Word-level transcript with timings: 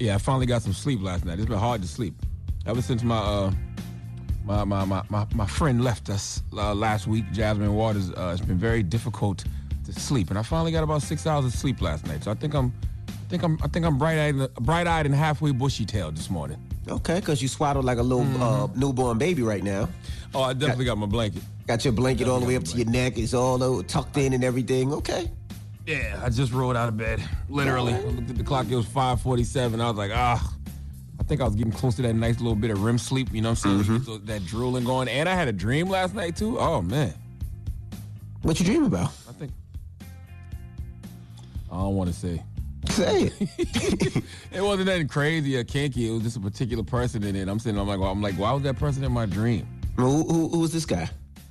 Yeah, 0.00 0.14
I 0.14 0.18
finally 0.18 0.46
got 0.46 0.62
some 0.62 0.72
sleep 0.72 1.02
last 1.02 1.26
night. 1.26 1.38
It's 1.38 1.46
been 1.46 1.58
hard 1.58 1.82
to 1.82 1.88
sleep 1.88 2.14
ever 2.64 2.80
since 2.80 3.02
my 3.02 3.18
uh 3.18 3.52
my 4.46 4.64
my 4.64 4.86
my 4.86 5.02
my, 5.10 5.26
my 5.34 5.46
friend 5.46 5.84
left 5.84 6.08
us 6.08 6.42
uh, 6.54 6.74
last 6.74 7.06
week. 7.06 7.30
Jasmine 7.32 7.74
Waters. 7.74 8.10
Uh, 8.10 8.34
it's 8.34 8.44
been 8.44 8.56
very 8.58 8.82
difficult 8.82 9.44
to 9.84 9.92
sleep, 9.92 10.30
and 10.30 10.38
I 10.38 10.42
finally 10.42 10.72
got 10.72 10.82
about 10.84 11.02
six 11.02 11.26
hours 11.26 11.44
of 11.44 11.52
sleep 11.52 11.82
last 11.82 12.06
night. 12.06 12.24
So 12.24 12.30
I 12.30 12.34
think 12.34 12.54
I'm, 12.54 12.72
I 13.08 13.12
think 13.28 13.42
I'm, 13.42 13.58
I 13.62 13.68
think 13.68 13.84
I'm 13.84 13.98
bright 13.98 14.18
eyed, 14.18 14.54
bright 14.54 14.86
eyed 14.86 15.04
and 15.04 15.14
halfway 15.14 15.52
bushy 15.52 15.84
tailed 15.84 16.16
this 16.16 16.30
morning. 16.30 16.56
Okay, 16.88 17.20
because 17.20 17.42
you 17.42 17.48
swaddled 17.48 17.84
like 17.84 17.98
a 17.98 18.02
little 18.02 18.42
uh, 18.42 18.68
newborn 18.74 19.18
baby 19.18 19.42
right 19.42 19.62
now. 19.62 19.86
Oh, 20.34 20.42
I 20.42 20.54
definitely 20.54 20.86
got 20.86 20.96
my 20.96 21.06
blanket. 21.06 21.42
Got 21.66 21.84
your 21.84 21.92
blanket 21.92 22.26
all 22.26 22.40
the 22.40 22.46
way 22.46 22.56
up 22.56 22.64
to 22.64 22.76
your 22.78 22.86
neck. 22.86 23.18
It's 23.18 23.34
all 23.34 23.82
tucked 23.82 24.16
in 24.16 24.32
and 24.32 24.44
everything. 24.44 24.94
Okay. 24.94 25.30
Yeah, 25.90 26.20
I 26.22 26.28
just 26.28 26.52
rolled 26.52 26.76
out 26.76 26.88
of 26.88 26.96
bed. 26.96 27.20
Literally, 27.48 27.94
I 27.94 28.00
looked 28.00 28.30
at 28.30 28.36
the 28.36 28.44
clock. 28.44 28.66
It 28.70 28.76
was 28.76 28.86
5:47. 28.86 29.80
I 29.80 29.88
was 29.88 29.96
like, 29.96 30.12
ah. 30.14 30.54
I 31.18 31.22
think 31.24 31.40
I 31.40 31.44
was 31.44 31.54
getting 31.54 31.72
close 31.72 31.96
to 31.96 32.02
that 32.02 32.14
nice 32.14 32.38
little 32.38 32.54
bit 32.56 32.70
of 32.70 32.82
REM 32.82 32.96
sleep. 32.96 33.28
You 33.32 33.42
know 33.42 33.50
what 33.50 33.66
I'm 33.66 33.84
saying? 33.84 34.02
So 34.04 34.18
that 34.18 34.46
drooling 34.46 34.84
going. 34.84 35.06
And 35.08 35.28
I 35.28 35.34
had 35.34 35.48
a 35.48 35.52
dream 35.52 35.88
last 35.88 36.14
night 36.14 36.36
too. 36.36 36.58
Oh 36.58 36.80
man, 36.80 37.12
What 38.42 38.58
you 38.58 38.66
dream 38.66 38.84
about? 38.84 39.10
I 39.28 39.32
think 39.32 39.52
I 41.70 41.76
don't 41.76 41.94
want 41.96 42.08
to 42.12 42.16
say. 42.16 42.42
Say 42.88 43.30
it. 43.38 44.24
It 44.52 44.60
wasn't 44.60 44.86
nothing 44.86 45.08
crazy 45.08 45.56
or 45.56 45.64
kinky. 45.64 46.08
It 46.08 46.12
was 46.12 46.22
just 46.22 46.36
a 46.36 46.40
particular 46.40 46.82
person 46.82 47.22
in 47.22 47.36
it. 47.36 47.48
I'm 47.48 47.58
sitting. 47.58 47.78
I'm 47.78 47.86
like, 47.86 48.00
well, 48.00 48.10
I'm 48.10 48.22
like, 48.22 48.34
why 48.34 48.52
was 48.52 48.62
that 48.62 48.76
person 48.76 49.04
in 49.04 49.12
my 49.12 49.26
dream? 49.26 49.66
who, 49.96 50.24
who, 50.24 50.48
who 50.48 50.58
was 50.60 50.72
this 50.72 50.86
guy? 50.86 51.08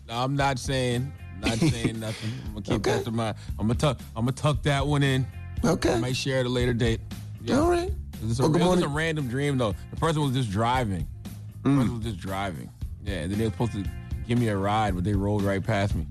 I'm 0.10 0.36
not 0.36 0.60
saying, 0.60 1.14
not 1.42 1.58
saying 1.58 2.00
nothing. 2.00 2.32
I'm 2.46 2.54
gonna 2.54 2.62
keep 2.62 2.74
Okay. 2.76 2.92
that 2.98 3.06
to 3.06 3.12
my. 3.12 3.30
I'm 3.58 3.68
gonna 3.68 3.76
tuck. 3.76 4.00
I'm 4.16 4.24
gonna 4.26 4.32
tuck 4.34 4.64
that 4.64 4.86
one 4.86 5.04
in. 5.04 5.26
Okay. 5.64 5.94
I 5.94 6.00
might 6.00 6.16
share 6.16 6.40
at 6.40 6.46
a 6.46 6.50
later 6.50 6.74
date. 6.74 7.02
Yeah. 7.44 7.60
All 7.60 7.70
right. 7.70 7.90
It 8.22 8.28
was, 8.28 8.40
a, 8.40 8.44
Well, 8.50 8.56
it 8.74 8.76
was 8.76 8.82
a 8.84 8.88
random 8.88 9.28
dream 9.28 9.58
though. 9.58 9.74
The 9.92 9.96
person 9.98 10.22
was 10.22 10.34
just 10.34 10.52
driving. 10.52 11.08
The 11.64 11.70
person 11.70 11.96
was 11.96 12.04
just 12.04 12.18
driving. 12.20 12.70
Yeah, 13.04 13.16
and 13.22 13.32
then 13.32 13.40
they 13.40 13.46
were 13.46 13.52
supposed 13.52 13.72
to 13.74 13.84
give 14.28 14.40
me 14.40 14.50
a 14.50 14.58
ride, 14.58 14.96
but 14.96 15.04
they 15.04 15.14
rolled 15.14 15.42
right 15.44 15.64
past 15.64 15.96
me. 15.96 16.06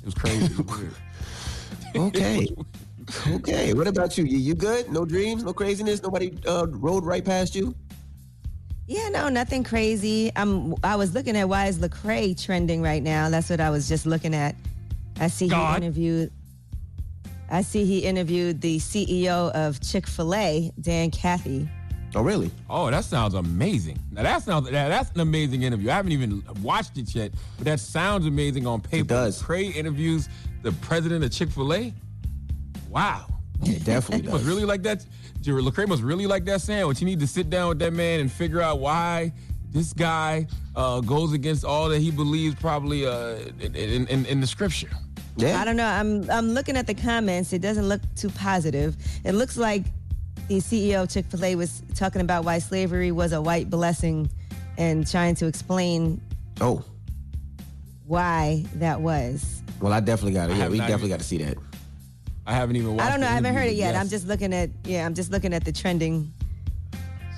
It 0.00 0.04
was 0.04 0.14
crazy. 0.14 0.44
It 0.46 0.66
was. 0.66 0.80
Okay. 1.96 2.46
okay. 3.32 3.74
What 3.74 3.88
about 3.88 4.16
you? 4.16 4.24
You, 4.24 4.38
you 4.38 4.54
good? 4.54 4.92
No 4.92 5.04
dreams? 5.04 5.42
No 5.42 5.52
craziness? 5.52 6.02
Nobody 6.02 6.38
uh, 6.46 6.66
rode 6.68 7.04
right 7.04 7.24
past 7.24 7.56
you? 7.56 7.74
Yeah, 8.90 9.08
no, 9.08 9.28
nothing 9.28 9.62
crazy. 9.62 10.32
I'm. 10.34 10.74
I 10.82 10.96
was 10.96 11.14
looking 11.14 11.36
at 11.36 11.48
why 11.48 11.66
is 11.66 11.78
Lecrae 11.78 12.36
trending 12.44 12.82
right 12.82 13.00
now. 13.00 13.30
That's 13.30 13.48
what 13.48 13.60
I 13.60 13.70
was 13.70 13.88
just 13.88 14.04
looking 14.04 14.34
at. 14.34 14.56
I 15.20 15.28
see 15.28 15.46
God. 15.46 15.78
he 15.78 15.86
interviewed. 15.86 16.32
I 17.48 17.62
see 17.62 17.84
he 17.84 18.00
interviewed 18.00 18.60
the 18.60 18.78
CEO 18.78 19.52
of 19.52 19.80
Chick 19.80 20.08
Fil 20.08 20.34
A, 20.34 20.72
Dan 20.80 21.12
Cathy. 21.12 21.68
Oh, 22.16 22.22
really? 22.22 22.50
Oh, 22.68 22.90
that 22.90 23.04
sounds 23.04 23.34
amazing. 23.34 23.96
Now 24.10 24.24
that 24.24 24.42
sounds 24.42 24.68
that, 24.68 24.88
that's 24.88 25.12
an 25.12 25.20
amazing 25.20 25.62
interview. 25.62 25.88
I 25.88 25.94
haven't 25.94 26.10
even 26.10 26.42
watched 26.60 26.98
it 26.98 27.14
yet, 27.14 27.30
but 27.58 27.66
that 27.66 27.78
sounds 27.78 28.26
amazing 28.26 28.66
on 28.66 28.80
paper. 28.80 29.04
does. 29.06 29.40
Cray 29.40 29.68
interviews 29.68 30.28
the 30.62 30.72
president 30.72 31.22
of 31.22 31.30
Chick 31.30 31.50
Fil 31.50 31.72
A. 31.72 31.94
Wow. 32.88 33.26
Yeah, 33.62 33.78
definitely 33.84 34.26
He 34.26 34.32
must 34.32 34.44
does. 34.44 34.46
really 34.46 34.64
like 34.64 34.82
that. 34.84 35.04
Lecrae 35.42 35.88
must 35.88 36.02
really 36.02 36.26
like 36.26 36.44
that 36.46 36.60
sandwich. 36.60 37.00
You 37.00 37.06
need 37.06 37.20
to 37.20 37.26
sit 37.26 37.50
down 37.50 37.68
with 37.70 37.78
that 37.80 37.92
man 37.92 38.20
and 38.20 38.30
figure 38.30 38.60
out 38.60 38.78
why 38.80 39.32
this 39.72 39.92
guy 39.92 40.46
uh, 40.76 41.00
goes 41.00 41.32
against 41.32 41.64
all 41.64 41.88
that 41.88 42.00
he 42.00 42.10
believes 42.10 42.54
probably 42.56 43.06
uh, 43.06 43.36
in, 43.60 43.74
in, 43.74 44.06
in, 44.08 44.26
in 44.26 44.40
the 44.40 44.46
scripture. 44.46 44.88
Yeah. 45.36 45.60
I 45.60 45.64
don't 45.64 45.76
know. 45.76 45.86
I'm 45.86 46.28
I'm 46.30 46.50
looking 46.50 46.76
at 46.76 46.86
the 46.86 46.94
comments. 46.94 47.52
It 47.52 47.60
doesn't 47.62 47.88
look 47.88 48.00
too 48.16 48.28
positive. 48.30 48.96
It 49.24 49.32
looks 49.32 49.56
like 49.56 49.84
the 50.48 50.56
CEO 50.58 51.04
of 51.04 51.08
Chick 51.08 51.26
Fil 51.30 51.44
A 51.44 51.54
was 51.54 51.82
talking 51.94 52.20
about 52.20 52.44
why 52.44 52.58
slavery 52.58 53.12
was 53.12 53.32
a 53.32 53.40
white 53.40 53.70
blessing, 53.70 54.28
and 54.76 55.06
trying 55.06 55.36
to 55.36 55.46
explain 55.46 56.20
Oh, 56.60 56.84
why 58.06 58.64
that 58.74 59.00
was. 59.00 59.62
well, 59.80 59.92
I 59.92 60.00
definitely 60.00 60.32
got 60.32 60.50
it. 60.50 60.56
Yeah, 60.56 60.68
we 60.68 60.78
definitely 60.78 61.06
even- 61.06 61.08
got 61.10 61.20
to 61.20 61.26
see 61.26 61.38
that. 61.38 61.56
I 62.50 62.54
haven't 62.54 62.74
even 62.76 62.96
watched 62.96 63.06
I 63.06 63.10
don't 63.12 63.20
know. 63.20 63.26
the 63.26 63.30
I 63.32 63.34
haven't 63.36 63.54
heard 63.54 63.68
it 63.68 63.76
yet. 63.76 63.92
but 63.94 64.00
I'm 64.00 64.08
just 64.08 64.26
looking 64.26 64.52
at 64.52 64.70
yeah. 64.84 65.06
I'm 65.06 65.14
just 65.14 65.30
looking 65.30 65.54
at 65.54 65.64
the 65.64 65.70
trending. 65.72 66.32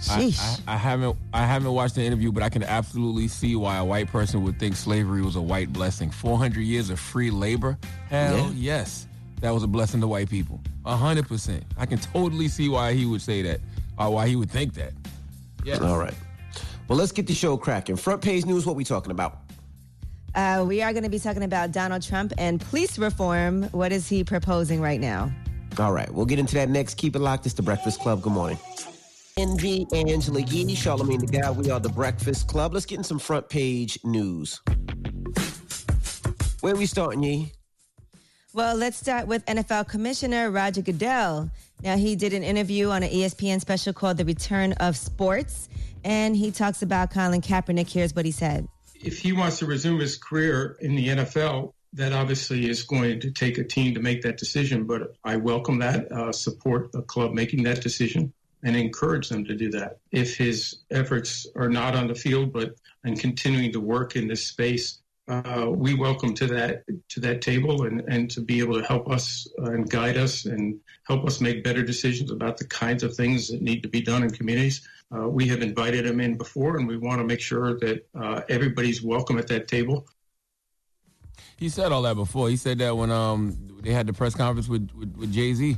Sheesh. 0.00 0.60
I, 0.66 0.72
I 0.72 0.76
haven't 0.76 1.16
I 1.34 1.44
haven't 1.46 1.70
watched 1.72 1.94
the 1.96 2.02
interview, 2.02 2.32
but 2.32 2.42
I 2.42 2.48
can 2.48 2.62
absolutely 2.62 3.28
see 3.28 3.54
why 3.54 3.76
a 3.76 3.84
white 3.84 4.08
person 4.08 4.42
would 4.42 4.58
think 4.58 4.74
slavery 4.74 5.20
was 5.22 5.36
a 5.36 5.40
white 5.42 5.70
blessing. 5.72 6.10
Four 6.10 6.38
hundred 6.38 6.62
years 6.62 6.88
of 6.90 6.98
free 6.98 7.30
labor, 7.30 7.78
hell 8.08 8.36
Yeah. 8.36 8.50
yes, 8.54 9.06
that 9.42 9.50
was 9.52 9.62
a 9.62 9.68
blessing 9.68 10.00
to 10.00 10.08
white 10.08 10.30
people. 10.30 10.60
Hundred 10.84 11.28
percent. 11.28 11.62
I 11.76 11.84
can 11.86 11.98
totally 11.98 12.48
see 12.48 12.68
why 12.70 12.94
he 12.94 13.04
would 13.06 13.20
say 13.22 13.42
that, 13.42 13.60
or 13.98 14.10
why 14.10 14.26
he 14.28 14.34
would 14.34 14.50
think 14.50 14.72
that. 14.74 14.92
Yeah. 15.62 15.76
All 15.78 15.98
right. 15.98 16.14
Well, 16.88 16.98
let's 16.98 17.12
get 17.12 17.26
the 17.28 17.34
show 17.34 17.56
cracking. 17.56 17.96
Front 17.96 18.22
page 18.22 18.44
news. 18.44 18.66
What 18.66 18.76
we 18.76 18.84
talking 18.84 19.12
about? 19.12 19.41
Uh, 20.34 20.64
we 20.66 20.80
are 20.80 20.92
going 20.92 21.04
to 21.04 21.10
be 21.10 21.18
talking 21.18 21.42
about 21.42 21.72
Donald 21.72 22.02
Trump 22.02 22.32
and 22.38 22.60
police 22.60 22.98
reform. 22.98 23.64
What 23.64 23.92
is 23.92 24.08
he 24.08 24.24
proposing 24.24 24.80
right 24.80 25.00
now? 25.00 25.30
All 25.78 25.92
right, 25.92 26.12
we'll 26.12 26.26
get 26.26 26.38
into 26.38 26.54
that 26.54 26.68
next. 26.68 26.94
Keep 26.94 27.16
it 27.16 27.20
locked. 27.20 27.46
It's 27.46 27.54
the 27.54 27.62
Breakfast 27.62 28.00
Club. 28.00 28.22
Good 28.22 28.32
morning. 28.32 28.58
Envy, 29.38 29.86
Angela 29.94 30.40
Yee, 30.40 30.74
Charlamagne 30.74 31.20
the 31.20 31.26
Guy. 31.26 31.50
We 31.50 31.70
are 31.70 31.80
the 31.80 31.88
Breakfast 31.88 32.48
Club. 32.48 32.74
Let's 32.74 32.84
get 32.84 32.98
in 32.98 33.04
some 33.04 33.18
front 33.18 33.48
page 33.48 33.98
news. 34.04 34.60
Where 36.60 36.76
we 36.76 36.86
starting, 36.86 37.22
Yee? 37.22 37.52
Well, 38.52 38.76
let's 38.76 38.98
start 38.98 39.26
with 39.26 39.44
NFL 39.46 39.88
Commissioner 39.88 40.50
Roger 40.50 40.82
Goodell. 40.82 41.50
Now, 41.82 41.96
he 41.96 42.14
did 42.14 42.34
an 42.34 42.42
interview 42.42 42.90
on 42.90 43.02
an 43.02 43.08
ESPN 43.08 43.60
special 43.60 43.94
called 43.94 44.18
The 44.18 44.26
Return 44.26 44.72
of 44.74 44.96
Sports, 44.96 45.70
and 46.04 46.36
he 46.36 46.50
talks 46.50 46.82
about 46.82 47.10
Colin 47.10 47.40
Kaepernick. 47.40 47.90
Here's 47.90 48.14
what 48.14 48.26
he 48.26 48.30
said. 48.30 48.68
If 49.02 49.18
he 49.18 49.32
wants 49.32 49.58
to 49.58 49.66
resume 49.66 50.00
his 50.00 50.16
career 50.16 50.76
in 50.80 50.94
the 50.94 51.08
NFL, 51.08 51.72
that 51.94 52.12
obviously 52.12 52.68
is 52.68 52.82
going 52.84 53.20
to 53.20 53.30
take 53.30 53.58
a 53.58 53.64
team 53.64 53.94
to 53.94 54.00
make 54.00 54.22
that 54.22 54.38
decision. 54.38 54.84
But 54.84 55.14
I 55.24 55.36
welcome 55.36 55.78
that, 55.80 56.10
uh, 56.10 56.32
support 56.32 56.92
the 56.92 57.02
club 57.02 57.32
making 57.32 57.64
that 57.64 57.82
decision, 57.82 58.32
and 58.62 58.76
encourage 58.76 59.28
them 59.28 59.44
to 59.44 59.54
do 59.54 59.70
that. 59.72 59.98
If 60.10 60.36
his 60.36 60.78
efforts 60.90 61.46
are 61.56 61.68
not 61.68 61.94
on 61.94 62.06
the 62.06 62.14
field, 62.14 62.52
but 62.52 62.76
and 63.04 63.18
continuing 63.18 63.72
to 63.72 63.80
work 63.80 64.14
in 64.14 64.28
this 64.28 64.46
space, 64.46 65.00
uh, 65.28 65.66
we 65.68 65.94
welcome 65.94 66.34
to 66.34 66.46
that 66.46 66.84
to 67.08 67.20
that 67.20 67.42
table 67.42 67.84
and, 67.84 68.00
and 68.08 68.30
to 68.30 68.40
be 68.40 68.58
able 68.58 68.80
to 68.80 68.86
help 68.86 69.08
us 69.10 69.46
uh, 69.60 69.72
and 69.72 69.88
guide 69.88 70.16
us 70.16 70.46
and 70.46 70.80
help 71.06 71.24
us 71.24 71.40
make 71.40 71.62
better 71.62 71.82
decisions 71.82 72.30
about 72.30 72.56
the 72.56 72.66
kinds 72.66 73.02
of 73.02 73.14
things 73.14 73.48
that 73.48 73.62
need 73.62 73.82
to 73.82 73.88
be 73.88 74.00
done 74.00 74.22
in 74.22 74.30
communities. 74.30 74.86
Uh, 75.14 75.28
we 75.28 75.46
have 75.48 75.60
invited 75.60 76.06
him 76.06 76.20
in 76.20 76.36
before, 76.36 76.78
and 76.78 76.88
we 76.88 76.96
want 76.96 77.20
to 77.20 77.24
make 77.24 77.40
sure 77.40 77.78
that 77.78 78.06
uh, 78.18 78.40
everybody's 78.48 79.02
welcome 79.02 79.38
at 79.38 79.46
that 79.48 79.68
table. 79.68 80.06
He 81.56 81.68
said 81.68 81.92
all 81.92 82.02
that 82.02 82.16
before. 82.16 82.48
He 82.48 82.56
said 82.56 82.78
that 82.78 82.96
when 82.96 83.10
um 83.10 83.56
they 83.82 83.92
had 83.92 84.06
the 84.06 84.12
press 84.12 84.34
conference 84.34 84.68
with 84.68 84.88
with, 84.94 85.14
with 85.16 85.32
Jay 85.32 85.54
Z. 85.54 85.76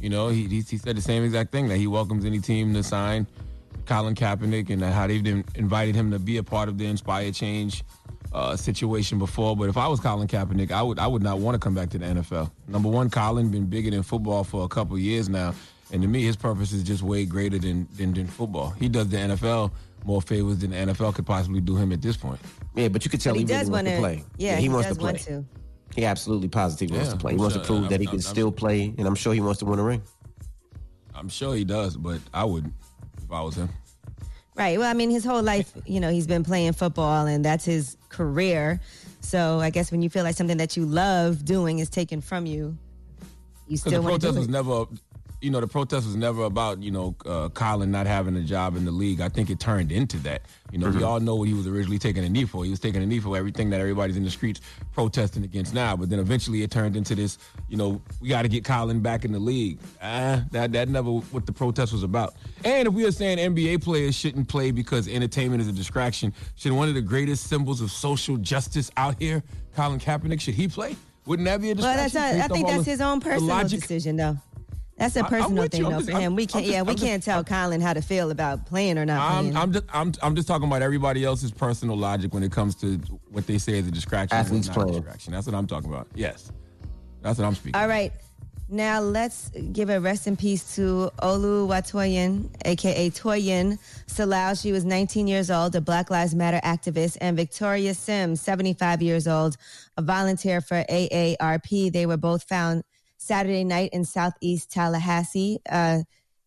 You 0.00 0.08
know, 0.08 0.28
he, 0.28 0.46
he 0.46 0.62
said 0.62 0.96
the 0.96 1.02
same 1.02 1.24
exact 1.24 1.52
thing 1.52 1.68
that 1.68 1.76
he 1.76 1.86
welcomes 1.86 2.24
any 2.24 2.38
team 2.38 2.72
to 2.72 2.82
sign 2.82 3.26
Colin 3.84 4.14
Kaepernick 4.14 4.70
and 4.70 4.82
how 4.82 5.06
they've 5.06 5.44
invited 5.54 5.94
him 5.94 6.10
to 6.12 6.18
be 6.18 6.38
a 6.38 6.42
part 6.42 6.70
of 6.70 6.78
the 6.78 6.86
Inspire 6.86 7.30
Change 7.32 7.84
uh, 8.32 8.56
situation 8.56 9.18
before. 9.18 9.56
But 9.56 9.68
if 9.68 9.76
I 9.76 9.88
was 9.88 10.00
Colin 10.00 10.28
Kaepernick, 10.28 10.70
I 10.70 10.82
would 10.82 10.98
I 10.98 11.06
would 11.06 11.22
not 11.22 11.38
want 11.38 11.54
to 11.54 11.58
come 11.58 11.74
back 11.74 11.90
to 11.90 11.98
the 11.98 12.06
NFL. 12.06 12.50
Number 12.68 12.88
one, 12.88 13.10
Colin 13.10 13.50
been 13.50 13.66
bigger 13.66 13.90
than 13.90 14.02
football 14.02 14.44
for 14.44 14.64
a 14.64 14.68
couple 14.68 14.98
years 14.98 15.28
now, 15.28 15.54
and 15.92 16.02
to 16.02 16.08
me, 16.08 16.22
his 16.22 16.36
purpose 16.36 16.72
is 16.72 16.82
just 16.82 17.02
way 17.02 17.24
greater 17.24 17.58
than 17.58 17.88
than, 17.96 18.12
than 18.14 18.26
football. 18.26 18.70
He 18.70 18.88
does 18.88 19.08
the 19.08 19.16
NFL 19.18 19.72
more 20.04 20.22
favors 20.22 20.58
than 20.58 20.70
the 20.70 20.76
NFL 20.92 21.14
could 21.14 21.26
possibly 21.26 21.60
do 21.60 21.76
him 21.76 21.92
at 21.92 22.00
this 22.00 22.16
point. 22.16 22.40
Yeah, 22.74 22.88
but 22.88 23.04
you 23.04 23.10
could 23.10 23.20
tell 23.20 23.34
But 23.34 23.40
he, 23.40 23.44
he 23.46 23.52
really 23.52 23.60
does 23.64 23.70
wants 23.70 23.90
to 23.90 23.96
wanna- 24.00 24.14
play. 24.16 24.24
yeah, 24.38 24.56
he, 24.56 24.62
he 24.62 24.68
wants 24.70 24.88
does 24.88 24.96
to 24.96 25.00
play. 25.00 25.12
want 25.12 25.22
to. 25.24 25.44
He 25.94 26.04
absolutely 26.04 26.48
positively 26.48 26.96
wants 26.96 27.12
to 27.12 27.18
play. 27.18 27.32
He 27.32 27.34
I'm 27.36 27.40
wants 27.40 27.54
sure- 27.56 27.62
to 27.62 27.66
prove 27.66 27.80
I'm- 27.82 27.90
that 27.90 28.00
he 28.00 28.06
I'm- 28.06 28.16
can 28.18 28.24
I'm- 28.24 28.32
still 28.34 28.52
play, 28.52 28.94
and 28.96 29.06
I'm 29.06 29.14
sure 29.14 29.34
he 29.34 29.40
wants 29.40 29.58
to 29.58 29.64
win 29.66 29.78
a 29.78 29.82
ring. 29.84 30.02
I'm 31.14 31.28
sure 31.28 31.54
he 31.54 31.64
does, 31.64 31.96
but 31.96 32.20
I 32.32 32.44
wouldn't 32.44 32.72
if 33.22 33.30
I 33.30 33.42
was 33.42 33.56
him. 33.56 33.68
Right. 34.56 34.78
Well, 34.78 34.90
I 34.90 34.94
mean, 34.94 35.10
his 35.10 35.24
whole 35.24 35.42
life, 35.42 35.72
you 35.86 36.00
know, 36.00 36.10
he's 36.10 36.26
been 36.26 36.44
playing 36.44 36.72
football 36.72 37.26
and 37.26 37.44
that's 37.44 37.64
his 37.64 37.96
career. 38.08 38.80
So 39.20 39.60
I 39.60 39.70
guess 39.70 39.90
when 39.90 40.02
you 40.02 40.10
feel 40.10 40.24
like 40.24 40.36
something 40.36 40.56
that 40.58 40.76
you 40.76 40.84
love 40.86 41.44
doing 41.44 41.78
is 41.78 41.88
taken 41.88 42.20
from 42.20 42.46
you, 42.46 42.76
you 43.68 43.76
still 43.76 43.92
the 43.92 44.02
want 44.02 44.20
to 44.20 44.26
protest 44.28 44.34
do 44.34 44.38
was 44.40 44.48
it. 44.48 44.50
never, 44.50 44.86
you 45.40 45.50
know, 45.50 45.60
the 45.60 45.66
protest 45.66 46.06
was 46.06 46.16
never 46.16 46.42
about, 46.44 46.82
you 46.82 46.90
know, 46.90 47.14
uh, 47.24 47.48
Colin 47.50 47.90
not 47.90 48.06
having 48.06 48.36
a 48.36 48.42
job 48.42 48.76
in 48.76 48.84
the 48.84 48.90
league. 48.90 49.20
I 49.22 49.28
think 49.30 49.48
it 49.48 49.58
turned 49.58 49.90
into 49.90 50.18
that. 50.18 50.42
You 50.70 50.78
know, 50.78 50.90
we 50.90 51.02
all 51.02 51.18
know 51.18 51.34
what 51.36 51.48
he 51.48 51.54
was 51.54 51.66
originally 51.66 51.98
taking 51.98 52.24
a 52.24 52.28
knee 52.28 52.44
for. 52.44 52.62
He 52.64 52.70
was 52.70 52.78
taking 52.78 53.02
a 53.02 53.06
knee 53.06 53.20
for 53.20 53.36
everything 53.36 53.70
that 53.70 53.80
everybody's 53.80 54.16
in 54.18 54.24
the 54.24 54.30
streets 54.30 54.60
protesting 54.92 55.42
against 55.44 55.72
now. 55.74 55.96
But 55.96 56.10
then 56.10 56.18
eventually 56.18 56.62
it 56.62 56.70
turned 56.70 56.94
into 56.96 57.14
this, 57.14 57.38
you 57.68 57.76
know, 57.78 58.00
we 58.20 58.28
got 58.28 58.42
to 58.42 58.48
get 58.48 58.64
Colin 58.64 59.00
back 59.00 59.24
in 59.24 59.32
the 59.32 59.38
league. 59.38 59.78
Ah, 60.02 60.44
that 60.50 60.72
that 60.72 60.88
never 60.88 61.10
what 61.10 61.46
the 61.46 61.52
protest 61.52 61.92
was 61.92 62.02
about. 62.02 62.34
And 62.64 62.86
if 62.86 62.92
we 62.94 63.04
are 63.06 63.10
saying 63.12 63.38
NBA 63.38 63.82
players 63.82 64.14
shouldn't 64.14 64.46
play 64.48 64.70
because 64.70 65.08
entertainment 65.08 65.62
is 65.62 65.68
a 65.68 65.72
distraction, 65.72 66.34
should 66.56 66.72
one 66.72 66.88
of 66.88 66.94
the 66.94 67.02
greatest 67.02 67.46
symbols 67.48 67.80
of 67.80 67.90
social 67.90 68.36
justice 68.36 68.90
out 68.96 69.16
here, 69.18 69.42
Colin 69.74 69.98
Kaepernick, 69.98 70.40
should 70.40 70.54
he 70.54 70.68
play? 70.68 70.96
Wouldn't 71.26 71.46
that 71.46 71.60
be 71.60 71.70
a 71.70 71.74
Well, 71.74 71.94
distraction? 71.94 72.20
that's 72.20 72.38
not, 72.38 72.50
I 72.50 72.54
think 72.54 72.66
that's 72.68 72.84
the- 72.84 72.90
his 72.90 73.00
own 73.00 73.20
personal 73.20 73.48
logic? 73.48 73.80
decision, 73.80 74.16
though. 74.16 74.36
That's 75.00 75.16
a 75.16 75.20
I- 75.20 75.22
I'm 75.22 75.28
personal 75.30 75.66
thing, 75.68 75.82
though, 75.82 75.90
just- 75.92 76.04
for 76.04 76.10
him. 76.12 76.22
I'm- 76.22 76.36
we 76.36 76.46
can't, 76.46 76.64
just- 76.64 76.72
yeah, 76.74 76.82
we 76.82 76.90
I'm 76.90 76.96
just- 76.96 77.04
can't 77.06 77.22
tell 77.22 77.42
Colin 77.42 77.80
how 77.80 77.94
to 77.94 78.02
feel 78.02 78.30
about 78.30 78.66
playing 78.66 78.98
or 78.98 79.04
not 79.06 79.18
I'm, 79.20 79.38
playing. 79.44 79.56
I'm 79.56 79.72
just 79.72 79.84
I'm, 79.92 80.12
I'm 80.22 80.36
just 80.36 80.46
talking 80.46 80.68
about 80.68 80.82
everybody 80.82 81.24
else's 81.24 81.50
personal 81.50 81.96
logic 81.96 82.32
when 82.34 82.42
it 82.42 82.52
comes 82.52 82.74
to 82.76 82.98
what 83.30 83.46
they 83.46 83.58
say 83.58 83.78
is 83.78 83.88
a 83.88 83.90
distraction. 83.90 84.38
Athletes 84.38 84.68
what's 84.68 84.76
not 84.78 84.90
a 84.90 84.92
distraction. 84.92 85.32
That's 85.32 85.46
what 85.46 85.56
I'm 85.56 85.66
talking 85.66 85.90
about. 85.90 86.06
Yes, 86.14 86.52
that's 87.22 87.38
what 87.38 87.46
I'm 87.46 87.54
speaking. 87.56 87.80
All 87.80 87.88
right. 87.88 88.12
Now 88.72 89.00
let's 89.00 89.50
give 89.72 89.90
a 89.90 89.98
rest 89.98 90.28
in 90.28 90.36
peace 90.36 90.76
to 90.76 91.10
Oluwatoyin, 91.20 92.50
aka 92.64 93.10
Toyin 93.10 93.78
Salau. 94.06 94.60
She 94.60 94.70
was 94.70 94.84
19 94.84 95.26
years 95.26 95.50
old, 95.50 95.74
a 95.74 95.80
Black 95.80 96.08
Lives 96.08 96.34
Matter 96.36 96.60
activist, 96.62 97.16
and 97.20 97.36
Victoria 97.36 97.94
Sims, 97.94 98.40
75 98.40 99.02
years 99.02 99.26
old, 99.26 99.56
a 99.96 100.02
volunteer 100.02 100.60
for 100.60 100.84
AARP. 100.88 101.92
They 101.92 102.06
were 102.06 102.16
both 102.16 102.44
found 102.44 102.84
Saturday 103.30 103.62
night 103.62 103.90
in 103.92 104.04
Southeast 104.04 104.72
Tallahassee. 104.72 105.60
Uh, 105.70 106.00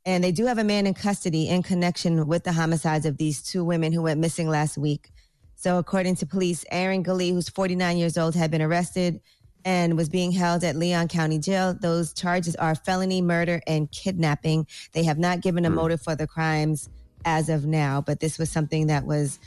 and 0.03 0.21
they 0.21 0.33
do 0.33 0.47
have 0.47 0.57
a 0.57 0.65
man 0.65 0.85
in 0.85 0.94
custody 0.94 1.47
in 1.47 1.63
connection 1.63 2.27
with 2.27 2.44
the 2.44 2.51
homicides 2.51 3.06
of 3.06 3.15
these 3.15 3.41
two 3.41 3.63
women 3.63 3.94
who 3.94 4.01
went 4.01 4.19
missing 4.19 4.50
last 4.50 4.77
week. 4.77 5.09
So, 5.56 5.77
according 5.77 6.18
to 6.18 6.25
police, 6.25 6.65
Aaron 6.69 7.01
Glee, 7.01 7.31
who's 7.31 7.47
49 7.47 7.95
years 7.95 8.18
old, 8.18 8.35
had 8.35 8.51
been 8.51 8.62
arrested 8.62 9.21
and 9.63 9.95
was 9.95 10.09
being 10.09 10.33
held 10.33 10.65
at 10.65 10.75
Leon 10.75 11.07
County 11.07 11.39
Jail. 11.39 11.74
Those 11.74 12.12
charges 12.12 12.53
are 12.57 12.75
felony 12.75 13.21
murder 13.21 13.62
and 13.65 13.89
kidnapping. 13.89 14.68
They 14.91 15.06
have 15.06 15.18
not 15.18 15.39
given 15.39 15.63
a 15.63 15.69
motive 15.69 16.01
for 16.01 16.18
the 16.18 16.27
crimes 16.27 16.89
as 17.24 17.47
of 17.47 17.65
now, 17.65 18.01
but 18.01 18.19
this 18.19 18.38
was 18.38 18.50
something 18.50 18.88
that 18.88 19.06
was 19.06 19.39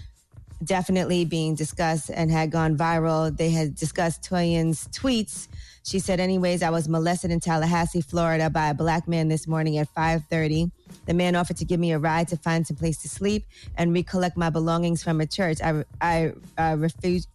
definitely 0.65 1.27
being 1.27 1.55
discussed 1.55 2.11
and 2.15 2.31
had 2.31 2.51
gone 2.51 2.79
viral. 2.79 3.37
They 3.37 3.51
had 3.51 3.75
discussed 3.75 4.25
Toyin's 4.25 4.89
tweets. 4.89 5.49
She 5.87 6.01
said, 6.01 6.19
anyways, 6.19 6.65
I 6.65 6.71
was 6.71 6.89
molested 6.89 7.31
in 7.31 7.39
Tallahassee, 7.39 8.01
Florida 8.01 8.51
by 8.51 8.71
a 8.71 8.75
black 8.75 9.07
man 9.07 9.29
this 9.29 9.47
morning 9.47 9.79
at 9.79 9.87
5.30. 9.95 10.73
The 11.07 11.15
man 11.15 11.37
offered 11.37 11.59
to 11.59 11.65
give 11.65 11.79
me 11.79 11.93
a 11.93 11.99
ride 11.99 12.27
to 12.29 12.37
find 12.37 12.67
some 12.67 12.77
place 12.77 12.99
to 13.03 13.09
sleep 13.09 13.47
and 13.77 13.95
recollect 13.95 14.37
my 14.37 14.51
belongings 14.51 15.05
from 15.05 15.21
a 15.21 15.27
church. 15.27 15.59
I, 15.63 15.85
I 16.01 16.33
uh, 16.59 16.77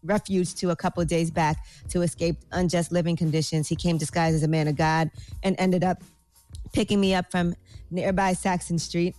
refuged 0.03 0.57
to 0.57 0.69
a 0.71 0.75
couple 0.75 1.05
days 1.05 1.31
back 1.31 1.65
to 1.91 2.01
escape 2.01 2.39
unjust 2.51 2.91
living 2.91 3.15
conditions. 3.15 3.69
He 3.69 3.77
came 3.77 3.97
disguised 3.97 4.35
as 4.35 4.43
a 4.43 4.49
man 4.49 4.67
of 4.67 4.75
God 4.75 5.11
and 5.43 5.55
ended 5.57 5.85
up 5.85 6.03
picking 6.73 6.99
me 6.99 7.13
up 7.13 7.31
from 7.31 7.55
nearby 7.89 8.33
Saxon 8.33 8.79
Street. 8.79 9.15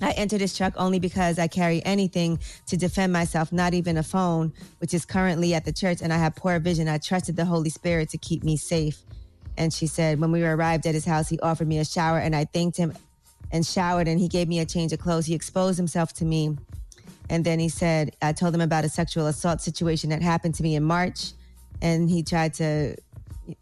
I 0.00 0.12
entered 0.12 0.40
his 0.40 0.56
truck 0.56 0.74
only 0.76 0.98
because 0.98 1.38
I 1.38 1.46
carry 1.46 1.84
anything 1.84 2.38
to 2.66 2.76
defend 2.76 3.12
myself, 3.12 3.52
not 3.52 3.74
even 3.74 3.96
a 3.96 4.02
phone, 4.02 4.52
which 4.78 4.94
is 4.94 5.04
currently 5.04 5.54
at 5.54 5.64
the 5.64 5.72
church, 5.72 6.00
and 6.02 6.12
I 6.12 6.18
have 6.18 6.34
poor 6.36 6.58
vision. 6.58 6.88
I 6.88 6.98
trusted 6.98 7.36
the 7.36 7.44
Holy 7.44 7.70
Spirit 7.70 8.08
to 8.10 8.18
keep 8.18 8.42
me 8.42 8.56
safe. 8.56 9.02
And 9.56 9.72
she 9.72 9.86
said, 9.86 10.20
when 10.20 10.32
we 10.32 10.42
arrived 10.42 10.86
at 10.86 10.94
his 10.94 11.04
house, 11.04 11.28
he 11.28 11.38
offered 11.40 11.68
me 11.68 11.78
a 11.78 11.84
shower, 11.84 12.18
and 12.18 12.34
I 12.34 12.44
thanked 12.44 12.76
him 12.76 12.94
and 13.52 13.66
showered, 13.66 14.08
and 14.08 14.18
he 14.18 14.28
gave 14.28 14.48
me 14.48 14.60
a 14.60 14.64
change 14.64 14.92
of 14.92 15.00
clothes. 15.00 15.26
He 15.26 15.34
exposed 15.34 15.76
himself 15.76 16.12
to 16.14 16.24
me. 16.24 16.56
And 17.28 17.44
then 17.44 17.58
he 17.58 17.68
said, 17.68 18.16
I 18.22 18.32
told 18.32 18.54
him 18.54 18.60
about 18.60 18.84
a 18.84 18.88
sexual 18.88 19.26
assault 19.26 19.60
situation 19.60 20.10
that 20.10 20.22
happened 20.22 20.54
to 20.56 20.62
me 20.62 20.76
in 20.76 20.82
March. 20.82 21.32
And 21.82 22.08
he 22.10 22.22
tried 22.22 22.54
to, 22.54 22.96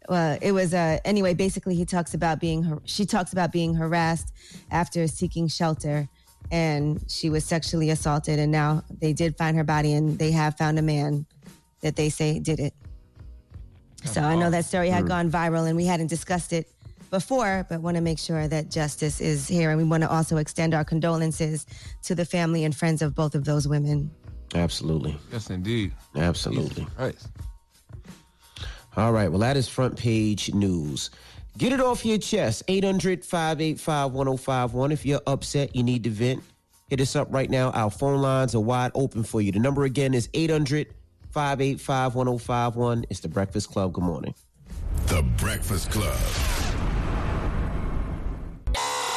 well, 0.07 0.37
it 0.41 0.51
was, 0.51 0.73
uh, 0.73 0.99
anyway, 1.05 1.33
basically, 1.33 1.75
he 1.75 1.85
talks 1.85 2.13
about 2.13 2.39
being, 2.39 2.79
she 2.85 3.05
talks 3.05 3.31
about 3.31 3.51
being 3.51 3.75
harassed 3.75 4.33
after 4.71 5.05
seeking 5.07 5.47
shelter. 5.47 6.07
And 6.51 7.03
she 7.07 7.29
was 7.29 7.45
sexually 7.45 7.89
assaulted. 7.89 8.39
And 8.39 8.51
now 8.51 8.83
they 9.01 9.13
did 9.13 9.37
find 9.37 9.55
her 9.55 9.63
body, 9.63 9.93
and 9.93 10.17
they 10.17 10.31
have 10.31 10.57
found 10.57 10.79
a 10.79 10.81
man 10.81 11.25
that 11.81 11.95
they 11.95 12.09
say 12.09 12.39
did 12.39 12.59
it. 12.59 12.73
So 14.05 14.21
I 14.21 14.35
know 14.35 14.49
that 14.49 14.65
story 14.65 14.89
had 14.89 15.07
gone 15.07 15.29
viral, 15.29 15.67
and 15.67 15.75
we 15.75 15.85
hadn't 15.85 16.07
discussed 16.07 16.53
it 16.53 16.71
before, 17.11 17.65
but 17.69 17.81
want 17.81 17.95
to 17.97 18.01
make 18.01 18.19
sure 18.19 18.47
that 18.47 18.69
justice 18.69 19.19
is 19.19 19.47
here. 19.47 19.69
And 19.69 19.77
we 19.77 19.83
want 19.83 20.03
to 20.03 20.09
also 20.09 20.37
extend 20.37 20.73
our 20.73 20.85
condolences 20.85 21.65
to 22.03 22.15
the 22.15 22.25
family 22.25 22.63
and 22.63 22.75
friends 22.75 23.01
of 23.01 23.13
both 23.13 23.35
of 23.35 23.45
those 23.45 23.67
women. 23.67 24.09
Absolutely. 24.55 25.17
Yes, 25.31 25.49
indeed. 25.49 25.91
Absolutely. 26.15 26.87
Right. 26.97 27.15
All 28.95 29.11
right. 29.11 29.29
Well, 29.29 29.39
that 29.39 29.57
is 29.57 29.67
front 29.67 29.97
page 29.97 30.53
news. 30.53 31.09
Get 31.57 31.73
it 31.73 31.81
off 31.81 32.05
your 32.05 32.17
chest. 32.17 32.63
800 32.67 33.25
585 33.25 34.13
1051. 34.13 34.91
If 34.91 35.05
you're 35.05 35.21
upset, 35.27 35.75
you 35.75 35.83
need 35.83 36.03
to 36.05 36.09
vent, 36.09 36.43
hit 36.89 37.01
us 37.01 37.15
up 37.15 37.27
right 37.31 37.49
now. 37.49 37.71
Our 37.71 37.89
phone 37.89 38.21
lines 38.21 38.55
are 38.55 38.59
wide 38.59 38.91
open 38.95 39.23
for 39.23 39.41
you. 39.41 39.51
The 39.51 39.59
number 39.59 39.83
again 39.83 40.13
is 40.13 40.29
800 40.33 40.93
585 41.31 42.15
1051. 42.15 43.05
It's 43.09 43.19
the 43.19 43.27
Breakfast 43.27 43.71
Club. 43.71 43.93
Good 43.93 44.03
morning. 44.03 44.33
The 45.07 45.23
Breakfast 45.37 45.91
Club. 45.91 46.17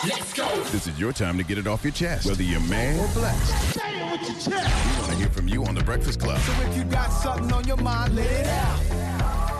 Let's 0.05 0.33
go. 0.33 0.49
This 0.73 0.89
is 0.89 0.99
your 0.99 1.13
time 1.13 1.39
to 1.39 1.45
get 1.45 1.59
it 1.59 1.69
off 1.69 1.85
your 1.85 1.93
chest, 1.93 2.27
whether 2.27 2.43
you're 2.43 2.59
mad 2.61 2.99
or 2.99 3.13
blessed. 3.13 3.75
Say 3.79 4.01
it 4.01 4.11
with 4.11 4.23
your 4.23 4.57
chest. 4.57 4.87
We 4.97 5.01
want 5.01 5.13
to 5.13 5.17
hear 5.17 5.29
from 5.29 5.47
you 5.47 5.65
on 5.65 5.77
The 5.77 5.85
Breakfast 5.85 6.19
Club. 6.19 6.41
So 6.41 6.53
if 6.63 6.77
you 6.77 6.83
got 6.85 7.11
something 7.11 7.53
on 7.53 7.69
your 7.69 7.77
mind, 7.77 8.17
let 8.17 8.27
it 8.27 8.47
out. 8.49 8.79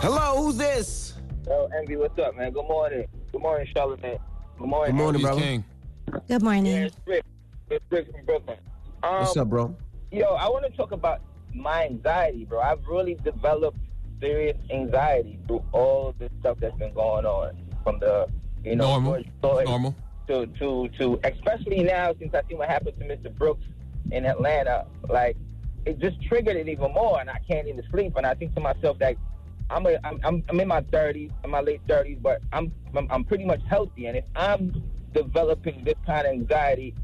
Hello, 0.01 0.43
who's 0.43 0.57
this? 0.57 1.12
Yo, 1.47 1.67
Envy, 1.77 1.97
what's 1.97 2.17
up, 2.19 2.35
man? 2.37 2.51
Good 2.51 2.67
morning. 2.67 3.05
Good 3.31 3.41
morning, 3.41 3.67
Charlamagne. 3.75 4.19
Good 4.57 4.67
morning. 4.67 4.95
Good 4.95 5.01
morning, 5.01 5.19
He's 5.19 5.27
brother. 5.27 5.41
king. 5.41 5.63
Good 6.27 6.41
morning. 6.41 6.65
Yeah, 6.65 6.83
it's 6.85 6.95
Rick. 7.05 7.23
It's 7.69 7.85
Rick 7.89 8.11
from 8.11 8.25
Brooklyn. 8.25 8.57
Um, 9.03 9.15
What's 9.15 9.35
up, 9.37 9.49
bro? 9.49 9.75
Yo, 10.11 10.25
I 10.35 10.47
want 10.47 10.65
to 10.65 10.71
talk 10.77 10.91
about 10.91 11.21
my 11.53 11.83
anxiety, 11.85 12.45
bro. 12.45 12.61
I've 12.61 12.85
really 12.87 13.15
developed 13.15 13.77
serious 14.21 14.57
anxiety 14.69 15.37
through 15.47 15.63
all 15.73 16.15
the 16.17 16.29
stuff 16.39 16.57
that's 16.61 16.77
been 16.77 16.93
going 16.93 17.25
on, 17.25 17.57
from 17.83 17.99
the 17.99 18.27
you 18.63 18.75
know 18.77 18.87
Normal. 18.99 19.13
George 19.13 19.27
Floyd 19.41 19.65
Normal. 19.65 19.95
to 20.27 20.45
to 20.47 20.87
to 20.97 21.19
especially 21.25 21.83
now 21.83 22.13
since 22.19 22.33
I 22.33 22.41
see 22.47 22.55
what 22.55 22.69
happened 22.69 22.97
to 22.99 23.05
Mr. 23.05 23.35
Brooks 23.35 23.65
in 24.11 24.25
Atlanta. 24.25 24.85
Like 25.09 25.35
it 25.85 25.99
just 25.99 26.21
triggered 26.23 26.55
it 26.55 26.69
even 26.69 26.93
more, 26.93 27.19
and 27.19 27.29
I 27.29 27.39
can't 27.45 27.67
even 27.67 27.83
sleep. 27.91 28.15
And 28.15 28.25
I 28.25 28.33
think 28.33 28.55
to 28.55 28.61
myself 28.61 28.97
that 28.99 29.15
I'm 29.69 29.85
a, 29.85 29.97
I'm, 30.03 30.19
I'm 30.23 30.43
I'm 30.49 30.59
in 30.59 30.67
my 30.67 30.81
30s, 30.81 31.31
in 31.43 31.49
my 31.49 31.61
late 31.61 31.85
30s, 31.87 32.21
but 32.21 32.41
I'm, 32.51 32.71
I'm 32.95 33.07
I'm 33.09 33.23
pretty 33.23 33.45
much 33.45 33.61
healthy. 33.67 34.07
And 34.07 34.17
if 34.17 34.25
I'm 34.35 34.83
developing 35.13 35.83
this 35.83 35.95
kind 36.05 36.27
of 36.27 36.33
anxiety 36.33 36.95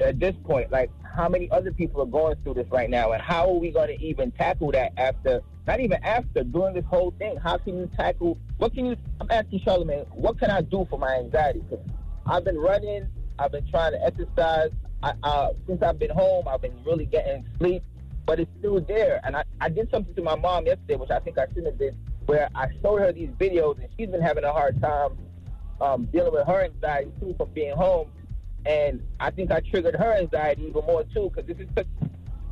at 0.00 0.18
this 0.18 0.34
point, 0.44 0.70
like 0.70 0.90
how 1.14 1.28
many 1.28 1.50
other 1.50 1.72
people 1.72 2.02
are 2.02 2.06
going 2.06 2.36
through 2.42 2.54
this 2.54 2.68
right 2.70 2.90
now, 2.90 3.12
and 3.12 3.22
how 3.22 3.48
are 3.48 3.58
we 3.58 3.70
going 3.70 3.96
to 3.96 4.04
even 4.04 4.30
tackle 4.32 4.72
that 4.72 4.92
after? 4.96 5.40
Not 5.66 5.80
even 5.80 6.02
after 6.02 6.42
doing 6.42 6.74
this 6.74 6.84
whole 6.86 7.14
thing. 7.18 7.36
How 7.36 7.58
can 7.58 7.76
you 7.76 7.90
tackle? 7.96 8.38
What 8.58 8.74
can 8.74 8.86
you? 8.86 8.96
I'm 9.20 9.30
asking 9.30 9.60
Charlamagne, 9.60 10.06
what 10.14 10.38
can 10.38 10.50
I 10.50 10.62
do 10.62 10.86
for 10.90 10.98
my 10.98 11.14
anxiety? 11.16 11.60
Because 11.60 11.84
I've 12.26 12.44
been 12.44 12.58
running, 12.58 13.06
I've 13.38 13.52
been 13.52 13.68
trying 13.70 13.92
to 13.92 14.04
exercise. 14.04 14.70
I, 15.02 15.14
uh, 15.22 15.50
since 15.66 15.82
I've 15.82 15.98
been 15.98 16.10
home, 16.10 16.46
I've 16.46 16.60
been 16.60 16.82
really 16.84 17.06
getting 17.06 17.46
sleep, 17.58 17.82
but 18.30 18.38
it's 18.38 18.50
still 18.60 18.80
there. 18.80 19.20
And 19.24 19.34
I, 19.34 19.42
I 19.60 19.68
did 19.68 19.90
something 19.90 20.14
to 20.14 20.22
my 20.22 20.36
mom 20.36 20.64
yesterday, 20.64 20.94
which 20.94 21.10
I 21.10 21.18
think 21.18 21.36
I 21.36 21.48
shouldn't 21.48 21.66
have 21.66 21.78
did, 21.80 21.96
where 22.26 22.48
I 22.54 22.68
showed 22.80 23.00
her 23.00 23.12
these 23.12 23.30
videos, 23.40 23.76
and 23.80 23.88
she's 23.98 24.08
been 24.08 24.22
having 24.22 24.44
a 24.44 24.52
hard 24.52 24.80
time 24.80 25.18
um, 25.80 26.04
dealing 26.12 26.32
with 26.32 26.46
her 26.46 26.62
anxiety 26.62 27.10
too 27.18 27.34
from 27.36 27.50
being 27.50 27.74
home. 27.74 28.08
And 28.66 29.02
I 29.18 29.32
think 29.32 29.50
I 29.50 29.58
triggered 29.58 29.96
her 29.96 30.12
anxiety 30.12 30.62
even 30.68 30.86
more 30.86 31.02
too, 31.12 31.32
because 31.34 31.48
this 31.48 31.58
is 31.58 31.66
such, 31.74 31.88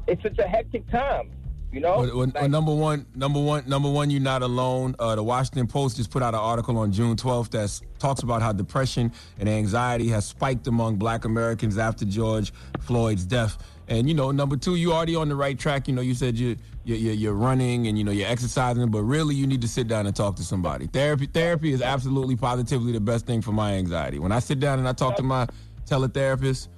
it's 0.09 0.21
such 0.21 0.37
a 0.41 0.49
hectic 0.49 0.91
time. 0.91 1.31
You 1.71 1.79
know, 1.81 2.01
Well, 2.01 2.27
well, 2.35 2.49
number 2.49 2.75
one, 2.75 3.07
number 3.15 3.41
one, 3.41 3.63
number 3.69 3.89
one, 3.89 4.11
you're 4.11 4.21
not 4.21 4.43
alone. 4.43 4.97
Uh, 4.99 5.15
the 5.15 5.23
Washington 5.23 5.69
Post 5.69 5.99
just 5.99 6.11
put 6.11 6.25
out 6.25 6.35
an 6.35 6.41
article 6.41 6.77
on 6.79 6.91
June 6.91 7.15
12th 7.15 7.51
that 7.51 7.81
talks 8.01 8.25
about 8.25 8.43
how 8.43 8.53
depression 8.53 9.13
and 9.39 9.49
anxiety 9.49 10.09
has 10.09 10.25
spiked 10.25 10.67
among 10.67 10.97
Black 10.97 11.25
Americans 11.25 11.79
after 11.79 12.05
George 12.05 12.53
Floyd's 12.81 13.25
death. 13.25 13.59
And 13.89 14.07
you 14.09 14.15
know, 14.15 14.31
number 14.31 14.57
two, 14.57 14.77
you 14.77 14.93
already 14.93 15.17
on 15.17 15.29
the 15.29 15.35
right 15.35 15.59
track. 15.59 15.89
You 15.89 15.95
know, 15.95 16.03
you 16.03 16.15
said 16.15 16.37
you 16.37 16.57
you're, 16.85 16.99
you're, 16.99 17.15
you're 17.15 17.35
running 17.35 17.87
and 17.87 17.99
you 17.99 18.05
know 18.05 18.13
you're 18.13 18.29
exercising, 18.29 18.91
but 18.91 19.03
really 19.03 19.35
you 19.35 19.47
need 19.47 19.63
to 19.63 19.69
sit 19.69 19.89
down 19.89 20.07
and 20.07 20.15
talk 20.15 20.37
to 20.37 20.43
somebody. 20.45 20.87
Therapy, 20.87 21.27
therapy 21.27 21.73
is 21.73 21.83
absolutely 21.83 22.37
positively 22.37 22.93
the 22.93 23.01
best 23.01 23.27
thing 23.27 23.41
for 23.43 23.53
my 23.53 23.75
anxiety. 23.75 24.19
When 24.19 24.33
I 24.33 24.39
sit 24.41 24.61
down 24.61 24.79
and 24.79 24.89
I 24.89 24.93
talk 24.93 25.17
to 25.17 25.23
my 25.23 25.47
teletherapist, 25.87 26.69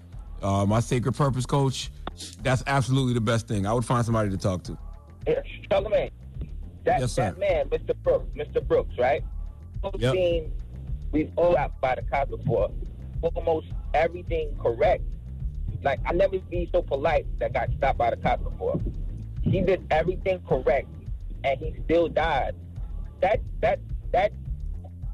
uh, 0.43 0.65
my 0.67 0.81
sacred 0.81 1.15
purpose 1.15 1.47
coach, 1.47 1.91
that's 2.43 2.63
absolutely 2.67 3.15
the 3.15 3.21
best 3.21 3.49
thing. 3.49 3.67
I 3.67 3.73
would 3.73 3.85
find 3.85 4.05
somebody 4.05 4.31
to 4.31 4.37
talk 4.39 4.63
to. 4.65 4.79
Charlamagne, 5.71 6.11
that, 6.85 7.01
Yes, 7.01 7.15
that 7.17 7.39
man, 7.39 7.69
Mr. 7.69 7.95
Brooks, 8.03 8.27
Mr. 8.37 8.67
Brooks, 8.67 8.95
right? 8.99 9.23
We've 9.83 10.03
Yep. 10.03 10.15
seen, 10.15 10.53
we've 11.13 11.31
all 11.37 11.57
out 11.57 11.81
by 11.81 11.95
the 11.95 12.03
cops 12.03 12.31
before, 12.31 12.71
almost 13.23 13.69
everything 13.95 14.57
correct. 14.61 15.03
Like, 15.83 16.01
I 16.05 16.13
never 16.13 16.39
be 16.39 16.69
so 16.73 16.83
polite 16.83 17.27
that 17.39 17.53
got 17.53 17.69
stopped 17.79 17.99
by 17.99 18.11
the 18.11 18.17
cops 18.17 18.43
before. 18.43 18.81
He 19.43 19.63
did 19.63 19.87
everything 19.91 20.43
correct, 20.47 20.89
and 21.45 21.59
he 21.59 21.75
still 21.85 22.09
died. 22.09 22.55
That, 23.23 23.41
that, 23.61 23.79
that, 24.13 24.33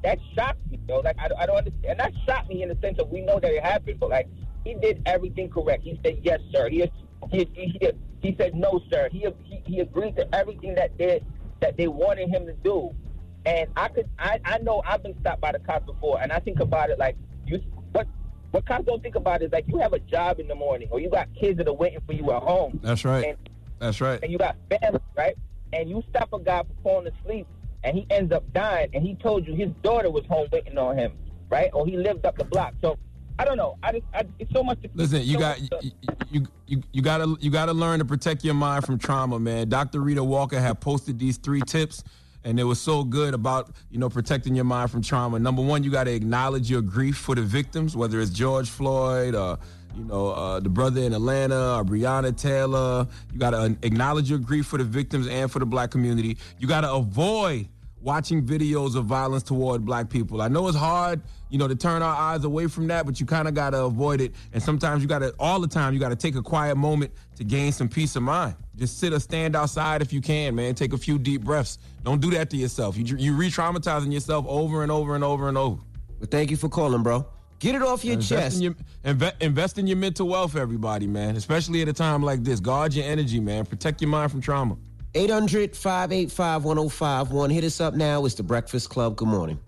that 0.03 0.19
shocked 0.35 0.59
me, 0.69 0.79
though. 0.87 0.99
Like, 0.99 1.17
I, 1.19 1.29
I 1.39 1.45
don't 1.45 1.57
understand. 1.57 1.85
And 1.85 1.99
that 1.99 2.13
shocked 2.25 2.49
me 2.49 2.63
in 2.63 2.69
the 2.69 2.77
sense 2.81 2.99
of 2.99 3.09
we 3.09 3.21
know 3.21 3.39
that 3.39 3.51
it 3.51 3.63
happened, 3.63 3.99
but, 3.99 4.09
like, 4.09 4.27
he 4.65 4.73
did 4.75 5.01
everything 5.05 5.49
correct. 5.49 5.83
He 5.83 5.99
said, 6.03 6.19
yes, 6.21 6.39
sir. 6.51 6.69
He, 6.69 6.91
he, 7.31 7.49
he, 7.53 7.77
he, 7.79 7.91
he 8.21 8.35
said, 8.37 8.53
no, 8.53 8.81
sir. 8.91 9.07
He, 9.09 9.25
he, 9.43 9.61
he 9.65 9.79
agreed 9.79 10.17
to 10.17 10.35
everything 10.35 10.75
that 10.75 10.97
they, 10.97 11.21
that 11.61 11.77
they 11.77 11.87
wanted 11.87 12.29
him 12.29 12.45
to 12.45 12.53
do. 12.53 12.93
And 13.45 13.69
I 13.77 13.87
could, 13.87 14.09
I, 14.19 14.41
I 14.43 14.57
know 14.57 14.83
I've 14.85 15.01
been 15.01 15.17
stopped 15.21 15.39
by 15.39 15.53
the 15.53 15.59
cops 15.59 15.85
before, 15.85 16.21
and 16.21 16.33
I 16.33 16.39
think 16.39 16.59
about 16.59 16.89
it 16.89 16.99
like, 16.99 17.15
you, 17.45 17.61
what, 18.51 18.65
cops 18.65 18.85
don't 18.85 19.01
think 19.01 19.15
about 19.15 19.41
is 19.41 19.51
like 19.51 19.65
you 19.67 19.77
have 19.77 19.93
a 19.93 19.99
job 19.99 20.39
in 20.39 20.47
the 20.47 20.55
morning, 20.55 20.87
or 20.91 20.99
you 20.99 21.09
got 21.09 21.27
kids 21.39 21.57
that 21.57 21.67
are 21.67 21.73
waiting 21.73 21.99
for 22.05 22.13
you 22.13 22.31
at 22.31 22.41
home. 22.41 22.79
That's 22.83 23.05
right. 23.05 23.25
And, 23.29 23.37
That's 23.79 24.01
right. 24.01 24.19
and 24.21 24.31
you 24.31 24.37
got 24.37 24.55
family, 24.69 24.99
right? 25.15 25.35
And 25.73 25.89
you 25.89 26.03
stop 26.09 26.31
a 26.33 26.39
guy 26.39 26.59
from 26.59 26.75
falling 26.83 27.11
asleep, 27.21 27.47
and 27.83 27.97
he 27.97 28.07
ends 28.09 28.31
up 28.31 28.43
dying, 28.53 28.89
and 28.93 29.03
he 29.03 29.15
told 29.15 29.45
you 29.47 29.53
his 29.53 29.69
daughter 29.83 30.09
was 30.09 30.25
home 30.25 30.47
waiting 30.51 30.77
on 30.77 30.97
him, 30.97 31.13
right? 31.49 31.69
Or 31.73 31.85
he 31.85 31.97
lived 31.97 32.25
up 32.25 32.37
the 32.37 32.45
block. 32.45 32.73
So 32.81 32.97
I 33.39 33.45
don't 33.45 33.57
know. 33.57 33.77
I 33.83 33.91
just, 33.91 34.05
I, 34.13 34.23
it's 34.39 34.51
so 34.51 34.63
much. 34.63 34.81
To, 34.81 34.89
Listen, 34.95 35.21
you 35.21 35.33
so 35.33 35.39
got 35.39 35.61
you, 35.61 35.91
you 36.31 36.47
you 36.65 36.83
you 36.91 37.01
gotta 37.01 37.35
you 37.39 37.51
gotta 37.51 37.73
learn 37.73 37.99
to 37.99 38.05
protect 38.05 38.43
your 38.43 38.55
mind 38.55 38.85
from 38.85 38.97
trauma, 38.97 39.39
man. 39.39 39.69
Dr. 39.69 39.99
Rheeda 39.99 40.25
Walker 40.25 40.59
had 40.59 40.79
posted 40.79 41.19
these 41.19 41.37
three 41.37 41.61
tips, 41.61 42.03
and 42.47 42.61
it 42.61 42.63
was 42.63 42.79
so 42.79 43.03
good 43.03 43.33
about 43.33 43.71
you 43.91 43.99
know 43.99 44.09
protecting 44.09 44.55
your 44.55 44.63
mind 44.63 44.89
from 44.89 45.01
trauma. 45.01 45.37
Number 45.37 45.61
one, 45.61 45.83
you 45.83 45.91
got 45.91 46.05
to 46.05 46.13
acknowledge 46.13 46.69
your 46.69 46.81
grief 46.81 47.17
for 47.17 47.35
the 47.35 47.41
victims, 47.41 47.95
whether 47.95 48.21
it's 48.21 48.31
George 48.31 48.69
Floyd 48.69 49.35
or 49.35 49.59
you 49.97 50.05
know 50.05 50.29
uh, 50.29 50.61
the 50.61 50.69
brother 50.69 51.01
in 51.01 51.13
Atlanta 51.13 51.75
or 51.75 51.83
Breonna 51.83 52.35
Taylor. 52.35 53.05
You 53.33 53.39
got 53.39 53.49
to 53.49 53.75
acknowledge 53.81 54.29
your 54.29 54.39
grief 54.39 54.65
for 54.65 54.77
the 54.77 54.85
victims 54.85 55.27
and 55.27 55.51
for 55.51 55.59
the 55.59 55.65
black 55.65 55.91
community. 55.91 56.37
You 56.57 56.69
got 56.69 56.81
to 56.81 56.93
avoid 56.93 57.67
watching 58.01 58.45
videos 58.45 58.95
of 58.95 59.03
violence 59.05 59.43
toward 59.43 59.83
black 59.83 60.09
people. 60.09 60.41
I 60.41 60.47
know 60.47 60.69
it's 60.69 60.77
hard, 60.77 61.21
you 61.49 61.57
know, 61.57 61.67
to 61.67 61.75
turn 61.75 62.01
our 62.01 62.15
eyes 62.15 62.43
away 62.43 62.67
from 62.67 62.87
that, 62.87 63.05
but 63.05 63.19
you 63.19 63.25
kind 63.25 63.47
of 63.47 63.53
got 63.53 63.71
to 63.71 63.83
avoid 63.83 64.21
it. 64.21 64.33
And 64.53 64.61
sometimes 64.61 65.01
you 65.01 65.07
got 65.07 65.19
to, 65.19 65.33
all 65.39 65.59
the 65.59 65.67
time, 65.67 65.93
you 65.93 65.99
got 65.99 66.09
to 66.09 66.15
take 66.15 66.35
a 66.35 66.41
quiet 66.41 66.75
moment 66.75 67.11
to 67.37 67.43
gain 67.43 67.71
some 67.71 67.87
peace 67.87 68.15
of 68.15 68.23
mind. 68.23 68.55
Just 68.75 68.99
sit 68.99 69.13
or 69.13 69.19
stand 69.19 69.55
outside 69.55 70.01
if 70.01 70.11
you 70.11 70.21
can, 70.21 70.55
man. 70.55 70.75
Take 70.75 70.93
a 70.93 70.97
few 70.97 71.17
deep 71.17 71.43
breaths. 71.43 71.79
Don't 72.03 72.21
do 72.21 72.31
that 72.31 72.49
to 72.51 72.57
yourself. 72.57 72.97
You 72.97 73.17
you 73.17 73.35
re-traumatizing 73.35 74.13
yourself 74.13 74.45
over 74.47 74.83
and 74.83 74.91
over 74.91 75.15
and 75.15 75.23
over 75.23 75.47
and 75.47 75.57
over. 75.57 75.81
Well, 76.19 76.27
thank 76.29 76.51
you 76.51 76.57
for 76.57 76.69
calling, 76.69 77.03
bro. 77.03 77.25
Get 77.59 77.73
it 77.73 77.81
off 77.81 78.05
your 78.05 78.13
invest 78.13 78.29
chest. 78.29 78.57
In 78.57 78.61
your, 78.61 78.75
inve- 79.03 79.41
invest 79.41 79.79
in 79.79 79.87
your 79.87 79.97
mental 79.97 80.27
wealth, 80.27 80.55
everybody, 80.55 81.07
man. 81.07 81.35
Especially 81.35 81.81
at 81.81 81.87
a 81.87 81.93
time 81.93 82.21
like 82.21 82.43
this. 82.43 82.59
Guard 82.59 82.93
your 82.93 83.05
energy, 83.05 83.39
man. 83.39 83.65
Protect 83.65 84.01
your 84.01 84.09
mind 84.09 84.31
from 84.31 84.41
trauma. 84.41 84.77
800 85.15 85.75
585 85.75 86.63
1051. 86.63 87.49
Hit 87.49 87.63
us 87.63 87.81
up 87.81 87.95
now. 87.95 88.25
It's 88.25 88.35
the 88.35 88.43
Breakfast 88.43 88.89
Club. 88.89 89.15
Good 89.15 89.27
morning. 89.27 89.59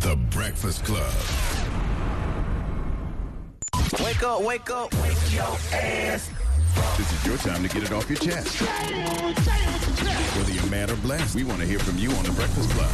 The 0.00 0.16
Breakfast 0.30 0.84
Club. 0.84 1.12
Wake 4.02 4.22
up, 4.22 4.42
wake 4.42 4.70
up, 4.70 4.92
wake 5.02 5.32
your 5.32 5.56
ass. 5.72 6.30
This 6.96 7.12
is 7.12 7.26
your 7.26 7.36
time 7.38 7.62
to 7.62 7.68
get 7.68 7.84
it 7.84 7.92
off 7.92 8.08
your 8.08 8.18
chest. 8.18 8.60
Whether 10.36 10.52
you're 10.52 10.66
mad 10.66 10.90
or 10.90 10.96
blessed, 10.96 11.34
we 11.34 11.44
want 11.44 11.60
to 11.60 11.66
hear 11.66 11.78
from 11.78 11.98
you 11.98 12.10
on 12.12 12.24
The 12.24 12.32
Breakfast 12.32 12.70
Club. 12.70 12.90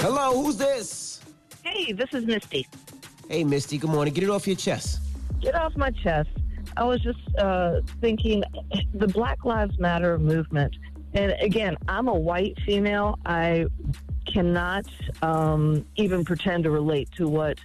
Hello, 0.00 0.42
who's 0.42 0.56
this? 0.56 1.20
Hey, 1.62 1.92
this 1.92 2.12
is 2.12 2.26
Misty. 2.26 2.66
Hey, 3.28 3.44
Misty. 3.44 3.78
Good 3.78 3.90
morning. 3.90 4.12
Get 4.12 4.24
it 4.24 4.30
off 4.30 4.46
your 4.46 4.56
chest. 4.56 5.00
Get 5.40 5.54
off 5.54 5.76
my 5.76 5.90
chest. 5.90 6.30
I 6.76 6.84
was 6.84 7.00
just 7.00 7.20
uh, 7.38 7.80
thinking 8.00 8.42
the 8.94 9.08
Black 9.08 9.44
Lives 9.44 9.78
Matter 9.78 10.18
movement. 10.18 10.74
And 11.14 11.32
again, 11.40 11.76
I'm 11.88 12.08
a 12.08 12.14
white 12.14 12.58
female. 12.64 13.18
I 13.26 13.66
cannot 14.32 14.86
um, 15.22 15.84
even 15.96 16.24
pretend 16.24 16.64
to 16.64 16.70
relate 16.70 17.10
to 17.16 17.28
what 17.28 17.58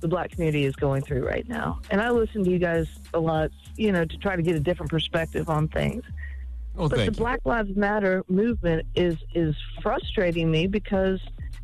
the 0.00 0.08
black 0.08 0.30
community 0.30 0.64
is 0.64 0.76
going 0.76 1.02
through 1.02 1.26
right 1.26 1.48
now. 1.48 1.80
And 1.90 2.00
I 2.00 2.10
listen 2.10 2.44
to 2.44 2.50
you 2.50 2.58
guys 2.58 2.86
a 3.14 3.18
lot, 3.18 3.50
you 3.76 3.92
know, 3.92 4.04
to 4.04 4.16
try 4.18 4.36
to 4.36 4.42
get 4.42 4.54
a 4.56 4.60
different 4.60 4.90
perspective 4.90 5.48
on 5.48 5.68
things. 5.68 6.04
Oh, 6.78 6.88
but 6.88 6.98
the 6.98 7.04
you. 7.06 7.10
Black 7.10 7.40
Lives 7.46 7.74
Matter 7.74 8.22
movement 8.28 8.86
is 8.94 9.16
is 9.34 9.54
frustrating 9.82 10.50
me 10.50 10.66
because 10.66 11.20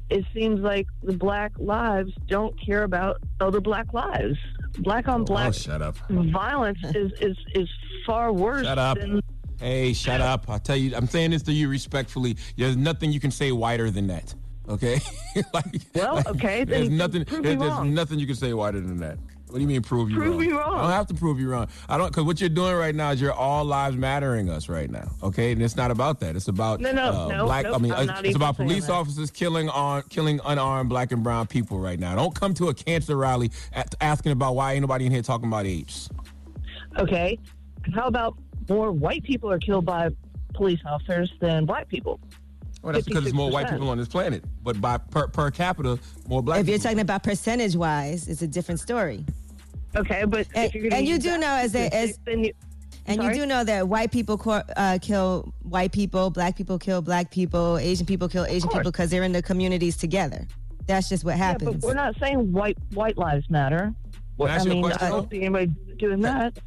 it 0.08 0.24
seems 0.34 0.60
like 0.60 0.86
the 1.02 1.12
black 1.12 1.52
lives 1.58 2.12
don't 2.28 2.58
care 2.64 2.84
about 2.84 3.18
other 3.40 3.60
black 3.60 3.92
lives. 3.92 4.38
Black 4.78 5.08
on 5.08 5.24
black 5.24 5.48
Oh, 5.48 5.52
shut 5.52 5.82
up. 5.82 5.96
violence 6.08 6.78
is, 6.94 7.12
is, 7.20 7.36
is 7.54 7.68
far 8.06 8.32
worse 8.32 8.64
Shut 8.64 8.78
up. 8.78 8.98
than 8.98 9.20
Hey, 9.60 9.92
shut 9.92 10.20
up. 10.20 10.48
I 10.50 10.58
tell 10.58 10.76
you, 10.76 10.96
I'm 10.96 11.06
saying 11.06 11.30
this 11.30 11.42
to 11.44 11.52
you 11.52 11.68
respectfully. 11.68 12.36
There's 12.56 12.76
nothing 12.76 13.12
you 13.12 13.20
can 13.20 13.30
say 13.30 13.52
whiter 13.52 13.90
than 13.90 14.06
that. 14.08 14.34
Okay? 14.68 15.00
like, 15.54 15.64
Well, 15.94 16.22
okay, 16.28 16.64
There's 16.64 16.88
nothing. 16.88 17.24
prove 17.24 17.42
there- 17.42 17.56
there's 17.56 17.80
nothing 17.80 18.18
you 18.18 18.26
can 18.26 18.36
say 18.36 18.52
wider 18.52 18.80
than 18.80 18.98
that. 18.98 19.18
What 19.46 19.56
do 19.58 19.60
you 19.64 19.68
mean 19.68 19.82
prove 19.82 20.08
you 20.08 20.16
Prove 20.16 20.30
wrong? 20.30 20.40
me 20.40 20.50
wrong. 20.50 20.74
I 20.78 20.82
don't 20.82 20.90
have 20.92 21.06
to 21.08 21.14
prove 21.14 21.38
you 21.38 21.50
wrong. 21.50 21.68
I 21.86 21.98
don't 21.98 22.06
because 22.08 22.24
what 22.24 22.40
you're 22.40 22.48
doing 22.48 22.74
right 22.74 22.94
now 22.94 23.10
is 23.10 23.20
you're 23.20 23.34
all 23.34 23.66
lives 23.66 23.96
mattering 23.96 24.48
us 24.48 24.66
right 24.70 24.90
now. 24.90 25.10
Okay, 25.22 25.52
and 25.52 25.60
it's 25.60 25.76
not 25.76 25.90
about 25.90 26.20
that. 26.20 26.36
It's 26.36 26.48
about 26.48 26.80
No, 26.80 26.90
no, 26.90 27.02
uh, 27.12 27.28
no, 27.28 27.44
black. 27.44 27.64
nope, 27.66 27.74
I 27.74 27.78
mean, 27.78 27.92
I'm 27.92 27.98
it's, 27.98 28.06
not 28.06 28.18
it's 28.20 28.28
even 28.30 28.36
about 28.36 28.56
police 28.56 28.86
that. 28.86 28.94
officers 28.94 29.30
killing 29.30 29.68
on 29.68 30.04
killing 30.08 30.40
unarmed 30.46 30.88
black 30.88 31.12
and 31.12 31.22
brown 31.22 31.48
people 31.48 31.78
right 31.80 31.98
now. 32.00 32.14
Don't 32.14 32.34
come 32.34 32.54
to 32.54 32.68
a 32.70 32.74
cancer 32.74 33.14
rally 33.14 33.50
at, 33.74 33.94
asking 34.00 34.32
about 34.32 34.54
why 34.56 34.72
ain't 34.72 34.80
nobody 34.80 35.04
in 35.04 35.12
here 35.12 35.20
talking 35.20 35.48
about 35.48 35.66
apes. 35.66 36.08
okay. 36.98 37.38
How 37.94 38.06
about 38.06 38.38
more 38.70 38.90
white 38.90 39.22
people 39.22 39.50
are 39.50 39.58
killed 39.58 39.84
by 39.84 40.08
police 40.54 40.80
officers 40.86 41.30
than 41.40 41.66
black 41.66 41.88
people? 41.88 42.20
Well, 42.82 42.92
that's 42.92 43.06
because 43.06 43.22
there's 43.22 43.34
more 43.34 43.50
white 43.50 43.70
people 43.70 43.88
on 43.88 43.98
this 43.98 44.08
planet, 44.08 44.44
but 44.62 44.80
by 44.80 44.98
per, 44.98 45.28
per 45.28 45.50
capita, 45.50 45.98
more 46.28 46.42
black. 46.42 46.60
if 46.60 46.66
you're 46.66 46.78
people. 46.78 46.82
talking 46.84 47.00
about 47.00 47.22
percentage 47.22 47.76
wise, 47.76 48.28
it's 48.28 48.42
a 48.42 48.48
different 48.48 48.80
story. 48.80 49.24
Okay, 49.94 50.24
but 50.26 50.48
and, 50.54 50.66
if 50.66 50.74
you're 50.74 50.92
and 50.92 51.06
you 51.06 51.18
do 51.18 51.30
that 51.30 51.40
know 51.40 51.54
as 51.54 51.74
a, 51.76 51.94
as 51.94 52.18
you, 52.26 52.52
and 53.06 53.20
Sorry? 53.20 53.34
you 53.34 53.42
do 53.42 53.46
know 53.46 53.62
that 53.64 53.88
white 53.88 54.10
people 54.10 54.38
co- 54.38 54.62
uh, 54.76 54.98
kill 55.00 55.52
white 55.62 55.92
people, 55.92 56.30
black 56.30 56.56
people 56.56 56.78
kill 56.78 57.02
black 57.02 57.30
people, 57.30 57.78
Asian 57.78 58.06
people 58.06 58.28
kill 58.28 58.44
Asian 58.46 58.68
people 58.68 58.90
because 58.90 59.10
they're 59.10 59.24
in 59.24 59.32
the 59.32 59.42
communities 59.42 59.96
together. 59.96 60.46
That's 60.86 61.08
just 61.08 61.24
what 61.24 61.36
yeah, 61.36 61.52
but 61.52 61.62
happens. 61.62 61.84
we're 61.84 61.94
not 61.94 62.18
saying 62.18 62.52
white 62.52 62.78
white 62.94 63.16
lives 63.16 63.48
matter. 63.48 63.94
Can 64.38 64.48
I 64.48 64.54
ask 64.54 64.66
I 64.66 64.70
mean, 64.70 64.82
question, 64.82 65.06
I 65.06 65.10
don't 65.10 65.30
see 65.30 65.40
anybody 65.40 65.72
doing 65.98 66.20
that. 66.22 66.58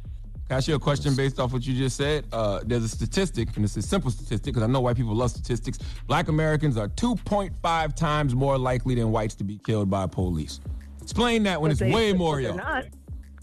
Can 0.48 0.54
I 0.54 0.58
ask 0.58 0.68
you 0.68 0.76
a 0.76 0.78
question 0.78 1.16
based 1.16 1.40
off 1.40 1.52
what 1.52 1.66
you 1.66 1.74
just 1.74 1.96
said? 1.96 2.24
Uh, 2.32 2.60
there's 2.64 2.84
a 2.84 2.88
statistic, 2.88 3.48
and 3.56 3.64
it's 3.64 3.76
a 3.76 3.82
simple 3.82 4.12
statistic 4.12 4.54
because 4.54 4.62
I 4.62 4.66
know 4.68 4.80
white 4.80 4.94
people 4.96 5.14
love 5.14 5.30
statistics. 5.32 5.78
Black 6.06 6.28
Americans 6.28 6.76
are 6.76 6.86
2.5 6.88 7.96
times 7.96 8.32
more 8.34 8.56
likely 8.56 8.94
than 8.94 9.10
whites 9.10 9.34
to 9.36 9.44
be 9.44 9.58
killed 9.58 9.90
by 9.90 10.06
police. 10.06 10.60
Explain 11.02 11.42
that 11.44 11.60
when 11.60 11.70
But 11.70 11.72
it's 11.72 11.80
they- 11.80 11.92
way 11.92 12.12
but 12.12 12.18
more, 12.18 12.36
they're 12.40 12.50
y'all. 12.50 12.56
not. 12.58 12.84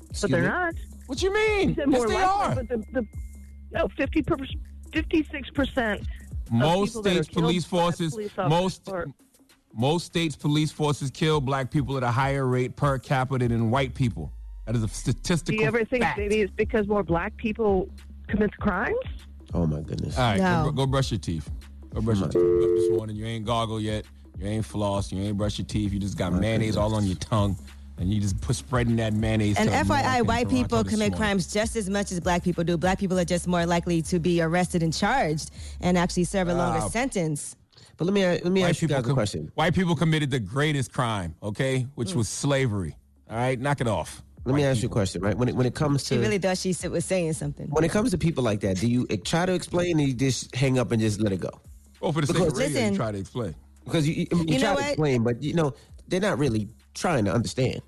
Excuse 0.10 0.22
But 0.22 0.32
they're 0.32 0.42
me? 0.44 0.48
not. 0.48 0.74
What 1.08 1.22
you 1.22 1.34
mean? 1.34 1.76
Yes, 1.78 2.06
they 2.08 2.16
are. 2.16 2.56
But 2.56 2.70
the, 2.70 2.78
the 2.94 3.08
no, 3.72 3.90
50 3.98 4.22
per, 4.22 4.38
56% 4.92 6.06
Most 6.52 6.90
people 6.90 7.02
that 7.02 7.10
are 7.18 7.24
states' 7.24 7.28
police 7.30 7.66
forces, 7.66 8.14
police 8.14 8.32
most 8.48 8.88
are- 8.90 9.08
most 9.74 10.06
states' 10.06 10.36
police 10.38 10.72
forces 10.72 11.10
kill 11.12 11.42
black 11.42 11.70
people 11.72 11.98
at 11.98 12.04
a 12.04 12.12
higher 12.12 12.46
rate 12.46 12.76
per 12.78 12.98
capita 13.00 13.48
than 13.48 13.72
white 13.72 13.94
people. 13.94 14.32
That 14.66 14.76
is 14.76 14.84
a 14.84 14.88
Do 14.88 14.94
statistical 14.94 15.60
you 15.62 15.68
ever 15.68 15.84
think 15.86 16.04
fact. 16.04 16.18
maybe 16.18 16.42
it's 16.42 16.54
because 16.56 16.88
more 16.88 17.04
black 17.04 17.36
people 17.38 17.90
commit 18.28 18.56
crimes? 18.58 18.96
Oh, 19.54 19.66
my 19.68 19.82
goodness. 19.82 20.18
All 20.18 20.24
right, 20.24 20.40
No. 20.40 20.66
go, 20.66 20.72
go 20.72 20.86
brush 20.86 21.12
your 21.12 21.20
teeth. 21.20 21.50
Go 21.94 22.02
brush 22.02 22.20
your 22.20 22.30
teeth. 22.30 22.42
Up 22.42 22.70
this 22.76 22.90
morning, 22.92 23.16
you 23.16 23.26
ain't 23.26 23.46
gargle 23.46 23.80
yet. 23.80 24.06
You 24.40 24.48
ain't 24.48 24.66
floss. 24.66 25.12
You 25.12 25.22
ain't 25.22 25.38
brush 25.38 25.60
your 25.60 25.68
teeth. 25.68 25.94
You 25.94 26.00
just 26.00 26.18
got 26.18 26.34
mayonnaise 26.34 26.76
all 26.78 26.96
on 26.96 27.06
your 27.06 27.18
tongue. 27.18 27.56
and 28.00 28.12
you 28.12 28.20
just 28.20 28.42
put 28.42 28.56
spreading 28.56 28.96
that 28.96 29.14
mayonnaise. 29.14 29.56
And 29.58 29.70
to 29.70 29.72
New 29.72 29.88
York 29.88 29.88
FYI, 30.04 30.26
white 30.26 30.50
people 30.50 30.84
commit 30.84 31.12
morning. 31.12 31.18
crimes 31.18 31.54
just 31.54 31.76
as 31.76 31.88
much 31.92 32.12
as 32.12 32.20
black 32.20 32.44
people 32.44 32.64
do. 32.64 32.76
Black 32.76 32.98
people 32.98 33.20
are 33.20 33.24
just 33.26 33.48
more 33.48 33.68
likely 33.68 34.02
to 34.04 34.20
be 34.20 34.42
arrested 34.42 34.82
and 34.82 34.92
charged 34.92 35.52
and 35.80 35.96
actually 35.96 36.24
serve 36.24 36.48
a 36.48 36.56
longer 36.56 36.80
Wow. 36.80 36.88
sentence. 36.90 37.56
But 37.98 38.06
let 38.06 38.14
me 38.16 38.26
let 38.26 38.46
me 38.46 38.62
White 38.62 38.70
ask 38.72 38.82
you 38.82 38.88
people 38.88 39.04
guys 39.04 39.12
a 39.12 39.14
question. 39.14 39.52
White 39.54 39.76
people 39.76 39.96
committed 39.96 40.32
the 40.32 40.40
greatest 40.40 40.92
crime, 40.92 41.36
okay, 41.44 41.86
which 41.94 42.10
mm. 42.10 42.16
was 42.16 42.28
slavery. 42.30 42.98
All 43.30 43.38
right, 43.38 43.60
knock 43.60 43.80
it 43.80 43.88
off. 43.88 44.24
Let 44.46 44.56
me 44.56 44.62
White 44.62 44.68
ask 44.68 44.82
you 44.84 44.90
a 44.90 44.92
question, 44.92 45.22
right? 45.22 45.38
When 45.38 45.48
it, 45.50 45.56
when 45.56 45.66
it 45.66 45.74
comes 45.74 46.04
to 46.06 46.16
She 46.16 46.20
really 46.20 46.38
thought 46.38 46.58
she 46.58 46.76
was 46.90 47.06
saying 47.06 47.34
something. 47.34 47.68
when 47.70 47.84
it 47.86 47.92
comes 47.92 48.12
to 48.12 48.18
people 48.18 48.44
like 48.44 48.60
that, 48.62 48.78
do 48.78 48.88
you 48.88 49.06
try 49.24 49.46
to 49.46 49.54
explain, 49.54 50.00
or 50.00 50.04
you 50.04 50.14
just 50.14 50.54
hang 50.56 50.78
up 50.78 50.92
and 50.92 51.02
just 51.02 51.22
let 51.22 51.32
it 51.32 51.40
go? 51.40 51.50
Well, 52.02 52.12
for 52.12 52.22
the 52.22 52.28
sake 52.28 52.36
Because- 52.38 52.52
of 52.54 52.58
radio, 52.60 52.74
Listen. 52.80 52.94
you 52.94 52.98
try 52.98 53.12
to 53.14 53.18
explain. 53.18 53.56
Because 53.86 54.08
you, 54.08 54.14
you, 54.16 54.28
you 54.32 54.44
You 54.56 54.60
try 54.60 54.76
to 54.76 54.82
explain, 54.82 55.24
but 55.24 55.42
you 55.42 55.54
know 55.54 55.74
they're 56.08 56.20
not 56.20 56.38
really 56.40 56.68
trying 56.94 57.26
to 57.26 57.34
understand. 57.34 57.82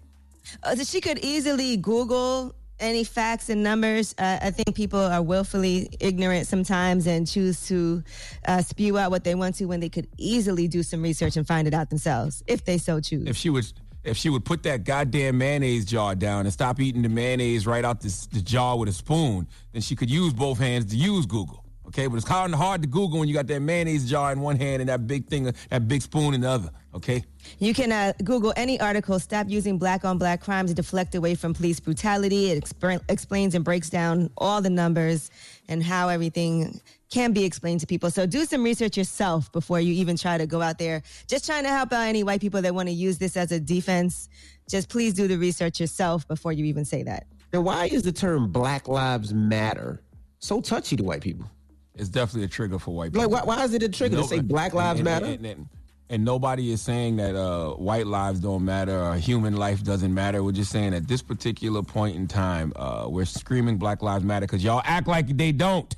Uh, 0.63 0.75
she 0.75 1.01
could 1.01 1.19
easily 1.19 1.75
Google 1.77 2.53
any 2.79 3.03
facts 3.05 3.49
and 3.49 3.63
numbers. 3.63 4.13
Uh, 4.17 4.37
I 4.41 4.51
think 4.51 4.75
people 4.75 4.99
are 4.99 5.21
willfully 5.21 5.89
ignorant 6.01 6.47
sometimes 6.47 7.07
and 7.07 7.25
choose 7.25 7.65
to 7.67 8.03
uh, 8.45 8.61
spew 8.61 8.97
out 8.97 9.11
what 9.11 9.23
they 9.23 9.35
want 9.35 9.55
to 9.55 9.65
when 9.65 9.79
they 9.79 9.87
could 9.89 10.07
easily 10.17 10.67
do 10.67 10.83
some 10.83 11.01
research 11.01 11.37
and 11.37 11.47
find 11.47 11.67
it 11.67 11.73
out 11.73 11.89
themselves 11.89 12.43
if 12.47 12.65
they 12.65 12.77
so 12.77 12.99
choose. 12.99 13.27
If 13.27 13.37
she 13.37 13.49
would, 13.49 13.65
if 14.05 14.17
she 14.17 14.29
would 14.29 14.45
put 14.45 14.63
that 14.63 14.83
goddamn 14.83 15.37
mayonnaise 15.37 15.85
jar 15.85 16.15
down 16.15 16.45
and 16.45 16.53
stop 16.53 16.79
eating 16.79 17.01
the 17.01 17.09
mayonnaise 17.09 17.65
right 17.65 17.83
out 17.83 18.01
this, 18.01 18.27
the 18.27 18.41
jar 18.41 18.77
with 18.77 18.87
a 18.87 18.93
spoon, 18.93 19.47
then 19.73 19.81
she 19.81 19.95
could 19.95 20.09
use 20.09 20.33
both 20.33 20.59
hands 20.59 20.85
to 20.91 20.95
use 20.95 21.25
Google. 21.25 21.63
Okay, 21.87 22.07
but 22.07 22.15
it's 22.17 22.27
hard 22.27 22.51
hard 22.51 22.81
to 22.81 22.87
Google 22.87 23.19
when 23.19 23.27
you 23.27 23.33
got 23.33 23.47
that 23.47 23.61
mayonnaise 23.61 24.09
jar 24.09 24.31
in 24.31 24.41
one 24.41 24.57
hand 24.57 24.81
and 24.81 24.89
that 24.89 25.05
big 25.07 25.27
thing, 25.27 25.53
that 25.69 25.87
big 25.87 26.01
spoon 26.01 26.33
in 26.33 26.41
the 26.41 26.49
other. 26.49 26.69
Okay. 26.93 27.23
You 27.59 27.73
can 27.73 27.91
uh, 27.91 28.13
Google 28.23 28.53
any 28.55 28.79
article, 28.79 29.19
Stop 29.19 29.49
Using 29.49 29.77
Black 29.77 30.03
on 30.03 30.17
Black 30.17 30.41
Crimes 30.41 30.71
to 30.71 30.75
Deflect 30.75 31.13
Away 31.13 31.35
from 31.35 31.53
Police 31.53 31.79
Brutality. 31.79 32.51
It 32.51 32.63
expr- 32.63 33.01
explains 33.09 33.53
and 33.53 33.63
breaks 33.63 33.89
down 33.89 34.29
all 34.37 34.61
the 34.61 34.69
numbers 34.69 35.29
and 35.67 35.83
how 35.83 36.09
everything 36.09 36.79
can 37.09 37.31
be 37.33 37.43
explained 37.43 37.79
to 37.81 37.87
people. 37.87 38.09
So 38.11 38.25
do 38.25 38.45
some 38.45 38.63
research 38.63 38.97
yourself 38.97 39.51
before 39.51 39.79
you 39.79 39.93
even 39.93 40.17
try 40.17 40.37
to 40.37 40.47
go 40.47 40.61
out 40.61 40.77
there. 40.77 41.03
Just 41.27 41.45
trying 41.45 41.63
to 41.63 41.69
help 41.69 41.93
out 41.93 42.07
any 42.07 42.23
white 42.23 42.41
people 42.41 42.61
that 42.61 42.73
want 42.73 42.87
to 42.89 42.93
use 42.93 43.17
this 43.17 43.37
as 43.37 43.51
a 43.51 43.59
defense. 43.59 44.27
Just 44.69 44.89
please 44.89 45.13
do 45.13 45.27
the 45.27 45.37
research 45.37 45.79
yourself 45.79 46.27
before 46.27 46.51
you 46.51 46.65
even 46.65 46.83
say 46.85 47.03
that. 47.03 47.27
Now, 47.53 47.61
why 47.61 47.85
is 47.85 48.03
the 48.03 48.11
term 48.11 48.51
Black 48.51 48.87
Lives 48.87 49.33
Matter 49.33 50.01
so 50.39 50.61
touchy 50.61 50.95
to 50.95 51.03
white 51.03 51.21
people? 51.21 51.49
It's 51.93 52.09
definitely 52.09 52.43
a 52.45 52.47
trigger 52.49 52.79
for 52.79 52.93
white 52.93 53.13
people. 53.13 53.29
Like, 53.29 53.45
why, 53.47 53.55
why 53.55 53.63
is 53.63 53.73
it 53.73 53.83
a 53.83 53.89
trigger 53.89 54.17
No- 54.17 54.21
to 54.23 54.27
say 54.27 54.39
Black 54.39 54.73
Lives 54.73 54.99
and- 54.99 55.05
Matter? 55.05 55.25
And, 55.27 55.45
and- 55.45 55.69
and 56.07 56.23
nobody 56.23 56.71
is 56.71 56.81
saying 56.81 57.15
that 57.15 57.35
uh, 57.35 57.71
white 57.71 58.05
lives 58.05 58.39
don't 58.39 58.63
matter 58.63 58.95
or 59.01 59.15
human 59.15 59.55
life 59.55 59.83
doesn't 59.83 60.13
matter. 60.13 60.43
We're 60.43 60.51
just 60.51 60.71
saying 60.71 60.93
at 60.93 61.07
this 61.07 61.23
particular 61.23 61.81
point 61.81 62.15
in 62.15 62.27
time, 62.27 62.73
uh, 62.75 63.07
we're 63.09 63.25
screaming 63.25 63.77
Black 63.77 64.03
Lives 64.03 64.23
Matter 64.23 64.45
because 64.45 64.63
y'all 64.63 64.83
act 64.85 65.07
like 65.07 65.35
they 65.35 65.51
don't. 65.51 65.95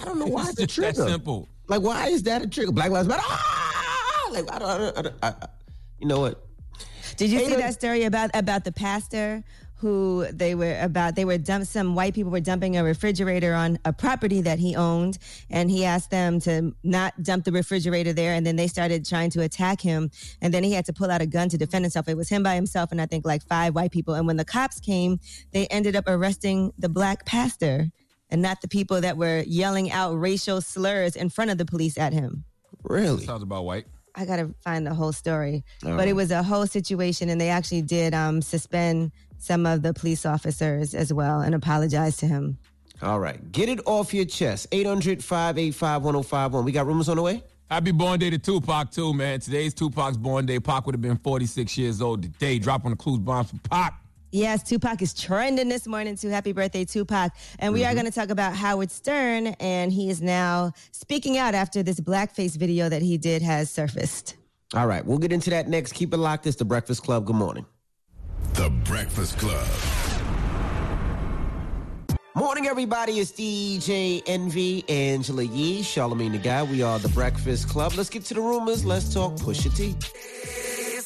I 0.00 0.04
don't 0.04 0.18
know 0.18 0.26
why 0.26 0.42
It's 0.50 0.60
it's 0.60 0.78
a 0.78 0.82
just 0.82 0.98
that 0.98 1.08
simple. 1.08 1.48
Like, 1.68 1.82
why 1.82 2.08
is 2.08 2.22
that 2.24 2.42
a 2.42 2.46
trigger? 2.46 2.72
Black 2.72 2.90
Lives 2.90 3.08
Matter. 3.08 3.22
Ah! 3.24 4.28
Like, 4.32 4.50
I 4.52 4.58
don't, 4.58 4.68
I 4.70 4.78
don't, 4.78 4.98
I 4.98 5.02
don't 5.02 5.14
I, 5.22 5.28
I- 5.28 5.48
you 5.98 6.06
know 6.06 6.20
what? 6.20 6.44
Did 7.16 7.30
you 7.30 7.38
Hey, 7.40 7.46
see 7.48 7.56
that 7.56 7.74
story 7.74 8.04
about 8.04 8.30
about 8.34 8.64
the 8.64 8.70
pastor 8.70 9.42
who 9.74 10.26
they 10.32 10.54
were 10.54 10.78
about 10.80 11.14
they 11.16 11.24
were 11.24 11.38
dump 11.38 11.64
some 11.64 11.94
white 11.94 12.12
people 12.14 12.30
were 12.30 12.40
dumping 12.40 12.76
a 12.76 12.84
refrigerator 12.84 13.54
on 13.54 13.78
a 13.84 13.92
property 13.92 14.40
that 14.42 14.58
he 14.58 14.74
owned 14.76 15.18
and 15.50 15.70
he 15.70 15.84
asked 15.84 16.10
them 16.10 16.40
to 16.40 16.72
not 16.84 17.20
dump 17.22 17.44
the 17.44 17.52
refrigerator 17.52 18.12
there 18.12 18.34
and 18.34 18.44
then 18.46 18.56
they 18.56 18.66
started 18.66 19.04
trying 19.06 19.30
to 19.30 19.42
attack 19.42 19.80
him 19.80 20.10
and 20.40 20.52
then 20.54 20.62
he 20.64 20.72
had 20.72 20.84
to 20.84 20.92
pull 20.92 21.10
out 21.10 21.20
a 21.20 21.26
gun 21.26 21.48
to 21.48 21.56
defend 21.58 21.84
himself. 21.84 22.08
It 22.08 22.16
was 22.16 22.28
him 22.28 22.42
by 22.42 22.54
himself 22.56 22.90
and 22.92 23.00
I 23.00 23.06
think 23.06 23.24
like 23.24 23.42
five 23.46 23.74
white 23.74 23.90
people 23.92 24.14
and 24.14 24.26
when 24.26 24.36
the 24.36 24.44
cops 24.44 24.78
came, 24.80 25.18
they 25.52 25.66
ended 25.68 25.94
up 25.96 26.04
arresting 26.08 26.72
the 26.78 26.88
black 26.88 27.24
pastor 27.24 27.90
and 28.30 28.42
not 28.42 28.60
the 28.60 28.68
people 28.68 29.00
that 29.00 29.16
were 29.16 29.42
yelling 29.46 29.90
out 29.90 30.12
racial 30.18 30.60
slurs 30.60 31.16
in 31.16 31.30
front 31.30 31.50
of 31.50 31.58
the 31.58 31.64
police 31.64 31.98
at 31.98 32.12
him. 32.12 32.44
Really? 32.84 33.24
Sounds 33.24 33.42
about 33.42 33.64
white. 33.64 33.86
I 34.14 34.24
gotta 34.24 34.52
find 34.64 34.86
the 34.86 34.94
whole 34.94 35.12
story. 35.12 35.64
All 35.84 35.96
but 35.96 36.08
it 36.08 36.14
was 36.14 36.30
a 36.30 36.42
whole 36.42 36.66
situation, 36.66 37.28
and 37.28 37.40
they 37.40 37.50
actually 37.50 37.82
did 37.82 38.14
um, 38.14 38.42
suspend 38.42 39.12
some 39.38 39.66
of 39.66 39.82
the 39.82 39.94
police 39.94 40.26
officers 40.26 40.94
as 40.94 41.12
well 41.12 41.40
and 41.40 41.54
apologize 41.54 42.16
to 42.18 42.26
him. 42.26 42.58
All 43.00 43.20
right. 43.20 43.52
Get 43.52 43.68
it 43.68 43.80
off 43.86 44.12
your 44.12 44.24
chest. 44.24 44.66
800 44.72 45.22
585 45.22 46.02
1051. 46.02 46.64
We 46.64 46.72
got 46.72 46.86
rumors 46.86 47.08
on 47.08 47.16
the 47.16 47.22
way? 47.22 47.44
Happy 47.70 47.92
born 47.92 48.18
day 48.18 48.30
to 48.30 48.38
Tupac 48.38 48.90
too, 48.90 49.12
man. 49.14 49.40
Today's 49.40 49.74
Tupac's 49.74 50.16
born 50.16 50.46
day. 50.46 50.58
Pac 50.58 50.86
would 50.86 50.94
have 50.94 51.02
been 51.02 51.18
46 51.18 51.78
years 51.78 52.00
old 52.00 52.22
today. 52.22 52.58
Dropping 52.58 52.90
the 52.90 52.96
clues 52.96 53.18
bombs 53.18 53.50
for 53.50 53.58
Pac. 53.68 54.02
Yes, 54.30 54.62
Tupac 54.62 55.00
is 55.00 55.14
trending 55.14 55.68
this 55.68 55.86
morning 55.86 56.16
too. 56.16 56.28
Happy 56.28 56.52
birthday, 56.52 56.84
Tupac. 56.84 57.32
And 57.58 57.72
we 57.72 57.84
are 57.84 57.88
mm-hmm. 57.88 57.94
going 58.00 58.06
to 58.06 58.12
talk 58.12 58.28
about 58.28 58.54
Howard 58.54 58.90
Stern, 58.90 59.48
and 59.58 59.90
he 59.90 60.10
is 60.10 60.20
now 60.20 60.72
speaking 60.92 61.38
out 61.38 61.54
after 61.54 61.82
this 61.82 61.98
blackface 61.98 62.56
video 62.56 62.88
that 62.88 63.00
he 63.00 63.16
did 63.16 63.40
has 63.42 63.70
surfaced. 63.70 64.36
All 64.74 64.86
right. 64.86 65.04
We'll 65.04 65.18
get 65.18 65.32
into 65.32 65.48
that 65.50 65.68
next. 65.68 65.92
Keep 65.92 66.12
it 66.12 66.18
locked. 66.18 66.46
It's 66.46 66.56
The 66.56 66.64
Breakfast 66.64 67.02
Club. 67.02 67.24
Good 67.24 67.36
morning. 67.36 67.64
The 68.52 68.68
Breakfast 68.84 69.38
Club. 69.38 69.66
Morning, 72.34 72.66
everybody. 72.66 73.18
It's 73.18 73.32
DJ 73.32 74.22
Envy, 74.26 74.84
Angela 74.88 75.42
Yee, 75.42 75.80
Charlamagne 75.80 76.32
the 76.32 76.38
Guy. 76.38 76.62
We 76.62 76.82
are 76.82 76.98
The 76.98 77.08
Breakfast 77.08 77.68
Club. 77.68 77.94
Let's 77.96 78.10
get 78.10 78.24
to 78.26 78.34
the 78.34 78.40
rumors. 78.40 78.84
Let's 78.84 79.12
talk 79.12 79.32
Pusha 79.36 79.74
T. 79.74 79.96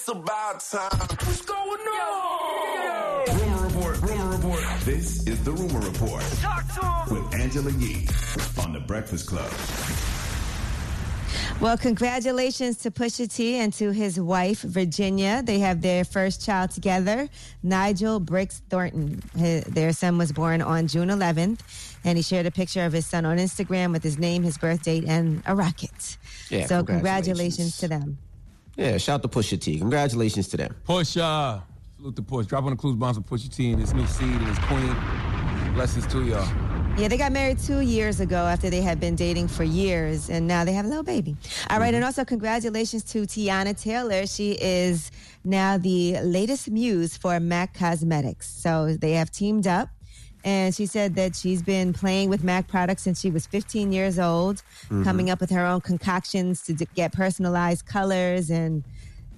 It's 0.04 0.08
about 0.08 0.58
time. 0.58 0.90
What's 0.98 1.42
going 1.42 1.80
on? 1.80 3.38
Rumor 3.38 3.62
report. 3.68 4.00
Rumor 4.02 4.30
report. 4.36 4.60
This 4.80 5.24
is 5.28 5.44
the 5.44 5.52
Rumor 5.52 5.78
Report 5.78 6.24
Talk 6.40 6.66
to 6.74 7.14
him. 7.14 7.22
with 7.24 7.34
Angela 7.40 7.70
Yee 7.70 8.08
on 8.60 8.72
the 8.72 8.80
Breakfast 8.80 9.28
Club. 9.28 9.48
Well, 11.60 11.78
congratulations 11.78 12.78
to 12.78 12.90
Pusha 12.90 13.32
T 13.32 13.54
and 13.60 13.72
to 13.74 13.92
his 13.92 14.18
wife, 14.18 14.62
Virginia. 14.62 15.40
They 15.44 15.60
have 15.60 15.82
their 15.82 16.04
first 16.04 16.44
child 16.44 16.72
together, 16.72 17.28
Nigel 17.62 18.20
Brixx 18.20 18.60
Thornton. 18.70 19.22
His- 19.36 19.62
their 19.66 19.92
son 19.92 20.18
was 20.18 20.32
born 20.32 20.62
on 20.62 20.88
June 20.88 21.10
11th, 21.10 21.60
and 22.02 22.18
he 22.18 22.22
shared 22.22 22.46
a 22.46 22.50
picture 22.50 22.84
of 22.84 22.92
his 22.92 23.06
son 23.06 23.24
on 23.24 23.36
Instagram 23.38 23.92
with 23.92 24.02
his 24.02 24.18
name, 24.18 24.42
his 24.42 24.58
birth 24.58 24.82
date, 24.82 25.04
and 25.06 25.44
a 25.46 25.54
rocket. 25.54 26.16
Yeah, 26.50 26.66
so, 26.66 26.82
congratulations. 26.82 26.88
congratulations 26.88 27.76
to 27.78 27.86
them. 27.86 28.18
Yeah, 28.76 28.96
shout 28.98 29.22
to 29.22 29.28
Pusha 29.28 29.61
T. 29.61 29.78
Congratulations 29.78 30.48
to 30.48 30.56
them. 30.56 30.74
Pusha. 30.87 31.62
salute 31.96 32.16
the 32.16 32.22
push. 32.22 32.46
Dropping 32.46 32.70
the 32.70 32.76
clues 32.76 32.96
bombs 32.96 33.18
for 33.18 33.22
Pusha 33.22 33.54
T 33.54 33.70
and 33.72 33.80
his 33.80 33.92
new 33.92 34.06
seed 34.06 34.28
and 34.28 34.46
his 34.46 34.58
queen. 34.61 34.94
Blessings 35.74 36.06
to 36.08 36.22
y'all. 36.24 36.48
Yeah, 36.98 37.08
they 37.08 37.16
got 37.16 37.32
married 37.32 37.58
two 37.58 37.80
years 37.80 38.20
ago 38.20 38.37
after 38.37 38.68
they 38.68 38.82
had 38.82 39.00
been 39.00 39.16
dating 39.16 39.48
for 39.48 39.64
years, 39.64 40.28
and 40.28 40.46
now 40.46 40.62
they 40.62 40.72
have 40.74 40.85
a 40.85 40.88
little 40.88 41.02
baby. 41.02 41.37
All 41.70 41.78
right, 41.78 41.87
and 41.87 41.96
mm-hmm. 41.96 42.04
also 42.04 42.24
congratulations 42.24 43.02
to 43.04 43.22
Teyana 43.22 43.80
Taylor. 43.80 44.26
She 44.26 44.52
is 44.52 45.11
now 45.42 45.78
the 45.78 46.20
latest 46.20 46.70
muse 46.70 47.16
for 47.16 47.40
MAC 47.40 47.72
Cosmetics. 47.72 48.46
So 48.46 48.94
they 48.94 49.12
have 49.12 49.30
teamed 49.30 49.66
up, 49.66 49.88
and 50.44 50.74
she 50.74 50.87
said 50.87 51.14
that 51.14 51.37
she's 51.37 51.62
been 51.62 51.92
playing 51.92 52.28
with 52.28 52.42
MAC 52.42 52.68
products 52.68 53.02
since 53.02 53.20
she 53.20 53.31
was 53.31 53.46
15 53.46 53.92
years 53.92 54.18
old, 54.18 54.57
mm-hmm. 54.85 55.05
coming 55.05 55.31
up 55.31 55.40
with 55.40 55.50
her 55.50 55.64
own 55.64 55.81
concoctions 55.81 56.62
to 56.62 56.72
d- 56.72 56.88
get 56.94 57.12
personalized 57.12 57.87
colors 57.87 58.50
and 58.50 58.85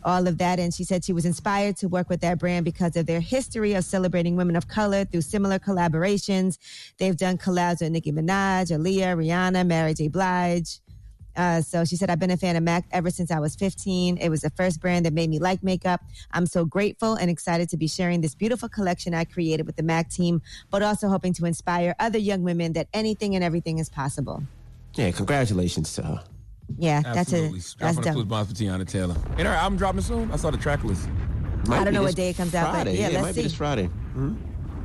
all 0.04 0.26
of 0.26 0.38
that. 0.38 0.58
And 0.58 0.72
she 0.72 0.84
said 0.84 1.04
she 1.04 1.12
was 1.12 1.24
inspired 1.24 1.76
to 1.78 1.88
work 1.88 2.08
with 2.08 2.20
that 2.20 2.38
brand 2.38 2.64
because 2.64 2.96
of 2.96 3.06
their 3.06 3.20
history 3.20 3.74
of 3.74 3.84
celebrating 3.84 4.36
women 4.36 4.56
of 4.56 4.68
color 4.68 5.04
through 5.04 5.22
similar 5.22 5.58
collaborations. 5.58 6.58
They've 6.98 7.16
done 7.16 7.38
collabs 7.38 7.80
with 7.80 7.92
Nicki 7.92 8.12
Minaj, 8.12 8.70
Aaliyah, 8.70 9.16
Rihanna, 9.16 9.66
Mary 9.66 9.94
J. 9.94 10.08
Blige. 10.08 10.80
Uh, 11.36 11.60
so 11.60 11.84
she 11.84 11.96
said, 11.96 12.10
I've 12.10 12.18
been 12.18 12.30
a 12.30 12.36
fan 12.36 12.56
of 12.56 12.62
MAC 12.62 12.84
ever 12.92 13.10
since 13.10 13.30
I 13.30 13.38
was 13.40 13.54
15. 13.56 14.18
It 14.18 14.28
was 14.28 14.42
the 14.42 14.50
first 14.50 14.80
brand 14.80 15.04
that 15.06 15.12
made 15.12 15.30
me 15.30 15.38
like 15.38 15.62
makeup. 15.62 16.00
I'm 16.32 16.46
so 16.46 16.64
grateful 16.64 17.14
and 17.14 17.30
excited 17.30 17.68
to 17.70 17.76
be 17.76 17.88
sharing 17.88 18.20
this 18.20 18.34
beautiful 18.34 18.68
collection 18.68 19.14
I 19.14 19.24
created 19.24 19.66
with 19.66 19.76
the 19.76 19.82
MAC 19.82 20.10
team, 20.10 20.42
but 20.70 20.82
also 20.82 21.08
hoping 21.08 21.32
to 21.34 21.44
inspire 21.46 21.94
other 21.98 22.18
young 22.18 22.42
women 22.42 22.72
that 22.74 22.88
anything 22.94 23.34
and 23.34 23.42
everything 23.44 23.78
is 23.78 23.88
possible. 23.88 24.42
Yeah, 24.94 25.10
congratulations 25.10 25.92
to 25.94 26.02
her. 26.02 26.24
Yeah, 26.78 27.02
that's 27.02 27.16
a 27.16 27.20
Absolutely. 27.36 27.58
that's 27.58 27.74
Dropping 27.74 27.96
the 27.96 28.02
clues 28.12 28.16
dope. 28.24 28.28
bombs 28.28 28.48
for 28.48 28.54
Teyana 28.54 28.88
Taylor. 28.88 29.16
And 29.36 29.46
her 29.46 29.54
album 29.54 29.76
dropping 29.76 30.00
soon. 30.00 30.30
I 30.30 30.36
saw 30.36 30.50
the 30.50 30.56
track 30.56 30.82
list. 30.84 31.08
Might 31.66 31.84
don't 31.84 31.94
know 31.94 32.02
what 32.02 32.14
day 32.14 32.30
it 32.30 32.36
comes 32.36 32.54
out, 32.54 32.66
but 32.66 32.82
Friday. 32.84 32.98
yeah, 32.98 33.08
it 33.08 33.12
let's 33.14 33.22
might 33.22 33.34
be 33.34 33.42
this 33.42 33.52
see. 33.52 33.58
Friday. 33.58 33.90
Mhm. 34.16 34.36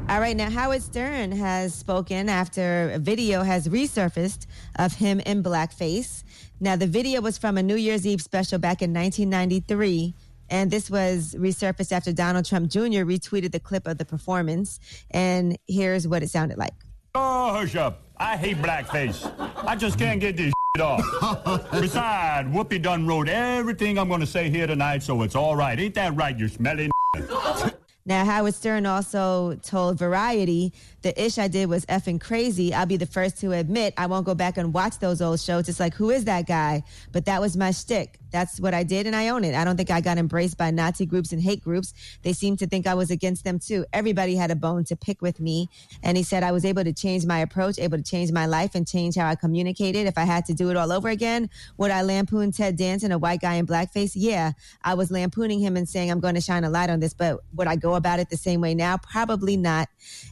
All 0.09 0.19
right, 0.19 0.35
now 0.35 0.49
Howard 0.49 0.81
Stern 0.81 1.31
has 1.31 1.75
spoken 1.75 2.29
after 2.29 2.89
a 2.93 2.97
video 2.99 3.43
has 3.43 3.67
resurfaced 3.67 4.47
of 4.77 4.93
him 4.95 5.19
in 5.19 5.43
blackface. 5.43 6.23
Now, 6.59 6.75
the 6.75 6.87
video 6.87 7.21
was 7.21 7.37
from 7.37 7.57
a 7.57 7.63
New 7.63 7.75
Year's 7.75 8.05
Eve 8.05 8.21
special 8.21 8.59
back 8.59 8.81
in 8.81 8.93
1993. 8.93 10.13
And 10.49 10.71
this 10.71 10.89
was 10.89 11.35
resurfaced 11.37 11.91
after 11.91 12.11
Donald 12.11 12.45
Trump 12.45 12.71
Jr. 12.71 13.05
retweeted 13.05 13.51
the 13.51 13.59
clip 13.59 13.87
of 13.87 13.97
the 13.97 14.05
performance. 14.05 14.79
And 15.11 15.57
here's 15.67 16.07
what 16.07 16.23
it 16.23 16.29
sounded 16.29 16.57
like. 16.57 16.73
Oh, 17.15 17.53
hush 17.53 17.75
up. 17.75 18.01
I 18.17 18.35
hate 18.35 18.57
blackface. 18.57 19.31
I 19.65 19.75
just 19.75 19.97
can't 19.97 20.19
get 20.19 20.35
this 20.35 20.51
shit 20.75 20.83
off. 20.83 21.71
Besides, 21.71 22.49
Whoopi 22.49 22.81
done 22.81 23.07
wrote 23.07 23.29
everything 23.29 23.97
I'm 23.97 24.09
going 24.09 24.19
to 24.19 24.27
say 24.27 24.49
here 24.49 24.67
tonight, 24.67 25.03
so 25.03 25.21
it's 25.21 25.35
all 25.35 25.55
right. 25.55 25.79
Ain't 25.79 25.95
that 25.95 26.15
right, 26.15 26.37
you 26.37 26.47
smelly 26.47 26.89
Now, 28.05 28.25
Howard 28.25 28.55
Stern 28.55 28.85
also 28.85 29.55
told 29.55 29.99
Variety, 29.99 30.73
the 31.01 31.21
ish 31.21 31.37
I 31.37 31.47
did 31.47 31.69
was 31.69 31.85
effing 31.85 32.19
crazy. 32.19 32.73
I'll 32.73 32.85
be 32.85 32.97
the 32.97 33.05
first 33.05 33.39
to 33.41 33.51
admit 33.51 33.93
I 33.97 34.07
won't 34.07 34.25
go 34.25 34.33
back 34.33 34.57
and 34.57 34.73
watch 34.73 34.99
those 34.99 35.21
old 35.21 35.39
shows. 35.39 35.69
It's 35.69 35.79
like, 35.79 35.93
who 35.93 36.09
is 36.09 36.25
that 36.25 36.47
guy? 36.47 36.83
But 37.11 37.25
that 37.25 37.41
was 37.41 37.55
my 37.55 37.71
shtick. 37.71 38.17
That's 38.31 38.59
what 38.59 38.73
I 38.73 38.83
did, 38.83 39.07
and 39.07 39.15
I 39.15 39.29
own 39.29 39.43
it. 39.43 39.55
I 39.55 39.63
don't 39.63 39.77
think 39.77 39.91
I 39.91 40.01
got 40.01 40.17
embraced 40.17 40.57
by 40.57 40.71
Nazi 40.71 41.05
groups 41.05 41.31
and 41.31 41.41
hate 41.41 41.63
groups. 41.63 41.93
They 42.21 42.33
seemed 42.33 42.59
to 42.59 42.67
think 42.67 42.87
I 42.87 42.93
was 42.93 43.11
against 43.11 43.43
them 43.43 43.59
too. 43.59 43.85
Everybody 43.93 44.35
had 44.35 44.51
a 44.51 44.55
bone 44.55 44.83
to 44.85 44.95
pick 44.95 45.21
with 45.21 45.39
me. 45.39 45.69
And 46.03 46.17
he 46.17 46.23
said 46.23 46.43
I 46.43 46.51
was 46.51 46.65
able 46.65 46.83
to 46.83 46.93
change 46.93 47.25
my 47.25 47.39
approach, 47.39 47.79
able 47.79 47.97
to 47.97 48.03
change 48.03 48.31
my 48.31 48.45
life, 48.45 48.75
and 48.75 48.87
change 48.87 49.15
how 49.15 49.27
I 49.27 49.35
communicated. 49.35 50.07
If 50.07 50.17
I 50.17 50.23
had 50.23 50.45
to 50.45 50.53
do 50.53 50.69
it 50.69 50.77
all 50.77 50.91
over 50.91 51.09
again, 51.09 51.49
would 51.77 51.91
I 51.91 52.01
lampoon 52.01 52.51
Ted 52.51 52.75
Danson, 52.75 53.11
a 53.11 53.17
white 53.17 53.41
guy 53.41 53.55
in 53.55 53.65
blackface? 53.65 54.13
Yeah, 54.15 54.51
I 54.83 54.93
was 54.93 55.11
lampooning 55.11 55.59
him 55.59 55.75
and 55.75 55.87
saying, 55.87 56.11
I'm 56.11 56.19
going 56.19 56.35
to 56.35 56.41
shine 56.41 56.63
a 56.63 56.69
light 56.69 56.89
on 56.89 56.99
this, 56.99 57.13
but 57.13 57.39
would 57.55 57.67
I 57.67 57.75
go 57.75 57.95
about 57.95 58.19
it 58.19 58.29
the 58.29 58.37
same 58.37 58.61
way 58.61 58.75
now? 58.75 58.97
Probably 58.97 59.57
not. 59.57 59.89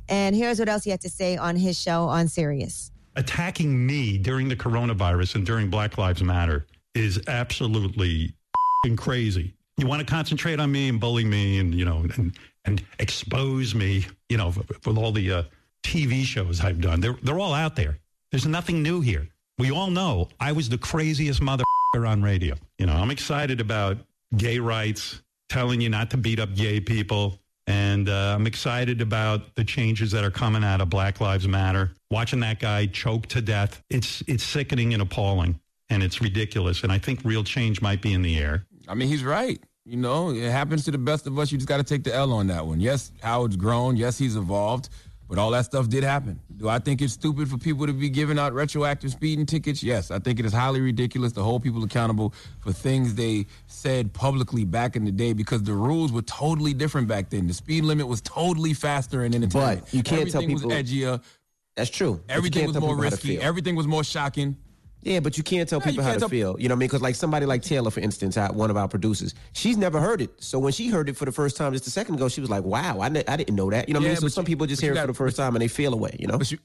And 0.09 0.35
here's 0.35 0.59
what 0.59 0.69
else 0.69 0.83
he 0.83 0.91
had 0.91 1.01
to 1.01 1.09
say 1.09 1.37
on 1.37 1.55
his 1.55 1.79
show 1.79 2.03
on 2.03 2.27
Sirius. 2.27 2.91
Attacking 3.15 3.85
me 3.85 4.17
during 4.17 4.47
the 4.47 4.55
coronavirus 4.55 5.35
and 5.35 5.45
during 5.45 5.69
Black 5.69 5.97
Lives 5.97 6.21
Matter 6.21 6.67
is 6.93 7.19
absolutely 7.27 8.33
crazy. 8.95 9.53
You 9.77 9.87
want 9.87 9.99
to 9.99 10.05
concentrate 10.05 10.59
on 10.59 10.71
me 10.71 10.89
and 10.89 10.99
bully 10.99 11.25
me 11.25 11.59
and, 11.59 11.73
you 11.73 11.85
know, 11.85 12.05
and, 12.15 12.37
and 12.65 12.83
expose 12.99 13.75
me, 13.75 14.05
you 14.29 14.37
know, 14.37 14.53
with 14.85 14.97
all 14.97 15.11
the 15.11 15.31
uh, 15.31 15.43
TV 15.83 16.23
shows 16.23 16.61
I've 16.61 16.81
done. 16.81 16.99
They're, 16.99 17.17
they're 17.21 17.39
all 17.39 17.53
out 17.53 17.75
there. 17.75 17.99
There's 18.31 18.45
nothing 18.45 18.81
new 18.81 19.01
here. 19.01 19.27
We 19.57 19.71
all 19.71 19.89
know 19.89 20.29
I 20.39 20.51
was 20.51 20.69
the 20.69 20.77
craziest 20.77 21.41
mother 21.41 21.63
on 21.95 22.21
radio. 22.21 22.55
You 22.77 22.85
know, 22.85 22.93
I'm 22.93 23.11
excited 23.11 23.59
about 23.61 23.97
gay 24.35 24.59
rights, 24.59 25.21
telling 25.49 25.81
you 25.81 25.89
not 25.89 26.11
to 26.11 26.17
beat 26.17 26.39
up 26.39 26.53
gay 26.53 26.79
people. 26.79 27.39
And 27.65 28.07
uh, 28.07 28.35
I'm 28.35 28.47
excited 28.47 29.01
about 29.01 29.55
the 29.55 29.63
changes 29.63 30.11
that 30.11 30.23
are 30.23 30.31
coming 30.31 30.63
out 30.63 30.79
of 30.79 30.89
Black 30.89 31.19
Lives 31.19 31.47
Matter. 31.47 31.91
Watching 32.09 32.39
that 32.41 32.59
guy 32.59 32.85
choke 32.85 33.27
to 33.27 33.41
death, 33.41 33.83
it's 33.89 34.23
it's 34.27 34.43
sickening 34.43 34.93
and 34.93 35.01
appalling, 35.01 35.59
and 35.89 36.03
it's 36.03 36.21
ridiculous. 36.21 36.83
And 36.83 36.91
I 36.91 36.97
think 36.97 37.21
real 37.23 37.43
change 37.43 37.81
might 37.81 38.01
be 38.01 38.13
in 38.13 38.21
the 38.21 38.37
air. 38.37 38.65
I 38.87 38.93
mean, 38.93 39.07
he's 39.07 39.23
right. 39.23 39.61
You 39.85 39.97
know, 39.97 40.31
it 40.31 40.51
happens 40.51 40.83
to 40.85 40.91
the 40.91 40.97
best 40.97 41.27
of 41.27 41.39
us. 41.39 41.51
You 41.51 41.57
just 41.57 41.67
got 41.67 41.77
to 41.77 41.83
take 41.83 42.03
the 42.03 42.13
L 42.13 42.33
on 42.33 42.47
that 42.47 42.65
one. 42.65 42.81
Yes, 42.81 43.11
Howard's 43.21 43.55
grown. 43.55 43.95
Yes, 43.95 44.17
he's 44.17 44.35
evolved. 44.35 44.89
But 45.29 45.37
all 45.37 45.51
that 45.51 45.65
stuff 45.65 45.89
did 45.89 46.05
happen. 46.05 46.39
Do 46.55 46.69
I 46.69 46.79
think 46.79 47.01
it's 47.01 47.11
stupid 47.11 47.49
for 47.49 47.57
people 47.57 47.85
to 47.85 47.91
be 47.91 48.09
giving 48.09 48.39
out 48.39 48.53
retroactive 48.53 49.11
speeding 49.11 49.45
tickets? 49.45 49.83
Yes, 49.83 50.09
I 50.09 50.19
think 50.19 50.39
it 50.39 50.45
is 50.45 50.53
highly 50.53 50.79
ridiculous 50.79 51.33
to 51.33 51.43
hold 51.43 51.63
people 51.63 51.83
accountable 51.83 52.33
for 52.59 52.71
things 52.71 53.15
they 53.15 53.45
said 53.67 54.13
publicly 54.13 54.63
back 54.63 54.95
in 54.95 55.03
the 55.03 55.11
day 55.11 55.33
because 55.33 55.63
the 55.63 55.73
rules 55.73 56.13
were 56.13 56.21
totally 56.21 56.73
different 56.73 57.09
back 57.09 57.29
then. 57.29 57.45
The 57.45 57.53
speed 57.53 57.83
limit 57.83 58.07
was 58.07 58.21
totally 58.21 58.73
faster 58.73 59.23
and 59.23 59.35
entertaining. 59.35 59.79
But 59.79 59.93
you 59.93 60.01
can't 60.01 60.21
Everything 60.21 60.31
tell 60.31 60.41
people 60.41 60.71
Everything 60.71 61.01
was 61.03 61.19
edgier. 61.19 61.23
That's 61.75 61.89
true. 61.89 62.21
Everything 62.29 62.65
was 62.65 62.75
more 62.75 62.81
people 62.91 62.95
how 62.95 63.09
to 63.09 63.15
risky. 63.15 63.39
Everything 63.41 63.75
was 63.75 63.85
more 63.85 64.05
shocking. 64.05 64.55
Yeah, 65.07 65.19
but 65.21 65.37
you 65.37 65.43
can't 65.43 65.67
tell 65.69 65.79
Yeah, 65.79 65.85
you 65.85 65.91
people 65.91 66.03
how 66.05 66.13
to 66.17 66.27
feel. 66.29 66.59
You 66.59 66.67
know 66.67 66.73
what 66.75 66.77
I 66.77 66.79
mean? 66.79 66.87
Because 66.89 67.01
like 67.01 67.15
somebody 67.15 67.45
like 67.45 67.61
Taylor, 67.61 67.89
for 67.91 68.01
instance, 68.01 68.35
one 68.35 68.69
of 68.69 68.77
our 68.77 68.87
producers, 68.87 69.33
she's 69.53 69.77
never 69.77 69.99
heard 70.01 70.21
it. 70.21 70.31
So 70.43 70.59
when 70.59 70.73
she 70.73 70.89
heard 70.89 71.07
it 71.09 71.15
for 71.15 71.25
the 71.25 71.31
first 71.31 71.55
time 71.57 71.71
just 71.73 71.87
a 71.87 71.91
second 71.91 72.15
ago, 72.15 72.27
she 72.29 72.41
was 72.41 72.49
like, 72.49 72.63
"Wow, 72.63 72.99
I, 73.01 73.09
ne- 73.09 73.23
I 73.27 73.37
didn't 73.37 73.55
know 73.55 73.69
that." 73.69 73.87
You 73.87 73.93
know 73.93 73.99
what 74.01 74.05
I 74.07 74.09
mean? 74.09 74.17
So 74.17 74.27
some 74.27 74.43
you- 74.43 74.47
people 74.47 74.67
just 74.67 74.81
hear 74.81 74.91
it 74.91 74.95
gotta- 74.95 75.07
for 75.07 75.13
the 75.13 75.17
first 75.17 75.37
time 75.37 75.55
and 75.55 75.61
they 75.61 75.67
feel 75.69 75.93
away. 75.93 76.15
You 76.19 76.27
know? 76.27 76.37
But 76.37 76.51
you, 76.51 76.57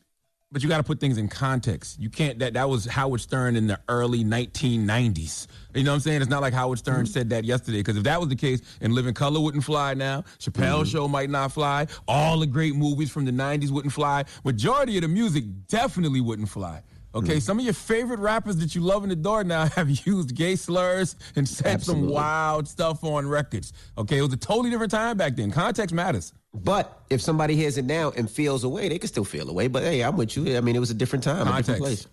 but 0.51 0.63
you 0.63 0.69
got 0.69 0.77
to 0.79 0.83
put 0.83 1.01
things 1.01 1.17
in 1.17 1.29
context. 1.29 1.99
You 1.99 2.11
can't. 2.11 2.39
That 2.41 2.53
that 2.55 2.69
was 2.69 2.85
Howard 2.85 3.21
Stern 3.23 3.57
in 3.57 3.69
the 3.69 3.79
early 3.89 4.23
1990s. 4.23 5.47
You 5.75 5.85
know 5.85 5.93
what 5.93 5.95
I'm 5.95 6.01
saying? 6.01 6.21
It's 6.23 6.31
not 6.31 6.43
like 6.43 6.53
Howard 6.53 6.79
Stern 6.79 6.97
Mm-hmm. 7.05 7.05
said 7.07 7.31
that 7.31 7.45
yesterday. 7.45 7.79
Because 7.79 7.97
if 7.97 8.03
that 8.05 8.21
was 8.21 8.29
the 8.29 8.37
case, 8.37 8.61
In 8.81 8.95
Living 8.95 9.15
Color 9.15 9.41
wouldn't 9.41 9.65
fly 9.65 9.95
now, 9.95 10.25
Chappelle's 10.39 10.89
Mm-hmm. 10.89 10.99
show 10.99 11.09
might 11.09 11.31
not 11.31 11.53
fly. 11.53 11.87
All 12.09 12.39
the 12.41 12.47
great 12.47 12.75
movies 12.75 13.11
from 13.11 13.25
the 13.25 13.31
90s 13.33 13.71
wouldn't 13.71 13.95
fly. 13.95 14.25
Majority 14.45 14.97
of 14.99 15.03
the 15.03 15.09
music 15.09 15.45
definitely 15.69 16.21
wouldn't 16.21 16.49
fly. 16.51 16.83
Okay, 17.15 17.33
Mm-hmm. 17.33 17.39
some 17.41 17.59
of 17.59 17.65
your 17.65 17.75
favorite 17.75 18.21
rappers 18.21 18.57
that 18.57 18.75
you 18.75 18.81
love 18.81 19.03
in 19.03 19.11
the 19.11 19.17
door 19.17 19.45
now 19.45 19.67
have 19.77 19.91
used 20.07 20.35
gay 20.35 20.57
slurs 20.57 21.15
and 21.37 21.47
said 21.49 21.83
some 21.83 22.09
wild 22.09 22.67
stuff 22.67 23.05
on 23.05 23.29
records. 23.29 23.73
Okay, 23.99 24.19
it 24.19 24.23
was 24.23 24.33
a 24.33 24.37
totally 24.39 24.71
different 24.71 24.93
time 24.93 25.17
back 25.19 25.37
then. 25.37 25.51
Context 25.51 25.95
matters. 25.95 26.33
But 26.55 27.03
if 27.11 27.21
somebody 27.21 27.55
hears 27.57 27.77
it 27.79 27.85
now 27.85 28.13
and 28.17 28.31
feels 28.31 28.65
away, 28.65 28.89
they 28.89 28.99
can 28.99 29.09
still 29.09 29.25
feel 29.25 29.49
away. 29.51 29.69
But 29.69 29.83
hey, 29.83 30.03
I'm 30.03 30.17
with 30.17 30.37
you. 30.37 30.57
I 30.57 30.61
mean, 30.61 30.77
it 30.77 30.81
was 30.81 30.91
a 30.91 30.95
different 30.95 31.23
time, 31.25 31.47
a 31.49 31.57
different 31.59 31.81
place. 31.81 32.07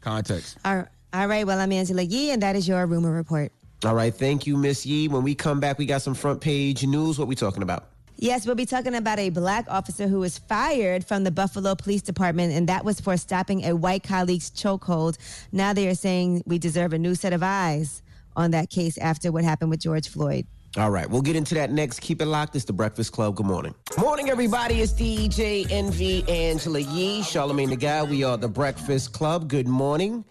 Context. 0.00 0.58
All 0.64 0.84
all 1.12 1.28
right, 1.28 1.46
well, 1.46 1.60
I'm 1.60 1.70
Angela 1.70 2.02
Yee, 2.02 2.32
and 2.32 2.42
that 2.42 2.56
is 2.56 2.66
your 2.66 2.84
rumor 2.86 3.12
report. 3.12 3.52
All 3.84 3.94
right, 3.94 4.12
thank 4.12 4.48
you, 4.48 4.56
Miss 4.56 4.84
Yee. 4.84 5.06
When 5.06 5.22
we 5.22 5.36
come 5.36 5.60
back, 5.60 5.78
we 5.78 5.86
got 5.86 6.02
some 6.02 6.14
front 6.14 6.40
page 6.40 6.84
news. 6.84 7.18
What 7.20 7.28
we 7.28 7.36
talking 7.36 7.62
about? 7.62 7.90
Yes, 8.16 8.46
we'll 8.46 8.54
be 8.54 8.66
talking 8.66 8.94
about 8.94 9.18
a 9.18 9.30
black 9.30 9.66
officer 9.68 10.06
who 10.06 10.20
was 10.20 10.38
fired 10.38 11.04
from 11.04 11.24
the 11.24 11.30
Buffalo 11.30 11.74
Police 11.74 12.02
Department, 12.02 12.52
and 12.52 12.68
that 12.68 12.84
was 12.84 13.00
for 13.00 13.16
stopping 13.16 13.64
a 13.64 13.74
white 13.74 14.04
colleague's 14.04 14.50
chokehold. 14.50 15.18
Now 15.50 15.72
they 15.72 15.88
are 15.88 15.94
saying 15.94 16.42
we 16.46 16.58
deserve 16.58 16.92
a 16.92 16.98
new 16.98 17.14
set 17.16 17.32
of 17.32 17.42
eyes 17.42 18.02
on 18.36 18.52
that 18.52 18.70
case 18.70 18.98
after 18.98 19.32
what 19.32 19.44
happened 19.44 19.70
with 19.70 19.80
George 19.80 20.08
Floyd. 20.08 20.46
All 20.76 20.90
right, 20.90 21.08
we'll 21.08 21.22
get 21.22 21.36
into 21.36 21.54
that 21.54 21.70
next. 21.70 22.00
Keep 22.00 22.20
it 22.20 22.26
locked. 22.26 22.56
It's 22.56 22.64
the 22.64 22.72
Breakfast 22.72 23.12
Club. 23.12 23.36
Good 23.36 23.46
morning. 23.46 23.74
Morning, 23.98 24.28
everybody. 24.30 24.80
It's 24.80 24.92
DJ 24.92 25.70
Envy 25.70 26.28
Angela 26.28 26.80
Yee, 26.80 27.20
Charlamagne 27.20 27.68
the 27.70 27.76
Guy. 27.76 28.02
We 28.02 28.24
are 28.24 28.36
the 28.36 28.48
Breakfast 28.48 29.12
Club. 29.12 29.48
Good 29.48 29.68
morning. 29.68 30.24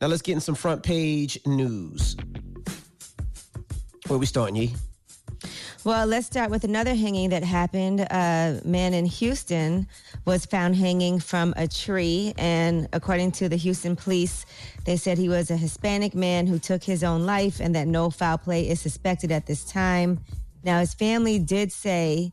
Now 0.00 0.06
let's 0.08 0.22
get 0.22 0.34
in 0.34 0.40
some 0.40 0.54
front 0.54 0.82
page 0.82 1.38
news. 1.44 2.16
Where 4.06 4.18
we 4.18 4.26
starting, 4.26 4.56
Yee? 4.56 4.74
Well, 5.82 6.06
let's 6.06 6.26
start 6.26 6.50
with 6.50 6.64
another 6.64 6.94
hanging 6.94 7.30
that 7.30 7.42
happened. 7.42 8.00
A 8.00 8.60
man 8.66 8.92
in 8.92 9.06
Houston 9.06 9.86
was 10.26 10.44
found 10.44 10.76
hanging 10.76 11.20
from 11.20 11.54
a 11.56 11.66
tree, 11.66 12.34
and 12.36 12.86
according 12.92 13.32
to 13.32 13.48
the 13.48 13.56
Houston 13.56 13.96
police, 13.96 14.44
they 14.84 14.98
said 14.98 15.16
he 15.16 15.30
was 15.30 15.50
a 15.50 15.56
Hispanic 15.56 16.14
man 16.14 16.46
who 16.46 16.58
took 16.58 16.84
his 16.84 17.02
own 17.02 17.24
life 17.24 17.60
and 17.60 17.74
that 17.74 17.88
no 17.88 18.10
foul 18.10 18.36
play 18.36 18.68
is 18.68 18.78
suspected 18.78 19.32
at 19.32 19.46
this 19.46 19.64
time. 19.64 20.20
Now, 20.64 20.80
his 20.80 20.92
family 20.92 21.38
did 21.38 21.72
say 21.72 22.32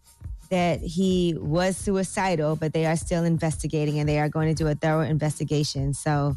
that 0.50 0.82
he 0.82 1.34
was 1.40 1.78
suicidal, 1.78 2.58
but 2.58 2.74
they 2.74 2.86
are 2.86 2.98
still 2.98 3.24
investigating 3.24 4.00
and 4.00 4.10
they 4.10 4.20
are 4.20 4.28
going 4.28 4.54
to 4.54 4.62
do 4.62 4.68
a 4.68 4.76
thorough 4.76 5.04
investigation. 5.04 5.94
So, 5.94 6.36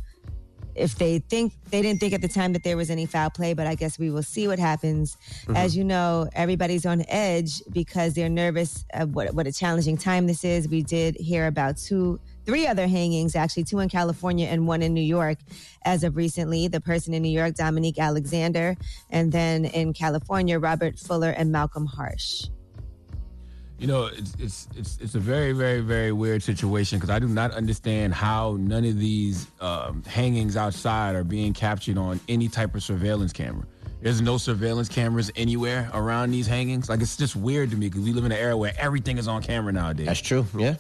if 0.75 0.97
they 0.97 1.19
think 1.19 1.53
they 1.71 1.83
didn't 1.83 2.01
think 2.01 2.13
at 2.13 2.23
the 2.23 2.29
time 2.29 2.53
that 2.53 2.65
there 2.65 2.77
was 2.77 2.91
any 2.91 3.07
foul 3.07 3.31
play, 3.31 3.55
but 3.55 3.67
I 3.67 3.75
guess 3.75 3.99
we 3.99 4.11
will 4.11 4.23
see 4.23 4.49
what 4.49 4.59
happens. 4.59 5.17
Mm-hmm. 5.43 5.57
As 5.57 5.77
you 5.77 5.85
know, 5.85 6.29
everybody's 6.35 6.87
on 6.87 7.05
edge 7.09 7.63
because 7.73 8.15
they're 8.15 8.29
nervous 8.29 8.85
of 8.95 9.15
what 9.15 9.35
what 9.35 9.47
a 9.47 9.53
challenging 9.53 9.97
time 9.97 10.27
this 10.27 10.45
is. 10.45 10.69
We 10.69 10.83
did 10.83 11.17
hear 11.17 11.47
about 11.47 11.77
two, 11.77 12.21
three 12.45 12.67
other 12.67 12.87
hangings, 12.87 13.37
actually 13.37 13.65
two 13.65 13.79
in 13.81 13.89
California 13.89 14.47
and 14.47 14.67
one 14.67 14.83
in 14.83 14.95
New 14.95 15.01
York, 15.01 15.39
as 15.85 16.05
of 16.05 16.17
recently. 16.17 16.69
The 16.69 16.81
person 16.81 17.15
in 17.15 17.23
New 17.23 17.29
York, 17.29 17.55
Dominique 17.55 17.99
Alexander, 17.99 18.77
and 19.11 19.33
then 19.33 19.65
in 19.65 19.93
California, 19.93 20.59
Robert 20.59 20.99
Fuller 20.99 21.31
and 21.31 21.53
Malcolm 21.53 21.87
Harsch. 21.87 22.49
You 23.81 23.87
know, 23.87 24.11
it's 24.13 24.35
it's 24.39 24.69
it's, 24.77 24.99
it's 25.01 25.15
a 25.15 25.19
very 25.19 25.53
very 25.53 25.81
very 25.81 26.13
weird 26.13 26.43
situation 26.43 26.99
because 26.99 27.09
I 27.09 27.19
do 27.19 27.27
not 27.27 27.53
understand 27.53 28.13
how 28.13 28.59
none 28.61 28.85
of 28.85 28.99
these 28.99 29.47
um, 29.59 30.03
hangings 30.05 30.55
outside 30.55 31.15
are 31.15 31.25
being 31.25 31.55
captured 31.55 31.97
on 31.97 32.21
any 32.29 32.49
type 32.49 32.75
of 32.75 32.83
surveillance 32.83 33.33
camera. 33.33 33.65
There's 34.03 34.21
no 34.21 34.37
surveillance 34.37 34.91
cameras 34.91 35.31
anywhere 35.35 35.89
around 35.95 36.31
these 36.31 36.47
hangings. 36.47 36.91
Like 36.91 37.01
it's 37.01 37.17
just 37.17 37.37
weird 37.37 37.71
to 37.71 37.77
me 37.79 37.89
because 37.89 38.03
we 38.03 38.13
live 38.13 38.27
in 38.27 38.33
an 38.33 38.39
era 38.39 38.55
where 38.55 38.75
everything 38.77 39.17
is 39.17 39.27
on 39.27 39.43
camera 39.43 39.73
nowadays. 39.73 40.07
That's 40.07 40.21
true. 40.21 40.45
Yeah. 40.55 40.77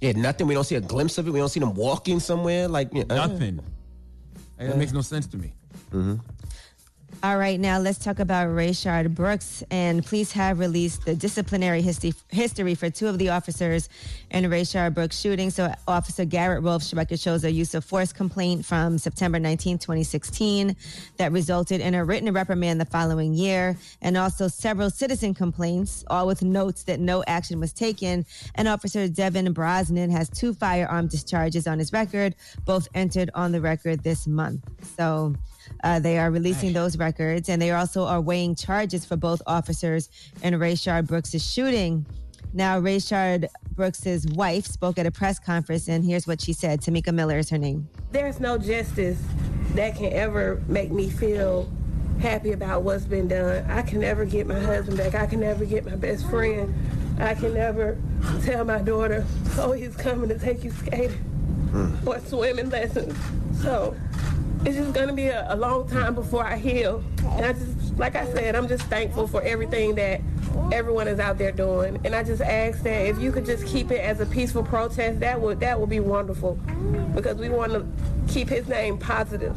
Yeah, 0.00 0.12
nothing. 0.12 0.48
We 0.48 0.54
don't 0.54 0.64
see 0.64 0.74
a 0.74 0.80
glimpse 0.80 1.18
of 1.18 1.28
it. 1.28 1.30
We 1.30 1.38
don't 1.38 1.48
see 1.48 1.60
them 1.60 1.74
walking 1.74 2.18
somewhere. 2.18 2.66
Like 2.66 2.88
uh, 2.96 3.04
Nothing. 3.14 3.60
That 4.56 4.76
makes 4.76 4.92
no 4.92 5.02
sense 5.02 5.28
to 5.28 5.36
me. 5.36 5.52
All 7.20 7.36
right, 7.36 7.58
now 7.58 7.80
let's 7.80 7.98
talk 7.98 8.20
about 8.20 8.46
Rayshard 8.46 9.12
Brooks. 9.12 9.64
And 9.72 10.06
police 10.06 10.30
have 10.30 10.60
released 10.60 11.04
the 11.04 11.16
disciplinary 11.16 11.82
history, 11.82 12.14
history 12.28 12.76
for 12.76 12.90
two 12.90 13.08
of 13.08 13.18
the 13.18 13.30
officers 13.30 13.88
in 14.30 14.44
Rayshard 14.44 14.94
Brooks 14.94 15.18
shooting. 15.18 15.50
So, 15.50 15.74
Officer 15.88 16.24
Garrett 16.24 16.62
Rolfe's 16.62 16.94
record 16.94 17.18
shows 17.18 17.42
a 17.42 17.50
use 17.50 17.74
of 17.74 17.84
force 17.84 18.12
complaint 18.12 18.64
from 18.64 18.98
September 18.98 19.40
19, 19.40 19.78
2016, 19.78 20.76
that 21.16 21.32
resulted 21.32 21.80
in 21.80 21.96
a 21.96 22.04
written 22.04 22.32
reprimand 22.32 22.80
the 22.80 22.84
following 22.84 23.34
year, 23.34 23.76
and 24.00 24.16
also 24.16 24.46
several 24.46 24.88
citizen 24.88 25.34
complaints, 25.34 26.04
all 26.06 26.24
with 26.24 26.42
notes 26.42 26.84
that 26.84 27.00
no 27.00 27.24
action 27.26 27.58
was 27.58 27.72
taken. 27.72 28.24
And 28.54 28.68
Officer 28.68 29.08
Devin 29.08 29.52
Brosnan 29.52 30.10
has 30.10 30.28
two 30.28 30.54
firearm 30.54 31.08
discharges 31.08 31.66
on 31.66 31.80
his 31.80 31.92
record, 31.92 32.36
both 32.64 32.86
entered 32.94 33.30
on 33.34 33.50
the 33.50 33.60
record 33.60 34.04
this 34.04 34.28
month. 34.28 34.62
So, 34.96 35.34
uh, 35.84 36.00
they 36.00 36.18
are 36.18 36.30
releasing 36.30 36.72
those 36.72 36.96
records, 36.96 37.48
and 37.48 37.60
they 37.60 37.70
also 37.70 38.04
are 38.04 38.20
weighing 38.20 38.54
charges 38.54 39.04
for 39.04 39.16
both 39.16 39.40
officers 39.46 40.08
in 40.42 40.54
Rayshard 40.54 41.06
Brooks' 41.06 41.40
shooting. 41.42 42.06
Now, 42.52 42.80
Rayshard 42.80 43.46
Brooks' 43.74 44.24
wife 44.32 44.66
spoke 44.66 44.98
at 44.98 45.06
a 45.06 45.10
press 45.10 45.38
conference, 45.38 45.88
and 45.88 46.04
here's 46.04 46.26
what 46.26 46.40
she 46.40 46.52
said. 46.52 46.80
Tomika 46.80 47.12
Miller 47.12 47.38
is 47.38 47.50
her 47.50 47.58
name. 47.58 47.88
There's 48.10 48.40
no 48.40 48.58
justice 48.58 49.20
that 49.74 49.96
can 49.96 50.12
ever 50.12 50.62
make 50.66 50.90
me 50.90 51.10
feel 51.10 51.70
happy 52.20 52.52
about 52.52 52.82
what's 52.82 53.04
been 53.04 53.28
done. 53.28 53.64
I 53.70 53.82
can 53.82 54.00
never 54.00 54.24
get 54.24 54.46
my 54.46 54.58
husband 54.58 54.98
back. 54.98 55.14
I 55.14 55.26
can 55.26 55.40
never 55.40 55.64
get 55.64 55.84
my 55.84 55.94
best 55.94 56.28
friend. 56.28 56.74
I 57.20 57.34
can 57.34 57.54
never 57.54 57.98
tell 58.44 58.64
my 58.64 58.78
daughter, 58.78 59.26
oh, 59.58 59.72
he's 59.72 59.96
coming 59.96 60.28
to 60.28 60.38
take 60.38 60.64
you 60.64 60.70
skating 60.70 62.00
or 62.06 62.18
swimming 62.20 62.70
lessons. 62.70 63.16
So 63.60 63.94
it's 64.64 64.76
just 64.76 64.92
gonna 64.92 65.12
be 65.12 65.28
a, 65.28 65.46
a 65.52 65.56
long 65.56 65.88
time 65.88 66.14
before 66.14 66.44
I 66.44 66.56
heal. 66.56 67.02
And 67.32 67.44
I 67.44 67.52
just, 67.52 67.96
like 67.98 68.16
I 68.16 68.26
said, 68.32 68.54
I'm 68.54 68.68
just 68.68 68.84
thankful 68.84 69.26
for 69.26 69.42
everything 69.42 69.94
that 69.96 70.20
everyone 70.72 71.08
is 71.08 71.18
out 71.20 71.38
there 71.38 71.52
doing. 71.52 72.00
And 72.04 72.14
I 72.14 72.22
just 72.22 72.42
ask 72.42 72.82
that 72.82 73.06
if 73.06 73.20
you 73.20 73.32
could 73.32 73.46
just 73.46 73.66
keep 73.66 73.90
it 73.90 74.00
as 74.00 74.20
a 74.20 74.26
peaceful 74.26 74.62
protest, 74.62 75.20
that 75.20 75.40
would 75.40 75.60
that 75.60 75.78
would 75.78 75.90
be 75.90 76.00
wonderful, 76.00 76.58
because 77.14 77.36
we 77.36 77.48
want 77.48 77.72
to 77.72 77.86
keep 78.32 78.48
his 78.48 78.68
name 78.68 78.98
positive. 78.98 79.56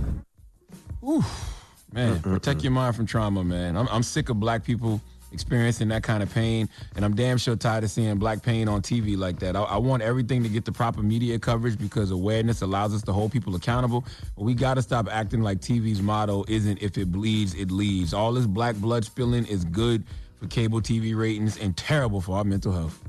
Man, 1.91 2.19
protect 2.21 2.63
your 2.63 2.71
mind 2.71 2.95
from 2.95 3.05
trauma, 3.05 3.43
man. 3.43 3.75
I'm, 3.75 3.87
I'm 3.89 4.03
sick 4.03 4.29
of 4.29 4.39
black 4.39 4.63
people 4.63 5.01
experiencing 5.31 5.87
that 5.89 6.03
kind 6.03 6.21
of 6.21 6.33
pain, 6.33 6.69
and 6.95 7.05
I'm 7.05 7.15
damn 7.15 7.37
sure 7.37 7.55
tired 7.55 7.83
of 7.83 7.91
seeing 7.91 8.17
black 8.17 8.41
pain 8.41 8.67
on 8.67 8.81
TV 8.81 9.17
like 9.17 9.39
that. 9.39 9.55
I, 9.55 9.63
I 9.63 9.77
want 9.77 10.03
everything 10.03 10.43
to 10.43 10.49
get 10.49 10.65
the 10.65 10.71
proper 10.71 11.01
media 11.01 11.39
coverage 11.39 11.77
because 11.77 12.11
awareness 12.11 12.61
allows 12.61 12.93
us 12.93 13.01
to 13.03 13.13
hold 13.13 13.31
people 13.31 13.55
accountable. 13.55 14.05
But 14.35 14.43
we 14.43 14.53
got 14.53 14.75
to 14.75 14.81
stop 14.81 15.07
acting 15.11 15.41
like 15.41 15.59
TV's 15.59 16.01
motto 16.01 16.43
isn't 16.47 16.81
if 16.81 16.97
it 16.97 17.11
bleeds, 17.11 17.53
it 17.53 17.71
leaves. 17.71 18.13
All 18.13 18.33
this 18.33 18.45
black 18.45 18.75
blood 18.75 19.05
spilling 19.05 19.45
is 19.45 19.63
good 19.65 20.03
for 20.39 20.47
cable 20.47 20.81
TV 20.81 21.15
ratings 21.15 21.57
and 21.57 21.75
terrible 21.77 22.21
for 22.21 22.37
our 22.37 22.43
mental 22.43 22.71
health. 22.71 22.99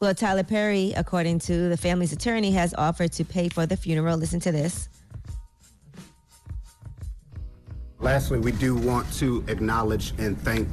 Well, 0.00 0.14
Tyler 0.14 0.42
Perry, 0.42 0.92
according 0.96 1.38
to 1.40 1.68
the 1.68 1.76
family's 1.76 2.12
attorney, 2.12 2.50
has 2.52 2.74
offered 2.74 3.12
to 3.12 3.24
pay 3.24 3.48
for 3.48 3.64
the 3.64 3.76
funeral. 3.76 4.16
Listen 4.16 4.40
to 4.40 4.52
this. 4.52 4.88
Lastly, 8.00 8.38
we 8.38 8.52
do 8.52 8.76
want 8.76 9.12
to 9.14 9.44
acknowledge 9.48 10.12
and 10.18 10.40
thank 10.40 10.68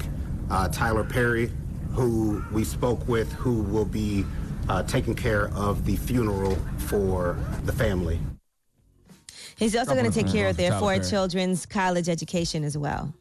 uh, 0.50 0.68
Tyler 0.70 1.04
Perry, 1.04 1.52
who 1.94 2.44
we 2.52 2.64
spoke 2.64 3.08
with, 3.08 3.32
who 3.34 3.62
will 3.64 3.86
be 3.86 4.26
uh, 4.70 4.84
taking 4.84 5.16
care 5.16 5.50
of 5.54 5.86
the 5.86 5.96
funeral 5.96 6.58
for 6.78 7.38
the 7.66 7.72
family. 7.72 8.20
He's 9.58 9.76
also 9.76 9.94
going 9.94 10.06
to 10.06 10.12
take 10.12 10.32
care 10.32 10.50
of 10.50 10.58
their 10.58 10.72
Tyler 10.72 10.80
four 10.80 10.94
Perry. 10.96 11.10
children's 11.10 11.66
college 11.66 12.10
education 12.10 12.64
as 12.64 12.78
well. 12.78 13.14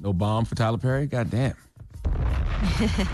No 0.00 0.12
bomb 0.12 0.44
for 0.44 0.54
Tyler 0.54 0.78
Perry? 0.78 1.06
God 1.06 1.30
damn. 1.30 1.56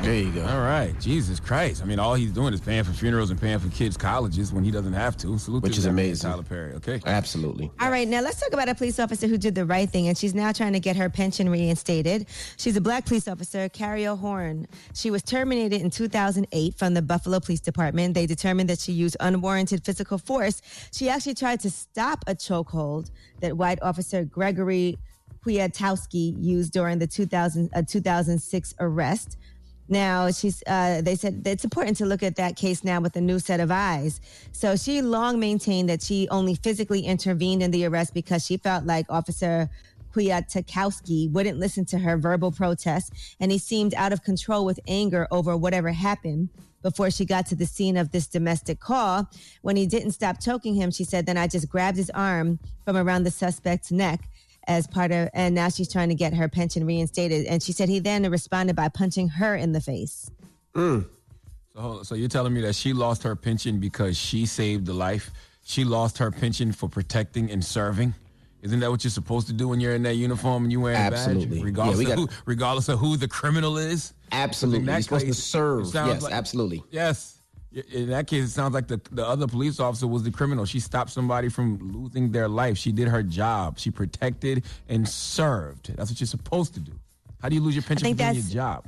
There 0.03 0.15
you 0.15 0.31
go. 0.31 0.45
All 0.47 0.61
right. 0.61 0.99
Jesus 1.01 1.39
Christ. 1.39 1.83
I 1.83 1.85
mean, 1.85 1.99
all 1.99 2.15
he's 2.15 2.33
doing 2.33 2.55
is 2.55 2.61
paying 2.61 2.85
for 2.85 2.93
funerals 2.93 3.31
and 3.31 3.41
paying 3.41 3.59
for 3.59 3.69
kids' 3.69 3.97
colleges 3.97 4.53
when 4.53 4.65
he 4.65 4.71
doesn't 4.71 4.93
have 4.93 5.17
to. 5.19 5.39
Salute 5.39 5.63
Which 5.63 5.75
to 5.75 5.79
is 5.79 5.87
amazing. 5.87 6.31
Tyler 6.31 6.43
Perry, 6.43 6.73
okay? 6.75 7.01
Absolutely. 7.05 7.71
All 7.81 7.91
right, 7.91 8.09
now 8.09 8.21
let's 8.23 8.41
talk 8.41 8.53
about 8.53 8.69
a 8.69 8.75
police 8.75 8.99
officer 8.99 9.27
who 9.27 9.37
did 9.37 9.55
the 9.55 9.67
right 9.67 9.89
thing, 9.89 10.09
and 10.09 10.17
she's 10.17 10.35
now 10.35 10.53
trying 10.53 10.73
to 10.73 10.81
get 10.81 10.97
her 10.97 11.11
pension 11.11 11.49
reinstated. 11.49 12.27
She's 12.57 12.77
a 12.77 12.81
black 12.81 13.05
police 13.05 13.29
officer, 13.29 13.69
Cariol 13.69 14.19
Horne. 14.19 14.67
She 14.95 15.11
was 15.11 15.23
terminated 15.23 15.83
in 15.83 15.91
2008 15.91 16.75
from 16.75 16.95
the 16.95 17.03
Buffalo 17.03 17.41
Police 17.41 17.61
Department. 17.61 18.15
They 18.15 18.27
determined 18.27 18.71
that 18.71 18.81
she 18.81 18.93
used 18.93 19.17
unwarranted 19.21 19.85
physical 19.85 20.19
force. 20.19 20.63
She 20.93 21.09
actually 21.09 21.35
tried 21.35 21.61
to 21.61 21.71
stop 21.71 22.25
a 22.27 22.35
chokehold 22.35 23.11
that 23.41 23.57
white 23.57 23.83
officer 23.83 24.25
Gregory 24.25 24.99
Kwiatkowski 25.45 26.43
used 26.43 26.73
during 26.73 26.99
the 26.99 27.07
2000, 27.07 27.71
uh, 27.75 27.83
2006 27.83 28.75
arrest. 28.81 29.37
Now 29.89 30.31
she's. 30.31 30.63
Uh, 30.67 31.03
they 31.03 31.15
said 31.15 31.43
it's 31.45 31.65
important 31.65 31.99
to 31.99 32.07
look 32.07 32.23
at 32.23 32.37
that 32.37 32.57
case 32.57 32.85
now 32.85 33.01
with 33.01 33.17
a 33.17 33.21
new 33.21 33.39
set 33.39 33.61
of 33.61 33.71
eyes. 33.71 34.21
So 34.53 34.77
she 34.77 35.03
long 35.03 35.39
maintained 35.39 35.91
that 35.91 36.03
she 36.03 36.27
only 36.31 36.55
physically 36.55 37.01
intervened 37.01 37.63
in 37.63 37.71
the 37.71 37.85
arrest 37.85 38.15
because 38.15 38.47
she 38.47 38.57
felt 38.57 38.87
like 38.87 39.05
Officer 39.11 39.69
Kwiatkowski 40.15 41.31
wouldn't 41.33 41.59
listen 41.59 41.85
to 41.87 41.99
her 41.99 42.17
verbal 42.17 42.51
protest, 42.51 43.13
and 43.41 43.53
he 43.53 43.59
seemed 43.59 43.95
out 43.95 44.13
of 44.13 44.23
control 44.23 44.65
with 44.65 44.81
anger 44.89 45.27
over 45.31 45.57
whatever 45.57 45.93
happened. 45.93 46.49
Before 46.83 47.11
she 47.11 47.25
got 47.25 47.47
to 47.47 47.55
the 47.55 47.65
scene 47.65 47.97
of 47.97 48.11
this 48.11 48.27
domestic 48.27 48.79
call, 48.79 49.29
when 49.63 49.75
he 49.75 49.87
didn't 49.87 50.13
stop 50.13 50.39
choking 50.41 50.75
him, 50.75 50.91
she 50.91 51.05
said, 51.05 51.27
"Then 51.27 51.37
I 51.37 51.47
just 51.47 51.69
grabbed 51.69 51.97
his 51.97 52.11
arm 52.11 52.59
from 52.85 52.97
around 52.97 53.25
the 53.25 53.31
suspect's 53.31 53.91
neck." 53.91 54.31
As 54.67 54.87
part 54.87 55.13
of, 55.13 55.29
and 55.35 55.55
now 55.55 55.69
she's 55.69 55.91
trying 55.91 56.09
to 56.09 56.15
get 56.15 56.35
her 56.35 56.49
pension 56.49 56.85
reinstated. 56.87 57.47
And 57.47 57.63
she 57.63 57.73
said 57.73 57.89
he 57.89 57.99
then 57.99 58.29
responded 58.31 58.77
by 58.77 58.89
punching 58.89 59.29
her 59.29 59.55
in 59.57 59.73
the 59.73 59.81
face. 59.81 60.31
Mm. 60.75 61.07
So, 61.75 62.03
so 62.03 62.15
you're 62.15 62.29
telling 62.29 62.55
me 62.55 62.61
that 62.63 62.75
she 62.75 62.93
lost 62.93 63.23
her 63.25 63.35
pension 63.37 63.81
because 63.81 64.17
she 64.17 64.47
saved 64.47 64.87
the 64.87 64.95
life? 64.95 65.31
She 65.65 65.85
lost 65.85 66.19
her 66.19 66.31
pension 66.31 66.73
for 66.73 66.89
protecting 66.89 67.51
and 67.51 67.65
serving? 67.65 68.15
Isn't 68.63 68.81
that 68.81 68.91
what 68.91 69.05
you're 69.05 69.11
supposed 69.11 69.47
to 69.49 69.53
do 69.53 69.69
when 69.69 69.81
you're 69.81 69.95
in 69.95 70.03
that 70.05 70.15
uniform 70.15 70.63
and 70.65 70.73
you 70.73 70.81
wear 70.81 70.95
a 70.95 70.97
Absolutely. 70.97 71.59
badge? 71.59 71.65
Regardless, 71.65 72.01
Yeah, 72.01 72.07
we 72.07 72.13
of 72.13 72.19
who, 72.19 72.29
regardless 72.47 72.89
of 72.89 72.99
who 72.99 73.17
the 73.17 73.29
criminal 73.29 73.77
is? 73.77 74.15
Absolutely. 74.33 74.81
In 74.81 74.87
that 74.87 74.93
You're 74.93 75.03
supposed 75.03 75.27
to 75.27 75.35
serve. 75.35 75.91
Yes, 75.93 76.23
like- 76.23 76.33
absolutely. 76.33 76.83
Yes. 76.91 77.39
In 77.93 78.11
that 78.11 78.29
case, 78.29 78.45
it 78.45 78.51
sounds 78.51 78.73
like 78.73 78.87
the, 78.87 79.01
the 79.11 79.27
other 79.27 79.49
police 79.49 79.81
officer 79.81 80.07
was 80.07 80.23
the 80.23 80.31
criminal. 80.31 80.65
She 80.65 80.79
stopped 80.79 81.11
somebody 81.11 81.49
from 81.49 81.79
losing 81.93 82.31
their 82.31 82.49
life. 82.49 82.79
She 82.79 82.93
did 82.93 83.09
her 83.09 83.23
job. 83.23 83.79
She 83.79 83.91
protected 83.91 84.65
and 84.89 85.09
served. 85.09 85.95
That's 85.97 86.11
what 86.11 86.21
you're 86.21 86.27
supposed 86.27 86.75
to 86.75 86.81
do. 86.81 86.93
How 87.43 87.49
do 87.49 87.57
you 87.57 87.61
lose 87.61 87.75
your 87.75 87.83
pension 87.83 88.09
for 88.09 88.17
doing 88.17 88.35
your 88.35 88.45
job? 88.45 88.87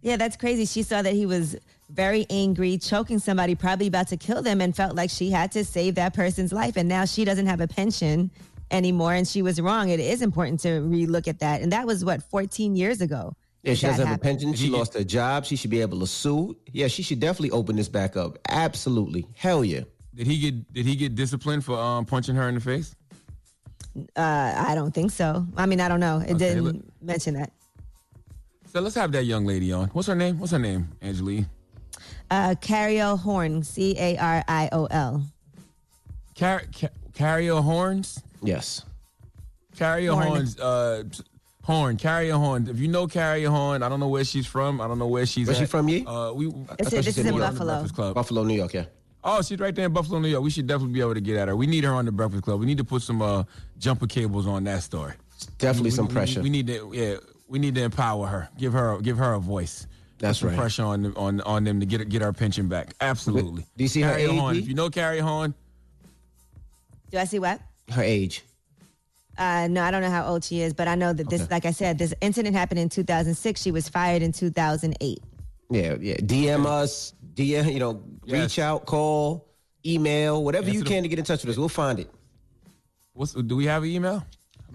Yeah, 0.00 0.16
that's 0.16 0.36
crazy. 0.36 0.64
She 0.64 0.82
saw 0.82 1.02
that 1.02 1.12
he 1.12 1.26
was 1.26 1.56
very 1.90 2.26
angry, 2.30 2.78
choking 2.78 3.18
somebody, 3.18 3.54
probably 3.54 3.86
about 3.86 4.08
to 4.08 4.16
kill 4.16 4.42
them, 4.42 4.60
and 4.60 4.74
felt 4.74 4.96
like 4.96 5.10
she 5.10 5.30
had 5.30 5.52
to 5.52 5.64
save 5.64 5.94
that 5.96 6.14
person's 6.14 6.52
life. 6.52 6.76
And 6.76 6.88
now 6.88 7.04
she 7.04 7.24
doesn't 7.24 7.46
have 7.46 7.60
a 7.60 7.68
pension 7.68 8.30
anymore, 8.70 9.12
and 9.12 9.28
she 9.28 9.42
was 9.42 9.60
wrong. 9.60 9.90
It 9.90 10.00
is 10.00 10.22
important 10.22 10.60
to 10.60 10.68
relook 10.80 11.28
at 11.28 11.38
that. 11.40 11.60
And 11.60 11.70
that 11.72 11.86
was 11.86 12.04
what 12.04 12.22
14 12.22 12.74
years 12.74 13.00
ago. 13.00 13.36
Yeah, 13.62 13.74
she 13.74 13.86
that 13.86 13.92
doesn't 13.92 14.06
have 14.08 14.16
a 14.16 14.20
pension. 14.20 14.52
She 14.54 14.68
lost 14.68 14.94
her 14.94 15.04
job. 15.04 15.44
She 15.44 15.54
should 15.56 15.70
be 15.70 15.80
able 15.80 16.00
to 16.00 16.06
sue. 16.06 16.56
Yeah, 16.72 16.88
she 16.88 17.02
should 17.02 17.20
definitely 17.20 17.52
open 17.52 17.76
this 17.76 17.88
back 17.88 18.16
up. 18.16 18.38
Absolutely. 18.48 19.26
Hell 19.36 19.64
yeah. 19.64 19.82
Did 20.14 20.26
he 20.26 20.38
get 20.38 20.72
did 20.72 20.84
he 20.84 20.96
get 20.96 21.14
disciplined 21.14 21.64
for 21.64 21.78
um, 21.78 22.04
punching 22.04 22.34
her 22.34 22.48
in 22.48 22.56
the 22.56 22.60
face? 22.60 22.94
Uh, 24.16 24.54
I 24.56 24.74
don't 24.74 24.92
think 24.92 25.10
so. 25.10 25.46
I 25.56 25.66
mean, 25.66 25.80
I 25.80 25.88
don't 25.88 26.00
know. 26.00 26.18
It 26.18 26.30
Okay, 26.30 26.38
didn't 26.38 26.64
look- 26.64 26.76
mention 27.00 27.34
that. 27.34 27.52
So 28.72 28.80
let's 28.80 28.94
have 28.94 29.12
that 29.12 29.26
young 29.26 29.44
lady 29.46 29.70
on. 29.70 29.88
What's 29.88 30.08
her 30.08 30.14
name? 30.14 30.38
What's 30.38 30.52
her 30.52 30.58
name? 30.58 30.88
Angelique. 31.02 31.44
Uh, 32.30 32.54
Cariol 32.60 33.18
Horne, 33.18 33.62
C 33.62 33.94
A 33.98 34.16
R 34.16 34.42
I 34.48 34.68
O 34.72 34.86
L. 34.86 35.22
Car- 36.38 36.62
Car- 36.78 36.90
Carrier 37.12 37.60
horns. 37.60 38.22
Yes. 38.42 38.82
Carrier 39.76 40.12
Horn. 40.12 40.26
horns. 40.26 40.58
Uh, 40.58 41.04
horn. 41.62 41.96
Carrier 41.96 42.34
horn. 42.34 42.68
If 42.68 42.78
you 42.78 42.88
know 42.88 43.06
Carrier 43.06 43.48
horn, 43.50 43.82
I 43.82 43.88
don't 43.88 44.00
know 44.00 44.08
where 44.08 44.24
she's 44.24 44.46
from. 44.46 44.80
I 44.80 44.86
don't 44.88 44.98
know 44.98 45.06
where 45.08 45.26
she's. 45.26 45.46
Where's 45.46 45.58
she 45.58 45.66
from, 45.66 45.88
Ye? 45.88 46.04
Uh, 46.04 46.32
we. 46.32 46.48
I 46.48 46.74
This 46.78 46.92
is- 46.92 47.04
this 47.06 47.06
is 47.08 47.18
in 47.18 47.26
she 47.26 47.32
was 47.32 47.42
on 47.42 47.54
the 47.54 47.58
Buffalo. 47.58 47.72
Breakfast 47.74 47.94
Club. 47.94 48.14
Buffalo, 48.14 48.44
New 48.44 48.54
York, 48.54 48.74
yeah. 48.74 48.84
Oh, 49.24 49.40
she's 49.40 49.58
right 49.60 49.74
there 49.74 49.86
in 49.86 49.92
Buffalo, 49.92 50.18
New 50.18 50.28
York. 50.28 50.42
We 50.42 50.50
should 50.50 50.66
definitely 50.66 50.94
be 50.94 51.00
able 51.00 51.14
to 51.14 51.20
get 51.20 51.36
at 51.36 51.46
her. 51.48 51.54
We 51.56 51.66
need 51.66 51.84
her 51.84 51.92
on 51.92 52.04
the 52.06 52.12
Breakfast 52.12 52.42
Club. 52.42 52.58
We 52.60 52.66
need 52.66 52.78
to 52.78 52.84
put 52.84 53.02
some 53.02 53.22
uh, 53.22 53.44
jumper 53.78 54.06
cables 54.06 54.46
on 54.48 54.64
that 54.64 54.82
story. 54.82 55.12
Definitely 55.58 55.90
We- 55.90 55.96
some 55.96 56.06
we- 56.08 56.12
pressure. 56.12 56.42
We, 56.42 56.50
need 56.50 56.66
to, 56.66 56.90
yeah, 56.92 57.16
we 57.48 57.58
need 57.58 57.74
to 57.76 57.82
empower 57.82 58.26
her. 58.26 58.48
Give 58.58 58.72
her, 58.72 58.98
give 59.00 59.18
her 59.18 59.34
a 59.34 59.38
voice. 59.38 59.86
That's 60.18 60.38
Put 60.38 60.40
some 60.40 60.48
right. 60.50 60.58
Pressure 60.58 60.84
on 60.84 61.02
them, 61.02 61.14
on 61.16 61.40
on 61.40 61.64
them 61.64 61.80
to 61.80 61.86
get 61.86 62.08
get 62.08 62.22
our 62.22 62.32
pension 62.32 62.68
back. 62.68 62.94
Absolutely. 63.00 63.66
Do 63.76 63.82
you 63.82 63.88
see 63.88 64.02
her 64.02 64.10
Carrier 64.10 64.28
age, 64.30 64.38
horn. 64.38 64.56
If 64.56 64.68
you 64.68 64.74
know 64.74 64.88
Carrier 64.88 65.22
horn, 65.22 65.52
Do 67.10 67.18
I 67.18 67.24
see 67.24 67.40
what? 67.40 67.60
Her 67.90 68.02
age. 68.02 68.44
Uh, 69.42 69.66
no, 69.66 69.82
I 69.82 69.90
don't 69.90 70.02
know 70.02 70.10
how 70.10 70.24
old 70.28 70.44
she 70.44 70.60
is, 70.60 70.72
but 70.72 70.86
I 70.86 70.94
know 70.94 71.12
that 71.12 71.28
this, 71.28 71.50
like 71.50 71.64
I 71.66 71.72
said, 71.72 71.98
this 71.98 72.14
incident 72.20 72.54
happened 72.54 72.78
in 72.78 72.88
2006. 72.88 73.60
She 73.60 73.72
was 73.72 73.88
fired 73.88 74.22
in 74.22 74.30
2008. 74.30 75.18
Yeah, 75.68 75.96
yeah. 76.00 76.14
DM 76.18 76.64
us, 76.64 77.12
DM, 77.34 77.72
you 77.72 77.80
know, 77.80 78.00
Yes. 78.24 78.40
reach 78.40 78.58
out, 78.60 78.86
call, 78.86 79.48
email, 79.84 80.44
whatever 80.44 80.66
Answer 80.66 80.78
you 80.78 80.84
the- 80.84 80.88
can 80.90 81.02
to 81.02 81.08
get 81.08 81.18
in 81.18 81.24
touch 81.24 81.42
with 81.42 81.50
us. 81.50 81.58
We'll 81.58 81.68
find 81.68 81.98
it. 81.98 82.08
what's 83.14 83.32
do 83.32 83.56
we 83.56 83.66
have 83.66 83.82
an 83.82 83.88
email? 83.90 84.24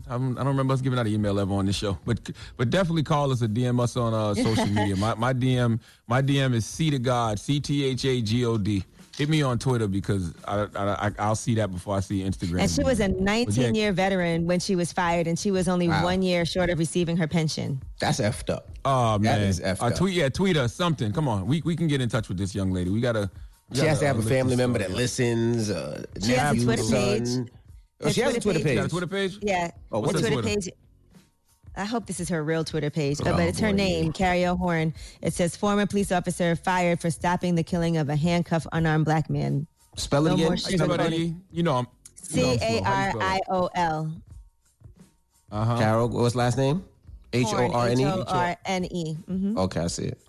I'm, 0.09 0.33
I 0.37 0.41
don't 0.41 0.47
remember 0.49 0.73
us 0.73 0.81
giving 0.81 0.99
out 0.99 1.07
an 1.07 1.13
email 1.13 1.39
ever 1.39 1.53
on 1.53 1.65
this 1.65 1.75
show, 1.77 1.97
but 2.05 2.29
but 2.57 2.69
definitely 2.69 3.03
call 3.03 3.31
us 3.31 3.41
or 3.41 3.47
DM 3.47 3.79
us 3.79 3.95
on 3.95 4.13
uh, 4.13 4.33
social 4.35 4.65
media. 4.77 4.95
My 4.97 5.13
my 5.15 5.33
DM 5.33 5.79
my 6.07 6.21
DM 6.21 6.53
is 6.53 6.65
C 6.65 6.89
to 6.91 6.99
God 6.99 7.39
C 7.39 7.59
T 7.61 7.85
H 7.85 8.03
A 8.05 8.21
G 8.21 8.45
O 8.45 8.57
D. 8.57 8.83
Hit 9.17 9.29
me 9.29 9.41
on 9.41 9.57
Twitter 9.57 9.87
because 9.87 10.31
I, 10.45 10.67
I, 10.75 11.07
I 11.07 11.11
I'll 11.17 11.35
see 11.35 11.55
that 11.55 11.71
before 11.71 11.95
I 11.97 12.01
see 12.01 12.21
Instagram. 12.23 12.61
And 12.61 12.69
she 12.69 12.83
was 12.83 12.99
a 12.99 13.07
19 13.07 13.73
year 13.73 13.91
veteran 13.91 14.45
when 14.45 14.59
she 14.59 14.75
was 14.75 14.93
fired, 14.93 15.25
and 15.25 15.39
she 15.39 15.49
was 15.49 15.67
only 15.67 15.87
Wow. 15.87 16.03
one 16.03 16.21
year 16.21 16.45
short 16.45 16.69
of 16.69 16.77
receiving 16.77 17.17
her 17.17 17.27
pension. 17.27 17.81
That's 17.99 18.19
effed 18.19 18.51
up. 18.53 18.69
Oh 18.85 19.17
man, 19.17 19.41
is 19.41 19.59
effed 19.59 19.81
uh, 19.81 19.87
up. 19.87 19.95
tweet 19.95 20.13
yeah, 20.13 20.29
tweet 20.29 20.55
us 20.55 20.73
something. 20.75 21.11
Come 21.13 21.27
on, 21.27 21.47
we 21.47 21.61
we 21.65 21.75
can 21.75 21.87
get 21.87 21.99
in 21.99 22.09
touch 22.09 22.27
with 22.29 22.37
this 22.37 22.53
young 22.53 22.71
lady. 22.71 22.91
We 22.91 23.01
gotta. 23.01 23.29
we 23.71 23.77
She 23.79 23.85
has 23.85 23.97
gotta, 23.97 23.99
to 24.01 24.05
have 24.07 24.17
uh, 24.17 24.27
a 24.27 24.29
family 24.29 24.55
member 24.55 24.77
story 24.79 24.91
that 24.93 24.97
listens. 24.97 25.71
Uh, 25.71 26.03
She 26.23 26.33
has 26.33 26.61
a 26.61 26.63
Twitter 26.65 26.83
son. 26.83 26.93
page. 27.01 27.27
Oh, 27.99 28.05
Her 28.05 28.13
she 28.13 28.21
has 28.21 28.35
a 28.35 28.39
Twitter 28.39 28.59
Twitter 28.59 28.59
page- 28.59 28.63
page. 28.65 28.75
Got 28.77 28.85
a 28.85 28.89
Twitter 28.89 29.07
page? 29.07 29.39
Yeah. 29.41 29.71
Oh, 29.91 30.01
her 30.01 30.05
what's 30.05 30.13
her 30.21 30.27
Twitter, 30.27 30.41
Twitter? 30.43 30.59
page? 30.61 30.69
I 31.77 31.85
hope 31.85 32.05
this 32.07 32.19
is 32.19 32.27
her 32.29 32.43
real 32.43 32.63
Twitter 32.63 32.89
page, 32.89 33.21
uh, 33.21 33.25
Oh, 33.29 33.33
but 33.33 33.43
it's 33.43 33.59
her 33.59 33.71
name, 33.71 34.11
Cariol 34.11 34.57
Horne. 34.57 34.93
It 35.21 35.33
says 35.33 35.55
former 35.55 35.85
police 35.85 36.11
officer 36.11 36.55
fired 36.55 36.99
for 36.99 37.11
stopping 37.11 37.55
the 37.55 37.63
killing 37.63 37.97
of 37.97 38.09
a 38.09 38.15
handcuffed 38.15 38.67
unarmed 38.71 39.05
black 39.05 39.29
man. 39.29 39.67
Spell 39.95 40.25
it 40.25 40.29
No 40.29 40.33
again. 40.35 40.45
more 40.47 40.53
you 40.55 40.59
spell 40.59 40.87
that? 40.97 41.11
You 41.51 41.63
know 41.63 41.75
I'm. 41.77 41.87
you 42.21 42.43
know 42.43 42.51
C 42.51 42.51
I'm 42.51 42.57
slow. 42.57 42.67
A 42.67 42.81
How 42.83 42.93
R 42.93 43.05
you 43.05 43.11
spell 43.11 43.21
I 43.21 43.35
it? 43.35 43.41
O 43.49 43.69
L. 43.75 44.11
Uh-huh. 45.51 45.77
Carol, 45.77 46.09
what's 46.09 46.35
last 46.35 46.57
name? 46.57 46.83
H 47.33 47.47
O 47.51 47.71
R 47.71 47.87
N 47.87 47.99
E. 47.99 48.03
H 48.05 48.09
O 48.09 48.23
R 48.27 48.57
N 48.65 48.85
E. 48.85 49.17
Mhm. 49.29 49.57
Okay, 49.57 49.79
I 49.81 49.87
see 49.87 50.05
it. 50.05 50.19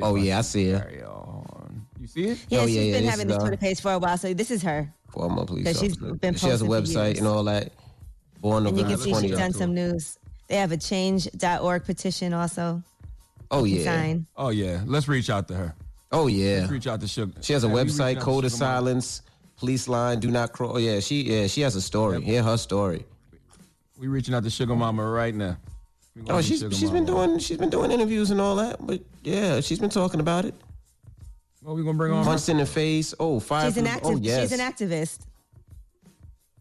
Oh 0.00 0.14
yeah, 0.16 0.38
I 0.38 0.42
see 0.42 0.66
it. 0.68 0.80
Cariol 0.82 1.46
Horne. 1.50 1.86
You 2.00 2.06
see 2.06 2.24
it? 2.28 2.38
Yeah, 2.48 2.60
Oh, 2.60 2.66
she's 2.66 2.76
yeah, 2.76 2.82
yeah, 2.82 2.92
been 2.94 3.02
this 3.02 3.10
having 3.10 3.26
is, 3.26 3.32
this 3.32 3.36
uh, 3.36 3.40
Twitter 3.40 3.56
page 3.56 3.80
for 3.80 3.92
a 3.92 3.98
while, 3.98 4.16
so 4.16 4.32
this 4.32 4.50
is 4.50 4.62
her. 4.62 4.92
Former 5.10 5.44
police 5.44 5.64
Because 5.64 5.80
she's 5.80 5.96
officer. 5.96 6.14
been 6.14 6.34
she 6.34 6.46
has 6.46 6.62
a 6.62 6.64
website 6.66 7.18
and 7.18 7.26
all 7.26 7.44
that. 7.44 7.72
Born 8.40 8.66
And 8.66 8.76
you 8.76 8.84
can 8.84 8.96
see 8.96 9.14
she's 9.14 9.36
done 9.36 9.52
some 9.52 9.74
news. 9.74 10.18
They 10.48 10.56
have 10.56 10.72
a 10.72 10.76
change.org 10.76 11.84
petition 11.84 12.32
also. 12.32 12.82
Oh 13.50 13.64
yeah. 13.64 13.84
Sign. 13.84 14.26
Oh 14.36 14.48
yeah. 14.48 14.80
Let's 14.86 15.08
reach 15.08 15.30
out 15.30 15.46
to 15.48 15.54
her. 15.54 15.74
Oh 16.10 16.26
yeah. 16.26 16.60
Let's 16.60 16.72
reach 16.72 16.86
out 16.86 17.00
to 17.02 17.08
Sugar. 17.08 17.32
She 17.42 17.52
has 17.52 17.64
a 17.64 17.68
Yeah, 17.68 17.74
website, 17.74 18.20
Code 18.20 18.44
of 18.44 18.52
Sugar 18.52 18.64
Mama. 18.64 18.74
Silence, 18.74 19.22
Police 19.56 19.88
Line, 19.88 20.18
Do 20.20 20.30
Not 20.30 20.52
Cross. 20.52 20.72
Oh 20.74 20.78
yeah, 20.78 21.00
she 21.00 21.22
yeah 21.22 21.46
she 21.46 21.60
has 21.60 21.76
a 21.76 21.82
story. 21.82 22.20
Hear 22.22 22.42
her 22.42 22.56
story. 22.56 23.04
We 23.98 24.08
reaching 24.08 24.34
out 24.34 24.44
to 24.44 24.50
Sugar 24.50 24.74
Mama 24.74 25.04
right 25.08 25.34
now. 25.34 25.58
Oh, 26.28 26.40
she's 26.40 26.60
Sugar 26.60 26.74
she's 26.74 26.90
been 26.90 27.04
doing 27.04 27.38
she's 27.38 27.58
been 27.58 27.70
doing 27.70 27.90
interviews 27.90 28.30
and 28.30 28.40
all 28.40 28.56
that. 28.56 28.84
But 28.84 29.02
yeah, 29.22 29.60
she's 29.60 29.78
been 29.78 29.90
talking 29.90 30.20
about 30.20 30.44
it. 30.46 30.54
What 31.62 31.76
we 31.76 31.84
gonna 31.84 31.98
bring 31.98 32.12
on? 32.12 32.24
Punched 32.24 32.48
in 32.48 32.56
the 32.56 32.66
face. 32.66 33.14
Oh, 33.20 33.38
fire. 33.38 33.66
She's 33.66 33.76
an 33.76 33.84
activist. 33.84 34.00
Oh 34.04 34.18
yes. 34.20 34.50
She's 34.50 34.58
an 34.58 34.72
activist. 34.72 35.20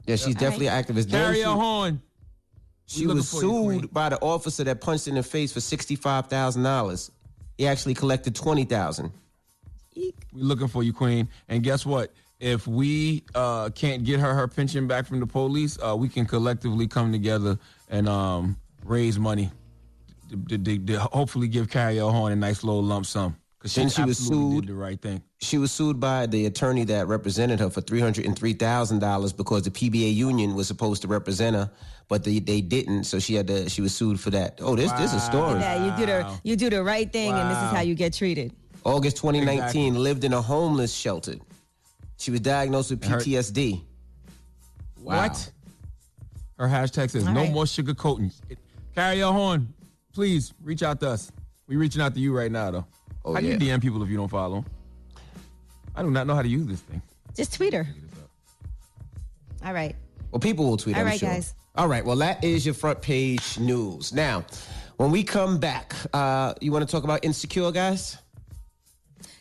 Yeah, 0.10 0.16
she's 0.16 0.36
definitely 0.36 0.68
an 0.68 0.84
activist. 0.84 1.10
Then 1.10 1.24
Carrie 1.24 1.36
she- 1.38 1.44
Horne. 1.44 2.02
She 2.88 3.06
We 3.06 3.14
was 3.14 3.32
looking 3.34 3.50
for 3.50 3.72
you, 3.74 3.80
sued 3.82 3.94
by 3.94 4.10
the 4.10 4.20
officer 4.20 4.64
that 4.64 4.82
punched 4.82 5.08
in 5.08 5.14
the 5.14 5.22
face 5.22 5.52
for 5.54 5.60
sixty 5.62 5.96
five 5.96 6.26
thousand 6.28 6.64
dollars. 6.64 7.12
He 7.58 7.68
actually 7.68 7.94
collected 7.94 8.34
twenty 8.36 8.64
thousand. 8.66 9.12
We're 9.96 10.12
looking 10.34 10.68
for 10.68 10.82
you, 10.82 10.92
Queen. 10.94 11.30
And 11.50 11.62
guess 11.62 11.86
what? 11.86 12.12
If 12.40 12.66
we 12.66 13.24
uh, 13.36 13.70
can't 13.76 14.04
get 14.04 14.20
her 14.20 14.34
her 14.34 14.48
pension 14.48 14.88
back 14.88 15.06
from 15.06 15.20
the 15.20 15.28
police, 15.28 15.78
uh, 15.86 15.96
we 15.96 16.10
can 16.10 16.26
collectively 16.26 16.88
come 16.88 17.12
together 17.12 17.60
and 17.90 18.10
um, 18.10 18.58
raise 18.84 19.20
money 19.20 19.52
to, 20.32 20.38
to- 20.38 20.58
to- 20.58 20.80
to 20.80 21.00
hopefully 21.00 21.48
give 21.48 21.70
Carrie. 21.70 21.98
Horne 22.00 22.32
a 22.32 22.36
nice 22.36 22.64
little 22.64 22.82
lump 22.84 23.06
sum. 23.06 23.36
Because 23.60 23.74
she, 23.74 23.82
Then 23.82 23.90
she 23.90 24.04
was 24.04 24.18
sued. 24.18 24.62
did 24.62 24.70
the 24.70 24.74
right 24.74 25.02
thing. 25.02 25.22
She 25.42 25.58
was 25.58 25.70
sued 25.72 26.00
by 26.00 26.28
the 26.28 26.46
attorney 26.46 26.86
that 26.86 27.08
represented 27.10 27.60
her 27.60 27.70
for 27.70 27.82
three 27.82 28.00
hundred 28.00 28.26
and 28.26 28.38
three 28.40 28.54
thousand 28.54 29.00
dollars 29.00 29.34
because 29.34 29.64
the 29.64 29.72
PBA 29.72 30.16
union 30.16 30.56
was 30.56 30.66
supposed 30.68 31.02
to 31.02 31.10
represent 31.10 31.58
her, 31.58 31.70
but 32.08 32.24
they, 32.24 32.40
they 32.40 32.62
didn't. 32.62 33.04
So 33.04 33.20
she 33.20 33.34
had 33.36 33.48
to. 33.48 33.70
She 33.70 33.82
was 33.82 33.94
sued 33.94 34.18
for 34.18 34.30
that. 34.30 34.60
Oh, 34.62 34.78
this 34.78 34.90
this 34.94 35.14
is 35.14 35.22
a 35.22 35.26
story. 35.26 35.60
Yeah, 35.60 35.86
you 35.86 35.98
do 35.98 36.06
the 36.06 36.40
you 36.44 36.56
do 36.56 36.70
the 36.70 36.82
right 36.82 37.12
thing, 37.12 37.32
and 37.34 37.50
this 37.52 37.58
is 37.58 37.72
how 37.76 37.82
you 37.82 37.96
get 37.96 38.14
treated. 38.14 38.54
August 38.86 39.18
2019, 39.18 39.60
Exactly. 39.66 39.92
lived 39.92 40.24
in 40.24 40.32
a 40.32 40.42
homeless 40.42 40.94
shelter. 40.94 41.36
She 42.18 42.32
was 42.32 42.40
diagnosed 42.40 42.92
with 42.92 43.04
Her- 43.04 43.18
PTSD. 43.18 43.82
What? 45.04 45.52
Her 46.58 46.68
hashtag 46.68 47.10
says 47.10 47.28
All 47.28 47.34
no 47.34 47.42
right. 47.42 47.52
more 47.52 47.66
sugarcoating. 47.66 48.32
It- 48.50 48.58
Cariol 48.96 49.34
Horne, 49.34 49.74
please 50.14 50.54
reach 50.64 50.82
out 50.82 51.00
to 51.02 51.10
us. 51.10 51.30
We 51.68 51.76
reaching 51.76 52.02
out 52.02 52.14
to 52.16 52.20
you 52.22 52.36
right 52.36 52.52
now, 52.52 52.72
though. 52.72 52.86
Oh, 53.26 53.34
how 53.34 53.40
yeah. 53.40 53.58
do 53.58 53.66
you 53.66 53.72
DM 53.74 53.82
people 53.82 54.02
if 54.04 54.10
you 54.10 54.18
don't 54.18 54.30
follow 54.30 54.58
'em? 54.58 54.66
I 55.96 56.02
do 56.04 56.12
not 56.12 56.28
know 56.28 56.36
how 56.36 56.42
to 56.42 56.48
use 56.48 56.66
this 56.68 56.82
thing. 56.82 57.02
Just 57.36 57.54
tweet 57.54 57.74
her. 57.74 57.88
All 59.66 59.74
right. 59.74 59.96
Well, 60.32 60.40
people 60.40 60.66
will 60.70 60.78
tweet. 60.78 60.96
All 60.96 61.02
I'm 61.02 61.08
right, 61.08 61.20
sure. 61.20 61.30
guys. 61.30 61.54
All 61.76 61.88
right. 61.88 62.06
Well, 62.06 62.16
that 62.18 62.44
is 62.44 62.66
your 62.66 62.76
front 62.76 63.02
page 63.02 63.58
news. 63.60 64.14
Now, 64.14 64.46
when 64.98 65.12
we 65.12 65.24
come 65.24 65.58
back, 65.60 65.94
uh, 66.14 66.54
you 66.62 66.72
want 66.72 66.88
to 66.88 66.92
talk 66.92 67.04
about 67.04 67.24
insecure, 67.26 67.72
guys? 67.72 68.18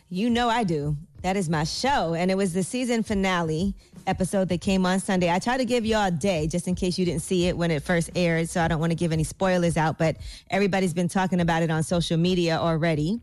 You 0.09 0.29
know 0.29 0.49
I 0.49 0.63
do. 0.63 0.97
That 1.21 1.37
is 1.37 1.49
my 1.49 1.63
show. 1.63 2.13
And 2.13 2.31
it 2.31 2.35
was 2.35 2.53
the 2.53 2.63
season 2.63 3.03
finale 3.03 3.75
episode 4.07 4.49
that 4.49 4.61
came 4.61 4.85
on 4.85 4.99
Sunday. 4.99 5.29
I 5.31 5.37
try 5.39 5.57
to 5.57 5.65
give 5.65 5.85
y'all 5.85 6.07
a 6.07 6.11
day 6.11 6.47
just 6.47 6.67
in 6.67 6.75
case 6.75 6.97
you 6.97 7.05
didn't 7.05 7.21
see 7.21 7.47
it 7.47 7.57
when 7.57 7.69
it 7.71 7.83
first 7.83 8.09
aired. 8.15 8.49
So 8.49 8.61
I 8.61 8.67
don't 8.67 8.79
want 8.79 8.91
to 8.91 8.95
give 8.95 9.11
any 9.11 9.23
spoilers 9.23 9.77
out, 9.77 9.97
but 9.97 10.17
everybody's 10.49 10.93
been 10.93 11.09
talking 11.09 11.41
about 11.41 11.61
it 11.61 11.69
on 11.69 11.83
social 11.83 12.17
media 12.17 12.57
already. 12.57 13.19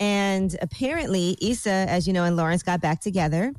And 0.00 0.56
apparently, 0.60 1.36
Issa, 1.40 1.70
as 1.70 2.06
you 2.06 2.12
know, 2.12 2.24
and 2.24 2.36
Lawrence 2.36 2.62
got 2.62 2.80
back 2.80 3.00
together. 3.00 3.52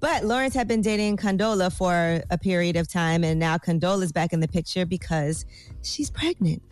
But 0.00 0.24
Lawrence 0.24 0.54
had 0.54 0.66
been 0.66 0.80
dating 0.80 1.18
Condola 1.18 1.70
for 1.72 2.22
a 2.30 2.38
period 2.38 2.76
of 2.76 2.88
time, 2.88 3.22
and 3.22 3.38
now 3.38 3.58
Condola's 3.58 4.12
back 4.12 4.32
in 4.32 4.40
the 4.40 4.48
picture 4.48 4.86
because 4.86 5.44
she's 5.82 6.08
pregnant. 6.08 6.62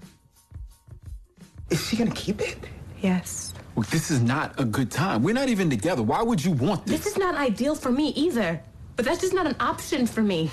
Is 1.70 1.86
she 1.86 1.96
gonna 1.96 2.10
keep 2.12 2.40
it? 2.40 2.58
Yes. 3.02 3.52
Well, 3.74 3.86
this 3.90 4.10
is 4.10 4.20
not 4.20 4.58
a 4.58 4.64
good 4.64 4.90
time. 4.90 5.22
We're 5.22 5.34
not 5.34 5.48
even 5.48 5.68
together. 5.68 6.02
Why 6.02 6.22
would 6.22 6.42
you 6.42 6.52
want 6.52 6.86
this? 6.86 7.04
This 7.04 7.12
is 7.12 7.18
not 7.18 7.34
ideal 7.34 7.74
for 7.74 7.92
me 7.92 8.08
either. 8.08 8.60
But 8.96 9.04
that's 9.04 9.20
just 9.20 9.32
not 9.32 9.46
an 9.46 9.54
option 9.60 10.06
for 10.08 10.22
me. 10.22 10.50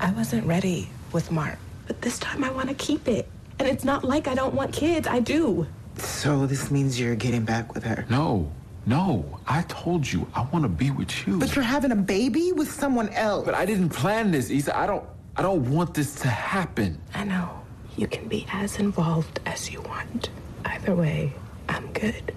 I 0.00 0.10
wasn't 0.10 0.46
ready 0.46 0.90
with 1.12 1.30
Mark, 1.30 1.58
but 1.86 2.02
this 2.02 2.18
time 2.18 2.44
I 2.44 2.50
want 2.50 2.68
to 2.68 2.74
keep 2.74 3.08
it. 3.08 3.26
And 3.58 3.66
it's 3.66 3.84
not 3.84 4.04
like 4.04 4.28
I 4.28 4.34
don't 4.34 4.52
want 4.52 4.72
kids. 4.72 5.08
I 5.08 5.20
do. 5.20 5.66
So 6.00 6.46
this 6.46 6.70
means 6.70 6.98
you're 6.98 7.14
getting 7.14 7.44
back 7.44 7.74
with 7.74 7.84
her? 7.84 8.06
No, 8.08 8.50
no. 8.86 9.40
I 9.46 9.62
told 9.62 10.10
you 10.10 10.26
I 10.34 10.42
want 10.52 10.64
to 10.64 10.68
be 10.68 10.90
with 10.90 11.26
you. 11.26 11.38
But 11.38 11.54
you're 11.54 11.64
having 11.64 11.92
a 11.92 11.96
baby 11.96 12.52
with 12.52 12.70
someone 12.70 13.08
else. 13.10 13.44
But 13.44 13.54
I 13.54 13.64
didn't 13.66 13.90
plan 13.90 14.30
this, 14.30 14.50
Issa. 14.50 14.76
I 14.76 14.86
don't. 14.86 15.04
I 15.36 15.42
don't 15.42 15.70
want 15.70 15.94
this 15.94 16.16
to 16.22 16.28
happen. 16.28 17.00
I 17.14 17.24
know. 17.24 17.48
You 17.96 18.08
can 18.08 18.26
be 18.26 18.46
as 18.52 18.78
involved 18.78 19.38
as 19.46 19.70
you 19.70 19.80
want. 19.82 20.30
Either 20.64 20.94
way, 20.96 21.32
I'm 21.68 21.92
good. 21.92 22.34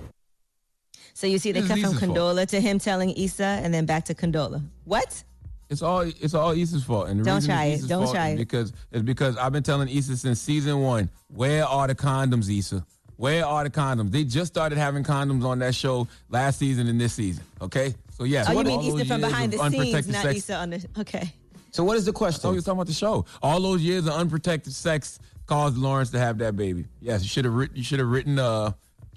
So 1.13 1.26
you 1.28 1.39
see, 1.39 1.52
they 1.52 1.62
cut 1.62 1.80
from 1.80 1.80
Issa's 1.80 2.00
fault. 2.00 2.17
Condola 2.17 2.47
to 2.47 2.62
him 2.62 2.80
telling 2.80 3.12
Issa, 3.12 3.43
and 3.43 3.74
then 3.74 3.86
back 3.86 4.06
to 4.06 4.13
Condola. 4.13 4.63
What? 4.86 5.24
It's 5.69 5.82
all 5.82 6.02
it's 6.02 6.34
all 6.34 6.52
Issa's 6.52 6.84
fault. 6.84 7.10
And 7.10 7.21
the 7.21 7.24
Don't 7.24 7.45
try 7.45 7.65
it's 7.65 7.86
it. 7.86 7.88
Don't 7.88 8.12
try 8.12 8.30
it. 8.30 8.38
Because 8.38 8.74
it's 8.91 9.04
because 9.04 9.38
I've 9.38 9.52
been 9.52 9.63
telling 9.63 9.88
Issa 9.88 10.17
since 10.17 10.41
season 10.41 10.82
one. 10.82 11.10
Where 11.28 11.65
are 11.65 11.88
the 11.88 11.95
condoms, 11.95 12.56
Issa? 12.56 12.86
Where 13.22 13.46
are 13.46 13.64
the 13.64 13.70
condoms? 13.70 14.10
They 14.10 14.24
just 14.24 14.52
started 14.52 14.80
having 14.80 15.04
condoms 15.04 15.46
on 15.46 15.60
that 15.60 15.76
show 15.76 16.08
last 16.30 16.58
season 16.58 16.88
and 16.88 17.00
this 17.00 17.14
season. 17.14 17.44
Okay, 17.62 17.94
so 18.18 18.24
yes. 18.24 18.50
oh, 18.50 18.54
you 18.54 18.64
mean 18.64 18.82
those 18.82 19.02
Issa 19.02 19.06
from 19.06 19.22
behind 19.22 19.54
the 19.54 19.58
scenes, 19.60 19.76
unprotected 19.76 20.14
not 20.14 20.24
sex- 20.24 20.38
Issa 20.38 20.56
on 20.56 20.70
the. 20.72 20.88
Okay. 20.98 21.32
So 21.70 21.84
what 21.84 21.98
is 21.98 22.06
the 22.06 22.14
question? 22.14 22.50
Oh, 22.50 22.54
you're 22.54 22.64
talking 22.64 22.80
about 22.80 22.88
the 22.88 22.94
show. 22.94 23.26
All 23.44 23.62
those 23.62 23.84
years 23.84 24.08
of 24.08 24.14
unprotected 24.14 24.74
sex 24.74 25.20
caused 25.46 25.78
Lawrence 25.78 26.10
to 26.12 26.18
have 26.18 26.40
that 26.40 26.56
baby. 26.56 26.86
Yes, 27.00 27.22
you 27.22 27.30
should 27.30 27.46
have 27.46 27.54
written. 27.54 27.78
You 27.78 27.84
should 27.84 28.00
have 28.00 28.08
written 28.08 28.40
uh, 28.40 28.72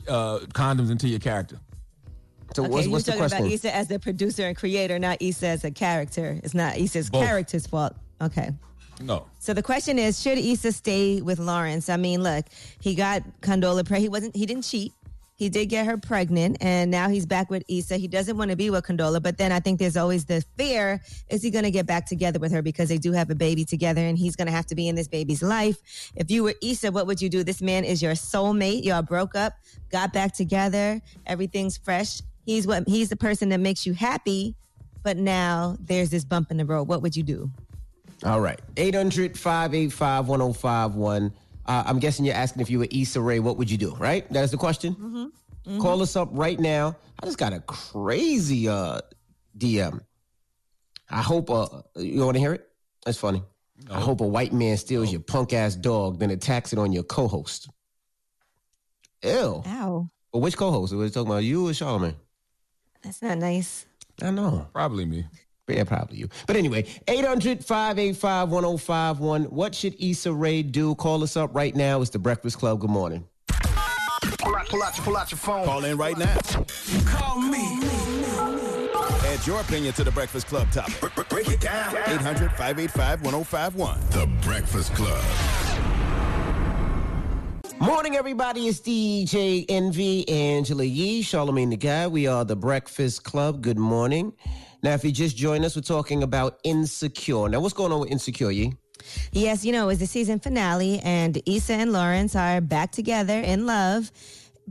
uh, 0.06 0.40
condoms 0.52 0.90
into 0.90 1.08
your 1.08 1.20
character. 1.20 1.58
So 2.54 2.64
okay, 2.64 2.72
what's, 2.72 2.86
you're 2.86 3.00
talking 3.00 3.38
about 3.38 3.50
Issa 3.50 3.74
as 3.74 3.88
the 3.88 3.98
producer 3.98 4.46
and 4.46 4.54
creator, 4.54 4.98
not 4.98 5.16
Issa 5.22 5.46
as 5.46 5.64
a 5.64 5.70
character. 5.70 6.38
It's 6.44 6.52
not 6.52 6.76
Issa's 6.76 7.08
Both. 7.08 7.24
character's 7.24 7.66
fault. 7.66 7.96
Okay. 8.20 8.50
No. 9.00 9.26
So 9.38 9.54
the 9.54 9.62
question 9.62 9.98
is, 9.98 10.20
should 10.20 10.38
Issa 10.38 10.72
stay 10.72 11.20
with 11.20 11.38
Lawrence? 11.38 11.88
I 11.88 11.96
mean, 11.96 12.22
look, 12.22 12.46
he 12.80 12.94
got 12.94 13.22
Condola 13.40 13.86
pre. 13.86 14.00
He 14.00 14.08
wasn't. 14.08 14.34
He 14.36 14.46
didn't 14.46 14.64
cheat. 14.64 14.92
He 15.36 15.48
did 15.48 15.66
get 15.66 15.84
her 15.86 15.96
pregnant, 15.96 16.58
and 16.60 16.92
now 16.92 17.08
he's 17.08 17.26
back 17.26 17.50
with 17.50 17.64
Issa. 17.68 17.96
He 17.96 18.06
doesn't 18.06 18.36
want 18.36 18.52
to 18.52 18.56
be 18.56 18.70
with 18.70 18.84
Condola, 18.84 19.20
but 19.20 19.36
then 19.36 19.50
I 19.50 19.58
think 19.58 19.80
there's 19.80 19.96
always 19.96 20.26
the 20.26 20.44
fear: 20.56 21.00
is 21.28 21.42
he 21.42 21.50
going 21.50 21.64
to 21.64 21.72
get 21.72 21.86
back 21.86 22.06
together 22.06 22.38
with 22.38 22.52
her 22.52 22.62
because 22.62 22.88
they 22.88 22.98
do 22.98 23.10
have 23.10 23.30
a 23.30 23.34
baby 23.34 23.64
together, 23.64 24.00
and 24.00 24.16
he's 24.16 24.36
going 24.36 24.46
to 24.46 24.52
have 24.52 24.66
to 24.66 24.76
be 24.76 24.86
in 24.86 24.94
this 24.94 25.08
baby's 25.08 25.42
life? 25.42 26.12
If 26.14 26.30
you 26.30 26.44
were 26.44 26.54
Issa, 26.62 26.92
what 26.92 27.08
would 27.08 27.20
you 27.20 27.28
do? 27.28 27.42
This 27.42 27.60
man 27.60 27.84
is 27.84 28.00
your 28.00 28.12
soulmate. 28.12 28.84
Y'all 28.84 29.02
broke 29.02 29.34
up, 29.34 29.54
got 29.90 30.12
back 30.12 30.34
together, 30.34 31.02
everything's 31.26 31.76
fresh. 31.76 32.20
He's 32.46 32.66
what 32.66 32.86
he's 32.86 33.08
the 33.08 33.16
person 33.16 33.48
that 33.48 33.58
makes 33.58 33.84
you 33.86 33.92
happy, 33.92 34.54
but 35.02 35.16
now 35.16 35.76
there's 35.80 36.10
this 36.10 36.24
bump 36.24 36.52
in 36.52 36.58
the 36.58 36.64
road. 36.64 36.86
What 36.86 37.02
would 37.02 37.16
you 37.16 37.24
do? 37.24 37.50
All 38.24 38.40
right. 38.40 38.58
800 38.76 39.38
585 39.38 40.28
1051. 40.28 41.32
Uh, 41.66 41.82
I'm 41.86 41.98
guessing 41.98 42.24
you're 42.24 42.34
asking 42.34 42.62
if 42.62 42.70
you 42.70 42.78
were 42.78 42.88
Issa 42.90 43.20
Rae, 43.20 43.38
what 43.38 43.56
would 43.58 43.70
you 43.70 43.78
do, 43.78 43.94
right? 43.96 44.30
That 44.32 44.44
is 44.44 44.50
the 44.50 44.56
question. 44.56 44.94
Mm-hmm. 44.94 45.80
Call 45.80 46.02
us 46.02 46.16
up 46.16 46.28
right 46.32 46.58
now. 46.58 46.96
I 47.22 47.26
just 47.26 47.38
got 47.38 47.52
a 47.52 47.60
crazy 47.60 48.68
uh, 48.68 49.00
DM. 49.56 50.00
I 51.10 51.22
hope, 51.22 51.50
uh, 51.50 51.66
you 51.96 52.24
want 52.24 52.34
to 52.34 52.40
hear 52.40 52.54
it? 52.54 52.68
That's 53.04 53.18
funny. 53.18 53.42
I 53.90 54.00
hope 54.00 54.20
a 54.20 54.26
white 54.26 54.52
man 54.52 54.76
steals 54.76 55.10
your 55.10 55.20
punk 55.20 55.52
ass 55.52 55.74
dog, 55.74 56.18
then 56.18 56.30
attacks 56.30 56.72
it 56.72 56.78
on 56.78 56.92
your 56.92 57.02
co 57.02 57.28
host. 57.28 57.68
Ew. 59.22 59.62
Ow. 59.66 60.10
Well, 60.32 60.40
which 60.42 60.56
co 60.56 60.70
host? 60.70 60.92
What 60.92 61.00
Are 61.00 61.04
we 61.04 61.10
talking 61.10 61.30
about 61.30 61.44
you 61.44 61.68
or 61.68 61.72
Charlamagne? 61.72 62.14
That's 63.02 63.20
not 63.20 63.38
nice. 63.38 63.86
I 64.22 64.30
know. 64.30 64.68
Probably 64.72 65.04
me. 65.04 65.26
Yeah, 65.68 65.84
probably 65.84 66.18
you. 66.18 66.28
But 66.46 66.56
anyway, 66.56 66.84
800 67.08 67.64
585 67.64 68.50
1051. 68.50 69.44
What 69.44 69.74
should 69.74 69.94
Issa 69.98 70.32
Rae 70.32 70.62
do? 70.62 70.94
Call 70.96 71.22
us 71.22 71.36
up 71.36 71.54
right 71.54 71.74
now. 71.74 72.02
It's 72.02 72.10
the 72.10 72.18
Breakfast 72.18 72.58
Club. 72.58 72.80
Good 72.80 72.90
morning. 72.90 73.26
Pull 73.48 74.56
out, 74.56 74.68
pull 74.68 74.82
out, 74.82 74.94
pull 74.94 75.16
out 75.16 75.30
your 75.30 75.38
phone. 75.38 75.64
Call 75.64 75.84
in 75.84 75.96
right 75.96 76.18
now. 76.18 76.36
Call 77.06 77.40
me. 77.40 77.80
Add 79.26 79.46
your 79.46 79.60
opinion 79.60 79.94
to 79.94 80.04
the 80.04 80.10
Breakfast 80.10 80.46
Club 80.46 80.70
topic. 80.70 81.28
Break 81.30 81.48
it 81.48 81.60
down. 81.60 81.96
800 81.96 82.50
585 82.50 83.22
1051. 83.22 84.00
The 84.10 84.26
Breakfast 84.42 84.92
Club. 84.94 85.73
Morning, 87.84 88.16
everybody. 88.16 88.66
It's 88.66 88.80
DJ 88.80 89.66
Envy, 89.68 90.26
Angela 90.26 90.84
Yee, 90.84 91.22
Charlamagne 91.22 91.68
the 91.68 91.76
God. 91.76 92.12
We 92.12 92.26
are 92.26 92.42
the 92.42 92.56
Breakfast 92.56 93.24
Club. 93.24 93.60
Good 93.60 93.76
morning. 93.76 94.32
Now, 94.82 94.94
if 94.94 95.04
you 95.04 95.12
just 95.12 95.36
joined 95.36 95.66
us, 95.66 95.76
we're 95.76 95.82
talking 95.82 96.22
about 96.22 96.60
Insecure. 96.64 97.46
Now, 97.46 97.60
what's 97.60 97.74
going 97.74 97.92
on 97.92 98.00
with 98.00 98.10
Insecure, 98.10 98.50
Yee? 98.50 98.72
Yes, 99.32 99.66
you 99.66 99.72
know, 99.72 99.84
it 99.84 99.86
was 99.88 99.98
the 99.98 100.06
season 100.06 100.40
finale, 100.40 100.98
and 101.00 101.38
Issa 101.44 101.74
and 101.74 101.92
Lawrence 101.92 102.34
are 102.34 102.62
back 102.62 102.90
together 102.90 103.38
in 103.38 103.66
love. 103.66 104.10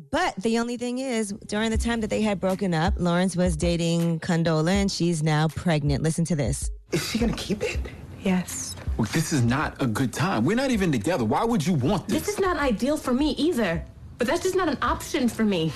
But 0.10 0.36
the 0.38 0.58
only 0.58 0.78
thing 0.78 0.98
is, 0.98 1.34
during 1.46 1.70
the 1.70 1.78
time 1.78 2.02
that 2.02 2.10
they 2.10 2.24
had 2.24 2.40
broken 2.40 2.74
up, 2.74 2.96
Lawrence 2.98 3.36
was 3.36 3.56
dating 3.56 4.22
Condola, 4.22 4.72
and 4.72 4.92
she's 4.92 5.22
now 5.22 5.50
pregnant. 5.50 6.02
Listen 6.02 6.26
to 6.26 6.36
this. 6.36 6.72
Is 6.92 7.08
she 7.08 7.20
gonna 7.20 7.34
keep 7.34 7.62
it? 7.62 7.80
Yes. 8.24 8.73
Look, 8.98 9.10
this 9.10 9.34
is 9.34 9.44
not 9.44 9.82
a 9.82 9.88
good 9.88 10.14
time. 10.14 10.46
We're 10.46 10.56
not 10.56 10.72
even 10.72 10.92
together. 10.92 11.26
Why 11.26 11.44
would 11.44 11.66
you 11.66 11.74
want 11.74 12.08
this? 12.08 12.20
This 12.20 12.30
is 12.36 12.40
not 12.40 12.58
ideal 12.58 12.98
for 12.98 13.14
me 13.14 13.32
either. 13.32 13.84
But 14.18 14.28
that's 14.28 14.44
just 14.44 14.56
not 14.56 14.70
an 14.70 14.78
option 14.82 15.28
for 15.28 15.44
me. 15.44 15.72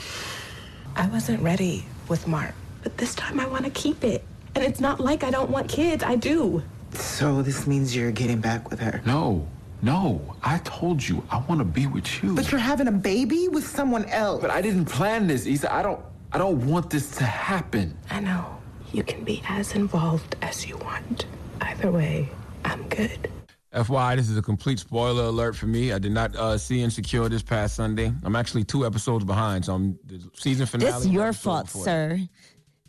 I 0.96 1.08
wasn't 1.08 1.42
ready 1.42 1.86
with 2.08 2.28
Mark, 2.28 2.54
but 2.84 2.98
this 2.98 3.16
time 3.16 3.40
I 3.40 3.48
want 3.48 3.66
to 3.66 3.72
keep 3.72 4.04
it. 4.04 4.24
And 4.56 4.64
it's 4.64 4.80
not 4.80 5.00
like 5.00 5.24
I 5.24 5.32
don't 5.32 5.50
want 5.50 5.68
kids. 5.68 6.04
I 6.04 6.16
do. 6.16 6.64
So 6.94 7.42
this 7.42 7.68
means 7.68 7.96
you're 7.96 8.12
getting 8.12 8.40
back 8.40 8.70
with 8.70 8.80
her? 8.80 9.02
No. 9.06 9.48
No. 9.82 10.36
I 10.44 10.60
told 10.60 11.08
you 11.08 11.24
I 11.30 11.40
want 11.48 11.60
to 11.60 11.66
be 11.66 11.88
with 11.88 12.24
you. 12.24 12.36
But 12.36 12.52
you're 12.52 12.60
having 12.60 12.88
a 12.88 12.92
baby 12.92 13.48
with 13.48 13.68
someone 13.68 14.06
else. 14.06 14.42
But 14.42 14.50
I 14.50 14.62
didn't 14.62 14.86
plan 14.86 15.28
this, 15.28 15.46
Issa. 15.46 15.74
I 15.74 15.82
don't 15.84 16.02
I 16.32 16.38
don't 16.38 16.66
want 16.66 16.90
this 16.90 17.12
to 17.18 17.24
happen. 17.24 17.98
I 18.10 18.20
know. 18.20 18.58
You 18.92 19.04
can 19.04 19.24
be 19.24 19.44
as 19.48 19.74
involved 19.76 20.36
as 20.42 20.66
you 20.68 20.78
want. 20.78 21.26
Either 21.62 21.92
way, 21.92 22.30
I'm 22.66 22.88
good. 22.90 23.30
FYI, 23.74 24.16
this 24.16 24.30
is 24.30 24.38
a 24.38 24.42
complete 24.42 24.80
spoiler 24.80 25.26
alert 25.26 25.56
for 25.56 25.68
me. 25.68 25.92
I 25.92 26.00
did 26.00 26.12
not 26.12 26.36
uh, 26.36 26.58
see 26.58 26.82
Insecure 26.82 27.30
this 27.30 27.44
past 27.44 27.76
Sunday. 27.76 28.12
I'm 28.24 28.36
actually 28.36 28.64
two 28.64 28.86
episodes 28.86 29.26
behind, 29.26 29.66
so 29.66 29.76
I'm 29.76 30.00
the 30.06 30.22
season 30.34 30.66
finale. 30.66 30.92
It's 30.96 31.06
your 31.06 31.34
fault, 31.34 31.70
sir. 31.70 32.20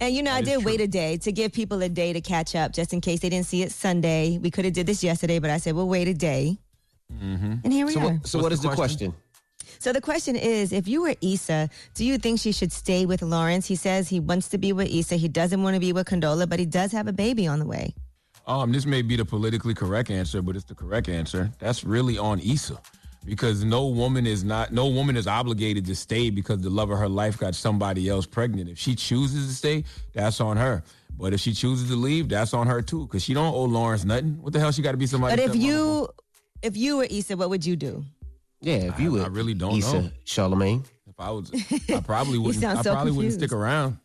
And 0.01 0.15
you 0.15 0.23
know, 0.23 0.31
I 0.31 0.41
That 0.41 0.43
is 0.43 0.49
did 0.49 0.63
true. 0.63 0.71
wait 0.73 0.81
a 0.81 0.87
day 0.87 1.17
to 1.19 1.33
give 1.33 1.53
people 1.53 1.83
a 1.83 1.89
day 1.89 2.13
to 2.13 2.21
catch 2.21 2.55
up, 2.55 2.73
just 2.73 2.93
in 2.93 3.01
case 3.01 3.21
they 3.21 3.29
didn't 3.29 3.47
see 3.47 3.63
it 3.63 3.73
Sunday. 3.73 4.39
We 4.39 4.51
could 4.51 4.65
have 4.65 4.75
did 4.75 4.87
this 4.87 5.03
yesterday, 5.03 5.41
but 5.41 5.51
I 5.51 5.59
said 5.59 5.75
we'll 5.75 5.89
wait 5.89 6.07
a 6.09 6.15
day. 6.15 6.57
Mm-hmm. 7.13 7.55
And 7.65 7.73
here 7.73 7.85
we 7.87 7.93
so 7.93 8.01
are. 8.01 8.05
What, 8.13 8.27
so 8.27 8.39
what 8.41 8.53
is 8.53 8.61
the 8.61 8.71
question? 8.71 9.13
So 9.81 9.93
the 9.93 10.01
question 10.01 10.37
is, 10.37 10.73
if 10.73 10.89
you 10.89 11.03
were 11.03 11.15
Issa, 11.21 11.69
do 11.95 12.05
you 12.05 12.19
think 12.19 12.41
she 12.41 12.53
should 12.53 12.73
stay 12.73 13.07
with 13.07 13.23
Lawrence? 13.23 13.67
He 13.67 13.77
says 13.77 14.09
he 14.09 14.21
wants 14.21 14.49
to 14.49 14.59
be 14.59 14.73
with 14.73 14.89
Issa. 14.89 15.17
He 15.17 15.29
doesn't 15.29 15.63
want 15.63 15.75
to 15.75 15.81
be 15.81 15.93
with 15.93 16.07
Condola, 16.07 16.49
but 16.49 16.59
he 16.59 16.67
does 16.67 16.93
have 16.93 17.07
a 17.09 17.13
baby 17.13 17.47
on 17.47 17.59
the 17.59 17.67
way. 17.67 17.95
Um, 18.49 18.73
this 18.73 18.87
may 18.87 19.03
be 19.03 19.15
the 19.15 19.27
politically 19.27 19.75
correct 19.75 20.11
answer, 20.11 20.41
but 20.41 20.57
it's 20.57 20.65
the 20.65 20.75
correct 20.75 21.09
answer. 21.09 21.51
That's 21.59 21.85
really 21.85 22.17
on 22.17 22.41
Issa. 22.41 22.81
Because 23.27 23.63
no 23.63 23.87
woman 23.87 24.27
is 24.27 24.43
not 24.43 24.73
no 24.73 24.87
woman 24.87 25.15
is 25.17 25.27
obligated 25.27 25.85
to 25.87 25.95
stay 25.95 26.31
because 26.31 26.63
the 26.63 26.71
love 26.71 26.91
of 26.91 26.99
her 26.99 27.09
life 27.11 27.37
got 27.37 27.55
somebody 27.55 28.09
else 28.09 28.25
pregnant. 28.25 28.71
If 28.71 28.79
she 28.79 28.95
chooses 28.95 29.49
to 29.49 29.55
stay, 29.55 29.85
that's 30.15 30.41
on 30.41 30.57
her. 30.57 30.83
But 31.19 31.35
if 31.35 31.41
she 31.41 31.53
chooses 31.53 31.91
to 31.91 31.97
leave, 31.97 32.31
that's 32.31 32.55
on 32.55 32.67
her 32.69 32.81
too. 32.81 33.07
Because 33.07 33.23
she 33.23 33.35
don't 33.35 33.53
owe 33.53 33.65
Lawrence 33.65 34.05
nothing. 34.07 34.39
What 34.41 34.55
the 34.55 34.61
hell 34.61 34.73
she 34.73 34.81
got 34.81 34.93
to 34.93 34.97
be 34.97 35.07
somebody? 35.07 35.37
But 35.37 35.45
if 35.51 35.57
you, 35.61 36.09
if 36.63 36.75
you 36.75 36.99
were 36.99 37.07
Issa, 37.11 37.37
what 37.37 37.51
would 37.51 37.67
you 37.67 37.77
do? 37.77 38.03
Yeah, 38.63 38.77
if 38.77 38.99
you 38.99 39.09
I, 39.09 39.13
would. 39.13 39.23
I 39.25 39.29
really 39.29 39.55
don't 39.55 39.77
Issa, 39.77 40.03
know. 40.03 40.11
Charlamagne. 40.25 40.85
If 41.07 41.19
I 41.19 41.31
was, 41.31 41.51
I 41.91 42.01
probably 42.01 42.39
wouldn't. 42.43 42.63
sound 42.63 42.79
I 42.79 42.83
so 42.83 42.95
probably 42.95 43.13
wouldn't 43.13 43.35
stick 43.35 43.53
around. 43.53 43.99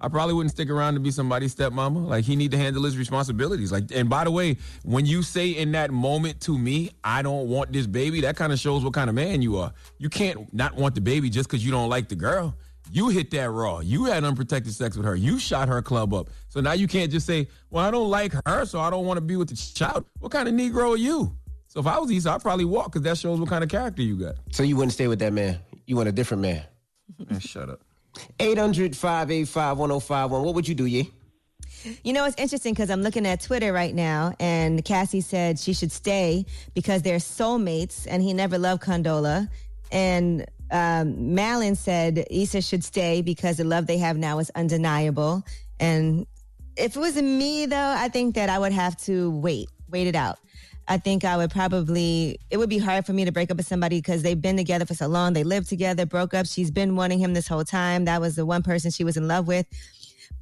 I 0.00 0.08
probably 0.08 0.34
wouldn't 0.34 0.52
stick 0.52 0.70
around 0.70 0.94
to 0.94 1.00
be 1.00 1.10
somebody's 1.10 1.54
stepmama. 1.54 2.06
Like 2.06 2.24
he 2.24 2.36
need 2.36 2.52
to 2.52 2.56
handle 2.56 2.84
his 2.84 2.96
responsibilities. 2.96 3.72
Like, 3.72 3.90
and 3.92 4.08
by 4.08 4.24
the 4.24 4.30
way, 4.30 4.56
when 4.84 5.06
you 5.06 5.22
say 5.22 5.50
in 5.50 5.72
that 5.72 5.90
moment 5.90 6.40
to 6.42 6.56
me, 6.56 6.90
I 7.02 7.22
don't 7.22 7.48
want 7.48 7.72
this 7.72 7.86
baby, 7.86 8.20
that 8.20 8.36
kind 8.36 8.52
of 8.52 8.60
shows 8.60 8.84
what 8.84 8.92
kind 8.92 9.08
of 9.10 9.16
man 9.16 9.42
you 9.42 9.56
are. 9.56 9.72
You 9.98 10.08
can't 10.08 10.52
not 10.54 10.76
want 10.76 10.94
the 10.94 11.00
baby 11.00 11.30
just 11.30 11.48
because 11.48 11.64
you 11.64 11.72
don't 11.72 11.88
like 11.88 12.08
the 12.08 12.14
girl. 12.14 12.54
You 12.90 13.08
hit 13.08 13.30
that 13.32 13.50
raw. 13.50 13.80
You 13.80 14.04
had 14.04 14.24
unprotected 14.24 14.72
sex 14.72 14.96
with 14.96 15.04
her. 15.04 15.16
You 15.16 15.38
shot 15.38 15.68
her 15.68 15.82
club 15.82 16.14
up. 16.14 16.30
So 16.48 16.60
now 16.60 16.72
you 16.72 16.88
can't 16.88 17.10
just 17.10 17.26
say, 17.26 17.48
"Well, 17.68 17.84
I 17.84 17.90
don't 17.90 18.08
like 18.08 18.32
her, 18.46 18.64
so 18.64 18.80
I 18.80 18.88
don't 18.88 19.04
want 19.04 19.18
to 19.18 19.20
be 19.20 19.36
with 19.36 19.48
the 19.48 19.56
child." 19.56 20.06
What 20.20 20.32
kind 20.32 20.48
of 20.48 20.54
Negro 20.54 20.94
are 20.94 20.96
you? 20.96 21.36
So 21.66 21.80
if 21.80 21.86
I 21.86 21.98
was 21.98 22.10
Issa, 22.10 22.30
I'd 22.30 22.40
probably 22.40 22.64
walk 22.64 22.86
because 22.86 23.02
that 23.02 23.18
shows 23.18 23.38
what 23.40 23.50
kind 23.50 23.62
of 23.62 23.68
character 23.68 24.00
you 24.00 24.16
got. 24.16 24.36
So 24.52 24.62
you 24.62 24.76
wouldn't 24.76 24.94
stay 24.94 25.06
with 25.06 25.18
that 25.18 25.34
man. 25.34 25.58
You 25.86 25.96
want 25.96 26.08
a 26.08 26.12
different 26.12 26.40
man. 26.40 26.62
Man, 27.28 27.40
shut 27.40 27.68
up. 27.68 27.82
800 28.38 28.96
585 28.96 29.78
1051. 29.78 30.42
What 30.42 30.54
would 30.54 30.68
you 30.68 30.74
do, 30.74 30.86
Yee? 30.86 31.10
You 32.02 32.12
know, 32.12 32.24
it's 32.24 32.36
interesting 32.38 32.74
because 32.74 32.90
I'm 32.90 33.02
looking 33.02 33.26
at 33.26 33.40
Twitter 33.40 33.72
right 33.72 33.94
now, 33.94 34.34
and 34.40 34.84
Cassie 34.84 35.20
said 35.20 35.58
she 35.58 35.72
should 35.72 35.92
stay 35.92 36.44
because 36.74 37.02
they're 37.02 37.18
soulmates, 37.18 38.06
and 38.08 38.22
he 38.22 38.32
never 38.32 38.58
loved 38.58 38.82
Condola. 38.82 39.48
And 39.92 40.46
um, 40.70 41.34
Malin 41.34 41.76
said 41.76 42.26
Issa 42.30 42.62
should 42.62 42.84
stay 42.84 43.22
because 43.22 43.56
the 43.56 43.64
love 43.64 43.86
they 43.86 43.98
have 43.98 44.16
now 44.16 44.38
is 44.38 44.50
undeniable. 44.54 45.44
And 45.80 46.26
if 46.76 46.96
it 46.96 47.00
was 47.00 47.16
me, 47.16 47.66
though, 47.66 47.94
I 47.96 48.08
think 48.08 48.34
that 48.34 48.50
I 48.50 48.58
would 48.58 48.72
have 48.72 48.96
to 49.02 49.30
wait, 49.30 49.68
wait 49.88 50.06
it 50.06 50.16
out. 50.16 50.38
I 50.90 50.96
think 50.96 51.24
I 51.24 51.36
would 51.36 51.50
probably, 51.50 52.40
it 52.50 52.56
would 52.56 52.70
be 52.70 52.78
hard 52.78 53.04
for 53.04 53.12
me 53.12 53.26
to 53.26 53.32
break 53.32 53.50
up 53.50 53.58
with 53.58 53.66
somebody 53.66 53.98
because 53.98 54.22
they've 54.22 54.40
been 54.40 54.56
together 54.56 54.86
for 54.86 54.94
so 54.94 55.06
long. 55.06 55.34
They 55.34 55.44
lived 55.44 55.68
together, 55.68 56.06
broke 56.06 56.32
up. 56.32 56.46
She's 56.46 56.70
been 56.70 56.96
wanting 56.96 57.18
him 57.18 57.34
this 57.34 57.46
whole 57.46 57.64
time. 57.64 58.06
That 58.06 58.22
was 58.22 58.36
the 58.36 58.46
one 58.46 58.62
person 58.62 58.90
she 58.90 59.04
was 59.04 59.18
in 59.18 59.28
love 59.28 59.46
with. 59.46 59.66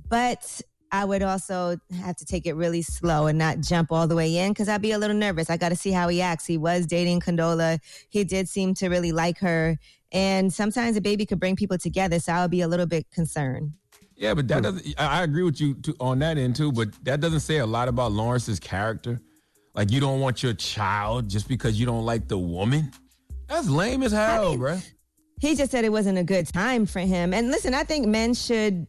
But 0.09 0.61
I 0.92 1.05
would 1.05 1.24
also 1.24 1.78
have 2.01 2.16
to 2.18 2.24
take 2.24 2.47
it 2.47 2.55
really 2.55 2.82
slow 2.82 3.26
and 3.26 3.36
not 3.36 3.59
jump 3.59 3.90
all 3.90 4.07
the 4.07 4.14
way 4.14 4.36
in 4.36 4.53
because 4.53 4.68
I'd 4.68 4.82
be 4.82 4.92
a 4.92 4.99
little 4.99 5.16
nervous. 5.16 5.51
I 5.51 5.57
got 5.57 5.70
to 5.70 5.76
see 5.76 5.90
how 5.90 6.07
he 6.07 6.22
acts. 6.22 6.47
He 6.47 6.59
was 6.59 6.86
dating 6.86 7.20
Condola. 7.20 7.80
He 8.09 8.22
did 8.22 8.49
seem 8.49 8.72
to 8.74 8.88
really 8.88 9.11
like 9.11 9.38
her. 9.40 9.76
And 10.12 10.55
sometimes 10.55 10.97
a 10.97 11.01
baby 11.01 11.26
could 11.26 11.40
bring 11.40 11.57
people 11.57 11.76
together. 11.76 12.20
So 12.20 12.32
I 12.32 12.42
would 12.42 12.53
be 12.53 12.61
a 12.61 12.68
little 12.68 12.86
bit 12.86 13.11
concerned. 13.11 13.72
Yeah, 14.14 14.34
but 14.34 14.47
that 14.49 14.62
doesn't. 14.62 14.94
I 14.97 15.24
agree 15.24 15.42
with 15.42 15.61
you 15.61 15.76
on 15.99 16.20
that 16.20 16.38
end 16.38 16.55
too. 16.55 16.70
But 16.70 16.92
that 17.05 17.20
doesn't 17.20 17.40
say 17.40 17.59
a 17.59 17.66
lot 17.66 17.88
about 17.88 18.12
Lawrence's 18.12 18.61
character. 18.61 19.20
Like 19.77 19.93
you 19.93 20.01
don't 20.01 20.20
want 20.20 20.43
your 20.43 20.55
child 20.55 21.29
just 21.29 21.49
because 21.49 21.79
you 21.79 21.85
don't 21.85 22.07
like 22.07 22.29
the 22.29 22.39
woman. 22.39 22.91
That's 23.47 23.68
lame 23.68 24.03
as 24.03 24.12
hell, 24.12 24.57
bruh. 24.57 24.83
He 25.39 25.55
just 25.55 25.70
said 25.70 25.85
it 25.85 25.93
wasn't 25.93 26.16
a 26.16 26.24
good 26.24 26.49
time 26.49 26.87
for 26.87 27.01
him. 27.01 27.35
And 27.35 27.51
listen, 27.51 27.74
I 27.74 27.85
think 27.85 28.07
men 28.07 28.33
should. 28.33 28.87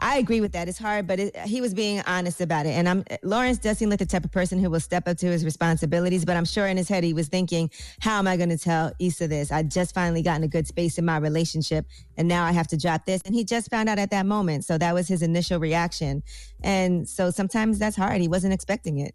I 0.00 0.18
agree 0.18 0.40
with 0.40 0.50
that. 0.52 0.68
It's 0.68 0.76
hard, 0.76 1.06
but 1.06 1.20
it, 1.20 1.36
he 1.36 1.60
was 1.60 1.72
being 1.72 2.02
honest 2.04 2.40
about 2.40 2.66
it. 2.66 2.70
And 2.70 2.88
I'm 2.88 3.04
Lawrence 3.22 3.58
does 3.58 3.78
seem 3.78 3.90
like 3.90 4.00
the 4.00 4.06
type 4.06 4.24
of 4.24 4.32
person 4.32 4.58
who 4.58 4.68
will 4.70 4.80
step 4.80 5.06
up 5.06 5.18
to 5.18 5.26
his 5.26 5.44
responsibilities. 5.44 6.24
But 6.24 6.36
I'm 6.36 6.44
sure 6.44 6.66
in 6.66 6.76
his 6.76 6.88
head 6.88 7.04
he 7.04 7.12
was 7.12 7.28
thinking, 7.28 7.70
"How 8.00 8.18
am 8.18 8.26
I 8.26 8.36
going 8.36 8.48
to 8.48 8.58
tell 8.58 8.92
Issa 8.98 9.28
this? 9.28 9.52
I 9.52 9.62
just 9.62 9.94
finally 9.94 10.22
got 10.22 10.38
in 10.38 10.42
a 10.42 10.48
good 10.48 10.66
space 10.66 10.98
in 10.98 11.04
my 11.04 11.18
relationship, 11.18 11.86
and 12.16 12.26
now 12.26 12.44
I 12.44 12.50
have 12.50 12.66
to 12.68 12.76
drop 12.76 13.06
this." 13.06 13.22
And 13.24 13.36
he 13.36 13.44
just 13.44 13.70
found 13.70 13.88
out 13.88 14.00
at 14.00 14.10
that 14.10 14.26
moment, 14.26 14.64
so 14.64 14.78
that 14.78 14.94
was 14.94 15.06
his 15.06 15.22
initial 15.22 15.60
reaction. 15.60 16.24
And 16.64 17.08
so 17.08 17.30
sometimes 17.30 17.78
that's 17.78 17.96
hard. 17.96 18.20
He 18.20 18.26
wasn't 18.26 18.54
expecting 18.54 18.98
it. 18.98 19.14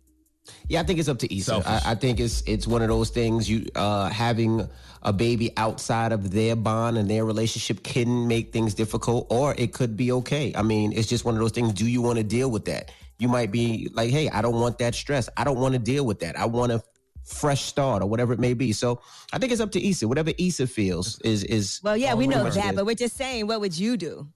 Yeah, 0.67 0.81
I 0.81 0.83
think 0.83 0.99
it's 0.99 1.09
up 1.09 1.19
to 1.19 1.35
Issa. 1.35 1.61
I, 1.65 1.91
I 1.91 1.95
think 1.95 2.19
it's 2.19 2.41
it's 2.45 2.67
one 2.67 2.81
of 2.81 2.87
those 2.87 3.09
things. 3.09 3.49
You 3.49 3.65
uh, 3.75 4.09
having 4.09 4.67
a 5.01 5.13
baby 5.13 5.51
outside 5.57 6.11
of 6.11 6.31
their 6.31 6.55
bond 6.55 6.97
and 6.97 7.09
their 7.09 7.25
relationship 7.25 7.83
can 7.83 8.27
make 8.27 8.53
things 8.53 8.73
difficult, 8.73 9.27
or 9.29 9.55
it 9.57 9.73
could 9.73 9.95
be 9.95 10.11
okay. 10.11 10.53
I 10.55 10.61
mean, 10.61 10.93
it's 10.93 11.07
just 11.07 11.25
one 11.25 11.35
of 11.35 11.41
those 11.41 11.51
things. 11.51 11.73
Do 11.73 11.87
you 11.87 12.01
want 12.01 12.17
to 12.17 12.23
deal 12.23 12.49
with 12.49 12.65
that? 12.65 12.91
You 13.19 13.27
might 13.27 13.51
be 13.51 13.89
like, 13.93 14.09
"Hey, 14.11 14.29
I 14.29 14.41
don't 14.41 14.59
want 14.59 14.79
that 14.79 14.95
stress. 14.95 15.29
I 15.37 15.43
don't 15.43 15.59
want 15.59 15.73
to 15.73 15.79
deal 15.79 16.05
with 16.05 16.19
that. 16.19 16.37
I 16.37 16.45
want 16.45 16.71
a 16.71 16.83
fresh 17.23 17.63
start, 17.63 18.01
or 18.01 18.07
whatever 18.07 18.33
it 18.33 18.39
may 18.39 18.53
be." 18.53 18.73
So, 18.73 19.01
I 19.31 19.37
think 19.37 19.51
it's 19.51 19.61
up 19.61 19.71
to 19.71 19.85
Issa. 19.85 20.07
Whatever 20.07 20.31
Issa 20.37 20.67
feels 20.67 21.19
is 21.21 21.43
is. 21.43 21.79
Well, 21.83 21.95
yeah, 21.95 22.15
we 22.15 22.27
know 22.27 22.49
that, 22.49 22.75
but 22.75 22.85
we're 22.85 22.95
just 22.95 23.15
saying, 23.15 23.47
what 23.47 23.61
would 23.61 23.77
you 23.77 23.97
do 23.97 24.27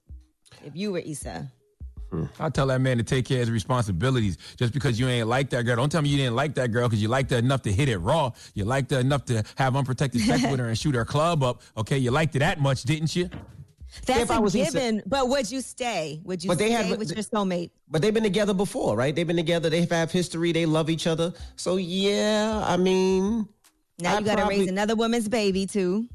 if 0.64 0.76
you 0.76 0.92
were 0.92 1.00
Issa? 1.00 1.50
Hmm. 2.10 2.24
I 2.40 2.48
tell 2.48 2.66
that 2.68 2.80
man 2.80 2.96
to 2.98 3.02
take 3.02 3.26
care 3.26 3.38
of 3.42 3.48
his 3.48 3.50
responsibilities. 3.50 4.38
Just 4.56 4.72
because 4.72 4.98
you 4.98 5.08
ain't 5.08 5.28
like 5.28 5.50
that 5.50 5.64
girl, 5.64 5.76
don't 5.76 5.90
tell 5.90 6.00
me 6.02 6.08
you 6.08 6.16
didn't 6.16 6.36
like 6.36 6.54
that 6.54 6.72
girl 6.72 6.88
because 6.88 7.02
you 7.02 7.08
liked 7.08 7.30
her 7.30 7.36
enough 7.36 7.62
to 7.62 7.72
hit 7.72 7.88
it 7.88 7.98
raw. 7.98 8.30
You 8.54 8.64
liked 8.64 8.90
her 8.92 9.00
enough 9.00 9.24
to 9.26 9.44
have 9.56 9.76
unprotected 9.76 10.22
sex 10.22 10.42
with 10.42 10.58
her 10.58 10.68
and 10.68 10.78
shoot 10.78 10.94
her 10.94 11.04
club 11.04 11.42
up. 11.42 11.60
Okay, 11.76 11.98
you 11.98 12.10
liked 12.10 12.34
it 12.36 12.38
that 12.40 12.60
much, 12.60 12.84
didn't 12.84 13.14
you? 13.14 13.28
That's 14.06 14.20
If 14.20 14.30
I 14.30 14.36
a 14.36 14.40
was 14.40 14.54
Issa- 14.54 14.72
given. 14.72 15.02
But 15.06 15.28
would 15.28 15.50
you 15.50 15.60
stay? 15.62 16.20
Would 16.24 16.44
you 16.44 16.48
But 16.48 16.58
they 16.58 16.66
stay 16.72 16.88
had- 16.88 16.98
with 16.98 17.10
your 17.14 17.22
soulmate? 17.24 17.70
But 17.90 18.02
they've 18.02 18.12
been 18.12 18.22
together 18.22 18.52
before, 18.54 18.96
right? 18.96 19.14
They've 19.14 19.26
been 19.26 19.36
together. 19.36 19.70
They 19.70 19.84
have 19.86 20.12
history. 20.12 20.52
They 20.52 20.66
love 20.66 20.90
each 20.90 21.06
other. 21.06 21.32
So 21.56 21.76
yeah, 21.76 22.62
I 22.66 22.76
mean, 22.76 23.48
Now 23.98 24.16
I 24.16 24.18
you 24.18 24.24
got 24.26 24.36
to 24.38 24.46
raise 24.46 24.68
another 24.68 24.94
woman's 24.94 25.28
baby 25.28 25.66
too. 25.66 26.06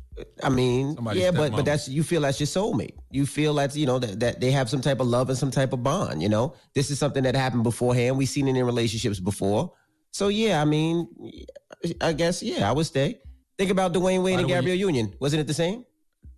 I 0.43 0.49
mean, 0.49 0.95
Somebody's 0.95 1.24
yeah, 1.24 1.32
but 1.32 1.51
stepmama. 1.51 1.55
but 1.57 1.66
that's 1.66 1.88
you 1.89 2.03
feel 2.03 2.22
that's 2.22 2.39
your 2.39 2.47
soulmate. 2.47 2.93
You 3.11 3.26
feel 3.26 3.53
that's 3.55 3.76
you 3.76 3.86
know 3.86 3.99
that, 3.99 4.20
that 4.20 4.39
they 4.39 4.51
have 4.51 4.70
some 4.70 4.82
type 4.82 4.99
of 4.99 5.07
love 5.07 5.30
and 5.30 5.38
some 5.38 5.51
type 5.51 5.74
of 5.74 5.82
bond. 5.84 6.22
You 6.22 6.30
know, 6.30 6.53
this 6.76 6.91
is 6.91 6.99
something 6.99 7.24
that 7.24 7.36
happened 7.36 7.64
beforehand. 7.64 8.18
We've 8.18 8.30
seen 8.30 8.47
it 8.47 8.55
in 8.55 8.66
relationships 8.66 9.20
before. 9.20 9.74
So 10.11 10.28
yeah, 10.28 10.61
I 10.61 10.66
mean, 10.66 11.07
I 12.01 12.14
guess 12.14 12.43
yeah, 12.43 12.70
I 12.70 12.74
would 12.74 12.86
stay. 12.86 13.20
Think 13.57 13.72
about 13.72 13.93
Dwyane 13.93 14.24
Wade 14.24 14.36
By 14.36 14.39
and 14.41 14.47
Gabrielle 14.49 14.78
Union. 14.78 15.14
Wasn't 15.20 15.39
it 15.39 15.47
the 15.47 15.53
same? 15.53 15.86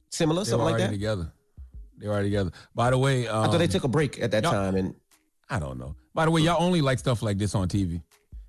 Similar, 0.10 0.44
They 0.44 0.50
something 0.52 0.66
like 0.66 0.78
that. 0.78 0.92
together. 0.92 1.32
They 1.98 2.08
were 2.08 2.14
already 2.14 2.30
together. 2.30 2.52
By 2.74 2.90
the 2.92 2.98
way, 2.98 3.28
um, 3.28 3.44
I 3.44 3.48
thought 3.48 3.58
they 3.58 3.68
took 3.68 3.84
a 3.84 3.90
break 3.90 4.22
at 4.22 4.32
that 4.32 4.44
time, 4.44 4.76
and 4.76 4.96
I 5.50 5.60
don't 5.60 5.78
know. 5.78 5.96
By 6.14 6.26
the 6.26 6.32
way, 6.32 6.42
y'all 6.42 6.62
only 6.64 6.82
like 6.82 7.00
stuff 7.00 7.22
like 7.22 7.38
this 7.38 7.56
on 7.56 7.68
TV. 7.68 8.02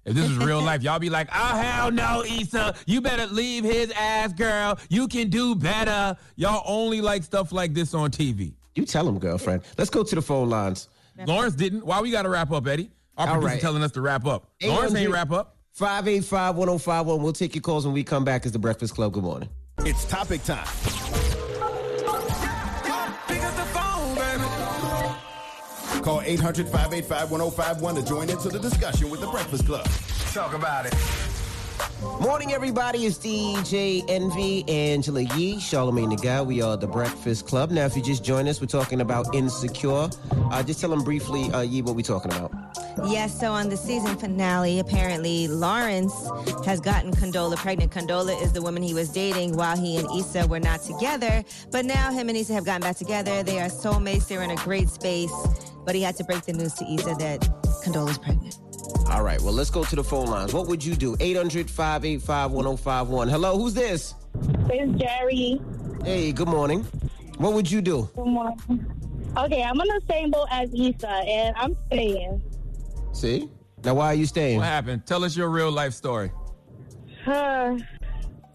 If 0.07 0.15
this 0.15 0.31
is 0.31 0.39
real 0.39 0.63
life, 0.71 0.83
y'all 0.83 0.99
be 0.99 1.11
like, 1.11 1.29
oh, 1.35 1.57
hell 1.59 1.91
no, 1.91 2.23
Issa. 2.25 2.75
You 2.87 3.01
better 3.01 3.27
leave 3.27 3.65
his 3.65 3.91
ass, 3.91 4.33
girl. 4.33 4.79
You 4.89 5.09
can 5.09 5.29
do 5.29 5.55
better. 5.55 6.17
Y'all 6.37 6.63
only 6.65 7.01
like 7.01 7.25
stuff 7.25 7.53
like 7.53 7.75
this 7.75 7.93
on 7.93 8.11
TV. 8.11 8.55
you 8.77 8.87
tell 8.87 9.07
him, 9.07 9.19
girlfriend. 9.19 9.63
Let's 9.77 9.91
go 9.91 10.03
to 10.05 10.15
the 10.15 10.23
phone 10.23 10.49
lines. 10.49 10.89
Lawrence 11.27 11.55
didn't. 11.55 11.85
Why 11.85 12.01
we 12.01 12.11
got 12.11 12.23
to 12.23 12.29
wrap 12.29 12.53
up, 12.53 12.67
Eddie? 12.67 12.91
Our 13.19 13.27
All 13.27 13.35
producer 13.35 13.53
right. 13.55 13.61
telling 13.61 13.83
us 13.83 13.93
to 13.93 14.01
wrap 14.01 14.27
up. 14.27 14.51
Lawrence 14.63 14.95
ain't 14.95 15.11
wrap 15.11 15.33
up. 15.33 15.57
585 15.73 16.57
1051. 16.57 17.23
We'll 17.23 17.33
take 17.33 17.55
your 17.55 17.63
calls 17.63 17.85
when 17.85 17.93
we 17.95 18.05
come 18.05 18.25
back 18.25 18.47
as 18.47 18.53
the 18.53 18.59
Breakfast 18.59 18.95
Club. 18.95 19.13
Good 19.13 19.25
morning. 19.25 19.49
It's 19.81 20.05
topic 20.07 20.43
time. 20.45 20.67
Call 26.07 26.21
800 26.21 26.69
585 26.69 27.33
1051 27.33 27.95
to 27.97 28.03
join 28.05 28.31
into 28.31 28.49
the 28.49 28.61
discussion 28.61 29.11
with 29.11 29.21
The 29.21 29.27
Breakfast 29.27 29.67
Club. 29.67 29.85
Talk 30.33 30.55
about 30.55 30.87
it. 30.87 31.26
Morning, 32.21 32.53
everybody. 32.53 33.07
It's 33.07 33.19
DJ 33.19 34.05
Envy, 34.09 34.65
Angela 34.69 35.21
Yee, 35.21 35.57
Charlamagne 35.57 36.17
the 36.17 36.23
God. 36.23 36.47
We 36.47 36.63
are 36.63 36.77
the 36.77 36.87
Breakfast 36.87 37.47
Club. 37.47 37.71
Now, 37.71 37.85
if 37.85 37.97
you 37.97 38.03
just 38.03 38.25
join 38.25 38.49
us, 38.49 38.61
we're 38.61 38.67
talking 38.67 39.01
about 39.01 39.35
Insecure. 39.35 40.09
Uh, 40.31 40.63
just 40.63 40.81
tell 40.81 40.91
them 40.91 41.05
briefly, 41.05 41.51
uh, 41.53 41.61
Yee, 41.61 41.83
what 41.83 41.95
we're 41.95 42.03
talking 42.03 42.33
about. 42.33 42.53
Yes, 43.07 43.39
so 43.39 43.53
on 43.53 43.69
the 43.69 43.77
season 43.77 44.17
finale, 44.17 44.79
apparently 44.79 45.49
Lawrence 45.49 46.15
has 46.65 46.81
gotten 46.81 47.13
Condola 47.13 47.57
pregnant. 47.57 47.93
Condola 47.93 48.41
is 48.43 48.53
the 48.53 48.63
woman 48.63 48.83
he 48.83 48.95
was 48.95 49.11
dating 49.11 49.57
while 49.57 49.77
he 49.77 49.99
and 49.99 50.09
Issa 50.19 50.47
were 50.47 50.61
not 50.61 50.83
together. 50.83 51.45
But 51.71 51.85
now 51.85 52.11
him 52.11 52.29
and 52.29 52.39
Issa 52.39 52.55
have 52.55 52.65
gotten 52.65 52.83
back 52.83 52.97
together. 52.97 53.43
They 53.43 53.61
are 53.61 53.69
soulmates. 53.69 54.29
They're 54.29 54.43
in 54.43 54.51
a 54.51 54.57
great 54.57 54.89
space. 54.89 55.33
But 55.85 55.95
he 55.95 56.03
had 56.03 56.17
to 56.17 56.25
break 56.25 56.45
the 56.45 56.55
news 56.55 56.73
to 56.75 56.91
Issa 56.91 57.17
that 57.19 57.41
Condola's 57.85 58.19
pregnant. 58.19 58.59
All 59.11 59.23
right, 59.23 59.41
well, 59.41 59.53
let's 59.53 59.71
go 59.71 59.85
to 59.85 59.97
the 59.97 60.03
phone 60.03 60.27
lines. 60.27 60.53
What 60.53 60.67
would 60.67 60.85
you 60.85 60.97
do? 60.97 61.17
800 61.21 61.71
585 61.71 62.51
1051. 62.51 63.29
Hello, 63.29 63.57
who's 63.57 63.73
this? 63.73 64.15
It's 64.69 65.01
Jerry. 65.01 65.61
Hey, 66.05 66.33
good 66.33 66.49
morning. 66.49 66.83
What 67.39 67.53
would 67.53 67.71
you 67.71 67.81
do? 67.81 68.11
Good 68.17 68.27
morning. 68.27 68.87
Okay, 69.37 69.63
I'm 69.63 69.81
on 69.81 69.87
the 69.87 70.01
same 70.09 70.31
boat 70.31 70.49
as 70.51 70.71
Issa, 70.75 71.09
and 71.09 71.55
I'm 71.57 71.77
staying. 71.87 72.43
See? 73.13 73.49
Now, 73.85 73.95
why 73.95 74.07
are 74.07 74.15
you 74.15 74.27
staying? 74.27 74.57
What 74.59 74.67
happened? 74.67 75.07
Tell 75.07 75.23
us 75.23 75.37
your 75.37 75.51
real 75.51 75.71
life 75.71 75.93
story. 75.93 76.33
Uh, 77.27 77.79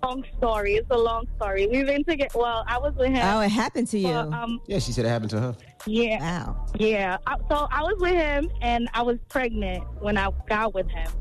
long 0.03 0.23
story. 0.37 0.75
It's 0.75 0.87
a 0.91 0.97
long 0.97 1.25
story. 1.37 1.67
We've 1.67 1.85
been 1.85 2.03
together. 2.03 2.31
Well, 2.35 2.63
I 2.67 2.77
was 2.77 2.93
with 2.95 3.09
him. 3.09 3.21
Oh, 3.25 3.41
it 3.41 3.49
happened 3.49 3.87
to 3.89 3.99
you. 3.99 4.07
for, 4.09 4.33
um, 4.33 4.59
Yeah, 4.67 4.79
she 4.79 4.91
said 4.91 5.05
it 5.05 5.09
happened 5.09 5.31
to 5.31 5.39
her. 5.39 5.55
yeah. 5.85 6.19
Wow. 6.19 6.65
Yeah. 6.77 7.17
I, 7.27 7.35
so 7.49 7.67
I 7.71 7.81
was 7.83 7.95
with 7.99 8.13
him, 8.13 8.49
and 8.61 8.89
I 8.93 9.01
was 9.03 9.17
pregnant 9.29 9.83
when 9.99 10.17
I 10.17 10.29
got 10.49 10.73
with 10.73 10.89
him, 10.89 11.11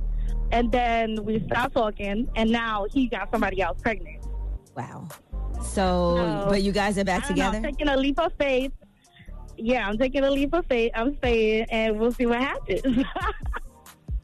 and 0.52 0.70
then 0.72 1.24
we 1.24 1.44
stopped 1.46 1.74
talking, 1.74 2.28
and 2.36 2.50
now 2.50 2.86
he 2.90 3.06
got 3.06 3.30
somebody 3.30 3.60
else 3.62 3.80
pregnant. 3.82 4.24
Wow. 4.76 5.08
So, 5.62 6.16
No. 6.16 6.46
but 6.48 6.62
you 6.62 6.72
guys 6.72 6.96
are 6.98 7.04
back 7.04 7.24
I 7.24 7.28
don't 7.28 7.36
know, 7.38 7.44
together? 7.46 7.56
I'm 7.68 7.72
taking 7.74 7.88
a 7.88 7.96
leap 7.96 8.18
of 8.18 8.32
faith. 8.38 8.72
Yeah, 9.56 9.86
I'm 9.86 9.98
taking 9.98 10.24
a 10.24 10.30
leap 10.30 10.54
of 10.54 10.64
faith. 10.66 10.90
I'm 10.94 11.16
staying, 11.18 11.66
and 11.70 11.98
we'll 12.00 12.12
see 12.12 12.24
what 12.26 12.38
happens. 12.40 12.82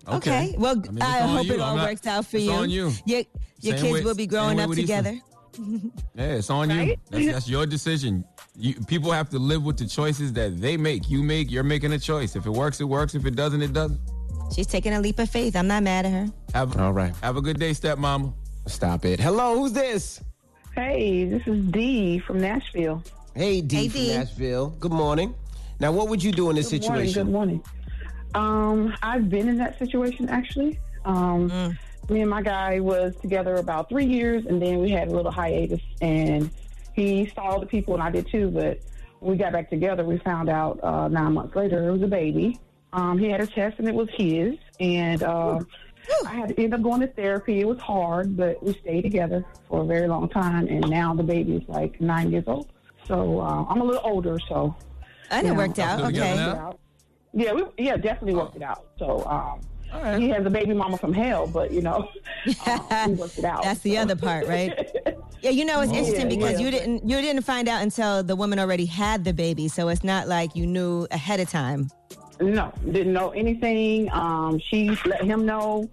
Okay. 0.09 0.55
Well, 0.59 0.83
I 0.87 0.91
mean, 0.91 1.03
I, 1.03 1.19
hope 1.21 1.47
you. 1.47 1.55
it 1.55 1.61
all 1.61 1.77
not- 1.77 1.89
works 1.89 2.07
out 2.07 2.27
for 2.27 2.37
it's 2.37 2.47
you. 2.47 2.53
on 2.53 2.71
you. 2.71 2.93
Your, 3.05 3.23
your 3.61 3.77
kids 3.77 3.93
with- 3.93 4.05
will 4.05 4.15
be 4.15 4.27
growing 4.27 4.61
up 4.61 4.71
together. 4.71 5.19
Yeah, 6.15 6.35
it's 6.35 6.51
on 6.51 6.69
you. 6.69 6.97
That's, 7.09 7.27
that's 7.33 7.49
your 7.49 7.65
decision. 7.65 8.27
You, 8.57 8.75
people 8.87 9.11
have 9.11 9.31
to 9.31 9.39
live 9.39 9.63
with 9.65 9.79
the 9.79 9.87
choices 9.87 10.35
that 10.35 10.61
they 10.61 10.77
make. 10.77 11.09
You 11.09 11.23
make, 11.23 11.51
you're 11.51 11.63
making 11.65 11.95
a 11.95 11.99
choice. 11.99 12.37
If 12.37 12.45
it 12.45 12.51
works, 12.51 12.79
it 12.83 12.85
works. 12.85 13.15
If 13.15 13.25
it 13.25 13.37
doesn't, 13.37 13.63
it 13.63 13.73
doesn't. 13.73 13.99
She's 14.55 14.67
taking 14.67 14.93
a 14.93 15.01
leap 15.01 15.19
of 15.19 15.31
faith. 15.31 15.57
I'm 15.57 15.67
not 15.67 15.83
mad 15.83 16.05
at 16.05 16.13
her. 16.13 16.29
Have, 16.53 16.77
All 16.79 16.93
right. 16.93 17.15
have 17.23 17.39
a 17.39 17.41
good 17.41 17.59
day, 17.59 17.71
stepmama. 17.71 18.35
Stop 18.67 19.07
it. 19.07 19.19
Hello, 19.19 19.57
who's 19.59 19.73
this? 19.73 20.21
Hey, 20.75 21.25
this 21.25 21.41
is 21.47 21.65
Dee 21.71 22.19
from 22.19 22.39
Nashville. 22.39 23.03
Hey, 23.35 23.63
Dee 23.63 23.77
Hey, 23.77 23.89
from 23.89 24.01
D. 24.01 24.15
Nashville. 24.19 24.69
Good 24.79 24.93
morning. 24.93 25.35
Now, 25.81 25.91
what 25.91 26.09
would 26.09 26.23
you 26.23 26.33
do 26.33 26.51
in 26.51 26.57
this 26.57 26.69
Good 26.71 26.83
morning. 26.83 27.07
situation? 27.07 27.25
Good 27.29 27.33
morning. 27.33 27.63
Um, 28.37 28.95
I've 29.03 29.29
been 29.31 29.49
in 29.49 29.57
that 29.59 29.79
situation 29.79 30.29
actually. 30.29 30.79
Um, 31.05 31.51
Mm. 31.51 31.79
Me 32.09 32.21
and 32.21 32.31
my 32.31 32.41
guy 32.43 32.79
was 32.79 33.17
together 33.17 33.57
about 33.57 33.89
three 33.89 34.05
years, 34.07 34.47
and 34.47 34.63
then 34.63 34.79
we 34.79 34.91
had 34.91 35.09
a 35.09 35.11
little 35.11 35.33
hiatus. 35.33 35.81
And 36.01 36.51
he 36.95 37.27
saw 37.35 37.59
the 37.59 37.67
people, 37.67 37.95
and 37.95 38.03
I 38.03 38.11
did 38.11 38.29
too. 38.29 38.49
But 38.51 38.79
when 39.19 39.33
we 39.33 39.37
got 39.37 39.53
back 39.53 39.71
together, 39.71 40.05
we 40.05 40.19
found 40.19 40.49
out 40.49 40.79
uh, 40.85 41.09
nine 41.09 41.33
months 41.33 41.57
later 41.57 41.89
it 41.89 41.93
was 41.93 42.03
a 42.03 42.07
baby. 42.07 42.61
Um, 42.93 43.19
he 43.19 43.29
had 43.29 43.41
a 43.41 43.47
test, 43.47 43.81
and 43.81 43.89
it 43.89 43.95
was 43.95 44.09
his. 44.13 44.55
And 44.79 45.25
uh, 45.25 45.59
I 46.25 46.35
had 46.35 46.49
to 46.51 46.63
end 46.63 46.75
up 46.75 46.83
going 46.83 47.01
to 47.01 47.09
therapy. 47.09 47.61
It 47.61 47.67
was 47.67 47.81
hard, 47.81 48.37
but 48.37 48.63
we 48.63 48.75
stayed 48.75 49.03
together 49.03 49.45
for 49.69 49.83
a 49.83 49.85
very 49.85 50.07
long 50.07 50.29
time. 50.29 50.69
And 50.69 50.89
now 50.89 51.13
the 51.13 51.25
baby's 51.25 51.67
like 51.67 52.01
nine 52.01 52.31
years 52.31 52.45
old. 52.47 52.69
So 53.09 53.41
uh, 53.41 53.65
I'm 53.69 53.81
a 53.81 53.85
little 53.85 54.03
older, 54.05 54.39
so 54.49 54.77
And 55.31 55.45
it 55.45 55.51
know, 55.51 55.57
worked 55.57 55.81
out. 55.81 55.99
Still 55.99 56.11
together 56.11 56.53
Okay. 56.53 56.77
Yeah, 57.37 57.53
we 57.53 57.65
yeah 57.79 57.97
definitely 57.97 58.35
worked 58.35 58.57
it 58.57 58.63
out. 58.63 58.87
So 58.99 59.25
um, 59.27 59.61
he 60.21 60.29
has 60.31 60.45
a 60.45 60.51
baby 60.51 60.75
mama 60.75 60.97
from 60.99 61.13
hell, 61.13 61.47
but 61.47 61.71
you 61.71 61.83
know, 61.83 62.09
um, 62.67 63.11
we 63.11 63.15
worked 63.17 63.39
it 63.39 63.45
out. 63.45 63.63
That's 63.63 63.81
the 63.81 63.99
other 63.99 64.17
part, 64.17 64.47
right? 64.47 64.91
Yeah, 65.43 65.51
you 65.51 65.65
know 65.67 65.81
it's 65.83 65.93
Oh, 65.93 65.97
interesting 65.97 66.31
yeah, 66.31 66.37
because 66.37 66.53
yeah. 66.59 66.65
you 66.65 66.71
didn't 66.73 67.09
you 67.09 67.21
didn't 67.21 67.43
find 67.43 67.69
out 67.69 67.83
until 67.83 68.23
the 68.23 68.35
woman 68.35 68.59
already 68.59 68.87
had 68.87 69.23
the 69.23 69.33
baby, 69.35 69.69
so 69.69 69.89
it's 69.89 70.03
not 70.03 70.27
like 70.27 70.57
you 70.57 70.67
knew 70.67 71.07
ahead 71.13 71.39
of 71.41 71.49
time. 71.49 71.89
No, 72.41 72.73
didn't 72.91 73.13
know 73.13 73.31
anything. 73.31 74.11
Um, 74.13 74.59
she 74.59 74.89
let 75.05 75.23
him 75.23 75.45
know 75.47 75.89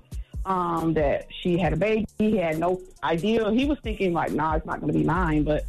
um, 0.45 0.93
that 0.95 1.27
she 1.41 1.57
had 1.59 1.73
a 1.73 1.75
baby. 1.75 2.07
He 2.17 2.37
had 2.37 2.57
no 2.57 2.81
idea. 3.03 3.51
He 3.51 3.65
was 3.65 3.77
thinking 3.83 4.13
like, 4.13 4.31
"Nah, 4.31 4.55
it's 4.55 4.65
not 4.65 4.79
going 4.79 4.91
to 4.91 4.97
be 4.97 5.05
mine," 5.05 5.43
but 5.43 5.65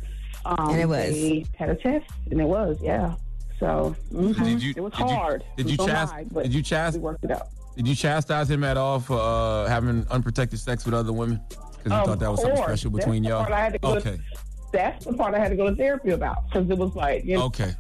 um, 0.47 0.71
And 0.71 0.81
it 0.81 0.89
was. 0.89 1.11
They 1.11 1.45
had 1.59 1.69
a 1.69 1.75
test, 1.75 2.07
and 2.31 2.41
it 2.41 2.47
was. 2.47 2.79
Yeah. 2.81 3.17
So 3.65 3.97
mhm. 4.13 4.45
Did 4.45 4.63
you? 4.63 4.75
it 4.77 4.81
was 4.83 4.93
did 4.93 5.01
you- 5.01 5.07
hard. 5.17 5.45
Did 5.57 5.67
It 5.67 5.73
you 5.73 5.77
was 5.79 5.87
so 5.87 5.93
chast? 5.95 6.09
hard, 6.11 6.29
but 6.35 6.43
Did 6.43 6.55
you 6.55 6.63
chast? 6.63 6.93
we 6.93 6.99
worked 6.99 7.25
it 7.25 7.31
out. 7.31 7.49
Did 7.77 7.89
you 7.89 7.95
chastise 7.95 8.51
him 8.51 8.63
at 8.63 8.77
all 8.77 9.01
for 9.01 9.19
uh, 9.19 9.67
having 9.69 10.07
unprotected 10.11 10.59
sex 10.61 10.85
with 10.85 10.93
other 10.93 11.13
women? 11.15 11.41
Because 11.49 11.67
you 11.85 11.89
thought 12.07 12.19
that 12.19 12.31
was 12.31 12.43
something 12.43 12.63
special 12.63 12.91
between 12.91 13.23
the 13.23 13.31
y'all. 13.31 13.41
part 13.41 13.53
I 13.53 13.61
had 13.61 13.73
to 13.73 13.79
go 13.79 13.99
to- 13.99 14.01
Okay. 14.11 14.21
That's 14.73 15.07
the 15.07 15.15
part 15.15 15.35
I 15.35 15.39
had 15.39 15.49
to 15.49 15.57
go 15.57 15.71
to 15.71 15.75
therapy 15.77 16.11
about 16.11 16.47
because 16.49 16.69
it 16.69 16.77
was 16.77 16.95
like, 16.95 17.25
you 17.25 17.37
know, 17.39 17.45
Okay. 17.45 17.73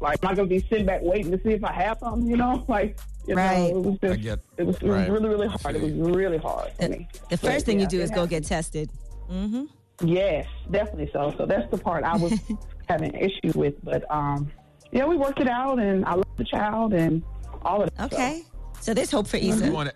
like 0.00 0.22
am 0.22 0.30
I 0.30 0.34
going 0.34 0.48
to 0.48 0.54
be 0.54 0.64
sitting 0.68 0.86
back 0.86 1.00
waiting 1.02 1.32
to 1.32 1.40
see 1.42 1.50
if 1.54 1.64
I 1.64 1.72
have 1.72 1.98
something? 1.98 2.28
You 2.30 2.36
know, 2.36 2.64
like 2.68 2.96
you 3.26 3.34
Right. 3.34 3.72
know, 3.72 3.78
it 3.80 3.84
was 3.84 3.98
just, 4.00 4.12
I 4.12 4.16
get. 4.16 4.38
it 4.58 4.62
was, 4.66 4.76
it 4.76 4.82
was 4.84 4.92
Right. 4.92 5.10
really 5.10 5.28
really 5.28 5.48
hard. 5.48 5.74
It 5.76 5.82
was 5.82 5.92
really 5.92 6.38
hard 6.38 6.70
for 6.78 6.88
me. 6.88 7.08
The 7.12 7.18
But, 7.30 7.40
first 7.40 7.66
thing 7.66 7.78
yeah, 7.78 7.84
you 7.84 7.88
do 7.88 8.00
it 8.00 8.04
is 8.04 8.10
go 8.12 8.26
get 8.26 8.44
tested. 8.44 8.88
Mm-hmm. 9.30 9.64
Yes, 10.06 10.46
definitely 10.70 11.10
so. 11.12 11.34
So 11.36 11.46
that's 11.46 11.68
the 11.70 11.78
part 11.78 12.04
I 12.04 12.16
was 12.16 12.32
having 12.88 13.14
an 13.14 13.20
issue 13.20 13.58
with. 13.58 13.74
But 13.82 14.04
um, 14.10 14.50
yeah, 14.96 15.04
we 15.04 15.16
worked 15.16 15.40
it 15.40 15.48
out, 15.48 15.78
and 15.78 16.06
I 16.06 16.14
love 16.14 16.24
the 16.38 16.44
child 16.44 16.94
and 16.94 17.22
all 17.62 17.82
of 17.82 17.90
that. 17.96 18.12
Okay. 18.12 18.44
So 18.80 18.94
there's 18.94 19.10
hope 19.10 19.26
for 19.26 19.36
I 19.36 19.40
just, 19.40 19.70
want, 19.70 19.92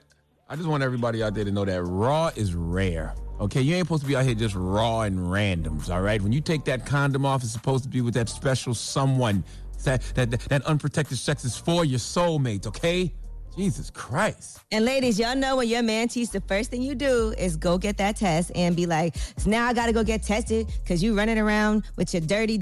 I 0.47 0.57
just 0.57 0.69
want 0.69 0.83
everybody 0.83 1.23
out 1.23 1.33
there 1.33 1.45
to 1.45 1.51
know 1.51 1.65
that 1.65 1.83
raw 1.83 2.31
is 2.37 2.55
rare. 2.55 3.15
Okay, 3.41 3.63
you 3.63 3.75
ain't 3.77 3.87
supposed 3.87 4.03
to 4.03 4.09
be 4.09 4.15
out 4.15 4.27
here 4.27 4.35
just 4.35 4.55
raw 4.55 5.03
and 5.03 5.19
randoms. 5.19 5.89
All 5.89 6.03
right, 6.03 6.21
when 6.21 6.33
you 6.33 6.43
take 6.43 6.67
that 6.67 6.85
condom 6.85 7.25
off, 7.25 7.43
it's 7.43 7.53
supposed 7.53 7.85
to 7.85 7.89
be 7.89 8.03
with 8.03 8.13
that 8.15 8.29
special 8.29 8.75
someone. 8.75 9.43
That 9.85 10.03
that 10.15 10.31
that 10.33 10.63
unprotected 10.67 11.17
sex 11.17 11.47
is 11.47 11.57
for 11.57 11.87
your 11.87 11.99
soulmate. 11.99 12.67
Okay, 12.67 13.15
Jesus 13.57 13.89
Christ. 13.89 14.61
And 14.71 14.85
ladies, 14.85 15.19
y'all 15.19 15.35
know 15.35 15.57
when 15.57 15.69
your 15.69 15.83
man 15.83 16.09
cheats, 16.09 16.31
the 16.31 16.43
first 16.43 16.71
thing 16.71 16.83
you 16.83 16.95
do 16.95 17.33
is 17.39 17.57
go 17.57 17.79
get 17.79 17.97
that 17.97 18.17
test 18.17 18.53
and 18.55 18.77
be 18.77 18.85
like, 18.85 19.17
so 19.39 19.49
now 19.49 19.67
I 19.67 19.73
gotta 19.73 19.95
go 19.95 20.05
get 20.05 20.23
tested 20.23 20.71
because 20.83 21.03
you 21.03 21.17
running 21.17 21.39
around 21.39 21.85
with 21.97 22.13
your 22.13 22.21
dirty. 22.21 22.61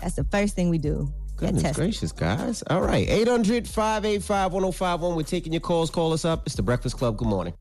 That's 0.00 0.14
the 0.14 0.22
first 0.24 0.54
thing 0.54 0.70
we 0.70 0.78
do. 0.78 1.12
Get 1.38 1.46
Goodness 1.48 1.62
tested. 1.64 1.82
gracious, 1.82 2.12
guys. 2.12 2.62
All 2.68 2.80
right. 2.80 3.06
800 3.08 3.68
585 3.68 4.52
1051. 4.52 5.16
We're 5.16 5.22
taking 5.22 5.52
your 5.52 5.60
calls. 5.60 5.90
Call 5.90 6.12
us 6.12 6.24
up. 6.24 6.46
It's 6.46 6.54
the 6.54 6.62
Breakfast 6.62 6.96
Club. 6.96 7.16
Good 7.18 7.28
morning. 7.28 7.52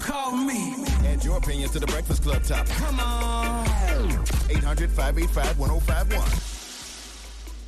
Call 0.00 0.36
me. 0.36 0.74
Add 1.06 1.24
your 1.24 1.36
opinion 1.38 1.68
to 1.70 1.78
the 1.80 1.86
Breakfast 1.86 2.22
Club 2.22 2.42
topic. 2.44 2.72
Come 2.76 3.00
on. 3.00 3.66
800 4.48 4.90
585 4.90 5.58
1051. 5.58 6.53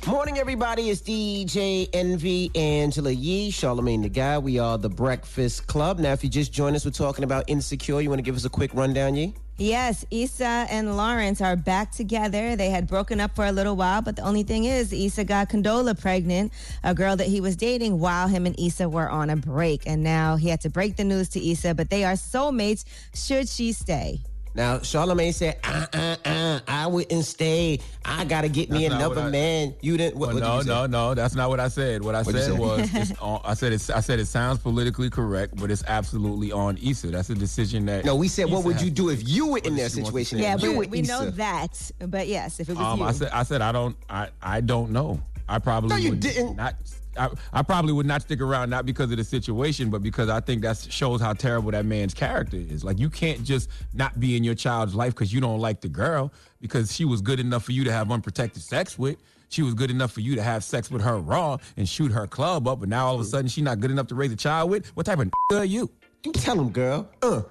Morning, 0.07 0.37
everybody. 0.39 0.89
It's 0.89 1.01
DJ 1.01 1.89
Envy 1.91 2.49
Angela 2.55 3.11
Yee, 3.11 3.51
Charlamagne 3.51 4.03
the 4.03 4.07
God. 4.09 4.41
We 4.45 4.57
are 4.57 4.77
the 4.77 4.87
Breakfast 4.87 5.67
Club. 5.67 5.99
Now, 5.99 6.13
if 6.13 6.23
you 6.23 6.29
just 6.29 6.53
join 6.53 6.75
us, 6.75 6.85
we're 6.85 6.91
talking 6.91 7.25
about 7.25 7.43
Insecure. 7.47 7.99
You 7.99 8.07
want 8.07 8.19
to 8.19 8.23
give 8.23 8.37
us 8.37 8.45
a 8.45 8.49
quick 8.49 8.73
rundown, 8.73 9.15
Yee? 9.15 9.35
Yes, 9.57 10.05
Issa 10.09 10.65
and 10.69 10.95
Lawrence 10.95 11.41
are 11.41 11.57
back 11.57 11.91
together. 11.91 12.55
They 12.55 12.69
had 12.69 12.87
broken 12.87 13.19
up 13.19 13.35
for 13.35 13.45
a 13.45 13.51
little 13.51 13.75
while, 13.75 14.01
but 14.01 14.15
the 14.15 14.21
only 14.21 14.43
thing 14.43 14.63
is, 14.63 14.93
Issa 14.93 15.25
got 15.25 15.49
Condola 15.49 15.99
pregnant, 15.99 16.53
a 16.85 16.95
girl 16.95 17.17
that 17.17 17.27
he 17.27 17.41
was 17.41 17.57
dating 17.57 17.99
while 17.99 18.29
him 18.29 18.45
and 18.45 18.57
Issa 18.57 18.87
were 18.87 19.09
on 19.09 19.29
a 19.29 19.35
break. 19.35 19.83
And 19.85 20.03
now 20.03 20.37
he 20.37 20.47
had 20.47 20.61
to 20.61 20.69
break 20.69 20.95
the 20.95 21.03
news 21.03 21.27
to 21.29 21.45
Issa, 21.45 21.75
but 21.75 21.89
they 21.89 22.05
are 22.05 22.13
soulmates 22.13 22.85
should 23.13 23.49
she 23.49 23.73
stay. 23.73 24.21
Now, 24.57 24.79
Charlamagne 24.79 25.35
said, 25.35 25.59
uh, 25.63 25.85
uh, 25.93 26.15
uh, 26.25 26.29
I 26.67 26.87
wouldn't 26.87 27.23
stay. 27.25 27.79
I 28.03 28.25
got 28.25 28.41
to 28.41 28.49
get 28.49 28.69
me 28.69 28.81
That's 28.87 28.99
not 28.99 29.11
another 29.11 29.27
I- 29.27 29.29
man. 29.29 29.75
You 29.81 29.97
didn't. 29.97 30.17
What, 30.17 30.27
Well, 30.27 30.35
what 30.35 30.43
no, 30.43 30.49
did 30.51 30.57
you 30.57 30.63
say? 30.63 30.69
no, 30.69 30.85
no. 30.87 31.13
That's 31.13 31.35
not 31.35 31.49
what 31.49 31.59
I 31.59 31.67
said. 31.69 32.03
What 32.03 32.15
I 32.15 32.23
What'd 32.23 32.41
said 32.41 32.59
was, 32.59 32.89
it's 32.93 33.19
on, 33.19 33.41
I 33.45 33.53
said 33.53 33.73
it's, 33.73 33.89
I 33.89 33.99
said 34.01 34.19
it 34.19 34.25
sounds 34.27 34.59
politically 34.59 35.09
correct, 35.09 35.55
but 35.55 35.71
it's 35.71 35.83
absolutely 35.87 36.51
on 36.51 36.77
Issa. 36.77 37.07
That's 37.07 37.29
a 37.29 37.35
decision 37.35 37.85
that. 37.85 38.03
No, 38.05 38.15
we 38.15 38.27
said, 38.27 38.49
what 38.49 38.63
would 38.65 38.81
you 38.81 38.89
do 38.89 39.09
if 39.09 39.27
you 39.27 39.47
were 39.47 39.59
in 39.59 39.73
What 39.73 39.77
that 39.77 39.83
does 39.83 39.93
she 39.95 40.01
want 40.01 40.15
to 40.15 40.23
situation? 40.25 40.39
Yeah, 40.39 40.57
you 40.57 40.71
we, 40.73 40.77
with 40.79 40.89
we 40.89 41.01
know 41.03 41.29
that. 41.31 41.91
But 41.99 42.27
yes, 42.27 42.59
if 42.59 42.69
it 42.69 42.75
was 42.75 42.85
Um, 42.85 42.99
you. 42.99 43.05
I 43.05 43.11
said, 43.13 43.29
I 43.31 43.43
said, 43.43 43.61
I 43.61 43.71
don't, 43.71 43.95
I, 44.09 44.29
I 44.41 44.61
don't 44.61 44.91
know. 44.91 45.21
I 45.49 45.59
probably 45.59 45.89
No, 45.89 45.95
you 45.95 46.09
would 46.11 46.19
didn't. 46.19 46.57
Not, 46.57 46.75
I, 47.17 47.29
I 47.53 47.61
probably 47.61 47.93
would 47.93 48.05
not 48.05 48.21
stick 48.21 48.41
around, 48.41 48.69
not 48.69 48.85
because 48.85 49.11
of 49.11 49.17
the 49.17 49.23
situation, 49.23 49.89
but 49.89 50.03
because 50.03 50.29
I 50.29 50.39
think 50.39 50.61
that 50.61 50.77
shows 50.89 51.21
how 51.21 51.33
terrible 51.33 51.71
that 51.71 51.85
man's 51.85 52.13
character 52.13 52.57
is. 52.57 52.83
Like 52.83 52.99
you 52.99 53.09
can't 53.09 53.43
just 53.43 53.69
not 53.93 54.19
be 54.19 54.37
in 54.37 54.43
your 54.43 54.55
child's 54.55 54.95
life 54.95 55.13
because 55.13 55.33
you 55.33 55.41
don't 55.41 55.59
like 55.59 55.81
the 55.81 55.89
girl 55.89 56.31
because 56.61 56.93
she 56.93 57.05
was 57.05 57.21
good 57.21 57.39
enough 57.39 57.63
for 57.63 57.71
you 57.71 57.83
to 57.83 57.91
have 57.91 58.11
unprotected 58.11 58.61
sex 58.63 58.97
with. 58.97 59.17
She 59.49 59.61
was 59.61 59.73
good 59.73 59.89
enough 59.89 60.11
for 60.11 60.21
you 60.21 60.35
to 60.35 60.43
have 60.43 60.63
sex 60.63 60.91
with 60.91 61.01
her 61.01 61.17
raw 61.17 61.57
and 61.77 61.87
shoot 61.87 62.11
her 62.11 62.27
club 62.27 62.67
up, 62.67 62.81
but 62.81 62.89
now 62.89 63.07
all 63.07 63.15
of 63.15 63.21
a 63.21 63.25
sudden 63.25 63.47
she's 63.47 63.63
not 63.63 63.79
good 63.79 63.91
enough 63.91 64.07
to 64.07 64.15
raise 64.15 64.31
a 64.31 64.35
child 64.35 64.69
with. 64.69 64.87
What 64.95 65.05
type 65.05 65.19
of 65.19 65.29
are 65.51 65.63
you? 65.63 65.89
You 66.25 66.31
tell 66.33 66.59
him, 66.59 66.69
girl. 66.69 67.09
Uh. 67.21 67.43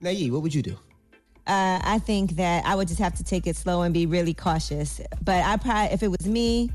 Nayi, 0.00 0.30
what 0.30 0.42
would 0.42 0.54
you 0.54 0.62
do? 0.62 0.76
Uh, 1.46 1.80
I 1.82 1.98
think 1.98 2.32
that 2.32 2.64
I 2.64 2.76
would 2.76 2.86
just 2.86 3.00
have 3.00 3.16
to 3.16 3.24
take 3.24 3.46
it 3.46 3.56
slow 3.56 3.82
and 3.82 3.92
be 3.92 4.06
really 4.06 4.34
cautious. 4.34 5.00
But 5.22 5.44
I 5.44 5.56
probably, 5.56 5.92
if 5.92 6.02
it 6.02 6.08
was 6.08 6.26
me, 6.26 6.70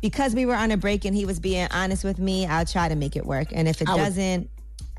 because 0.00 0.34
we 0.34 0.46
were 0.46 0.54
on 0.54 0.70
a 0.70 0.76
break 0.76 1.04
and 1.04 1.14
he 1.14 1.24
was 1.24 1.40
being 1.40 1.68
honest 1.70 2.04
with 2.04 2.18
me, 2.18 2.46
I'll 2.46 2.66
try 2.66 2.88
to 2.88 2.96
make 2.96 3.16
it 3.16 3.26
work. 3.26 3.48
And 3.52 3.68
if 3.68 3.80
it 3.82 3.88
I 3.88 3.96
doesn't, 3.96 4.48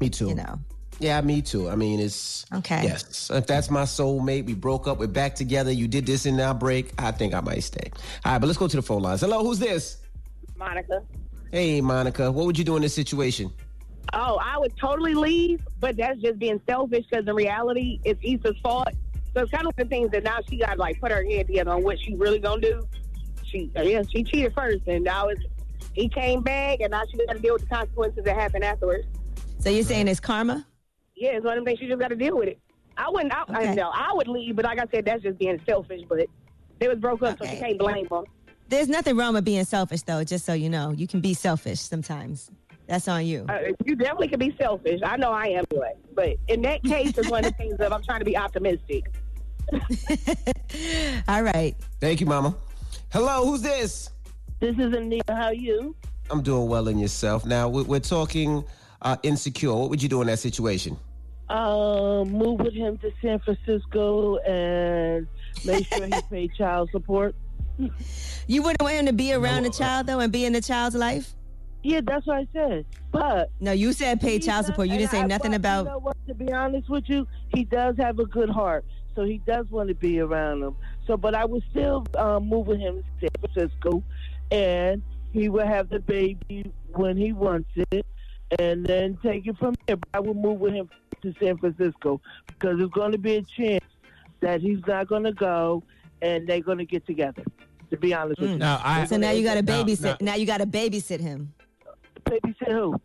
Me 0.02 0.10
too. 0.10 0.30
you 0.30 0.36
know, 0.36 0.60
Yeah, 1.00 1.22
me 1.22 1.42
too. 1.42 1.70
I 1.70 1.76
mean, 1.76 2.00
it's 2.00 2.46
Okay. 2.54 2.84
Yes, 2.84 3.30
if 3.34 3.48
that's 3.48 3.70
my 3.70 3.84
soulmate, 3.84 4.46
we 4.46 4.54
broke 4.54 4.88
up, 4.88 5.00
we're 5.00 5.08
back 5.08 5.36
together. 5.36 5.72
You 5.72 5.88
did 5.88 6.06
this 6.06 6.26
in 6.26 6.40
our 6.40 6.54
break. 6.54 6.92
I 6.98 7.12
think 7.12 7.34
I 7.34 7.42
might 7.42 7.64
stay. 7.64 7.92
All 8.26 8.34
right, 8.34 8.40
but 8.40 8.48
let's 8.48 8.60
go 8.60 8.68
to 8.68 8.76
the 8.76 8.82
phone 8.82 9.02
lines. 9.02 9.22
Hello, 9.22 9.44
who's 9.44 9.60
this? 9.60 9.98
Monica. 10.58 11.02
Hey, 11.52 11.82
Monica. 11.82 12.32
What 12.32 12.46
would 12.46 12.58
you 12.58 12.64
do 12.64 12.76
in 12.76 12.82
this 12.82 12.94
situation? 12.94 13.52
Oh, 14.14 14.40
I 14.44 14.58
would 14.58 14.76
totally 14.78 15.14
leave, 15.14 15.62
but 15.80 15.96
that's 15.96 16.20
just 16.20 16.40
being 16.40 16.60
selfish 16.68 17.06
because 17.10 17.28
in 17.28 17.36
reality, 17.36 18.00
it's 18.04 18.20
Issa's 18.24 18.58
fault. 18.62 18.90
So 19.34 19.42
it's 19.44 19.52
kind 19.52 19.68
of 19.68 19.76
the 19.76 19.86
things 19.86 20.10
that 20.12 20.24
now 20.24 20.40
she 20.50 20.58
got 20.58 20.74
to 20.74 20.80
like 20.80 21.00
put 21.00 21.12
her 21.12 21.24
head 21.24 21.48
together 21.48 21.72
on 21.72 21.84
what 21.84 22.00
she 22.00 22.16
really 22.16 22.40
gonna 22.40 22.62
do. 22.62 22.88
She, 23.50 23.72
yeah, 23.76 24.04
she 24.10 24.24
cheated 24.24 24.54
first, 24.54 24.88
and 24.88 25.04
now 25.04 25.28
it's 25.28 25.42
he 25.94 26.08
came 26.08 26.42
back, 26.42 26.80
and 26.82 26.92
now 26.92 27.04
she 27.10 27.18
got 27.26 27.34
to 27.34 27.40
deal 27.40 27.54
with 27.54 27.64
the 27.64 27.68
consequences 27.68 28.24
that 28.24 28.36
happened 28.36 28.64
afterwards. 28.64 29.08
so 29.60 29.70
you're 29.70 29.84
saying 29.84 30.08
it's 30.08 30.20
karma? 30.20 30.66
Yeah, 31.16 31.32
it's 31.32 31.44
one 31.44 31.58
of 31.58 31.58
them 31.58 31.66
things 31.66 31.80
she 31.80 31.88
just 31.88 32.00
got 32.00 32.10
to 32.10 32.16
deal 32.16 32.38
with 32.38 32.50
it. 32.50 32.60
I 32.98 33.10
wouldn't. 33.10 33.34
I, 33.34 33.44
I 33.50 33.74
know 33.74 33.92
I 33.94 34.12
would 34.14 34.28
leave, 34.28 34.56
but 34.56 34.66
like 34.66 34.80
I 34.80 34.86
said, 34.94 35.06
that's 35.06 35.24
just 35.24 35.38
being 35.40 35.60
selfish. 35.66 36.02
But 36.08 36.28
they 36.80 36.88
was 36.88 36.98
broke 37.00 37.24
up, 37.24 37.40
so 37.40 37.46
she 37.46 37.58
can't 37.58 37.80
blame 37.80 38.08
them. 38.10 38.26
There's 38.68 38.88
nothing 38.88 39.18
wrong 39.18 39.34
with 39.34 39.46
being 39.46 39.64
selfish, 39.66 40.04
though. 40.04 40.24
Just 40.24 40.46
so 40.46 40.54
you 40.54 40.70
know, 40.70 40.92
you 40.92 41.08
can 41.08 41.22
be 41.22 41.34
selfish 41.34 41.80
sometimes. 41.80 42.52
That's 42.88 43.08
on 43.08 43.26
you. 43.26 43.46
Uh, 43.48 43.60
you 43.86 43.96
definitely 43.96 44.30
can 44.30 44.40
be 44.40 44.56
selfish. 44.60 45.00
I 45.04 45.16
know 45.18 45.32
I 45.32 45.46
am 45.48 45.66
anyway. 45.72 45.94
But 46.14 46.38
in 46.48 46.62
that 46.64 46.84
case, 46.84 47.18
it's 47.18 47.30
one 47.30 47.46
of 47.46 47.52
the 47.52 47.58
things 47.58 47.76
of 47.80 47.92
I'm 47.94 48.04
trying 48.04 48.20
to 48.20 48.26
be 48.26 48.36
optimistic. 48.36 49.06
All 51.28 51.44
right. 51.44 51.76
Thank 52.00 52.20
you, 52.20 52.26
Mama. 52.26 52.56
Hello, 53.12 53.46
who's 53.46 53.62
this? 53.62 54.12
This 54.60 54.76
is 54.78 54.94
Anita. 54.94 55.34
How 55.34 55.46
are 55.46 55.54
you? 55.54 55.96
I'm 56.30 56.44
doing 56.44 56.70
well 56.70 56.88
in 56.88 57.00
yourself. 57.00 57.46
Now 57.46 57.68
we're, 57.68 57.84
we're 57.84 58.00
talking 58.00 58.64
uh, 59.02 59.18
insecure. 59.24 59.74
What 59.74 59.90
would 59.90 60.04
you 60.04 60.10
do 60.10 60.22
in 60.22 60.28
that 60.28 60.40
situation? 60.40 60.98
Um, 61.50 62.30
move 62.30 62.60
with 62.60 62.74
him 62.74 62.98
to 63.00 63.12
San 63.22 63.40
Francisco 63.40 64.38
and 64.38 65.28
make 65.66 65.88
sure 65.88 66.06
he 66.06 66.14
pay 66.30 66.48
child 66.50 66.90
support. 66.92 67.34
You 68.48 68.62
wouldn't 68.62 68.82
want 68.82 68.94
him 68.96 69.06
to 69.08 69.14
be 69.14 69.34
around 69.34 69.64
the 69.64 69.72
child 69.72 70.06
though 70.06 70.20
and 70.20 70.32
be 70.32 70.46
in 70.46 70.54
the 70.54 70.62
child's 70.62 70.96
life. 70.96 71.34
Yeah, 71.82 72.02
that's 72.04 72.28
what 72.28 72.38
I 72.38 72.48
said. 72.54 72.86
But 73.12 73.50
no, 73.60 73.72
you 73.72 73.94
said 73.94 74.22
pay 74.22 74.38
child 74.38 74.64
not- 74.64 74.66
support. 74.68 74.90
You 74.90 74.98
didn't 75.00 75.12
say 75.12 75.22
I- 75.22 75.28
nothing 75.28 75.56
about. 75.56 75.86
You 75.86 75.92
know 75.94 76.00
what? 76.00 76.18
To 76.28 76.36
be 76.36 76.52
honest 76.52 76.90
with 76.90 77.06
you, 77.08 77.26
he 77.56 77.64
does 77.64 77.96
have 77.98 78.20
a 78.20 78.26
good 78.26 78.50
heart, 78.50 78.86
so 79.16 79.24
he 79.24 79.40
does 79.48 79.66
want 79.72 79.90
to 79.90 79.96
be 79.96 80.20
around 80.20 80.62
him. 80.62 80.76
So, 81.10 81.18
but 81.18 81.34
I 81.34 81.44
would 81.44 81.64
still 81.72 82.06
um, 82.20 82.48
move 82.48 82.68
with 82.68 82.80
him 82.80 83.04
to 83.20 83.28
San 83.28 83.52
Francisco, 83.52 84.04
and 84.52 85.02
he 85.34 85.50
would 85.50 85.66
have 85.66 85.90
the 85.90 85.98
baby 86.00 86.72
when 86.94 87.18
he 87.18 87.34
wants 87.34 87.68
it, 87.90 88.06
and 88.60 88.86
then 88.86 89.18
take 89.24 89.48
it 89.48 89.58
from 89.58 89.74
there. 89.88 89.98
But 89.98 90.10
I 90.14 90.20
would 90.20 90.38
move 90.38 90.60
with 90.60 90.74
him 90.74 90.88
to 91.24 91.34
San 91.42 91.58
Francisco 91.58 92.22
because 92.48 92.78
there's 92.78 92.92
going 92.92 93.12
to 93.14 93.18
be 93.18 93.38
a 93.38 93.42
chance 93.42 93.84
that 94.42 94.62
he's 94.62 94.86
not 94.86 95.08
going 95.08 95.24
to 95.24 95.34
go, 95.34 95.82
and 96.22 96.48
they're 96.48 96.62
going 96.62 96.78
to 96.78 96.86
get 96.86 97.08
together. 97.08 97.44
To 97.90 97.98
be 97.98 98.14
honest 98.14 98.40
with 98.40 98.52
you. 98.52 98.58
Now, 98.60 98.80
I- 98.84 99.06
so 99.06 99.18
now 99.18 99.32
you 99.32 99.44
got 99.44 99.56
to 99.56 99.64
Now- 99.64 99.84
babysit. 99.84 100.04
now- 100.04 100.18
Now, 100.22 100.36
you 100.36 100.46
got 100.46 100.60
to 100.60 100.68
babysit 100.68 101.20
him. 101.22 101.54
Babysit 102.24 102.68
who? 102.72 103.02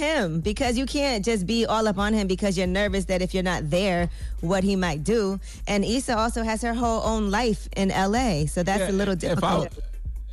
Him, 0.00 0.40
because 0.40 0.76
you 0.76 0.84
can't 0.84 1.24
just 1.24 1.46
be 1.46 1.64
all 1.64 1.88
up 1.88 1.96
on 1.96 2.12
him 2.12 2.26
because 2.26 2.58
you're 2.58 2.66
nervous 2.66 3.06
that 3.06 3.22
if 3.22 3.32
you're 3.32 3.42
not 3.42 3.70
there, 3.70 4.10
what 4.42 4.62
he 4.62 4.76
might 4.76 5.04
do. 5.04 5.40
And 5.66 5.82
Issa 5.86 6.18
also 6.18 6.42
has 6.42 6.60
her 6.60 6.74
whole 6.74 7.02
own 7.02 7.30
life 7.30 7.66
in 7.78 7.90
L.A., 7.90 8.44
so 8.44 8.62
that's 8.62 8.90
a 8.90 8.92
little 8.92 9.14
If 9.14 9.42
I, 9.42 9.64
difficult. 9.64 9.78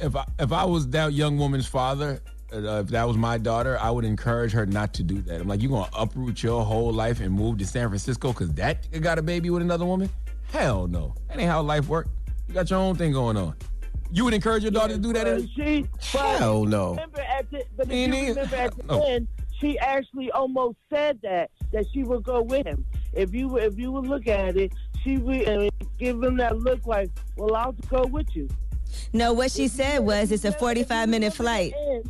if 0.01 0.16
I 0.18 0.26
if 0.38 0.51
I 0.51 0.66
was 0.66 0.89
that 0.89 1.14
young 1.14 1.38
woman's 1.38 1.66
father, 1.66 2.22
uh, 2.51 2.82
if 2.82 2.88
that 2.88 3.07
was 3.07 3.16
my 3.16 3.38
daughter, 3.38 3.78
I 3.80 3.89
would 3.89 4.03
encourage 4.03 4.51
her 4.51 4.66
not 4.66 4.93
to 4.95 5.03
do 5.03 5.22
that. 5.22 5.39
I'm 5.39 5.47
like, 5.47 5.61
you 5.61 5.70
gonna 5.70 5.89
uproot 5.97 6.43
your 6.43 6.66
whole 6.66 6.91
life 6.91 7.22
and 7.22 7.32
move 7.34 7.57
to 7.59 7.66
San 7.66 7.88
Francisco 7.88 8.34
because 8.34 8.51
that 8.55 8.86
got 8.99 9.18
a 9.18 9.22
baby 9.22 9.49
with 9.49 9.61
another 9.61 9.86
woman? 9.86 10.09
Hell 10.51 10.88
no, 10.89 11.16
that 11.30 11.39
ain't 11.39 11.49
how 11.49 11.61
life 11.61 11.88
work. 11.88 12.07
You 12.49 12.53
got 12.53 12.70
your 12.70 12.80
own 12.80 12.97
thing 12.97 13.14
going 13.14 13.38
on. 13.38 13.55
You 14.11 14.26
would 14.26 14.34
encourage 14.34 14.64
your 14.64 14.74
daughter 14.74 14.95
to 14.95 14.99
do 14.99 15.14
that? 15.14 15.24
But 15.24 15.49
she, 15.55 15.88
but 16.11 16.38
Hell 16.38 16.66
no. 16.66 16.89
Remember 16.91 17.22
at 17.22 17.49
the, 17.49 17.64
but 17.78 17.88
if 17.89 17.93
you 17.93 18.28
remember 18.28 18.55
at 18.57 18.76
the 18.78 18.84
No. 18.84 19.28
End, 19.64 19.74
she 19.74 19.80
actually 19.80 20.32
almost 20.32 20.78
said 20.91 21.20
that 21.24 21.49
that 21.72 21.86
she 21.93 22.03
would 22.03 22.24
go 22.24 22.41
with 22.41 22.66
him. 22.66 22.86
If 23.14 23.34
you 23.34 23.57
if 23.57 23.78
you 23.78 23.91
would 23.91 24.07
look 24.07 24.28
at 24.28 24.57
it, 24.57 24.74
she 25.03 25.18
would 25.18 25.47
uh, 25.47 25.70
give 25.99 26.22
him 26.22 26.38
that 26.38 26.57
look 26.59 26.86
like, 26.86 27.09
"Well, 27.38 27.55
I'll 27.55 27.74
go 27.89 28.05
with 28.05 28.28
you." 28.36 28.47
No, 29.11 29.34
what 29.34 29.51
she 29.51 29.68
said 29.68 29.99
was 29.99 30.32
it's 30.32 30.45
a 30.45 30.51
45 30.51 31.09
minute 31.09 31.34
flight. 31.34 31.74
And 31.76 32.09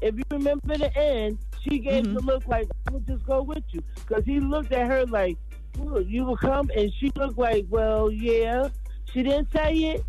if 0.00 0.16
you 0.16 0.22
remember 0.30 0.76
the 0.76 0.96
end, 0.96 1.38
she 1.62 1.78
gave 1.78 2.04
Mm-hmm. 2.04 2.14
the 2.14 2.20
look 2.22 2.46
like, 2.46 2.68
"I 2.88 2.92
would 2.92 3.06
just 3.06 3.24
go 3.26 3.42
with 3.42 3.64
you," 3.70 3.82
because 4.06 4.24
he 4.24 4.40
looked 4.40 4.72
at 4.72 4.86
her 4.86 5.06
like, 5.06 5.36
"Look, 5.78 6.06
you 6.08 6.24
will 6.24 6.36
come," 6.36 6.70
and 6.76 6.92
she 6.98 7.10
looked 7.16 7.38
like, 7.38 7.66
"Well, 7.68 8.10
yeah." 8.10 8.68
She 9.12 9.22
didn't 9.22 9.48
say 9.56 9.72
it, 9.74 10.04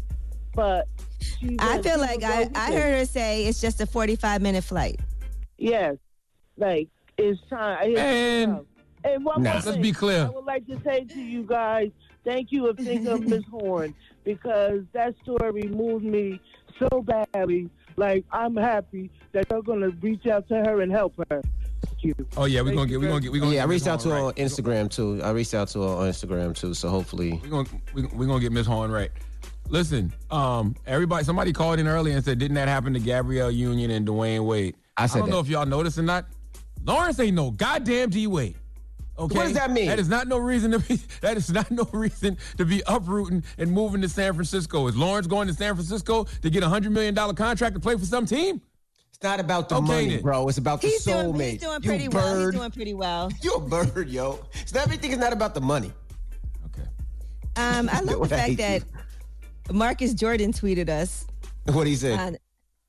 but 0.54 0.86
I 1.60 1.82
feel 1.82 2.00
like 2.00 2.22
I, 2.22 2.50
I 2.54 2.74
heard 2.74 2.98
her 3.00 3.06
say 3.06 3.46
it's 3.46 3.62
just 3.62 3.80
a 3.80 3.86
45 3.86 4.42
minute 4.42 4.64
flight. 4.66 5.00
Yes, 5.58 5.96
like 6.60 6.88
it's 7.18 7.40
time. 7.50 7.78
It's 7.92 8.00
And- 8.00 8.52
time. 8.54 8.66
and 9.04 9.26
one 9.26 9.42
Nah. 9.44 9.54
more 9.54 9.62
Let's 9.66 9.78
be 9.78 9.92
clear. 9.92 10.26
I 10.26 10.30
would 10.30 10.46
like 10.46 10.68
to 10.68 10.80
say 10.84 11.06
to 11.06 11.20
you 11.22 11.44
guys, 11.44 11.90
thank 12.24 12.52
you 12.52 12.68
for 12.68 12.74
thinking 12.82 13.08
of 13.08 13.22
Miss 13.28 13.44
Horne 13.52 13.94
because 14.24 14.82
that 14.94 15.16
story 15.24 15.64
moved 15.64 16.06
me 16.06 16.40
so 16.78 17.02
badly. 17.02 17.70
Like 17.98 18.24
I'm 18.32 18.56
happy 18.56 19.10
that 19.34 19.48
you're 19.52 19.62
gonna 19.64 19.90
reach 20.02 20.26
out 20.28 20.48
to 20.50 20.56
her 20.56 20.82
and 20.82 20.92
help 20.92 21.14
her. 21.30 21.42
Thank 21.86 22.04
you. 22.04 22.16
Oh 22.38 22.46
yeah, 22.46 22.62
we're 22.62 22.74
gonna 22.74 22.88
get, 22.88 23.00
we're 23.00 23.08
gonna 23.10 23.20
get, 23.22 23.32
we're 23.32 23.42
gonna. 23.42 23.56
yeah, 23.56 23.64
I 23.64 23.66
reached 23.66 23.86
Miss 23.86 23.94
out 23.94 24.00
to 24.02 24.10
Horne 24.10 24.20
her 24.22 24.28
on. 24.28 24.34
Instagram 24.34 24.90
too. 24.90 25.22
I 25.24 25.32
reached 25.32 25.54
out 25.54 25.68
to 25.70 25.82
her 25.82 25.88
on 25.88 26.10
Instagram 26.10 26.56
too. 26.56 26.74
So 26.74 26.88
hopefully, 26.90 27.40
We're 27.44 27.50
gonna 27.50 27.70
we, 27.94 28.04
we're 28.08 28.28
gonna 28.28 28.40
get 28.40 28.52
Miss 28.54 28.68
Horne 28.68 28.92
right. 28.92 29.12
Listen, 29.70 30.12
um, 30.32 30.76
everybody, 30.88 31.24
somebody 31.26 31.54
called 31.54 31.78
in 31.80 31.88
earlier 31.88 32.16
and 32.16 32.26
said, 32.26 32.40
didn't 32.40 32.56
that 32.56 32.68
happen 32.68 32.92
to 32.94 33.00
Gabrielle 33.00 33.52
Union 33.52 33.92
and 33.92 34.08
Dwyane 34.08 34.44
Wade? 34.46 34.76
I 34.98 35.06
said 35.06 35.18
I 35.18 35.22
don't 35.22 35.30
know 35.30 35.40
if 35.40 35.48
y'all 35.48 35.66
noticed 35.66 35.98
or 36.00 36.02
not. 36.04 36.26
Lawrence 36.86 37.20
ain't 37.20 37.36
no 37.36 37.52
goddamn 37.52 38.10
D 38.10 38.28
Wade. 38.28 38.56
Okay, 39.18 39.36
What 39.38 39.44
does 39.44 39.54
that 39.54 39.70
mean? 39.72 39.88
That 39.88 40.00
is 40.00 40.08
not 40.08 40.28
no 40.30 40.38
reason 40.38 40.72
to 40.72 40.80
be. 40.80 40.98
That 41.22 41.36
is 41.36 41.52
not 41.52 41.70
no 41.72 41.84
reason 41.92 42.38
to 42.58 42.64
be 42.66 42.82
uprooting 42.88 43.44
and 43.58 43.70
moving 43.72 44.02
to 44.02 44.08
San 44.10 44.34
Francisco. 44.34 44.88
Is 44.88 44.96
Lawrence 44.96 45.28
going 45.28 45.48
to 45.50 45.54
San 45.54 45.76
Francisco 45.76 46.24
to 46.42 46.50
get 46.50 46.64
a 46.64 46.70
hundred 46.70 46.94
million 46.94 47.14
dollar 47.14 47.34
contract 47.34 47.74
to 47.76 47.82
play 47.82 47.98
for 47.98 48.06
some 48.06 48.26
team? 48.26 48.62
it's 49.10 49.22
not 49.22 49.42
about 49.42 49.68
the 49.68 49.76
Okay, 49.76 49.86
money, 49.88 50.10
then. 50.12 50.22
bro. 50.22 50.48
It's 50.48 50.58
about 50.58 50.80
the 50.82 50.88
He's 50.88 51.06
soulmate. 51.06 51.34
doing, 51.34 51.50
he's 51.52 51.62
doing 51.62 51.82
you 51.84 51.90
pretty 51.90 52.08
well. 52.08 52.28
He's 52.36 52.46
bird. 52.46 52.54
doing 52.56 52.72
pretty 52.72 52.94
well. 52.94 53.30
You 53.42 53.54
a 53.56 53.60
bird, 53.60 54.08
yo. 54.10 54.40
So 54.66 54.80
everything 54.80 55.12
is 55.12 55.18
not 55.18 55.34
about 55.34 55.54
the 55.54 55.60
money. 55.62 55.92
Okay. 56.68 56.88
Um, 57.58 57.90
I 57.92 58.00
love 58.04 58.22
the 58.22 58.30
fact 58.30 58.56
that 58.58 58.84
Marcus 59.74 60.14
Jordan 60.14 60.54
tweeted 60.54 60.88
us. 60.88 61.26
What 61.66 61.86
he 61.88 61.96
said? 61.98 62.40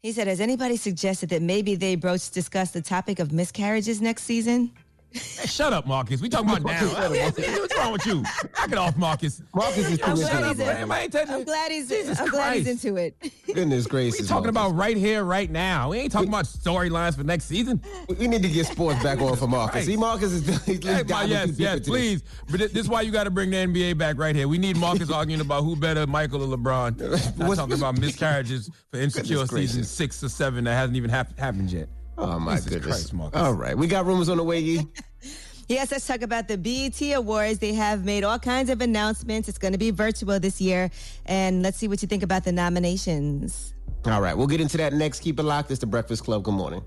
He 0.03 0.13
said, 0.13 0.29
"Has 0.29 0.41
anybody 0.41 0.77
suggested 0.77 1.29
that 1.29 1.43
maybe 1.43 1.75
they 1.75 1.95
broach 1.95 2.31
discuss 2.31 2.71
the 2.71 2.81
topic 2.81 3.19
of 3.19 3.33
miscarriages 3.33 4.01
next 4.01 4.23
season?" 4.23 4.73
Hey, 5.13 5.47
shut 5.47 5.73
up, 5.73 5.87
Marcus. 5.87 6.21
We 6.21 6.29
talking 6.29 6.49
about 6.51 6.63
now. 6.63 6.87
What's 6.87 7.77
wrong 7.77 7.93
with 7.93 8.07
you? 8.07 8.23
Knock 8.23 8.73
it 8.73 8.79
off, 8.79 8.97
Marcus. 8.97 9.43
Marcus 9.55 9.79
is 9.91 10.01
I'm 10.03 10.15
too 10.15 10.23
glad, 10.23 10.51
into 10.53 10.63
it. 10.63 10.67
Man, 10.67 10.91
I 10.93 11.01
ain't 11.03 11.13
touching 11.13 11.35
I'm 11.35 11.45
glad 11.45 11.73
he's. 11.73 11.89
Jesus 11.89 12.21
I'm 12.21 12.29
glad 12.29 12.57
he's 12.57 12.67
into 12.69 12.97
it. 12.97 13.17
Goodness 13.53 13.87
gracious. 13.87 14.21
We 14.21 14.27
talking 14.27 14.53
Marcus. 14.55 14.73
about 14.73 14.79
right 14.81 14.97
here, 14.97 15.25
right 15.25 15.51
now. 15.51 15.91
We 15.91 15.99
ain't 15.99 16.13
talking 16.13 16.29
about 16.29 16.45
storylines 16.45 17.17
for 17.17 17.25
next 17.25 17.47
season. 17.47 17.83
We 18.19 18.29
need 18.29 18.43
to 18.43 18.49
get 18.49 18.67
sports 18.67 19.03
back 19.03 19.21
on 19.21 19.37
for 19.37 19.49
Marcus. 19.49 19.73
Christ. 19.73 19.87
See, 19.89 19.97
Marcus 19.97 20.33
is 20.33 20.65
he's 20.65 20.85
Hey, 20.85 21.03
diving 21.03 21.31
yes, 21.31 21.47
too 21.57 21.63
yes, 21.63 21.77
into 21.79 21.81
this. 21.81 21.89
please. 21.89 22.23
But 22.51 22.61
this 22.61 22.73
is 22.85 22.89
why 22.89 23.03
you 23.03 23.11
got 23.11 23.25
to 23.25 23.31
bring 23.31 23.51
the 23.51 23.57
NBA 23.57 23.99
back 23.99 24.17
right 24.19 24.35
here. 24.37 24.47
We 24.49 24.59
need 24.59 24.77
Marcus 24.77 25.11
arguing 25.13 25.41
about 25.41 25.65
who 25.65 25.75
better, 25.77 26.07
Michael 26.07 26.43
or 26.53 26.57
LeBron. 26.57 26.99
Not 27.39 27.49
What's- 27.49 27.59
talking 27.59 27.75
about 27.77 27.99
miscarriages 27.99 28.71
for 28.91 28.99
insecure 29.01 29.45
season 29.47 29.85
six 29.85 30.23
or 30.23 30.29
seven 30.29 30.65
that 30.65 30.75
hasn't 30.75 30.97
even 30.97 31.11
hap- 31.11 31.37
happened 31.39 31.73
yet. 31.73 31.89
Oh 32.21 32.39
my 32.39 32.57
Jesus 32.57 32.71
goodness. 32.71 33.11
Christ, 33.11 33.35
All 33.35 33.55
right, 33.55 33.77
we 33.77 33.87
got 33.87 34.07
rumors 34.07 34.29
on 34.29 34.37
the 34.37 34.45
way. 34.45 34.61
Yee. 34.61 34.87
Yes, 35.69 35.93
let's 35.93 36.05
talk 36.05 36.23
about 36.23 36.49
the 36.49 36.59
BET 36.59 37.01
Awards. 37.15 37.61
They 37.61 37.75
have 37.75 38.05
made 38.05 38.25
all 38.25 38.41
kinds 38.41 38.71
of 38.71 38.81
announcements. 38.81 39.49
It's 39.49 39.57
going 39.57 39.71
to 39.71 39.79
be 39.79 39.93
virtual 39.93 40.41
this 40.41 40.61
year, 40.61 40.91
and 41.27 41.63
let's 41.63 41.79
see 41.79 41.87
what 41.87 42.03
you 42.03 42.09
think 42.09 42.25
about 42.25 42.43
the 42.43 42.51
nominations. 42.51 43.73
All 44.07 44.21
right, 44.21 44.37
we'll 44.37 44.49
get 44.49 44.61
into 44.61 44.79
that 44.79 44.95
next. 44.95 45.21
Keep 45.21 45.39
it 45.39 45.45
locked. 45.45 45.71
It's 45.71 45.79
the 45.79 45.87
Breakfast 45.87 46.25
Club. 46.25 46.43
Good 46.43 46.55
morning. 46.55 46.83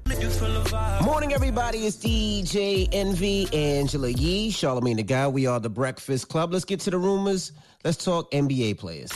Morning, 1.02 1.32
everybody. 1.32 1.86
It's 1.86 1.96
DJ 1.96 2.90
Envy, 2.92 3.48
Angela 3.54 4.10
Yee, 4.10 4.52
Charlamagne 4.52 4.98
the 4.98 5.04
God. 5.04 5.34
We 5.34 5.46
are 5.48 5.62
the 5.62 5.70
Breakfast 5.70 6.28
Club. 6.28 6.52
Let's 6.52 6.66
get 6.66 6.82
to 6.82 6.90
the 6.92 6.98
rumors. 6.98 7.54
Let's 7.86 8.04
talk 8.04 8.30
NBA 8.32 8.80
players. 8.80 9.12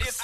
She's 0.00 0.17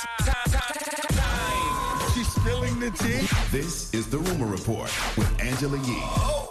spilling. 2.93 3.26
This 3.51 3.93
is 3.95 4.09
the 4.09 4.18
Rumor 4.18 4.47
Report 4.47 4.93
with 5.16 5.41
Angela 5.41 5.78
Yee 5.78 6.03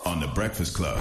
on 0.06 0.20
the 0.20 0.28
Breakfast 0.28 0.76
Club. 0.76 0.98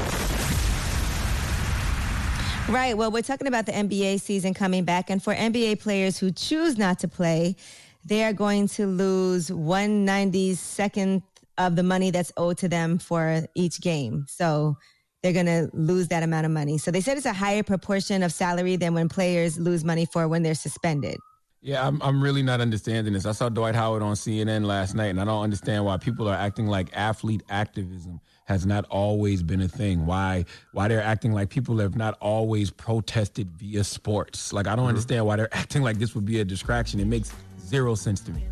Right. 2.68 2.97
Well, 2.97 3.11
we're 3.11 3.22
talking 3.22 3.49
about 3.49 3.66
the 3.66 3.72
NBA 3.72 4.20
season 4.20 4.55
coming 4.55 4.85
back, 4.85 5.11
and 5.11 5.22
for 5.22 5.35
NBA 5.35 5.80
players 5.80 6.18
who 6.18 6.30
choose 6.30 6.78
not 6.78 6.99
to 7.01 7.09
play, 7.09 7.57
they 8.05 8.24
are 8.24 8.33
going 8.33 8.68
to 8.68 8.87
lose 8.87 9.51
192nd 9.51 11.22
of 11.59 11.76
the 11.76 11.83
money 11.83 12.11
that's 12.11 12.33
owed 12.37 12.59
to 12.59 12.68
them 12.68 12.99
for 12.99 13.43
each 13.55 13.80
game. 13.80 14.26
So 14.28 14.76
they're 15.22 15.33
going 15.33 15.47
to 15.47 15.70
lose 15.72 16.09
that 16.09 16.22
amount 16.22 16.47
of 16.47 16.53
money. 16.53 16.78
So 16.78 16.91
they 16.91 17.01
said 17.01 17.16
it's 17.16 17.26
a 17.26 17.33
higher 17.33 17.62
proportion 17.62 18.22
of 18.22 18.33
salary 18.33 18.76
than 18.76 18.95
when 18.95 19.09
players 19.09 19.59
lose 19.59 19.85
money 19.85 20.07
for 20.07 20.26
when 20.28 20.43
they're 20.43 20.55
suspended. 20.55 21.16
Yeah, 21.64 21.86
I'm 21.86 22.02
I'm 22.02 22.20
really 22.20 22.42
not 22.42 22.60
understanding 22.60 23.12
this. 23.12 23.24
I 23.24 23.30
saw 23.30 23.48
Dwight 23.48 23.76
Howard 23.76 24.02
on 24.02 24.14
CNN 24.14 24.64
last 24.64 24.96
night, 24.96 25.06
and 25.06 25.20
I 25.20 25.24
don't 25.24 25.44
understand 25.44 25.84
why 25.84 25.96
people 25.96 26.28
are 26.28 26.34
acting 26.34 26.66
like 26.66 26.88
athlete 26.92 27.44
activism 27.48 28.20
has 28.46 28.66
not 28.66 28.84
always 28.86 29.44
been 29.44 29.60
a 29.60 29.68
thing. 29.68 30.04
Why 30.04 30.44
why 30.72 30.88
they're 30.88 31.00
acting 31.00 31.32
like 31.32 31.50
people 31.50 31.78
have 31.78 31.94
not 31.94 32.18
always 32.20 32.72
protested 32.72 33.48
via 33.52 33.84
sports. 33.84 34.52
Like 34.52 34.66
I 34.66 34.70
don't 34.70 34.80
mm-hmm. 34.80 34.88
understand 34.88 35.24
why 35.24 35.36
they're 35.36 35.54
acting 35.54 35.82
like 35.82 35.98
this 35.98 36.16
would 36.16 36.24
be 36.24 36.40
a 36.40 36.44
distraction. 36.44 36.98
It 36.98 37.06
makes 37.06 37.32
zero 37.60 37.94
sense 37.94 38.20
to 38.22 38.32
me. 38.32 38.42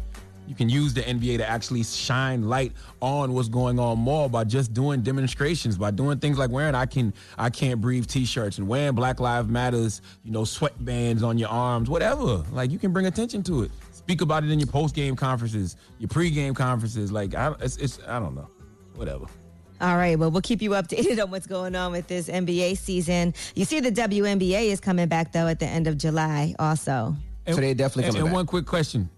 You 0.50 0.56
can 0.56 0.68
use 0.68 0.92
the 0.92 1.02
NBA 1.02 1.38
to 1.38 1.48
actually 1.48 1.84
shine 1.84 2.48
light 2.48 2.72
on 3.00 3.34
what's 3.34 3.48
going 3.48 3.78
on 3.78 4.00
more 4.00 4.28
by 4.28 4.42
just 4.42 4.74
doing 4.74 5.00
demonstrations, 5.00 5.78
by 5.78 5.92
doing 5.92 6.18
things 6.18 6.38
like 6.38 6.50
wearing 6.50 6.74
I 6.74 6.86
can 6.86 7.14
I 7.38 7.50
can't 7.50 7.80
breathe 7.80 8.08
t-shirts 8.08 8.58
and 8.58 8.66
wearing 8.66 8.96
Black 8.96 9.20
Lives 9.20 9.46
Matters, 9.46 10.02
you 10.24 10.32
know, 10.32 10.40
sweatbands 10.40 11.22
on 11.22 11.38
your 11.38 11.50
arms, 11.50 11.88
whatever. 11.88 12.42
Like 12.50 12.72
you 12.72 12.80
can 12.80 12.92
bring 12.92 13.06
attention 13.06 13.44
to 13.44 13.62
it. 13.62 13.70
Speak 13.92 14.22
about 14.22 14.42
it 14.42 14.50
in 14.50 14.58
your 14.58 14.66
post-game 14.66 15.14
conferences, 15.14 15.76
your 16.00 16.08
pre-game 16.08 16.54
conferences. 16.54 17.12
Like 17.12 17.36
I, 17.36 17.54
it's, 17.60 17.76
it's 17.76 18.00
I 18.08 18.18
don't 18.18 18.34
know, 18.34 18.50
whatever. 18.96 19.26
All 19.80 19.96
right. 19.96 20.18
Well, 20.18 20.32
we'll 20.32 20.42
keep 20.42 20.60
you 20.62 20.70
updated 20.70 21.22
on 21.22 21.30
what's 21.30 21.46
going 21.46 21.76
on 21.76 21.92
with 21.92 22.08
this 22.08 22.28
NBA 22.28 22.76
season. 22.76 23.34
You 23.54 23.64
see, 23.64 23.78
the 23.78 23.92
WNBA 23.92 24.64
is 24.64 24.80
coming 24.80 25.06
back 25.06 25.30
though 25.30 25.46
at 25.46 25.60
the 25.60 25.66
end 25.66 25.86
of 25.86 25.96
July, 25.96 26.56
also. 26.58 27.14
And, 27.46 27.54
So 27.54 27.60
they 27.60 27.72
definitely 27.72 28.06
and, 28.06 28.14
coming 28.14 28.22
and 28.22 28.30
back. 28.30 28.34
one 28.34 28.46
quick 28.46 28.66
question. 28.66 29.08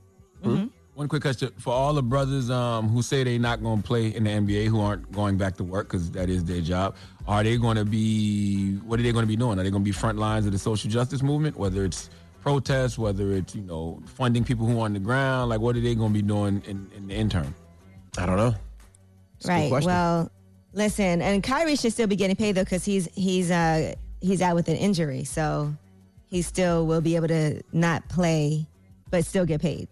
Mm-hmm. 0.44 0.66
One 0.94 1.08
quick 1.08 1.22
question 1.22 1.50
for 1.58 1.72
all 1.72 1.94
the 1.94 2.02
brothers 2.02 2.50
um, 2.50 2.88
who 2.88 3.00
say 3.00 3.24
they're 3.24 3.38
not 3.38 3.62
going 3.62 3.80
to 3.80 3.86
play 3.86 4.08
in 4.08 4.24
the 4.24 4.30
NBA, 4.30 4.66
who 4.66 4.80
aren't 4.80 5.10
going 5.10 5.38
back 5.38 5.56
to 5.56 5.64
work 5.64 5.88
because 5.88 6.10
that 6.10 6.28
is 6.28 6.44
their 6.44 6.60
job. 6.60 6.96
Are 7.26 7.42
they 7.42 7.56
going 7.56 7.78
to 7.78 7.84
be? 7.86 8.74
What 8.84 9.00
are 9.00 9.02
they 9.02 9.12
going 9.12 9.22
to 9.22 9.28
be 9.28 9.36
doing? 9.36 9.58
Are 9.58 9.62
they 9.62 9.70
going 9.70 9.82
to 9.82 9.88
be 9.88 9.92
front 9.92 10.18
lines 10.18 10.44
of 10.44 10.52
the 10.52 10.58
social 10.58 10.90
justice 10.90 11.22
movement? 11.22 11.56
Whether 11.56 11.86
it's 11.86 12.10
protests, 12.42 12.98
whether 12.98 13.32
it's 13.32 13.54
you 13.54 13.62
know 13.62 14.02
funding 14.04 14.44
people 14.44 14.66
who 14.66 14.80
are 14.80 14.84
on 14.84 14.92
the 14.92 15.00
ground, 15.00 15.48
like 15.48 15.60
what 15.60 15.76
are 15.76 15.80
they 15.80 15.94
going 15.94 16.12
to 16.12 16.14
be 16.14 16.26
doing 16.26 16.62
in, 16.66 16.90
in 16.94 17.06
the 17.06 17.14
interim? 17.14 17.54
I 18.18 18.26
don't 18.26 18.36
know. 18.36 18.54
right. 19.46 19.70
Well, 19.86 20.30
listen, 20.74 21.22
and 21.22 21.42
Kyrie 21.42 21.76
should 21.76 21.92
still 21.92 22.06
be 22.06 22.16
getting 22.16 22.36
paid 22.36 22.54
though 22.54 22.64
because 22.64 22.84
he's 22.84 23.08
he's 23.14 23.50
uh 23.50 23.94
he's 24.20 24.42
out 24.42 24.56
with 24.56 24.68
an 24.68 24.76
injury, 24.76 25.24
so 25.24 25.74
he 26.26 26.42
still 26.42 26.86
will 26.86 27.00
be 27.00 27.16
able 27.16 27.28
to 27.28 27.62
not 27.72 28.06
play, 28.10 28.66
but 29.10 29.24
still 29.24 29.46
get 29.46 29.62
paid. 29.62 29.88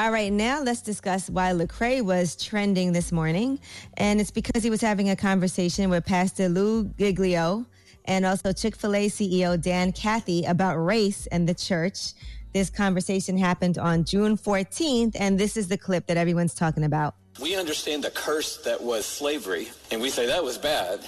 All 0.00 0.10
right, 0.10 0.32
now 0.32 0.62
let's 0.62 0.80
discuss 0.80 1.28
why 1.28 1.52
Lecrae 1.52 2.00
was 2.00 2.34
trending 2.34 2.94
this 2.94 3.12
morning, 3.12 3.60
and 3.98 4.18
it's 4.18 4.30
because 4.30 4.64
he 4.64 4.70
was 4.70 4.80
having 4.80 5.10
a 5.10 5.14
conversation 5.14 5.90
with 5.90 6.06
Pastor 6.06 6.48
Lou 6.48 6.84
Giglio 6.98 7.66
and 8.06 8.24
also 8.24 8.50
Chick 8.50 8.76
Fil 8.76 8.94
A 8.94 9.10
CEO 9.10 9.60
Dan 9.60 9.92
Cathy 9.92 10.46
about 10.46 10.82
race 10.82 11.26
and 11.26 11.46
the 11.46 11.52
church. 11.52 12.14
This 12.54 12.70
conversation 12.70 13.36
happened 13.36 13.76
on 13.76 14.04
June 14.04 14.38
14th, 14.38 15.16
and 15.20 15.38
this 15.38 15.54
is 15.58 15.68
the 15.68 15.76
clip 15.76 16.06
that 16.06 16.16
everyone's 16.16 16.54
talking 16.54 16.84
about. 16.84 17.14
We 17.40 17.56
understand 17.56 18.04
the 18.04 18.10
curse 18.10 18.58
that 18.58 18.82
was 18.82 19.06
slavery, 19.06 19.68
and 19.90 20.00
we 20.00 20.10
say 20.10 20.26
that 20.26 20.44
was 20.44 20.58
bad, 20.58 21.00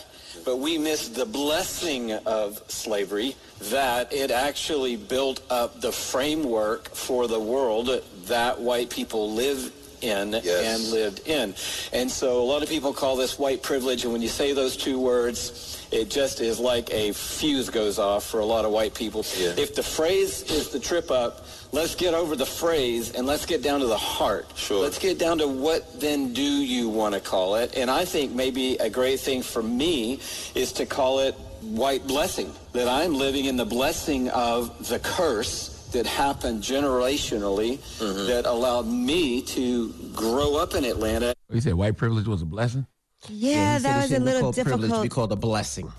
but 0.46 0.56
we 0.56 0.78
miss 0.78 1.08
the 1.08 1.26
blessing 1.26 2.12
of 2.12 2.62
slavery 2.68 3.36
that 3.64 4.12
it 4.12 4.30
actually 4.30 4.96
built 4.96 5.42
up 5.50 5.82
the 5.82 5.92
framework 5.92 6.88
for 6.94 7.28
the 7.28 7.38
world 7.38 8.02
that 8.26 8.58
white 8.58 8.88
people 8.88 9.30
live 9.32 9.72
in 10.00 10.34
and 10.34 10.90
lived 10.90 11.28
in. 11.28 11.54
And 11.92 12.10
so 12.10 12.40
a 12.40 12.44
lot 12.44 12.62
of 12.62 12.68
people 12.68 12.94
call 12.94 13.14
this 13.14 13.38
white 13.38 13.62
privilege, 13.62 14.04
and 14.04 14.12
when 14.12 14.22
you 14.22 14.28
say 14.28 14.54
those 14.54 14.76
two 14.76 14.98
words, 14.98 15.86
it 15.92 16.08
just 16.08 16.40
is 16.40 16.58
like 16.58 16.90
a 16.90 17.12
fuse 17.12 17.68
goes 17.68 17.98
off 17.98 18.24
for 18.24 18.40
a 18.40 18.44
lot 18.44 18.64
of 18.64 18.72
white 18.72 18.94
people. 18.94 19.20
If 19.20 19.74
the 19.74 19.82
phrase 19.82 20.50
is 20.50 20.70
the 20.70 20.80
trip 20.80 21.10
up, 21.10 21.46
let's 21.72 21.94
get 21.94 22.14
over 22.14 22.36
the 22.36 22.46
phrase 22.46 23.12
and 23.12 23.26
let's 23.26 23.46
get 23.46 23.62
down 23.62 23.80
to 23.80 23.86
the 23.86 23.96
heart. 23.96 24.46
Sure. 24.54 24.82
Let's 24.82 24.98
get 24.98 25.18
down 25.18 25.38
to 25.38 25.48
what 25.48 26.00
then 26.00 26.32
do 26.32 26.42
you 26.42 26.88
want 26.88 27.14
to 27.14 27.20
call 27.20 27.56
it? 27.56 27.76
And 27.76 27.90
I 27.90 28.04
think 28.04 28.32
maybe 28.32 28.76
a 28.76 28.90
great 28.90 29.20
thing 29.20 29.42
for 29.42 29.62
me 29.62 30.20
is 30.54 30.72
to 30.72 30.86
call 30.86 31.20
it 31.20 31.34
white 31.62 32.06
blessing, 32.06 32.52
that 32.72 32.88
I'm 32.88 33.14
living 33.14 33.46
in 33.46 33.56
the 33.56 33.64
blessing 33.64 34.28
of 34.30 34.88
the 34.88 34.98
curse 34.98 35.68
that 35.92 36.06
happened 36.06 36.62
generationally 36.62 37.78
mm-hmm. 37.78 38.26
that 38.26 38.46
allowed 38.46 38.86
me 38.86 39.42
to 39.42 39.92
grow 40.14 40.56
up 40.56 40.74
in 40.74 40.84
Atlanta. 40.84 41.34
You 41.50 41.60
said 41.60 41.74
white 41.74 41.96
privilege 41.96 42.26
was 42.26 42.42
a 42.42 42.46
blessing. 42.46 42.86
Yeah, 43.28 43.76
he 43.76 43.82
said 43.82 43.92
that 43.92 44.02
was 44.02 44.12
a 44.12 44.20
little 44.20 44.40
called 44.40 44.54
privilege, 44.54 44.80
difficult. 44.80 44.98
to 44.98 45.02
be 45.02 45.08
called 45.08 45.32
a 45.32 45.36
blessing. 45.36 45.92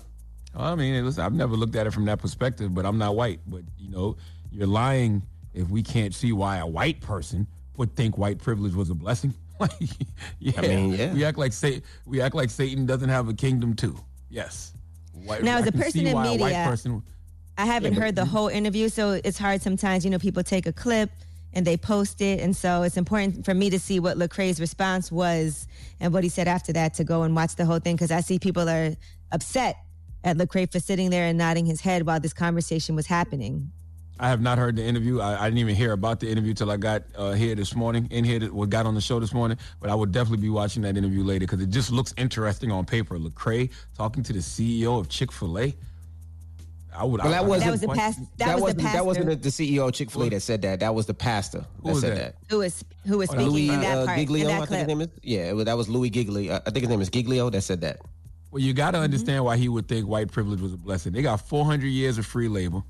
I 0.56 0.74
mean, 0.74 1.04
listen, 1.04 1.24
I've 1.24 1.32
never 1.32 1.56
looked 1.56 1.74
at 1.74 1.86
it 1.86 1.92
from 1.92 2.04
that 2.04 2.18
perspective, 2.18 2.74
but 2.74 2.84
I'm 2.86 2.98
not 2.98 3.16
white. 3.16 3.40
But 3.46 3.62
you 3.78 3.90
know, 3.90 4.16
you're 4.50 4.66
lying 4.66 5.22
if 5.54 5.68
we 5.70 5.82
can't 5.82 6.14
see 6.14 6.32
why 6.32 6.58
a 6.58 6.66
white 6.66 7.00
person 7.00 7.46
would 7.76 7.94
think 7.96 8.18
white 8.18 8.38
privilege 8.38 8.74
was 8.74 8.90
a 8.90 8.94
blessing. 8.94 9.32
Like, 9.60 9.70
yeah, 10.40 10.52
I 10.58 10.62
mean, 10.62 10.92
yeah. 10.94 11.14
we 11.14 11.24
act 11.24 11.38
like 11.38 11.52
Sa- 11.52 11.78
we 12.06 12.20
act 12.20 12.34
like 12.34 12.50
Satan 12.50 12.86
doesn't 12.86 13.08
have 13.08 13.28
a 13.28 13.34
kingdom 13.34 13.74
too. 13.74 13.96
Yes. 14.28 14.72
White, 15.12 15.44
Now, 15.44 15.58
as 15.58 15.66
a 15.68 15.72
person 15.72 16.08
in 16.08 16.12
why 16.12 16.26
a 16.26 16.30
white 16.30 16.40
media, 16.40 16.64
person. 16.66 17.04
I 17.56 17.64
haven't 17.64 17.94
Yeah, 17.94 18.00
heard 18.00 18.16
the 18.16 18.22
you- 18.22 18.28
whole 18.30 18.48
interview, 18.48 18.88
so 18.88 19.12
it's 19.24 19.38
hard 19.38 19.62
sometimes. 19.62 20.04
You 20.04 20.10
know, 20.10 20.18
people 20.18 20.42
take 20.42 20.66
a 20.66 20.72
clip 20.72 21.08
and 21.52 21.64
they 21.64 21.76
post 21.76 22.20
it, 22.20 22.40
and 22.40 22.54
so 22.56 22.82
it's 22.82 22.96
important 22.96 23.44
for 23.44 23.54
me 23.54 23.70
to 23.70 23.78
see 23.78 24.00
what 24.00 24.16
Lecrae's 24.18 24.58
response 24.60 25.12
was 25.12 25.68
and 26.00 26.12
what 26.12 26.24
he 26.24 26.30
said 26.30 26.48
after 26.48 26.72
that 26.72 26.94
to 26.94 27.04
go 27.04 27.22
and 27.22 27.36
watch 27.36 27.54
the 27.54 27.64
whole 27.64 27.78
thing 27.78 27.94
because 27.94 28.10
I 28.10 28.22
see 28.22 28.40
people 28.40 28.68
are 28.68 28.96
upset 29.30 29.76
at 30.24 30.36
Lecrae 30.36 30.70
for 30.70 30.80
sitting 30.80 31.10
there 31.10 31.26
and 31.26 31.38
nodding 31.38 31.64
his 31.64 31.80
head 31.80 32.04
while 32.08 32.18
this 32.18 32.32
conversation 32.32 32.96
was 32.96 33.06
happening. 33.06 33.70
I 34.20 34.28
have 34.28 34.40
not 34.40 34.58
heard 34.58 34.76
the 34.76 34.84
interview. 34.84 35.20
I, 35.20 35.40
I 35.42 35.44
didn't 35.46 35.58
even 35.58 35.74
hear 35.74 35.92
about 35.92 36.20
the 36.20 36.30
interview 36.30 36.54
till 36.54 36.70
I 36.70 36.76
got 36.76 37.02
uh, 37.16 37.32
here 37.32 37.54
this 37.56 37.74
morning. 37.74 38.06
In 38.10 38.24
here, 38.24 38.38
that- 38.38 38.52
what 38.52 38.70
got 38.70 38.86
on 38.86 38.94
the 38.94 39.00
show 39.00 39.18
this 39.18 39.34
morning. 39.34 39.58
But 39.80 39.90
I 39.90 39.94
would 39.94 40.12
definitely 40.12 40.42
be 40.42 40.50
watching 40.50 40.82
that 40.82 40.96
interview 40.96 41.24
later 41.24 41.40
because 41.46 41.60
it 41.60 41.70
just 41.70 41.90
looks 41.90 42.14
interesting 42.16 42.70
on 42.70 42.84
paper. 42.84 43.18
Lecrae 43.18 43.70
talking 43.96 44.22
to 44.22 44.32
the 44.32 44.38
CEO 44.38 44.98
of 45.00 45.08
Chick 45.08 45.32
Fil 45.32 45.58
A. 45.58 45.74
I 46.96 47.02
would. 47.02 47.20
Well, 47.22 47.32
that 47.32 47.42
I- 47.42 47.44
wasn't. 47.44 47.72
was 47.72 47.80
the 47.80 47.88
past- 47.88 48.20
that 48.38 48.54
was 48.54 48.62
wasn't, 48.62 48.78
that 48.82 48.84
pastor. 48.92 49.04
wasn't 49.04 49.42
the 49.42 49.48
CEO 49.48 49.88
of 49.88 49.94
Chick 49.94 50.12
Fil 50.12 50.22
A 50.22 50.28
that 50.30 50.40
said 50.40 50.62
that. 50.62 50.78
That 50.78 50.94
was 50.94 51.06
the 51.06 51.14
pastor 51.14 51.64
Who 51.82 51.94
that 51.94 52.00
said 52.00 52.12
that? 52.12 52.16
that. 52.16 52.34
Who 52.50 52.58
was 52.58 52.84
who 53.04 53.18
was 53.18 53.30
speaking 53.30 53.48
Louie 53.48 53.68
in 53.68 53.80
that 53.80 53.98
uh, 53.98 54.06
part 54.06 54.18
Giglio, 54.18 54.48
in 54.48 54.54
I 54.54 54.60
that 54.60 54.68
think 54.68 54.78
his 54.78 54.86
name 54.86 55.00
is. 55.00 55.08
Yeah, 55.24 55.48
it 55.50 55.56
was- 55.56 55.64
that 55.64 55.76
was 55.76 55.88
Louie 55.88 56.10
Giglio. 56.10 56.54
I 56.54 56.70
think 56.70 56.82
his 56.82 56.88
name 56.88 57.00
is 57.00 57.08
Giglio 57.10 57.50
that 57.50 57.62
said 57.62 57.80
that. 57.80 57.98
Well, 58.52 58.62
you 58.62 58.72
got 58.74 58.92
to 58.92 58.98
Mm-hmm. 58.98 59.04
understand 59.04 59.44
why 59.44 59.56
he 59.56 59.68
would 59.68 59.88
think 59.88 60.06
white 60.06 60.30
privilege 60.30 60.60
was 60.60 60.72
a 60.72 60.76
blessing. 60.76 61.12
They 61.12 61.22
got 61.22 61.40
400 61.40 61.88
years 61.88 62.16
of 62.18 62.26
free 62.26 62.46
labor, 62.46 62.82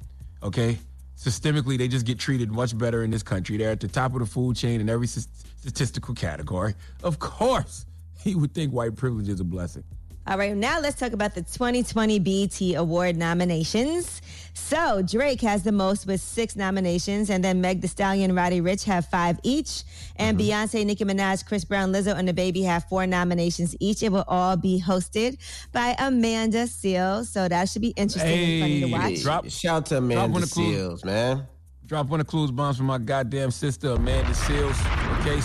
okay? 0.43 0.77
Systemically, 1.25 1.79
they 1.79 1.89
just 1.89 2.05
get 2.05 2.19
treated 2.19 2.53
much 2.53 2.77
better 2.77 3.03
in 3.03 3.11
this 3.11 3.23
country. 3.23 3.57
They're 3.57 3.71
at 3.71 3.81
the 3.81 3.89
top 3.89 4.13
of 4.13 4.21
the 4.21 4.27
food 4.27 4.57
chain 4.57 4.83
in 4.83 4.91
every 4.91 5.07
st- 5.07 5.27
statistical 5.57 6.15
category. 6.15 6.75
Of 7.03 7.19
course, 7.19 7.87
he 8.23 8.35
would 8.35 8.53
think 8.53 8.75
white 8.75 8.95
privilege 8.95 9.31
is 9.31 9.41
a 9.41 9.45
blessing. 9.45 9.85
All 10.27 10.39
right, 10.39 10.57
now 10.57 10.81
let's 10.81 10.99
talk 10.99 11.13
about 11.13 11.35
the 11.35 11.43
2020 11.43 12.19
BET 12.19 12.59
Award 12.77 13.15
nominations. 13.15 14.23
So 14.55 15.03
Drake 15.03 15.43
has 15.43 15.65
the 15.65 15.73
most 15.73 16.07
with 16.07 16.23
six 16.23 16.57
nominations, 16.57 17.29
and 17.29 17.45
then 17.45 17.61
Meg 17.61 17.83
Thee 17.83 17.89
Stallion 17.89 18.35
Roddy 18.35 18.63
Ricch 18.63 18.85
have 18.85 19.05
five 19.07 19.39
each, 19.43 19.83
and 20.17 20.39
mm-hmm. 20.39 20.49
Beyonce, 20.49 20.87
Nicki 20.87 21.05
Minaj, 21.05 21.45
Chris 21.45 21.67
Brown, 21.67 21.93
Lizzo, 21.93 22.17
and 22.17 22.27
DaBaby 22.27 22.65
have 22.65 22.85
four 22.85 23.07
nominations 23.07 23.77
each. 23.81 24.03
It 24.03 24.13
will 24.13 24.25
all 24.27 24.57
be 24.57 24.81
hosted 24.81 25.37
by 25.73 25.95
Amanda 25.99 26.65
Seales, 26.65 27.27
so 27.27 27.47
that 27.47 27.69
should 27.69 27.83
be 27.83 27.91
interesting 27.91 28.63
and 28.63 28.63
funny 28.63 28.81
to 28.81 28.87
watch. 28.87 29.23
drop, 29.23 29.51
Shout 29.51 29.77
out 29.77 29.87
to 29.87 29.95
drop 29.97 30.05
Amanda 30.05 30.33
one 30.33 30.43
of 30.43 30.49
the 30.49 30.55
clues, 30.55 31.03
Seales, 31.03 31.05
man. 31.05 31.47
Drop 31.85 32.07
one 32.07 32.21
of 32.21 32.27
the 32.27 32.31
clues 32.31 32.51
bombs 32.51 32.79
for 32.79 32.85
my 32.85 32.97
goddamn 32.97 33.51
sister, 33.51 33.91
Amanda 33.91 34.31
Seales. 34.31 35.21
Okay, 35.21 35.39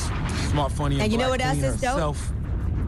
smart, 0.48 0.72
funny, 0.72 0.96
and, 0.96 1.04
And 1.04 1.12
you 1.12 1.18
know 1.18 1.30
what 1.30 1.42
else 1.42 1.58
queen 1.58 1.66
is 1.66 1.82
dope? 1.82 1.96
herself. 1.96 2.32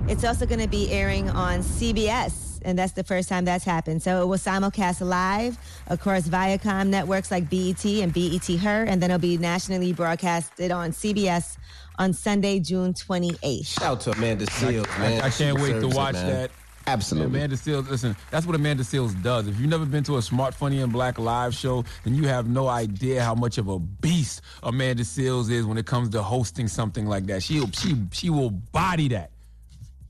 It's 0.07 0.23
also 0.25 0.45
going 0.45 0.59
to 0.59 0.67
be 0.67 0.91
airing 0.91 1.29
on 1.29 1.59
CBS. 1.61 2.59
and 2.63 2.77
that's 2.77 2.91
the 2.93 3.03
first 3.03 3.27
time 3.29 3.45
that's 3.45 3.63
happened. 3.63 4.03
So 4.03 4.21
it 4.21 4.25
will 4.25 4.37
simulcast 4.37 5.01
live 5.07 5.57
across 5.87 6.27
Viacom 6.27 6.87
networks 6.89 7.31
like 7.31 7.49
BET 7.49 7.83
and 7.85 8.13
BET 8.13 8.45
Her, 8.59 8.83
and 8.83 9.01
then 9.01 9.09
it'll 9.09 9.19
be 9.19 9.37
nationally 9.37 9.93
broadcasted 9.93 10.69
on 10.71 10.91
CBS 10.91 11.57
on 11.97 12.13
Sunday, 12.13 12.59
June 12.59 12.93
28th. 12.93 13.65
Shout 13.65 13.83
out 13.83 14.01
to 14.01 14.11
Amanda 14.11 14.45
Seales, 14.45 14.87
I, 14.95 14.99
man. 14.99 15.21
I 15.21 15.29
She 15.29 15.43
can't 15.45 15.57
wait 15.59 15.69
to 15.69 15.73
deserves 15.75 15.93
it, 15.93 15.97
watch 15.97 16.13
that. 16.15 16.51
Absolutely. 16.87 17.37
Amanda 17.37 17.55
Seales, 17.55 17.89
listen, 17.89 18.15
that's 18.31 18.45
what 18.45 18.55
Amanda 18.55 18.83
Seales 18.83 19.19
does. 19.23 19.47
If 19.47 19.59
you've 19.59 19.69
never 19.69 19.85
been 19.85 20.03
to 20.05 20.17
a 20.17 20.21
Smart, 20.21 20.53
Funny, 20.53 20.81
and 20.81 20.91
Black 20.91 21.19
live 21.19 21.53
show, 21.55 21.85
then 22.03 22.15
you 22.15 22.27
have 22.27 22.47
no 22.47 22.67
idea 22.67 23.23
how 23.23 23.33
much 23.35 23.57
of 23.59 23.67
a 23.69 23.79
beast 23.79 24.41
Amanda 24.63 25.03
Seales 25.03 25.49
is 25.51 25.65
when 25.65 25.77
it 25.77 25.85
comes 25.85 26.09
to 26.09 26.21
hosting 26.23 26.67
something 26.67 27.05
like 27.07 27.25
that. 27.27 27.43
She 27.43 27.65
she 27.71 27.95
she 28.11 28.29
will 28.29 28.49
body 28.49 29.07
that, 29.09 29.30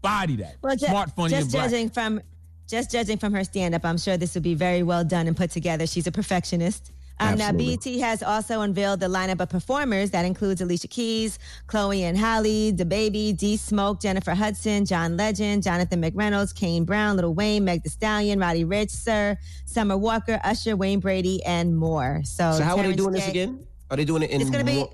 body 0.02 0.38
that. 0.38 0.56
Well, 0.62 0.76
ju- 0.76 0.88
Smart, 0.88 1.12
Funny, 1.16 1.30
just 1.32 1.44
and 1.44 1.52
Black. 1.52 1.64
judging 1.70 1.90
from 1.90 2.22
just 2.68 2.90
judging 2.92 3.18
from 3.18 3.34
her 3.34 3.44
stand 3.44 3.76
up, 3.76 3.84
I'm 3.84 3.98
sure 3.98 4.16
this 4.18 4.34
will 4.34 4.42
be 4.42 4.54
very 4.56 4.82
well 4.84 5.04
done 5.04 5.28
and 5.28 5.36
put 5.36 5.52
together. 5.52 5.86
She's 5.86 6.08
a 6.08 6.12
perfectionist. 6.12 6.92
Um, 7.20 7.38
now, 7.38 7.50
Absolutely. 7.50 7.98
BET 8.00 8.02
has 8.08 8.24
also 8.24 8.62
unveiled 8.62 9.00
the 9.00 9.06
lineup 9.08 9.42
of 9.42 9.50
performers 9.50 10.10
that 10.10 10.26
includes 10.26 10.60
Alicia 10.60 10.88
Keys, 10.88 11.38
Chloe 11.68 12.04
and 12.04 12.18
Halle, 12.18 12.72
DaBaby, 12.72 13.38
D 13.38 13.58
Smoke, 13.58 14.02
Jennifer 14.02 14.34
Hudson, 14.34 14.86
John 14.86 15.18
Legend, 15.18 15.62
Jonathan 15.62 16.02
McReynolds, 16.02 16.56
Kane 16.56 16.84
Brown, 16.84 17.18
Lil 17.18 17.36
Wayne, 17.36 17.64
Meg 17.64 17.84
Thee 17.84 17.90
Stallion, 17.92 18.40
Roddy 18.40 18.66
Ricch, 18.66 18.90
Sir, 18.90 19.38
Summer 19.66 19.98
Walker, 19.98 20.40
Usher, 20.44 20.76
Wayne 20.76 21.00
Brady, 21.00 21.44
and 21.44 21.78
more. 21.78 22.22
So, 22.24 22.54
So 22.54 22.64
how 22.64 22.72
are 22.72 22.78
they 22.78 22.82
Terrence 22.84 22.98
doing 22.98 23.14
this 23.14 23.28
again? 23.28 23.68
Are 23.92 23.98
they 23.98 24.06
doing 24.06 24.24
it 24.24 24.32
in 24.32 24.42
It's 24.42 24.50
gonna 24.50 24.64
be 24.64 24.80
one- 24.80 24.88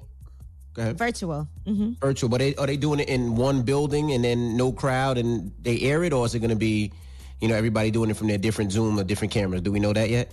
Go 0.77 0.83
ahead. 0.83 0.97
virtual. 0.97 1.47
hmm 1.65 1.93
virtual, 1.99 2.29
but 2.29 2.37
they, 2.37 2.53
are 2.55 2.67
they 2.67 2.77
doing 2.77 2.99
it 2.99 3.09
in 3.09 3.35
one 3.35 3.63
building 3.63 4.11
and 4.11 4.23
then 4.23 4.55
no 4.55 4.71
crowd 4.71 5.17
and 5.17 5.51
they 5.63 5.81
air 5.81 6.03
it, 6.03 6.13
or 6.13 6.23
is 6.23 6.35
it 6.35 6.39
going 6.39 6.51
to 6.51 6.55
be, 6.55 6.91
you 7.41 7.47
know, 7.47 7.55
everybody 7.55 7.89
doing 7.89 8.11
it 8.11 8.15
from 8.15 8.27
their 8.27 8.37
different 8.37 8.71
Zoom 8.71 8.99
or 8.99 9.03
different 9.03 9.33
cameras? 9.33 9.61
Do 9.61 9.71
we 9.71 9.79
know 9.79 9.91
that 9.91 10.11
yet? 10.11 10.31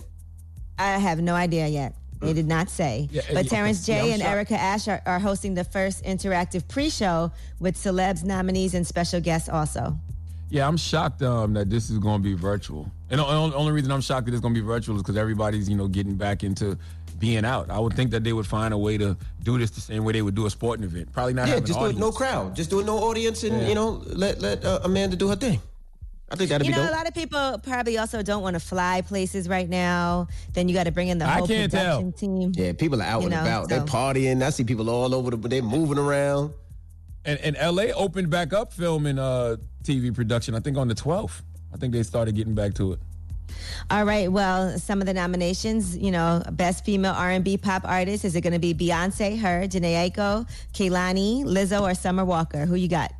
I 0.77 0.99
have 0.99 1.19
no 1.19 1.33
idea 1.33 1.67
yet. 1.67 1.95
They 2.21 2.33
did 2.33 2.47
not 2.47 2.69
say. 2.69 3.09
Yeah, 3.11 3.21
but 3.33 3.45
yeah, 3.45 3.49
Terrence 3.49 3.87
yeah, 3.87 4.03
and 4.03 4.21
shocked. 4.21 4.31
Erica 4.31 4.59
Ash 4.59 4.87
are, 4.87 5.01
are 5.05 5.19
hosting 5.19 5.53
the 5.53 5.63
first 5.63 6.03
interactive 6.05 6.67
pre-show 6.67 7.31
with 7.59 7.75
celebs, 7.75 8.23
nominees, 8.23 8.73
and 8.73 8.85
special 8.85 9.19
guests 9.19 9.49
also. 9.49 9.97
Yeah, 10.49 10.67
I'm 10.67 10.77
shocked 10.77 11.21
um, 11.21 11.53
that 11.53 11.69
this 11.69 11.89
is 11.89 11.97
going 11.99 12.21
to 12.21 12.23
be 12.23 12.33
virtual. 12.33 12.89
And 13.09 13.19
the 13.19 13.25
only, 13.25 13.55
only 13.55 13.71
reason 13.73 13.91
I'm 13.91 14.01
shocked 14.01 14.27
that 14.27 14.33
it's 14.33 14.41
going 14.41 14.53
to 14.53 14.61
be 14.61 14.65
virtual 14.65 14.95
is 14.95 15.01
because 15.01 15.17
everybody's, 15.17 15.69
you 15.69 15.75
know, 15.75 15.87
getting 15.87 16.15
back 16.15 16.43
into 16.43 16.77
being 17.19 17.45
out. 17.45 17.69
I 17.69 17.79
would 17.79 17.93
think 17.93 18.11
that 18.11 18.23
they 18.23 18.33
would 18.33 18.47
find 18.47 18.73
a 18.73 18.77
way 18.77 18.97
to 18.97 19.15
do 19.43 19.57
this 19.57 19.71
the 19.71 19.81
same 19.81 20.03
way 20.03 20.13
they 20.13 20.21
would 20.21 20.35
do 20.35 20.45
a 20.45 20.49
sporting 20.49 20.83
event. 20.83 21.11
Probably 21.13 21.33
not 21.33 21.47
yeah, 21.47 21.55
have 21.55 21.63
an 21.63 21.67
just 21.67 21.79
do 21.79 21.85
it 21.85 21.97
no 21.97 22.11
crowd, 22.11 22.55
just 22.55 22.69
do 22.69 22.79
it 22.79 22.85
no 22.85 22.97
audience, 22.97 23.43
and 23.43 23.61
Yeah. 23.61 23.67
you 23.69 23.75
know, 23.75 24.01
let 24.07 24.41
let 24.41 24.63
uh, 24.65 24.79
Amanda 24.83 25.15
do 25.15 25.27
her 25.29 25.35
thing. 25.35 25.61
I 26.27 26.35
think 26.35 26.49
that'd 26.49 26.65
you 26.65 26.73
be 26.73 26.77
know, 26.77 26.83
dope. 26.85 26.93
a 26.93 26.97
lot 26.97 27.07
of 27.07 27.13
people 27.13 27.59
probably 27.61 27.99
also 27.99 28.23
don't 28.23 28.41
want 28.41 28.55
to 28.55 28.59
fly 28.59 29.01
places 29.01 29.47
right 29.47 29.69
now. 29.69 30.27
Then 30.53 30.67
you 30.67 30.73
got 30.73 30.85
to 30.85 30.91
bring 30.91 31.07
in 31.09 31.19
the 31.19 31.25
I 31.25 31.37
whole 31.37 31.47
can't 31.47 31.71
tell. 31.71 32.11
team. 32.13 32.51
Yeah, 32.55 32.73
people 32.73 32.99
are 32.99 33.05
out 33.05 33.21
You 33.21 33.27
and 33.27 33.35
know, 33.35 33.41
about. 33.41 33.69
They're 33.69 33.81
partying. 33.81 34.41
I 34.41 34.49
see 34.49 34.63
people 34.63 34.89
all 34.89 35.13
over 35.13 35.29
the. 35.31 35.37
They're 35.47 35.61
moving 35.61 35.99
around. 35.99 36.51
And, 37.25 37.39
and 37.39 37.75
LA 37.75 37.85
opened 37.95 38.29
back 38.29 38.53
up 38.53 38.73
filming 38.73 39.17
uh, 39.19 39.55
TV 39.83 40.13
production, 40.13 40.53
I 40.55 40.59
think 40.59 40.77
on 40.77 40.87
the 40.87 40.93
12th. 40.95 41.41
I 41.73 41.77
think 41.77 41.91
they 41.93 42.03
started 42.03 42.35
getting 42.35 42.53
back 42.55 42.73
to 42.75 42.93
it. 42.93 42.99
All 43.91 44.03
right. 44.05 44.31
Well, 44.31 44.77
some 44.79 44.99
of 45.01 45.05
the 45.07 45.13
nominations, 45.13 45.95
you 45.97 46.11
know, 46.11 46.41
best 46.53 46.83
female 46.85 47.13
R&B 47.13 47.57
pop 47.57 47.83
artist. 47.85 48.25
Is 48.25 48.35
it 48.35 48.41
going 48.41 48.53
to 48.53 48.59
be 48.59 48.73
Beyonce, 48.73 49.39
her, 49.39 49.67
Jhené 49.67 50.09
Aiko, 50.11 50.47
Kehlani, 50.73 51.43
Lizzo, 51.45 51.81
or 51.81 51.93
Summer 51.93 52.25
Walker? 52.25 52.65
Who 52.65 52.75
you 52.75 52.87
got? 52.87 53.13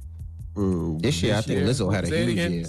Mm, 0.55 1.01
this 1.01 1.21
year, 1.21 1.36
I 1.36 1.41
think 1.41 1.59
year. 1.59 1.67
Lizzo 1.67 1.93
had 1.93 2.05
a 2.05 2.07
Say 2.07 2.26
huge 2.26 2.38
year. 2.51 2.65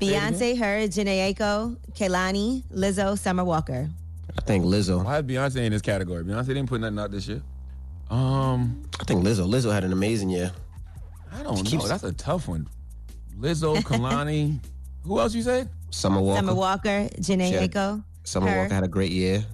Beyonce, 0.00 0.58
her, 0.58 0.86
Jhené 0.88 1.34
Aiko, 1.34 1.76
Kehlani, 1.92 2.62
Lizzo, 2.72 3.18
Summer 3.18 3.44
Walker. 3.44 3.88
I 4.36 4.40
think 4.42 4.64
Lizzo. 4.64 5.04
Why 5.04 5.18
is 5.18 5.24
Beyonce 5.24 5.56
in 5.64 5.72
this 5.72 5.82
category? 5.82 6.24
Beyonce 6.24 6.46
didn't 6.48 6.66
put 6.66 6.80
nothing 6.80 6.98
out 6.98 7.10
this 7.10 7.28
year. 7.28 7.42
Um, 8.10 8.82
I 9.00 9.04
think 9.04 9.24
Lizzo. 9.24 9.48
Lizzo 9.48 9.72
had 9.72 9.84
an 9.84 9.92
amazing 9.92 10.30
year. 10.30 10.52
I 11.32 11.42
don't 11.42 11.56
She 11.56 11.62
know. 11.64 11.70
keeps- 11.70 11.88
That's 11.88 12.04
a 12.04 12.12
tough 12.12 12.48
one. 12.48 12.68
Lizzo, 13.38 13.76
Kehlani. 13.82 14.58
Who 15.04 15.20
else 15.20 15.34
you 15.34 15.42
say? 15.42 15.66
Summer 15.90 16.20
Walker. 16.20 16.38
Summer 16.40 16.54
Walker, 16.54 17.08
Jhené 17.20 17.48
She 17.48 17.54
had- 17.54 17.70
Aiko. 17.70 18.02
Summer 18.24 18.48
her. 18.50 18.62
Walker 18.62 18.74
had 18.74 18.84
a 18.84 18.88
great 18.88 19.12
year. 19.12 19.44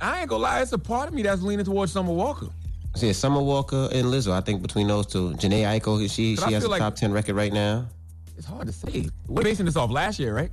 I 0.00 0.20
ain't 0.20 0.28
gonna 0.30 0.42
lie. 0.42 0.60
It's 0.62 0.72
a 0.72 0.78
part 0.78 1.08
of 1.08 1.14
me 1.14 1.22
that's 1.22 1.42
leaning 1.42 1.64
towards 1.64 1.92
Summer 1.92 2.12
Walker. 2.12 2.46
So 2.96 3.06
yeah, 3.06 3.12
Summer 3.12 3.40
Walker 3.42 3.88
and 3.92 4.06
Lizzo. 4.06 4.32
I 4.32 4.40
think 4.40 4.62
between 4.62 4.86
those 4.86 5.06
two, 5.06 5.30
Jhené 5.34 5.62
Aiko, 5.64 6.00
she 6.10 6.36
she 6.36 6.52
has 6.52 6.64
a 6.64 6.68
like- 6.68 6.80
top 6.80 6.94
ten 6.96 7.12
record 7.12 7.34
right 7.36 7.52
now. 7.52 7.86
It's 8.38 8.46
hard 8.46 8.66
to 8.68 8.72
say. 8.72 9.08
We're 9.28 9.42
basing 9.42 9.66
this 9.66 9.76
off 9.76 9.90
last 9.90 10.18
year, 10.18 10.34
right? 10.34 10.50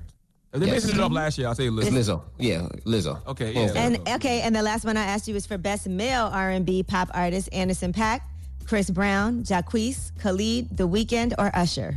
If 0.53 0.59
they're 0.59 0.67
Yes. 0.73 0.83
basing 0.83 0.99
it 0.99 1.01
off 1.03 1.11
last 1.11 1.37
year, 1.37 1.47
I'll 1.47 1.55
say 1.55 1.67
It's 1.67 1.75
Lizzo. 1.89 1.91
Lizzo. 1.91 2.21
Yeah, 2.37 2.67
Lizzo. 2.85 3.25
Okay, 3.27 3.53
yeah. 3.53 3.67
down. 3.67 3.77
And 3.95 4.09
okay, 4.09 4.41
and 4.41 4.55
the 4.55 4.61
last 4.61 4.83
one 4.85 4.97
I 4.97 5.03
asked 5.03 5.27
you 5.27 5.33
was 5.33 5.45
for 5.45 5.57
best 5.57 5.87
male 5.87 6.29
R&B 6.33 6.83
pop 6.83 7.09
artist: 7.13 7.47
Anderson 7.53 7.93
Paak, 7.93 8.21
Chris 8.65 8.89
Brown, 8.89 9.43
Jacquees, 9.43 10.11
Khalid, 10.19 10.75
The 10.75 10.87
Weeknd, 10.87 11.33
or 11.37 11.49
Usher. 11.55 11.95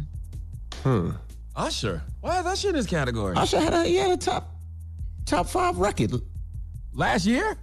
Hmm. 0.84 1.10
Usher. 1.56 2.02
Why 2.20 2.40
is 2.40 2.46
Usher 2.46 2.68
in 2.68 2.74
this 2.74 2.86
category? 2.86 3.34
Usher 3.36 3.60
had 3.60 3.74
a 3.74 3.84
he 3.84 3.96
had 3.96 4.10
a 4.10 4.16
top 4.16 4.54
top 5.26 5.46
five 5.48 5.78
record 5.78 6.12
last 6.92 7.26
year. 7.26 7.56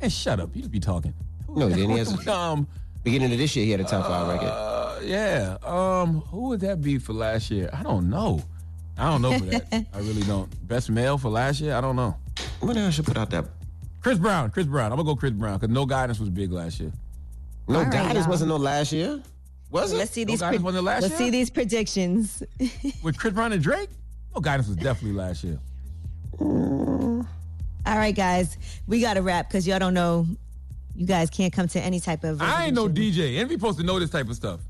And 0.00 0.12
shut 0.12 0.40
up. 0.40 0.54
You 0.54 0.62
just 0.62 0.72
be 0.72 0.80
talking. 0.80 1.14
No, 1.48 1.68
he 1.68 1.74
didn't. 1.74 1.90
He 1.90 1.98
has 1.98 2.28
um, 2.28 2.66
beginning 3.02 3.32
of 3.32 3.38
this 3.38 3.56
year 3.56 3.64
he 3.64 3.70
had 3.70 3.80
a 3.80 3.84
top 3.84 4.06
five 4.06 4.28
record. 4.28 4.48
Uh, 4.48 5.00
yeah. 5.02 5.56
Um, 5.62 6.20
who 6.22 6.48
would 6.48 6.60
that 6.60 6.82
be 6.82 6.98
for 6.98 7.12
last 7.14 7.50
year? 7.50 7.70
I 7.72 7.82
don't 7.82 8.10
know. 8.10 8.42
I 8.98 9.10
don't 9.10 9.22
know 9.22 9.38
for 9.38 9.44
that. 9.46 9.86
I 9.94 9.98
really 9.98 10.22
don't. 10.22 10.50
Best 10.68 10.90
male 10.90 11.16
for 11.18 11.28
last 11.28 11.60
year? 11.60 11.74
I 11.74 11.80
don't 11.80 11.96
know. 11.96 12.16
When 12.60 12.76
else 12.76 12.94
should 12.94 13.06
put 13.06 13.16
out 13.16 13.30
that? 13.30 13.46
Chris 14.00 14.18
Brown. 14.18 14.50
Chris 14.50 14.66
Brown. 14.66 14.92
I'm 14.92 14.96
gonna 14.98 15.06
go 15.06 15.16
Chris 15.16 15.32
Brown 15.32 15.58
because 15.58 15.72
No 15.74 15.86
Guidance 15.86 16.18
was 16.20 16.30
big 16.30 16.52
last 16.52 16.80
year. 16.80 16.92
No 17.68 17.78
All 17.78 17.84
right, 17.84 17.92
guidance 17.92 18.24
y'all. 18.24 18.30
wasn't 18.30 18.48
no 18.50 18.56
last 18.56 18.92
year. 18.92 19.20
Was 19.70 19.92
it? 19.92 19.96
Let's 19.96 20.12
see 20.12 20.24
No 20.24 20.32
these. 20.32 20.40
Guidance 20.40 20.62
wasn't 20.62 20.84
last 20.84 21.02
let's 21.02 21.12
year? 21.12 21.18
see 21.18 21.30
these 21.30 21.50
predictions. 21.50 22.42
With 23.02 23.18
Chris 23.18 23.34
Brown 23.34 23.52
and 23.52 23.62
Drake? 23.62 23.90
No 24.34 24.40
Guidance 24.40 24.68
was 24.68 24.76
definitely 24.76 25.18
last 25.18 25.42
year. 25.44 25.58
Uh, 26.40 26.44
all 26.44 27.24
right, 27.98 28.14
guys, 28.14 28.56
we 28.86 29.00
got 29.00 29.14
to 29.14 29.22
wrap 29.22 29.48
because 29.48 29.66
y'all 29.66 29.78
don't 29.78 29.94
know. 29.94 30.26
You 30.94 31.06
guys 31.06 31.28
can't 31.30 31.52
come 31.52 31.68
to 31.68 31.80
any 31.80 32.00
type 32.00 32.24
of. 32.24 32.40
I 32.40 32.66
ain't 32.66 32.74
no 32.74 32.88
DJ. 32.88 33.38
Envy 33.38 33.54
supposed 33.54 33.78
to 33.78 33.84
know 33.84 33.98
this 33.98 34.10
type 34.10 34.28
of 34.28 34.36
stuff. 34.36 34.60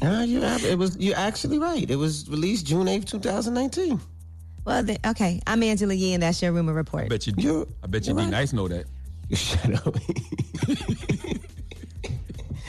Nah, 0.00 0.08
uh, 0.20 0.22
you 0.22 0.42
it 0.42 0.78
was 0.78 0.96
you're 0.98 1.16
actually 1.16 1.58
right. 1.58 1.88
It 1.90 1.96
was 1.96 2.28
released 2.28 2.66
June 2.66 2.88
eighth, 2.88 3.06
two 3.06 3.18
thousand 3.18 3.54
nineteen. 3.54 4.00
Well, 4.64 4.82
then, 4.82 4.98
okay. 5.06 5.40
I'm 5.46 5.62
Angela 5.62 5.92
Yee, 5.92 6.14
and 6.14 6.22
that's 6.22 6.40
your 6.40 6.52
rumor 6.52 6.72
report. 6.72 7.04
I 7.04 7.08
bet 7.08 7.26
you. 7.26 7.66
I 7.82 7.86
bet 7.86 8.06
you 8.06 8.14
be 8.14 8.26
nice 8.26 8.52
know 8.52 8.68
that. 8.68 8.86
Shut 9.34 9.86
up. 9.86 9.96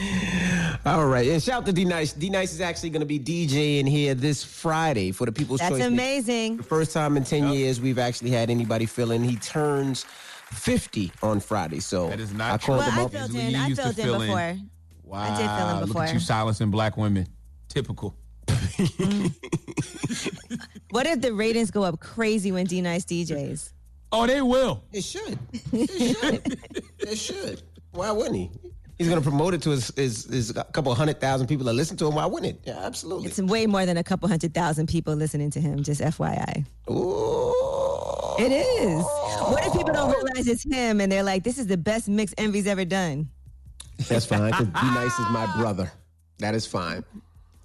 All 0.86 1.06
right, 1.06 1.26
and 1.28 1.42
shout 1.42 1.58
out 1.62 1.66
to 1.66 1.72
D 1.72 1.84
Nice. 1.84 2.12
D 2.12 2.28
Nice 2.28 2.52
is 2.52 2.60
actually 2.60 2.90
going 2.90 3.00
to 3.00 3.06
be 3.06 3.18
DJing 3.18 3.88
here 3.88 4.14
this 4.14 4.44
Friday 4.44 5.12
for 5.12 5.24
the 5.24 5.32
People's 5.32 5.60
That's 5.60 5.76
Choice. 5.76 5.84
amazing. 5.84 6.58
The 6.58 6.62
first 6.62 6.92
time 6.92 7.16
in 7.16 7.24
ten 7.24 7.48
years 7.52 7.80
we've 7.80 7.98
actually 7.98 8.30
had 8.30 8.50
anybody 8.50 8.84
fill 8.86 9.10
in. 9.10 9.22
He 9.24 9.36
turns 9.36 10.04
fifty 10.04 11.10
on 11.22 11.40
Friday, 11.40 11.80
so 11.80 12.08
That 12.10 12.20
is 12.20 12.32
not 12.34 12.52
I 12.52 12.58
called 12.66 12.78
Well, 12.80 12.90
him 12.90 12.98
I 12.98 13.02
up. 13.04 13.10
filled 13.12 13.34
in. 13.34 13.50
Yee 13.50 13.56
I 13.56 13.66
used 13.68 13.80
filled 13.80 13.98
in 13.98 14.04
fill 14.04 14.14
in. 14.20 14.20
before. 14.28 14.56
Wow. 15.04 15.22
I 15.22 15.28
did 15.38 15.48
fill 15.58 15.68
in 15.70 15.76
Look 15.80 15.86
before. 15.88 16.02
at 16.04 16.12
you 16.14 16.20
silencing 16.20 16.70
black 16.70 16.96
women. 16.96 17.26
Typical. 17.68 18.14
Mm. 18.46 19.32
What 20.90 21.06
if 21.06 21.20
the 21.20 21.32
ratings 21.32 21.70
go 21.70 21.82
up 21.82 21.98
crazy 22.00 22.52
when 22.52 22.66
D 22.66 22.80
Nice 22.82 23.04
DJs? 23.04 23.72
Oh, 24.12 24.26
they 24.26 24.42
will. 24.42 24.82
It 24.92 25.02
should. 25.02 25.38
It 25.72 25.90
should. 25.90 26.58
it 27.00 27.16
should. 27.18 27.62
Why 27.92 28.10
wouldn't 28.12 28.36
he? 28.36 28.50
He's 28.98 29.08
going 29.08 29.20
to 29.20 29.28
promote 29.28 29.54
it 29.54 29.62
to 29.62 29.70
his, 29.70 29.92
his, 29.96 30.24
his 30.24 30.52
couple 30.72 30.94
hundred 30.94 31.20
thousand 31.20 31.48
people 31.48 31.66
that 31.66 31.72
listen 31.72 31.96
to 31.96 32.06
him. 32.06 32.14
Why 32.14 32.26
wouldn't 32.26 32.54
it? 32.54 32.60
Yeah, 32.64 32.78
absolutely. 32.78 33.28
It's 33.28 33.40
way 33.40 33.66
more 33.66 33.84
than 33.86 33.96
a 33.96 34.04
couple 34.04 34.28
hundred 34.28 34.54
thousand 34.54 34.88
people 34.88 35.14
listening 35.14 35.50
to 35.50 35.60
him. 35.60 35.82
Just 35.82 36.00
FYI. 36.00 36.64
Ooh. 36.90 37.52
It 38.38 38.52
is. 38.52 39.02
What 39.02 39.66
if 39.66 39.72
people 39.72 39.92
don't 39.92 40.10
realize 40.10 40.46
it's 40.48 40.64
him 40.64 41.00
and 41.00 41.10
they're 41.10 41.22
like, 41.22 41.44
"This 41.44 41.58
is 41.58 41.66
the 41.66 41.76
best 41.76 42.08
mix 42.08 42.34
Envy's 42.38 42.66
ever 42.66 42.84
done"? 42.84 43.28
That's 44.08 44.26
fine. 44.26 44.42
Because 44.50 44.66
D 44.66 44.72
Nice 44.94 45.18
is 45.18 45.26
my 45.30 45.52
brother. 45.56 45.90
That 46.38 46.54
is 46.54 46.66
fine. 46.66 47.04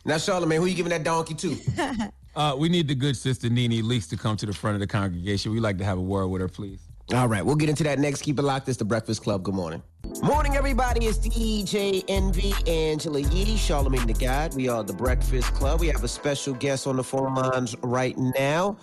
Now, 0.05 0.15
Charlamagne, 0.15 0.57
who 0.57 0.65
are 0.65 0.67
you 0.67 0.75
giving 0.75 0.91
that 0.91 1.03
donkey 1.03 1.35
to? 1.35 2.11
Uh, 2.35 2.55
we 2.55 2.69
need 2.69 2.87
the 2.87 2.95
good 2.95 3.17
sister 3.17 3.49
Nene 3.49 3.83
Leakes 3.83 4.07
to 4.07 4.15
come 4.15 4.37
to 4.37 4.45
the 4.45 4.53
front 4.53 4.75
of 4.75 4.79
the 4.79 4.87
congregation. 4.87 5.51
We'd 5.51 5.59
like 5.61 5.77
to 5.79 5.83
have 5.83 5.97
a 5.97 6.01
word 6.01 6.27
with 6.27 6.41
her, 6.41 6.47
please. 6.47 6.79
All 7.13 7.27
right, 7.27 7.43
we'll 7.43 7.55
get 7.55 7.69
into 7.69 7.83
that 7.85 7.97
next. 7.97 8.21
Keep 8.21 8.37
it 8.37 8.43
locked. 8.43 8.69
It's 8.69 8.77
the 8.77 8.85
Breakfast 8.85 9.23
Club. 9.23 9.41
Good 9.41 9.55
morning. 9.55 9.81
Morning, 10.21 10.55
everybody. 10.55 11.07
It's 11.07 11.17
DJ 11.17 12.03
Envy, 12.07 12.53
Angela 12.67 13.19
Yee, 13.19 13.55
Charlamagne 13.55 14.05
the 14.05 14.13
God. 14.13 14.55
We 14.55 14.69
are 14.69 14.83
the 14.83 14.93
Breakfast 14.93 15.51
Club. 15.55 15.79
We 15.79 15.87
have 15.87 16.03
a 16.03 16.07
special 16.07 16.53
guest 16.53 16.85
on 16.85 16.97
the 16.97 17.03
phone 17.03 17.33
lines 17.33 17.75
right 17.81 18.15
now. 18.17 18.77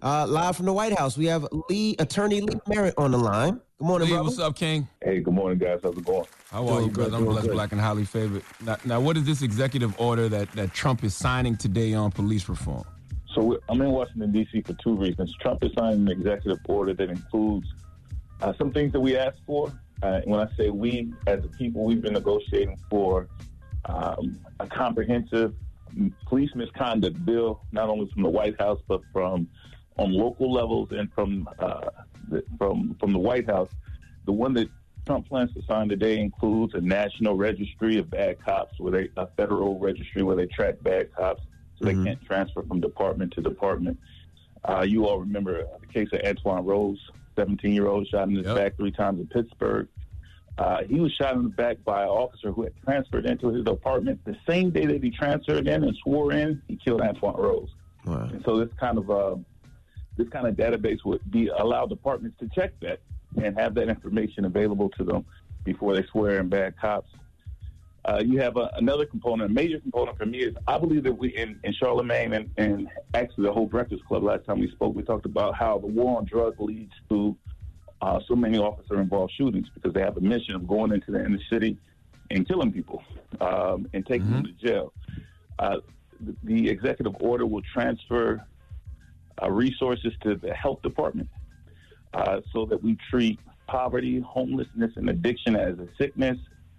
Uh, 0.00 0.26
live 0.28 0.56
from 0.56 0.66
the 0.66 0.72
White 0.72 0.96
House, 0.96 1.16
we 1.16 1.26
have 1.26 1.46
Lee 1.68 1.94
Attorney 1.98 2.40
Lee 2.40 2.58
Merritt 2.68 2.94
on 2.98 3.12
the 3.12 3.18
line. 3.18 3.60
Good 3.78 3.86
morning, 3.86 4.08
Lee, 4.08 4.14
brother. 4.14 4.24
what's 4.28 4.38
up, 4.38 4.56
King? 4.56 4.86
Hey, 5.02 5.20
good 5.20 5.34
morning, 5.34 5.58
guys. 5.58 5.80
How's 5.82 5.96
it 5.96 6.04
going? 6.04 6.24
How 6.50 6.62
are 6.62 6.66
Doing 6.66 6.84
you, 6.84 6.90
good, 6.90 7.10
brother? 7.10 7.16
I'm 7.16 7.24
blessed, 7.24 7.46
good. 7.48 7.54
black, 7.54 7.72
and 7.72 7.80
highly 7.80 8.04
favored. 8.04 8.42
Now, 8.64 8.76
now, 8.84 9.00
what 9.00 9.16
is 9.16 9.24
this 9.24 9.42
executive 9.42 9.98
order 10.00 10.28
that, 10.28 10.50
that 10.52 10.72
Trump 10.72 11.02
is 11.04 11.14
signing 11.16 11.56
today 11.56 11.94
on 11.94 12.10
police 12.12 12.48
reform? 12.48 12.84
So 13.34 13.58
I'm 13.68 13.80
in 13.80 13.90
Washington, 13.90 14.32
D.C. 14.32 14.62
for 14.62 14.74
two 14.74 14.94
reasons. 14.94 15.34
Trump 15.40 15.62
has 15.62 15.72
signed 15.78 16.08
an 16.08 16.08
executive 16.08 16.58
order 16.66 16.92
that 16.94 17.08
includes 17.08 17.66
uh, 18.40 18.52
some 18.58 18.72
things 18.72 18.92
that 18.92 19.00
we 19.00 19.16
asked 19.16 19.40
for. 19.46 19.72
Uh, 20.02 20.20
when 20.24 20.40
I 20.40 20.48
say 20.56 20.70
we, 20.70 21.12
as 21.26 21.44
a 21.44 21.48
people, 21.48 21.84
we've 21.84 22.02
been 22.02 22.14
negotiating 22.14 22.76
for 22.90 23.28
um, 23.84 24.38
a 24.60 24.66
comprehensive 24.66 25.54
police 26.26 26.50
misconduct 26.54 27.24
bill, 27.24 27.62
not 27.72 27.88
only 27.88 28.10
from 28.12 28.22
the 28.22 28.28
White 28.28 28.60
House, 28.60 28.80
but 28.88 29.00
from 29.12 29.48
on 29.98 30.12
local 30.12 30.52
levels 30.52 30.88
and 30.92 31.12
from 31.12 31.48
uh, 31.58 31.90
the, 32.28 32.42
from 32.58 32.96
from 32.98 33.12
the 33.12 33.18
White 33.18 33.46
House. 33.46 33.70
The 34.24 34.32
one 34.32 34.54
that 34.54 34.68
Trump 35.06 35.28
plans 35.28 35.52
to 35.54 35.62
sign 35.68 35.88
today 35.88 36.18
includes 36.18 36.74
a 36.74 36.80
national 36.80 37.36
registry 37.36 37.98
of 37.98 38.10
bad 38.10 38.42
cops, 38.44 38.78
where 38.78 38.92
they 38.92 39.08
a 39.16 39.26
federal 39.36 39.78
registry 39.78 40.22
where 40.22 40.36
they 40.36 40.46
track 40.46 40.76
bad 40.82 41.14
cops, 41.14 41.42
so 41.82 41.88
Mm-hmm. 41.88 42.04
they 42.04 42.10
can't 42.10 42.24
transfer 42.24 42.62
from 42.62 42.80
department 42.80 43.32
to 43.34 43.40
department. 43.40 43.98
Uh, 44.64 44.84
you 44.86 45.06
all 45.06 45.18
remember 45.20 45.66
the 45.80 45.86
case 45.88 46.08
of 46.12 46.20
Antwon 46.20 46.64
Rose, 46.66 46.98
17 47.36 47.72
year 47.72 47.88
old 47.88 48.06
shot 48.08 48.28
in 48.28 48.36
his 48.36 48.46
back 48.54 48.76
three 48.76 48.92
times 48.92 49.20
in 49.20 49.26
Pittsburgh. 49.26 49.88
Uh, 50.58 50.82
he 50.88 51.00
was 51.00 51.10
shot 51.12 51.34
in 51.34 51.42
the 51.44 51.48
back 51.48 51.82
by 51.84 52.02
an 52.02 52.08
officer 52.08 52.52
who 52.52 52.62
had 52.62 52.72
transferred 52.84 53.24
into 53.26 53.48
his 53.48 53.66
apartment 53.66 54.20
the 54.24 54.36
same 54.48 54.70
day 54.70 54.84
that 54.86 55.02
he 55.02 55.10
transferred 55.10 55.66
in 55.66 55.82
and 55.82 55.96
swore 56.02 56.32
in. 56.32 56.60
He 56.68 56.76
killed 56.76 57.00
Antwon 57.00 57.38
Rose. 57.38 57.70
And 58.32 58.42
so 58.44 58.58
this 58.58 58.68
kind 58.78 58.98
of 58.98 59.10
uh, 59.10 59.36
this 60.16 60.28
kind 60.28 60.46
of 60.46 60.54
database 60.56 60.98
would 61.04 61.28
be 61.30 61.48
allow 61.48 61.86
departments 61.86 62.36
to 62.40 62.48
check 62.54 62.72
that 62.80 63.00
and 63.42 63.58
have 63.58 63.74
that 63.74 63.88
information 63.88 64.44
available 64.44 64.90
to 64.90 65.04
them 65.04 65.24
before 65.64 65.94
they 65.94 66.04
swear 66.12 66.38
in 66.38 66.48
bad 66.50 66.76
cops. 66.78 67.10
Uh, 68.04 68.20
you 68.24 68.40
have 68.40 68.56
a, 68.56 68.70
another 68.76 69.06
component, 69.06 69.50
a 69.50 69.54
major 69.54 69.78
component 69.78 70.18
for 70.18 70.26
me 70.26 70.38
is 70.38 70.54
I 70.66 70.76
believe 70.76 71.04
that 71.04 71.12
we 71.12 71.28
in, 71.36 71.60
in 71.62 71.72
Charlamagne 71.80 72.34
and, 72.34 72.50
and 72.56 72.88
actually 73.14 73.44
the 73.44 73.52
whole 73.52 73.66
Breakfast 73.66 74.04
Club 74.06 74.24
last 74.24 74.44
time 74.44 74.58
we 74.58 74.70
spoke, 74.72 74.94
we 74.96 75.02
talked 75.02 75.26
about 75.26 75.54
how 75.54 75.78
the 75.78 75.86
war 75.86 76.18
on 76.18 76.24
drugs 76.24 76.56
leads 76.58 76.92
to 77.10 77.36
uh, 78.00 78.18
so 78.26 78.34
many 78.34 78.58
officer 78.58 79.00
involved 79.00 79.32
shootings 79.38 79.68
because 79.72 79.92
they 79.94 80.00
have 80.00 80.16
a 80.16 80.20
mission 80.20 80.56
of 80.56 80.66
going 80.66 80.92
into 80.92 81.12
the 81.12 81.24
inner 81.24 81.38
city 81.48 81.78
and 82.32 82.48
killing 82.48 82.72
people 82.72 83.02
um, 83.40 83.88
and 83.92 84.04
taking 84.06 84.28
them 84.30 84.44
to 84.44 84.52
jail. 84.66 84.92
Uh, 85.60 85.76
the, 86.20 86.34
the 86.42 86.68
executive 86.68 87.14
order 87.20 87.46
will 87.46 87.62
transfer 87.72 88.44
uh, 89.40 89.50
resources 89.50 90.12
to 90.22 90.34
the 90.34 90.52
health 90.52 90.82
department 90.82 91.28
uh, 92.14 92.40
so 92.52 92.66
that 92.66 92.82
we 92.82 92.96
treat 93.10 93.38
poverty, 93.68 94.20
homelessness, 94.20 94.90
and 94.96 95.08
addiction 95.08 95.54
as 95.54 95.78
a 95.78 95.86
sickness 95.96 96.36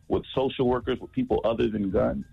with 0.07 0.23
social 0.35 0.67
workers, 0.67 0.99
with 0.99 1.11
people 1.11 1.41
other 1.43 1.69
than 1.69 1.89
guns, 1.89 2.25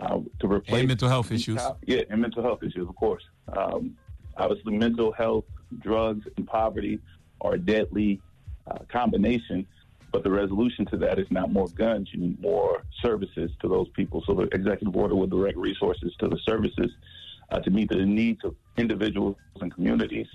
uh, 0.00 0.20
to 0.40 0.46
replace 0.46 0.80
And 0.80 0.88
mental 0.88 1.08
health 1.08 1.30
issues. 1.30 1.60
Yeah, 1.86 2.02
and 2.10 2.20
mental 2.20 2.42
health 2.42 2.62
issues, 2.62 2.88
of 2.88 2.96
course. 2.96 3.22
Um, 3.56 3.96
obviously, 4.36 4.76
mental 4.76 5.12
health, 5.12 5.44
drugs, 5.80 6.26
and 6.36 6.46
poverty 6.46 7.00
are 7.40 7.54
a 7.54 7.58
deadly 7.58 8.20
uh, 8.66 8.78
combination. 8.90 9.66
But 10.12 10.24
the 10.24 10.30
resolution 10.30 10.86
to 10.86 10.96
that 10.98 11.18
is 11.18 11.26
not 11.30 11.52
more 11.52 11.68
guns. 11.68 12.08
You 12.12 12.20
need 12.20 12.40
more 12.40 12.82
services 13.00 13.50
to 13.60 13.68
those 13.68 13.88
people. 13.90 14.24
So 14.26 14.34
the 14.34 14.48
executive 14.52 14.96
order 14.96 15.14
will 15.14 15.28
direct 15.28 15.56
resources 15.56 16.12
to 16.18 16.28
the 16.28 16.38
services 16.44 16.90
uh, 17.50 17.60
to 17.60 17.70
meet 17.70 17.90
the 17.90 17.96
needs 17.96 18.44
of 18.44 18.56
individuals 18.76 19.36
and 19.60 19.72
communities. 19.72 20.26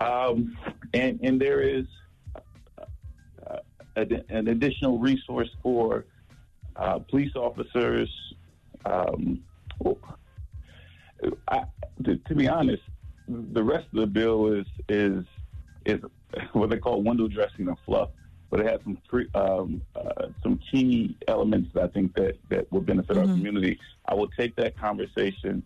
Um, 0.00 0.56
and, 0.92 1.20
and 1.22 1.40
there 1.40 1.60
is 1.60 1.84
ad- 4.00 4.24
an 4.28 4.48
additional 4.48 4.98
resource 4.98 5.50
for 5.62 6.04
uh, 6.76 6.98
police 6.98 7.34
officers. 7.36 8.10
Um, 8.84 9.42
I, 11.48 11.64
to, 12.04 12.16
to 12.16 12.34
be 12.34 12.48
honest, 12.48 12.82
the 13.28 13.62
rest 13.62 13.86
of 13.92 14.00
the 14.00 14.06
bill 14.06 14.52
is 14.52 14.66
is 14.88 15.24
is 15.84 16.00
what 16.52 16.70
they 16.70 16.78
call 16.78 17.02
window 17.02 17.28
dressing 17.28 17.68
and 17.68 17.76
fluff, 17.84 18.10
but 18.50 18.60
it 18.60 18.66
has 18.66 18.80
some 18.84 18.98
um, 19.34 19.82
uh, 19.94 20.28
some 20.42 20.58
key 20.70 21.16
elements 21.28 21.70
that 21.74 21.84
I 21.84 21.88
think 21.88 22.14
that 22.14 22.36
that 22.48 22.70
will 22.72 22.80
benefit 22.80 23.16
our 23.16 23.24
community. 23.24 23.78
I 24.06 24.14
will 24.14 24.28
take 24.28 24.56
that 24.56 24.78
conversation 24.78 25.62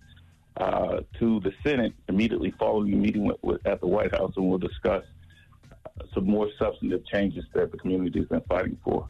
uh, 0.57 1.01
to 1.18 1.41
the 1.41 1.53
Senate 1.64 1.93
immediately 2.09 2.55
following 2.59 2.91
the 2.91 2.97
meeting 2.97 3.24
with, 3.24 3.37
with, 3.43 3.66
at 3.66 3.80
the 3.80 3.87
White 3.87 4.12
House, 4.12 4.32
and 4.37 4.49
we'll 4.49 4.59
discuss 4.59 5.05
some 6.12 6.26
more 6.26 6.49
substantive 6.59 7.07
changes 7.07 7.45
that 7.55 7.70
the 7.70 7.78
community 7.78 8.18
has 8.20 8.28
been 8.28 8.40
fighting 8.42 8.78
for. 8.82 9.09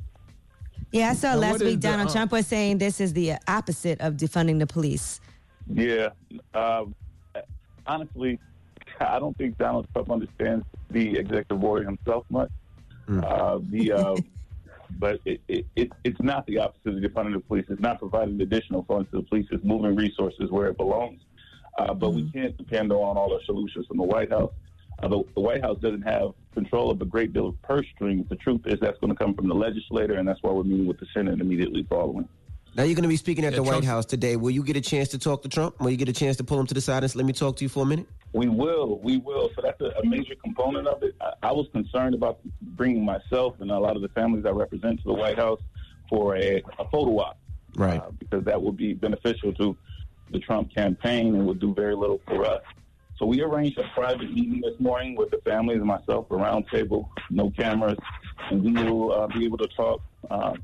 Yeah, 0.92 1.10
I 1.10 1.14
saw 1.14 1.32
Now, 1.32 1.40
last 1.40 1.52
what 1.52 1.62
is 1.62 1.66
week 1.68 1.80
the, 1.80 1.88
Donald 1.88 2.08
uh, 2.08 2.12
Trump 2.12 2.32
was 2.32 2.46
saying 2.46 2.78
this 2.78 3.00
is 3.00 3.12
the 3.12 3.34
opposite 3.48 4.00
of 4.00 4.14
defunding 4.14 4.58
the 4.58 4.66
police. 4.66 5.20
Yeah. 5.72 6.10
Um, 6.52 6.94
honestly, 7.86 8.38
I 9.00 9.18
don't 9.18 9.36
think 9.36 9.58
Donald 9.58 9.88
Trump 9.92 10.10
understands 10.10 10.64
the 10.90 11.18
executive 11.18 11.62
order 11.62 11.84
himself 11.84 12.24
much. 12.30 12.50
Uh, 13.08 13.58
the 13.70 13.92
um, 13.92 14.16
but 14.98 15.20
it, 15.24 15.40
it, 15.48 15.66
it, 15.74 15.90
it's 16.04 16.20
not 16.20 16.46
the 16.46 16.58
opposite 16.58 16.94
of 16.94 16.94
defunding 16.94 17.34
the 17.34 17.40
police. 17.40 17.64
It's 17.68 17.80
not 17.80 17.98
providing 17.98 18.40
additional 18.40 18.84
funds 18.84 19.10
to 19.10 19.18
the 19.18 19.22
police. 19.24 19.46
It's 19.50 19.64
moving 19.64 19.96
resources 19.96 20.50
where 20.50 20.68
it 20.68 20.76
belongs. 20.76 21.20
Uh, 21.76 21.92
but 21.92 22.10
we 22.10 22.30
can't 22.30 22.56
depend 22.56 22.92
on 22.92 23.16
all 23.16 23.28
the 23.28 23.40
solutions 23.46 23.86
from 23.86 23.96
the 23.96 24.04
White 24.04 24.30
House. 24.30 24.52
Uh, 25.02 25.08
the, 25.08 25.22
the 25.34 25.40
White 25.40 25.60
House 25.62 25.78
doesn't 25.80 26.02
have 26.02 26.32
control 26.54 26.90
of 26.90 27.00
a 27.02 27.04
great 27.04 27.32
deal 27.32 27.48
of 27.48 27.60
purse 27.62 27.86
strings. 27.94 28.26
The 28.28 28.36
truth 28.36 28.62
is 28.66 28.78
that's 28.80 28.98
going 29.00 29.12
to 29.12 29.16
come 29.16 29.34
from 29.34 29.48
the 29.48 29.54
legislator, 29.54 30.14
and 30.14 30.26
that's 30.26 30.42
why 30.42 30.52
we're 30.52 30.62
meeting 30.62 30.86
with 30.86 31.00
the 31.00 31.06
Senate 31.12 31.40
immediately 31.40 31.84
following. 31.88 32.28
Now 32.76 32.82
you're 32.82 32.94
going 32.96 33.02
to 33.04 33.08
be 33.08 33.16
speaking 33.16 33.44
at 33.44 33.52
Yeah, 33.52 33.56
the 33.58 33.62
White 33.64 33.84
House 33.84 34.04
today. 34.04 34.34
Will 34.36 34.50
you 34.50 34.62
get 34.64 34.76
a 34.76 34.80
chance 34.80 35.08
to 35.10 35.18
talk 35.18 35.42
to 35.42 35.48
Trump? 35.48 35.78
Will 35.80 35.90
you 35.90 35.96
get 35.96 36.08
a 36.08 36.12
chance 36.12 36.36
to 36.38 36.44
pull 36.44 36.58
him 36.58 36.66
to 36.66 36.74
the 36.74 36.80
side 36.80 37.02
and 37.04 37.10
say, 37.12 37.16
let 37.18 37.26
me 37.26 37.32
talk 37.32 37.56
to 37.56 37.64
you 37.64 37.68
for 37.68 37.84
a 37.84 37.86
minute? 37.86 38.06
We 38.32 38.48
will, 38.48 38.98
we 38.98 39.18
will. 39.18 39.50
So 39.54 39.62
that's 39.62 39.80
a, 39.80 39.92
a 40.00 40.06
major 40.06 40.34
component 40.42 40.88
of 40.88 41.02
it. 41.04 41.14
I, 41.20 41.32
I 41.44 41.52
was 41.52 41.66
concerned 41.72 42.14
about 42.16 42.40
bringing 42.62 43.04
myself 43.04 43.54
and 43.60 43.70
a 43.70 43.78
lot 43.78 43.94
of 43.94 44.02
the 44.02 44.08
families 44.08 44.44
I 44.44 44.50
represent 44.50 44.98
to 45.02 45.04
the 45.06 45.12
White 45.14 45.38
House 45.38 45.60
for 46.08 46.36
a, 46.36 46.62
a 46.80 46.84
photo 46.90 47.18
op, 47.20 47.38
Right. 47.76 48.00
uh, 48.00 48.10
because 48.18 48.44
that 48.44 48.60
would 48.60 48.76
be 48.76 48.92
beneficial 48.92 49.52
to 49.54 49.76
the 50.32 50.40
Trump 50.40 50.74
campaign 50.74 51.34
and 51.36 51.46
would 51.46 51.60
do 51.60 51.74
very 51.74 51.94
little 51.94 52.20
for 52.26 52.44
us. 52.44 52.62
So 53.18 53.26
we 53.26 53.42
arranged 53.42 53.78
a 53.78 53.88
private 53.94 54.32
meeting 54.32 54.60
this 54.60 54.78
morning 54.80 55.14
with 55.16 55.30
the 55.30 55.38
families 55.44 55.78
and 55.78 55.86
myself, 55.86 56.26
a 56.30 56.36
round 56.36 56.66
table, 56.68 57.10
no 57.30 57.50
cameras, 57.50 57.98
and 58.50 58.62
we 58.62 58.72
will 58.72 59.12
uh, 59.12 59.26
be 59.28 59.44
able 59.44 59.58
to 59.58 59.68
talk 59.68 60.02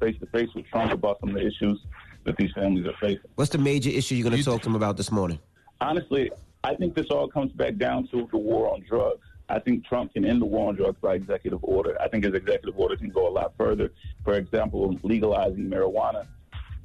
face 0.00 0.16
to 0.18 0.26
face 0.26 0.48
with 0.54 0.66
Trump 0.66 0.92
about 0.92 1.20
some 1.20 1.30
of 1.30 1.36
the 1.36 1.46
issues 1.46 1.78
that 2.24 2.36
these 2.36 2.50
families 2.52 2.86
are 2.86 2.94
facing. 3.00 3.30
What's 3.36 3.50
the 3.50 3.58
major 3.58 3.90
issue 3.90 4.16
you're 4.16 4.28
going 4.28 4.36
to 4.36 4.44
talk 4.44 4.62
to 4.62 4.68
him 4.68 4.74
about 4.74 4.96
this 4.96 5.12
morning? 5.12 5.38
Honestly, 5.80 6.30
I 6.64 6.74
think 6.74 6.94
this 6.94 7.06
all 7.10 7.28
comes 7.28 7.52
back 7.52 7.76
down 7.76 8.08
to 8.08 8.28
the 8.30 8.38
war 8.38 8.72
on 8.72 8.84
drugs. 8.88 9.20
I 9.48 9.58
think 9.58 9.86
Trump 9.86 10.12
can 10.12 10.24
end 10.24 10.42
the 10.42 10.46
war 10.46 10.68
on 10.68 10.76
drugs 10.76 10.98
by 11.00 11.14
executive 11.14 11.60
order. 11.62 12.00
I 12.00 12.08
think 12.08 12.24
his 12.24 12.34
executive 12.34 12.78
order 12.78 12.96
can 12.96 13.10
go 13.10 13.28
a 13.28 13.32
lot 13.32 13.54
further. 13.56 13.92
For 14.24 14.34
example, 14.34 14.96
legalizing 15.02 15.68
marijuana 15.68 16.26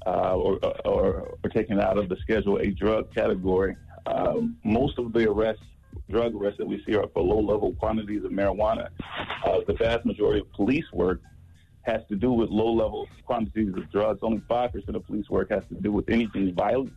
uh, 0.05 0.35
or, 0.35 0.59
or, 0.85 1.37
or 1.43 1.49
taking 1.49 1.77
it 1.77 1.83
out 1.83 1.97
of 1.97 2.09
the 2.09 2.17
Schedule 2.17 2.57
A 2.57 2.71
drug 2.71 3.13
category. 3.13 3.75
Um, 4.05 4.57
most 4.63 4.99
of 4.99 5.13
the 5.13 5.29
arrests, 5.29 5.63
drug 6.09 6.35
arrests 6.35 6.57
that 6.59 6.67
we 6.67 6.83
see 6.85 6.95
are 6.95 7.07
for 7.13 7.23
low-level 7.23 7.73
quantities 7.73 8.23
of 8.23 8.31
marijuana. 8.31 8.89
Uh, 9.45 9.59
the 9.67 9.73
vast 9.73 10.05
majority 10.05 10.41
of 10.41 10.51
police 10.53 10.85
work 10.93 11.21
has 11.81 12.01
to 12.09 12.15
do 12.15 12.31
with 12.31 12.49
low-level 12.49 13.07
quantities 13.25 13.73
of 13.75 13.91
drugs. 13.91 14.19
Only 14.21 14.41
five 14.47 14.73
percent 14.73 14.95
of 14.95 15.05
police 15.05 15.29
work 15.29 15.49
has 15.51 15.63
to 15.69 15.75
do 15.75 15.91
with 15.91 16.09
anything 16.09 16.53
violent 16.53 16.93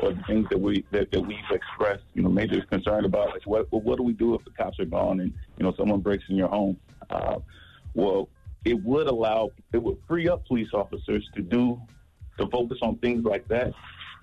or 0.00 0.12
the 0.12 0.22
things 0.26 0.46
that 0.50 0.60
we 0.60 0.84
that, 0.92 1.10
that 1.10 1.20
we've 1.20 1.38
expressed, 1.50 2.04
you 2.14 2.22
know, 2.22 2.28
major 2.28 2.60
concern 2.62 3.04
about. 3.04 3.28
Like, 3.30 3.46
what 3.46 3.70
what 3.72 3.96
do 3.96 4.02
we 4.02 4.12
do 4.12 4.34
if 4.34 4.44
the 4.44 4.50
cops 4.50 4.78
are 4.80 4.84
gone 4.84 5.20
and 5.20 5.32
you 5.58 5.64
know 5.64 5.74
someone 5.76 6.00
breaks 6.00 6.24
in 6.28 6.36
your 6.36 6.48
home? 6.48 6.76
Uh, 7.10 7.38
well, 7.94 8.28
it 8.64 8.82
would 8.82 9.06
allow 9.06 9.50
it 9.72 9.82
would 9.82 9.98
free 10.06 10.28
up 10.28 10.46
police 10.46 10.68
officers 10.72 11.28
to 11.34 11.42
do 11.42 11.80
to 12.38 12.46
focus 12.48 12.78
on 12.82 12.96
things 12.98 13.24
like 13.24 13.46
that 13.48 13.72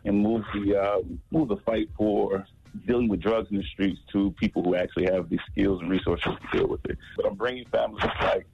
and 0.05 0.21
move 0.21 0.43
the 0.53 0.79
uh, 0.79 0.99
move 1.31 1.49
the 1.49 1.57
fight 1.57 1.89
for 1.97 2.45
dealing 2.87 3.07
with 3.07 3.21
drugs 3.21 3.49
in 3.51 3.57
the 3.57 3.63
streets 3.63 3.99
to 4.11 4.31
people 4.31 4.63
who 4.63 4.75
actually 4.75 5.05
have 5.05 5.29
the 5.29 5.39
skills 5.51 5.81
and 5.81 5.89
resources 5.89 6.33
to 6.41 6.57
deal 6.57 6.67
with 6.67 6.83
it. 6.85 6.97
But 7.15 7.25
I'm 7.25 7.35
bringing 7.35 7.65
families 7.69 8.03
like 8.21 8.45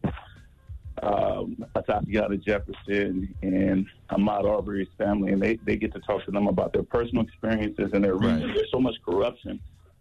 um, 1.02 1.66
Tatiana 1.76 2.38
Jefferson 2.38 3.34
and 3.42 3.88
Ahmaud 4.12 4.46
Arbery's 4.46 4.90
family, 4.98 5.32
and 5.32 5.42
they, 5.42 5.56
they 5.66 5.76
get 5.76 5.94
to 5.94 6.00
talk 6.02 6.24
to 6.26 6.32
them 6.32 6.48
about 6.48 6.74
their 6.74 6.84
personal 6.84 7.24
experiences 7.24 7.92
and 7.94 8.04
their 8.04 8.16
region. 8.16 8.54
There's 8.54 8.72
so 8.72 8.80
much 8.80 8.96
corruption 9.04 9.60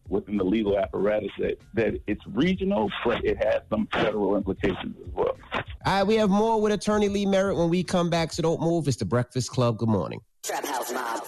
within 0.08 0.36
the 0.36 0.44
legal 0.44 0.78
apparatus 0.78 1.30
that, 1.38 1.58
that 1.72 1.94
it's 2.06 2.20
regional, 2.26 2.90
but 3.04 3.24
it 3.24 3.42
has 3.42 3.62
some 3.70 3.88
federal 3.92 4.36
implications 4.36 4.96
as 5.06 5.14
well. 5.14 5.36
All 5.52 5.62
right, 5.86 6.02
we 6.02 6.16
have 6.16 6.28
more 6.28 6.60
with 6.60 6.72
attorney 6.72 7.08
Lee 7.08 7.24
Merritt 7.24 7.56
when 7.56 7.70
we 7.70 7.82
come 7.82 8.10
back, 8.10 8.32
so 8.32 8.42
don't 8.42 8.60
move. 8.60 8.88
It's 8.88 8.96
the 8.98 9.04
Breakfast 9.04 9.50
Club. 9.50 9.78
Good 9.78 9.88
morning. 9.88 10.20
Trap 10.42 10.64
House 10.64 10.90
Mob. 10.90 11.22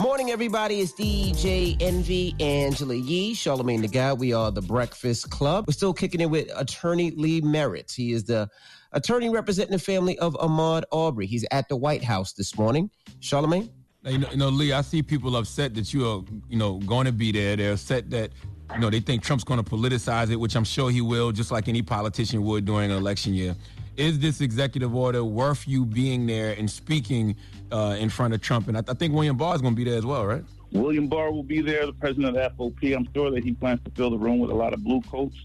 Morning, 0.00 0.30
everybody. 0.32 0.80
It's 0.80 0.92
DJ 0.92 1.80
Envy, 1.80 2.34
Angela 2.40 2.96
Yee, 2.96 3.32
Charlamagne 3.32 3.82
the 3.82 3.88
God. 3.88 4.18
We 4.18 4.32
are 4.32 4.50
the 4.50 4.62
Breakfast 4.62 5.30
Club. 5.30 5.66
We're 5.68 5.72
still 5.72 5.92
kicking 5.92 6.20
it 6.20 6.28
with 6.28 6.50
attorney 6.56 7.12
Lee 7.12 7.40
Merritt. 7.42 7.92
He 7.92 8.12
is 8.12 8.24
the 8.24 8.48
attorney 8.92 9.28
representing 9.28 9.72
the 9.72 9.78
family 9.78 10.18
of 10.18 10.34
Ahmaud 10.34 10.82
Arbery. 10.90 11.26
He's 11.26 11.46
at 11.52 11.68
the 11.68 11.76
White 11.76 12.02
House 12.02 12.32
this 12.32 12.58
morning. 12.58 12.90
Charlamagne? 13.20 13.70
Now, 14.02 14.10
you 14.10 14.18
know, 14.18 14.30
you 14.32 14.36
know, 14.36 14.48
Lee, 14.48 14.72
I 14.72 14.80
see 14.80 15.02
people 15.02 15.36
upset 15.36 15.74
that 15.74 15.94
you 15.94 16.08
are, 16.08 16.22
you 16.48 16.56
know, 16.56 16.78
going 16.78 17.06
to 17.06 17.12
be 17.12 17.30
there. 17.30 17.54
They're 17.54 17.74
upset 17.74 18.10
that, 18.10 18.32
you 18.74 18.80
know, 18.80 18.90
they 18.90 19.00
think 19.00 19.22
Trump's 19.22 19.44
going 19.44 19.62
to 19.62 19.70
politicize 19.70 20.30
it, 20.32 20.36
which 20.36 20.56
I'm 20.56 20.64
sure 20.64 20.90
he 20.90 21.02
will, 21.02 21.30
just 21.30 21.52
like 21.52 21.68
any 21.68 21.82
politician 21.82 22.42
would 22.42 22.64
during 22.64 22.90
an 22.90 22.96
election 22.96 23.32
year. 23.32 23.54
Is 23.96 24.18
this 24.18 24.40
executive 24.40 24.94
order 24.94 25.22
worth 25.22 25.68
you 25.68 25.84
being 25.84 26.26
there 26.26 26.54
and 26.54 26.70
speaking 26.70 27.36
uh, 27.72 27.96
in 27.98 28.10
front 28.10 28.34
of 28.34 28.40
Trump? 28.40 28.68
And 28.68 28.76
I, 28.76 28.82
I 28.88 28.94
think 28.94 29.14
William 29.14 29.36
Barr 29.36 29.54
is 29.54 29.60
going 29.62 29.74
to 29.74 29.76
be 29.76 29.88
there 29.88 29.98
as 29.98 30.06
well, 30.06 30.26
right? 30.26 30.44
William 30.72 31.08
Barr 31.08 31.32
will 31.32 31.42
be 31.42 31.60
there, 31.60 31.86
the 31.86 31.92
president 31.92 32.36
of 32.36 32.56
FOP. 32.56 32.94
I'm 32.94 33.08
sure 33.12 33.30
that 33.30 33.42
he 33.42 33.52
plans 33.52 33.80
to 33.84 33.90
fill 33.90 34.10
the 34.10 34.18
room 34.18 34.38
with 34.38 34.50
a 34.50 34.54
lot 34.54 34.72
of 34.72 34.84
blue 34.84 35.00
coats. 35.02 35.36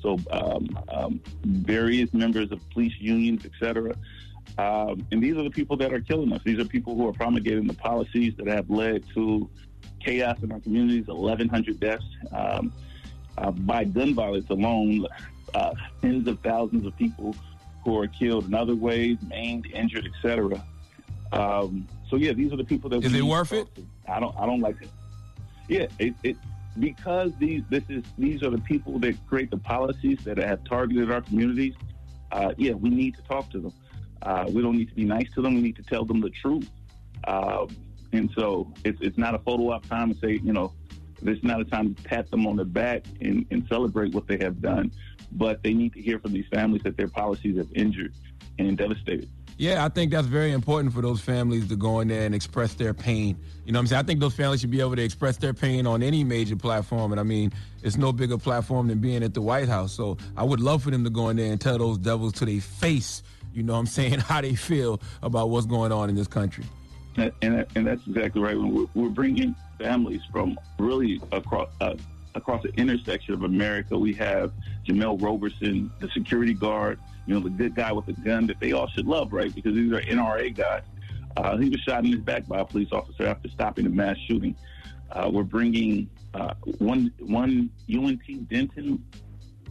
So 0.00 0.18
um, 0.30 0.78
um, 0.88 1.20
various 1.44 2.12
members 2.14 2.52
of 2.52 2.60
police 2.70 2.94
unions, 3.00 3.44
et 3.44 3.50
cetera. 3.58 3.94
Um, 4.56 5.06
and 5.10 5.22
these 5.22 5.36
are 5.36 5.42
the 5.42 5.50
people 5.50 5.76
that 5.78 5.92
are 5.92 6.00
killing 6.00 6.32
us. 6.32 6.40
These 6.44 6.58
are 6.58 6.64
people 6.64 6.94
who 6.94 7.08
are 7.08 7.12
promulgating 7.12 7.66
the 7.66 7.74
policies 7.74 8.34
that 8.38 8.46
have 8.46 8.70
led 8.70 9.04
to 9.14 9.48
chaos 10.00 10.38
in 10.42 10.52
our 10.52 10.60
communities, 10.60 11.06
1,100 11.06 11.80
deaths. 11.80 12.04
Um, 12.32 12.72
uh, 13.36 13.50
by 13.52 13.84
gun 13.84 14.14
violence 14.14 14.50
alone, 14.50 15.06
uh, 15.54 15.72
tens 16.02 16.26
of 16.26 16.40
thousands 16.40 16.86
of 16.86 16.96
people 16.96 17.34
who 17.84 17.98
are 17.98 18.08
killed 18.08 18.46
in 18.46 18.54
other 18.54 18.74
ways, 18.74 19.16
maimed, 19.28 19.66
injured, 19.72 20.06
etc. 20.06 20.62
Um, 21.32 21.86
so 22.08 22.16
yeah, 22.16 22.32
these 22.32 22.52
are 22.52 22.56
the 22.56 22.64
people 22.64 22.90
that. 22.90 23.04
Is 23.04 23.14
it 23.14 23.22
worth 23.22 23.52
it? 23.52 23.68
I 24.08 24.20
don't. 24.20 24.34
I 24.38 24.46
don't 24.46 24.60
like 24.60 24.80
it. 24.80 24.90
Yeah, 25.68 25.86
it, 25.98 26.14
it 26.22 26.36
because 26.78 27.32
these 27.38 27.62
this 27.68 27.84
is 27.88 28.04
these 28.16 28.42
are 28.42 28.50
the 28.50 28.58
people 28.58 28.98
that 29.00 29.14
create 29.28 29.50
the 29.50 29.58
policies 29.58 30.18
that 30.24 30.38
have 30.38 30.64
targeted 30.64 31.10
our 31.10 31.20
communities. 31.20 31.74
Uh, 32.32 32.52
yeah, 32.56 32.72
we 32.72 32.90
need 32.90 33.16
to 33.16 33.22
talk 33.22 33.50
to 33.50 33.60
them. 33.60 33.72
Uh, 34.22 34.44
we 34.48 34.62
don't 34.62 34.76
need 34.76 34.88
to 34.88 34.94
be 34.94 35.04
nice 35.04 35.30
to 35.34 35.42
them. 35.42 35.54
We 35.54 35.62
need 35.62 35.76
to 35.76 35.82
tell 35.82 36.04
them 36.04 36.20
the 36.20 36.30
truth. 36.30 36.68
Um, 37.26 37.68
and 38.12 38.30
so 38.36 38.72
it's, 38.84 38.98
it's 39.00 39.18
not 39.18 39.34
a 39.34 39.38
photo 39.38 39.70
op 39.70 39.86
time 39.86 40.12
to 40.12 40.18
say, 40.18 40.40
you 40.42 40.52
know, 40.52 40.72
this 41.22 41.38
is 41.38 41.44
not 41.44 41.60
a 41.60 41.64
time 41.64 41.94
to 41.94 42.02
pat 42.02 42.30
them 42.30 42.46
on 42.46 42.56
the 42.56 42.64
back 42.64 43.04
and, 43.20 43.46
and 43.50 43.66
celebrate 43.68 44.14
what 44.14 44.26
they 44.26 44.38
have 44.38 44.60
done. 44.60 44.92
But 45.32 45.62
they 45.62 45.74
need 45.74 45.92
to 45.94 46.00
hear 46.00 46.18
from 46.18 46.32
these 46.32 46.46
families 46.52 46.82
that 46.82 46.96
their 46.96 47.08
policies 47.08 47.58
have 47.58 47.68
injured 47.74 48.14
and 48.58 48.76
devastated. 48.76 49.28
Yeah, 49.58 49.84
I 49.84 49.88
think 49.88 50.12
that's 50.12 50.26
very 50.26 50.52
important 50.52 50.94
for 50.94 51.02
those 51.02 51.20
families 51.20 51.68
to 51.68 51.76
go 51.76 52.00
in 52.00 52.08
there 52.08 52.24
and 52.24 52.34
express 52.34 52.74
their 52.74 52.94
pain. 52.94 53.36
You 53.64 53.72
know 53.72 53.78
what 53.78 53.82
I'm 53.82 53.86
saying? 53.88 54.00
I 54.00 54.02
think 54.04 54.20
those 54.20 54.34
families 54.34 54.60
should 54.60 54.70
be 54.70 54.80
able 54.80 54.96
to 54.96 55.02
express 55.02 55.36
their 55.36 55.52
pain 55.52 55.86
on 55.86 56.02
any 56.02 56.22
major 56.22 56.54
platform. 56.54 57.10
And 57.10 57.20
I 57.20 57.24
mean, 57.24 57.52
it's 57.82 57.96
no 57.96 58.12
bigger 58.12 58.38
platform 58.38 58.86
than 58.86 58.98
being 59.00 59.22
at 59.24 59.34
the 59.34 59.42
White 59.42 59.68
House. 59.68 59.92
So 59.92 60.16
I 60.36 60.44
would 60.44 60.60
love 60.60 60.84
for 60.84 60.92
them 60.92 61.02
to 61.02 61.10
go 61.10 61.28
in 61.28 61.36
there 61.36 61.50
and 61.50 61.60
tell 61.60 61.76
those 61.76 61.98
devils 61.98 62.34
to 62.34 62.46
their 62.46 62.60
face 62.60 63.22
you 63.58 63.62
know 63.62 63.74
I'm 63.74 63.86
saying, 63.86 64.18
how 64.20 64.40
they 64.40 64.54
feel 64.54 65.00
about 65.22 65.50
what's 65.50 65.66
going 65.66 65.92
on 65.92 66.08
in 66.08 66.14
this 66.14 66.28
country. 66.28 66.64
And, 67.16 67.32
and, 67.42 67.66
and 67.74 67.86
that's 67.86 68.06
exactly 68.06 68.40
right. 68.40 68.56
We're, 68.56 68.86
we're, 68.94 69.08
bringing 69.08 69.56
families 69.78 70.20
from 70.30 70.56
really 70.78 71.20
across 71.32 71.68
uh, 71.80 71.94
across 72.36 72.62
the 72.62 72.72
intersection 72.74 73.34
of 73.34 73.42
America. 73.42 73.98
We 73.98 74.14
have 74.14 74.52
Jemel 74.86 75.20
Roberson, 75.20 75.90
the 75.98 76.08
security 76.10 76.54
guard, 76.54 77.00
you 77.28 77.34
know, 77.34 77.40
the 77.40 77.50
good 77.50 77.74
guy 77.74 77.92
with 77.92 78.06
the 78.06 78.14
gun 78.14 78.46
that 78.46 78.58
they 78.58 78.72
all 78.72 78.88
should 78.88 79.06
love, 79.06 79.34
right? 79.34 79.54
Because 79.54 79.74
these 79.74 79.92
are 79.92 80.00
NRA 80.00 80.56
guys. 80.56 80.82
Uh, 81.36 81.58
he 81.58 81.68
was 81.68 81.78
shot 81.80 82.04
in 82.04 82.12
his 82.12 82.20
back 82.20 82.48
by 82.48 82.60
a 82.60 82.64
police 82.64 82.88
officer 82.90 83.26
after 83.26 83.50
stopping 83.50 83.84
a 83.84 83.90
mass 83.90 84.16
shooting. 84.26 84.56
Uh, 85.12 85.28
we're 85.30 85.42
bringing 85.42 86.08
uh, 86.32 86.54
one 86.78 87.12
one 87.20 87.70
UNT 87.92 88.48
Denton 88.48 89.04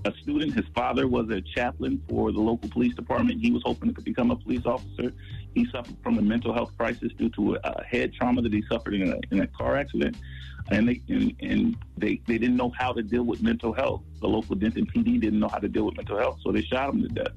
a 0.06 0.14
student. 0.22 0.54
His 0.54 0.66
father 0.76 1.08
was 1.08 1.32
a 1.32 1.42
chaplain 1.42 2.02
for 2.08 2.32
the 2.32 2.40
local 2.40 2.70
police 2.70 2.94
department. 2.94 3.42
He 3.42 3.50
was 3.50 3.64
hoping 3.66 3.94
to 3.96 4.02
become 4.02 4.30
a 4.30 4.36
police 4.36 4.66
officer. 4.66 5.12
He 5.58 5.68
suffered 5.72 5.96
from 6.04 6.20
a 6.20 6.22
mental 6.22 6.54
health 6.54 6.72
crisis 6.78 7.12
due 7.18 7.30
to 7.30 7.58
a, 7.64 7.84
head 7.84 8.14
trauma 8.14 8.44
that 8.44 8.54
he 8.54 8.64
suffered 8.70 8.94
in 8.94 9.12
a, 9.12 9.20
in 9.32 9.40
a 9.42 9.48
car 9.48 9.76
accident. 9.76 10.16
And 10.70 10.88
they 10.88 11.02
and, 11.10 11.34
and 11.40 11.78
they, 11.98 12.22
they 12.28 12.38
didn't 12.38 12.58
know 12.58 12.72
how 12.78 12.92
to 12.94 13.02
deal 13.02 13.24
with 13.24 13.42
mental 13.42 13.74
health. 13.74 14.04
The 14.22 14.28
local 14.28 14.56
Denton 14.56 14.86
PD 14.86 15.20
didn't 15.20 15.40
know 15.40 15.48
how 15.48 15.58
to 15.58 15.68
deal 15.68 15.86
with 15.86 15.98
mental 15.98 16.20
health, 16.20 16.40
so 16.44 16.52
they 16.52 16.62
shot 16.62 16.94
him 16.94 17.02
to 17.02 17.08
death. 17.08 17.34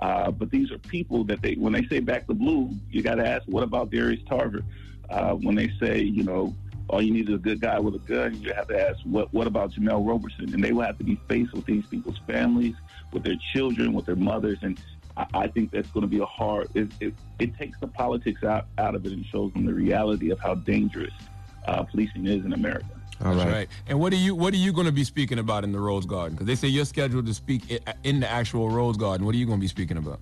Uh, 0.00 0.32
but 0.32 0.50
these 0.50 0.72
are 0.72 0.78
people 0.78 1.22
that 1.24 1.42
they, 1.42 1.54
when 1.54 1.72
they 1.72 1.84
say 1.84 2.00
back 2.00 2.26
the 2.26 2.34
blue, 2.34 2.70
you 2.90 3.02
got 3.02 3.16
to 3.16 3.28
ask, 3.28 3.44
what 3.46 3.62
about 3.62 3.90
Darius 3.90 4.22
Tarver? 4.28 4.64
Uh, 5.08 5.34
when 5.34 5.54
they 5.54 5.70
say, 5.78 6.00
you 6.00 6.24
know, 6.24 6.52
all 6.88 7.00
you 7.00 7.12
need 7.12 7.28
is 7.28 7.36
a 7.36 7.38
good 7.38 7.60
guy 7.60 7.78
with 7.78 7.94
a 7.94 7.98
gun. 7.98 8.34
You 8.40 8.52
have 8.52 8.66
to 8.68 8.88
ask, 8.88 8.98
what 9.04 9.32
what 9.32 9.46
about 9.46 9.72
Jemel 9.72 10.04
Roberson? 10.04 10.52
And 10.52 10.64
they 10.64 10.72
will 10.72 10.82
have 10.82 10.98
to 10.98 11.04
be 11.04 11.20
faced 11.28 11.52
with 11.52 11.66
these 11.66 11.86
people's 11.86 12.18
families, 12.26 12.74
with 13.12 13.22
their 13.22 13.36
children, 13.52 13.92
with 13.92 14.06
their 14.06 14.16
mothers, 14.16 14.58
and 14.62 14.80
I, 15.16 15.26
I 15.34 15.46
think 15.48 15.70
that's 15.70 15.88
going 15.90 16.02
to 16.02 16.08
be 16.08 16.20
a 16.20 16.26
hard. 16.26 16.68
It, 16.74 16.92
it, 17.00 17.14
it, 17.38 17.56
takes 17.56 17.78
the 17.80 17.86
politics 17.86 18.44
out 18.44 18.66
out 18.78 18.94
of 18.94 19.04
it 19.06 19.12
and 19.12 19.24
shows 19.26 19.52
them 19.52 19.66
the 19.66 19.74
reality 19.74 20.30
of 20.30 20.40
how 20.40 20.54
dangerous 20.54 21.12
uh, 21.66 21.82
policing 21.82 22.26
is 22.26 22.44
in 22.44 22.52
America. 22.52 22.86
All 23.24 23.34
right. 23.34 23.46
right. 23.46 23.68
And 23.86 24.00
what 24.00 24.12
are 24.12 24.16
you 24.16 24.34
what 24.34 24.54
are 24.54 24.58
you 24.58 24.72
going 24.72 24.86
to 24.86 24.92
be 24.92 25.04
speaking 25.04 25.38
about 25.38 25.64
in 25.64 25.72
the 25.72 25.80
Rose 25.80 26.06
Garden? 26.06 26.32
Because 26.32 26.46
they 26.46 26.54
say 26.54 26.68
you're 26.68 26.84
scheduled 26.84 27.26
to 27.26 27.34
speak 27.34 27.82
in 28.02 28.20
the 28.20 28.30
actual 28.30 28.70
Rose 28.70 28.96
Garden. 28.96 29.26
What 29.26 29.34
are 29.34 29.38
you 29.38 29.46
going 29.46 29.58
to 29.58 29.62
be 29.62 29.68
speaking 29.68 29.98
about? 29.98 30.20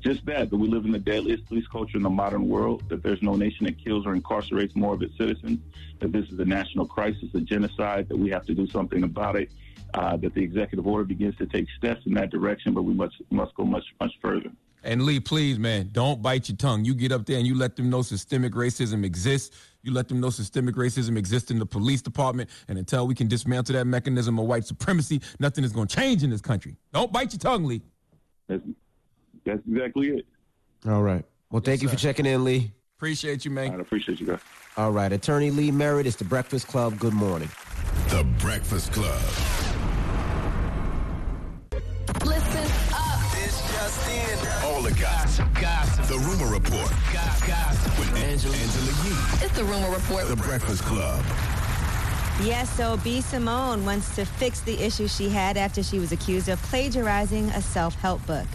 Just 0.00 0.24
that, 0.26 0.50
that 0.50 0.56
we 0.56 0.68
live 0.68 0.84
in 0.84 0.92
the 0.92 0.98
deadliest 0.98 1.46
police 1.46 1.66
culture 1.66 1.96
in 1.96 2.02
the 2.02 2.10
modern 2.10 2.48
world, 2.48 2.82
that 2.88 3.02
there's 3.02 3.22
no 3.22 3.34
nation 3.34 3.66
that 3.66 3.82
kills 3.82 4.06
or 4.06 4.14
incarcerates 4.14 4.74
more 4.76 4.94
of 4.94 5.02
its 5.02 5.16
citizens, 5.16 5.58
that 6.00 6.12
this 6.12 6.28
is 6.28 6.38
a 6.38 6.44
national 6.44 6.86
crisis, 6.86 7.28
a 7.34 7.40
genocide, 7.40 8.08
that 8.08 8.16
we 8.16 8.30
have 8.30 8.44
to 8.46 8.54
do 8.54 8.66
something 8.68 9.02
about 9.02 9.36
it, 9.36 9.50
uh, 9.94 10.16
that 10.16 10.34
the 10.34 10.42
executive 10.42 10.86
order 10.86 11.04
begins 11.04 11.36
to 11.36 11.46
take 11.46 11.66
steps 11.76 12.02
in 12.06 12.14
that 12.14 12.30
direction, 12.30 12.72
but 12.72 12.82
we 12.82 12.94
must, 12.94 13.16
must 13.30 13.54
go 13.54 13.64
much, 13.64 13.84
much 14.00 14.12
further. 14.22 14.50
And 14.84 15.02
Lee, 15.02 15.18
please, 15.18 15.58
man, 15.58 15.90
don't 15.92 16.22
bite 16.22 16.48
your 16.48 16.56
tongue. 16.56 16.84
You 16.84 16.94
get 16.94 17.10
up 17.10 17.26
there 17.26 17.36
and 17.36 17.46
you 17.46 17.56
let 17.56 17.74
them 17.74 17.90
know 17.90 18.02
systemic 18.02 18.52
racism 18.52 19.04
exists. 19.04 19.56
You 19.82 19.92
let 19.92 20.08
them 20.08 20.20
know 20.20 20.30
systemic 20.30 20.76
racism 20.76 21.18
exists 21.18 21.50
in 21.50 21.58
the 21.58 21.66
police 21.66 22.00
department. 22.00 22.48
And 22.68 22.78
until 22.78 23.06
we 23.06 23.14
can 23.14 23.26
dismantle 23.26 23.74
that 23.74 23.86
mechanism 23.86 24.38
of 24.38 24.46
white 24.46 24.64
supremacy, 24.64 25.20
nothing 25.40 25.64
is 25.64 25.72
going 25.72 25.88
to 25.88 25.96
change 25.96 26.22
in 26.22 26.30
this 26.30 26.40
country. 26.40 26.76
Don't 26.92 27.12
bite 27.12 27.32
your 27.32 27.40
tongue, 27.40 27.64
Lee. 27.64 27.82
That's, 28.46 28.62
that's 29.48 29.66
exactly 29.66 30.08
it. 30.08 30.26
All 30.86 31.02
right. 31.02 31.24
Well, 31.50 31.62
thank 31.62 31.82
yes, 31.82 31.82
you 31.82 31.88
for 31.88 31.96
checking 31.96 32.26
in, 32.26 32.44
Lee. 32.44 32.72
Appreciate 32.98 33.44
you, 33.44 33.50
man. 33.50 33.72
I 33.72 33.80
appreciate 33.80 34.20
you 34.20 34.26
guys. 34.26 34.40
All 34.76 34.92
right. 34.92 35.12
Attorney 35.12 35.50
Lee 35.50 35.70
Merritt, 35.70 36.06
it's 36.06 36.16
the 36.16 36.24
Breakfast 36.24 36.66
Club. 36.68 36.98
Good 36.98 37.14
morning. 37.14 37.48
The 38.10 38.24
Breakfast 38.38 38.92
Club. 38.92 39.20
Listen 42.24 42.70
up. 42.94 43.20
This 43.32 43.60
just 43.72 44.08
in. 44.10 44.66
All 44.66 44.82
the 44.82 44.94
gossip. 45.00 45.48
Gossip. 45.54 46.06
The 46.06 46.18
Rumor 46.18 46.52
Report. 46.52 46.90
Gossip. 47.12 47.98
With 47.98 48.14
Angela, 48.16 48.54
Angela 48.56 48.92
Yee. 49.04 49.46
It's 49.46 49.56
the 49.56 49.64
Rumor 49.64 49.90
Report. 49.90 50.28
The 50.28 50.36
Breakfast 50.36 50.82
Club. 50.82 51.24
Yes, 52.42 52.70
so 52.76 52.96
B. 52.98 53.20
Simone 53.20 53.84
wants 53.84 54.14
to 54.14 54.24
fix 54.24 54.60
the 54.60 54.80
issue 54.80 55.08
she 55.08 55.28
had 55.28 55.56
after 55.56 55.82
she 55.82 55.98
was 55.98 56.12
accused 56.12 56.48
of 56.48 56.62
plagiarizing 56.62 57.48
a 57.50 57.60
self-help 57.60 58.24
book. 58.26 58.46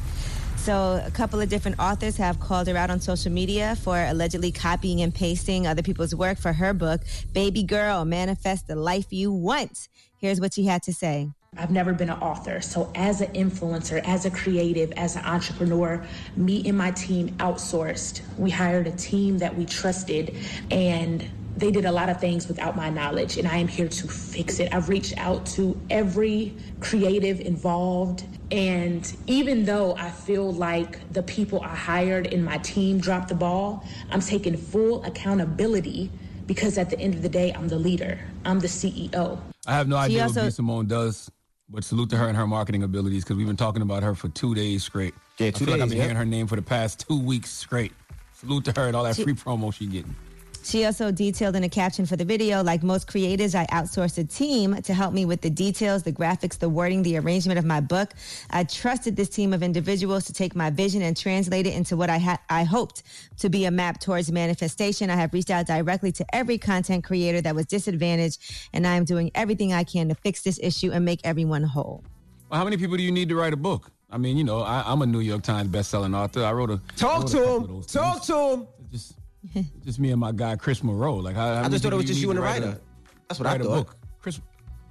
So 0.64 1.04
a 1.06 1.12
couple 1.12 1.42
of 1.42 1.50
different 1.50 1.78
authors 1.78 2.16
have 2.16 2.40
called 2.40 2.68
her 2.68 2.78
out 2.78 2.90
on 2.90 3.02
social 3.02 3.30
media 3.30 3.76
for 3.76 4.02
allegedly 4.02 4.54
copying 4.54 5.02
and 5.02 5.14
pasting 5.14 5.68
other 5.68 5.82
people's 5.82 6.16
work 6.16 6.38
for 6.38 6.54
her 6.54 6.74
book, 6.74 7.02
Baby 7.34 7.64
Girl, 7.64 8.06
Manifest 8.06 8.68
the 8.68 8.78
Life 8.78 9.12
You 9.12 9.30
Want. 9.34 9.90
Here's 10.16 10.40
what 10.40 10.54
she 10.54 10.64
had 10.64 10.82
to 10.84 10.94
say. 10.94 11.32
I've 11.58 11.70
never 11.70 11.92
been 11.92 12.10
an 12.10 12.20
author. 12.22 12.62
So, 12.62 12.90
as 12.96 13.20
an 13.20 13.34
influencer, 13.34 14.02
as 14.06 14.24
a 14.26 14.32
creative, 14.32 14.94
as 14.94 15.18
an 15.18 15.26
entrepreneur, 15.26 16.02
me 16.38 16.64
and 16.66 16.78
my 16.78 16.92
team 16.92 17.32
outsourced. 17.40 18.22
We 18.38 18.50
hired 18.50 18.88
a 18.88 18.94
team 18.94 19.40
that 19.40 19.58
we 19.58 19.66
trusted 19.66 20.34
and 20.72 21.30
they 21.58 21.72
did 21.72 21.86
a 21.86 21.92
lot 21.92 22.10
of 22.10 22.20
things 22.20 22.48
without 22.48 22.76
my 22.76 22.90
knowledge, 22.90 23.38
and 23.38 23.48
I 23.48 23.58
am 23.58 23.68
here 23.68 23.88
to 23.88 24.08
fix 24.08 24.60
it. 24.60 24.74
I've 24.74 24.90
reached 24.90 25.18
out 25.18 25.46
to 25.48 25.80
every 25.90 26.54
creative 26.80 27.40
involved, 27.40 28.26
and 28.54 29.18
even 29.26 29.66
though 29.66 29.96
I 29.96 30.12
feel 30.12 30.54
like 30.54 31.12
the 31.12 31.24
people 31.24 31.60
I 31.62 31.76
hired 31.76 32.28
in 32.28 32.44
my 32.44 32.60
team 32.60 33.00
dropped 33.00 33.30
the 33.30 33.36
ball, 33.36 33.84
I'm 34.12 34.20
taking 34.20 34.56
full 34.56 35.04
accountability 35.06 36.12
because 36.46 36.78
at 36.78 36.92
the 36.92 37.00
end 37.00 37.16
of 37.16 37.24
the 37.24 37.30
day, 37.30 37.52
I'm 37.52 37.68
the 37.68 37.80
leader, 37.80 38.20
I'm 38.46 38.60
the 38.60 38.68
CEO. 38.68 39.40
I 39.66 39.74
have 39.74 39.88
no 39.88 39.96
idea 39.96 40.22
also- 40.22 40.42
what 40.42 40.48
B. 40.48 40.52
Simone 40.52 40.86
does. 40.86 41.32
But 41.68 41.84
salute 41.84 42.12
to 42.12 42.18
her 42.18 42.28
and 42.28 42.38
her 42.38 42.46
marketing 42.46 42.84
abilities 42.84 43.24
because 43.24 43.38
we've 43.38 43.48
been 43.48 43.58
talking 43.58 43.82
about 43.82 44.04
her 44.04 44.14
for 44.14 44.30
two 44.30 44.54
days 44.54 44.84
straight. 44.84 45.16
Yeah, 45.40 45.50
two 45.50 45.64
I 45.64 45.66
feel 45.66 45.66
days. 45.66 45.72
Like 45.72 45.82
I've 45.82 45.90
been 45.90 45.98
hearing 45.98 46.16
her 46.16 46.26
name 46.26 46.46
for 46.46 46.56
the 46.56 46.62
past 46.62 47.06
two 47.08 47.18
weeks 47.18 47.50
straight. 47.50 47.94
Salute 48.34 48.66
to 48.66 48.74
her 48.74 48.88
and 48.88 48.96
all 48.96 49.04
that 49.06 49.16
she, 49.16 49.24
free 49.24 49.34
promo 49.34 49.74
she 49.74 49.88
getting. 49.88 50.16
She 50.64 50.86
also 50.86 51.12
detailed 51.12 51.58
in 51.58 51.64
a 51.66 51.70
caption 51.70 52.06
for 52.06 52.16
the 52.16 52.24
video, 52.24 52.64
like 52.64 52.84
most 52.84 53.06
creators, 53.06 53.54
I 53.54 53.66
outsourced 53.66 54.18
a 54.18 54.24
team 54.24 54.82
to 54.84 54.94
help 54.94 55.14
me 55.14 55.26
with 55.26 55.42
the 55.42 55.50
details, 55.50 56.04
the 56.04 56.14
graphics, 56.14 56.58
the 56.58 56.70
wording, 56.70 57.04
the 57.04 57.18
arrangement 57.18 57.60
of 57.60 57.66
my 57.66 57.82
book. 57.82 58.14
I 58.50 58.64
trusted 58.64 59.18
this 59.18 59.28
team 59.28 59.52
of 59.52 59.62
individuals 59.62 60.24
to 60.26 60.34
take 60.34 60.56
my 60.56 60.70
vision 60.70 61.02
and 61.02 61.18
translate 61.18 61.68
it 61.68 61.74
into 61.74 61.98
what 61.98 62.10
I 62.10 62.18
had 62.18 62.40
I 62.50 62.64
hoped 62.64 63.04
to 63.40 63.50
be 63.50 63.66
a 63.66 63.72
map 63.72 64.00
towards 64.00 64.32
manifestation. 64.32 65.10
I 65.10 65.16
have 65.18 65.34
reached 65.34 65.50
out 65.50 65.68
directly 65.68 66.14
to 66.14 66.26
every 66.34 66.58
content 66.58 67.04
creator 67.04 67.42
that 67.42 67.56
was 67.56 67.66
disadvantaged, 67.66 68.40
and 68.72 68.88
I 68.88 68.96
am 68.96 69.04
doing 69.04 69.32
everything 69.36 69.74
I 69.74 69.84
can 69.84 70.08
to 70.08 70.16
fix 70.16 70.44
this 70.44 70.60
issue 70.64 70.92
and 70.92 71.04
make 71.04 71.20
everyone 71.26 71.64
whole. 71.64 72.06
Well, 72.50 72.58
how 72.58 72.64
many 72.64 72.78
people 72.78 72.96
do 72.96 73.04
you 73.04 73.12
need 73.12 73.28
to 73.30 73.36
write 73.36 73.52
a 73.52 73.58
book? 73.58 73.92
I 74.10 74.18
mean, 74.18 74.38
you 74.38 74.46
know, 74.46 74.62
I, 74.62 74.90
am 74.92 75.02
a 75.02 75.06
New 75.06 75.20
York 75.20 75.42
Times 75.42 75.70
bestselling 75.70 76.16
author. 76.16 76.46
I 76.46 76.54
wrote 76.54 76.70
a 76.70 76.80
talk 76.96 77.24
wrote 77.24 77.32
to 77.32 77.56
him. 77.56 77.84
Talk 77.84 78.24
to 78.24 78.38
him. 78.38 78.68
Just 78.92 79.16
just 79.86 80.00
me 80.00 80.12
and 80.12 80.20
my 80.20 80.32
guy 80.32 80.56
Chris 80.56 80.84
Morrow. 80.84 81.16
Like, 81.16 81.36
how, 81.36 81.56
how 81.56 81.64
I 81.64 81.70
just 81.70 81.84
thought 81.84 81.94
it 81.94 81.98
was 81.98 82.06
just 82.06 82.20
you 82.20 82.30
and 82.30 82.38
the 82.38 82.44
write 82.44 82.64
a- 82.64 82.68
writer. 82.68 82.82
That's 83.28 83.40
what 83.40 83.48
I 83.48 83.52
write 83.54 83.62
a 83.62 83.64
thought. 83.66 83.88
book. 83.88 83.96
Chris, 84.22 84.40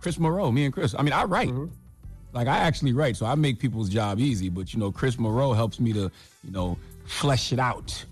Chris 0.00 0.18
Morrow, 0.18 0.50
me 0.50 0.64
and 0.64 0.74
Chris. 0.74 0.94
I 0.98 1.02
mean, 1.02 1.12
I 1.12 1.24
write. 1.24 1.48
Mm-hmm. 1.48 1.72
Like, 2.32 2.48
I 2.48 2.58
actually 2.58 2.92
write, 2.92 3.16
so 3.16 3.26
I 3.26 3.34
make 3.34 3.58
people's 3.58 3.88
job 3.90 4.18
easy. 4.18 4.48
But 4.48 4.72
you 4.72 4.80
know, 4.80 4.90
Chris 4.90 5.18
Morrow 5.18 5.52
helps 5.52 5.78
me 5.78 5.92
to, 5.92 6.10
you 6.44 6.50
know, 6.50 6.78
flesh 7.04 7.52
it 7.52 7.58
out 7.58 8.04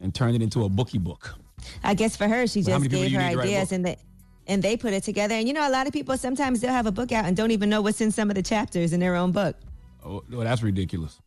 and 0.00 0.14
turn 0.14 0.34
it 0.34 0.42
into 0.42 0.64
a 0.64 0.68
bookie 0.68 0.98
book. 0.98 1.34
I 1.84 1.94
guess 1.94 2.16
for 2.16 2.28
her, 2.28 2.46
she 2.46 2.62
But 2.62 2.70
just 2.70 2.90
gave 2.90 2.92
her 2.92 2.98
need 3.06 3.12
to 3.12 3.18
write 3.18 3.36
a 3.36 3.40
ideas 3.40 3.72
and 3.72 3.84
they 3.84 3.96
and 4.46 4.62
they 4.62 4.76
put 4.76 4.92
it 4.92 5.02
together. 5.02 5.34
And 5.34 5.46
you 5.46 5.54
know, 5.54 5.68
a 5.68 5.70
lot 5.70 5.86
of 5.86 5.92
people 5.92 6.16
sometimes 6.16 6.60
they'll 6.60 6.72
have 6.72 6.86
a 6.86 6.92
book 6.92 7.12
out 7.12 7.24
and 7.24 7.36
don't 7.36 7.50
even 7.50 7.68
know 7.68 7.82
what's 7.82 8.00
in 8.00 8.10
some 8.10 8.30
of 8.30 8.34
the 8.36 8.42
chapters 8.42 8.92
in 8.92 9.00
their 9.00 9.14
own 9.14 9.32
book. 9.32 9.56
Oh, 10.04 10.22
well, 10.30 10.40
that's 10.40 10.62
ridiculous. 10.62 11.20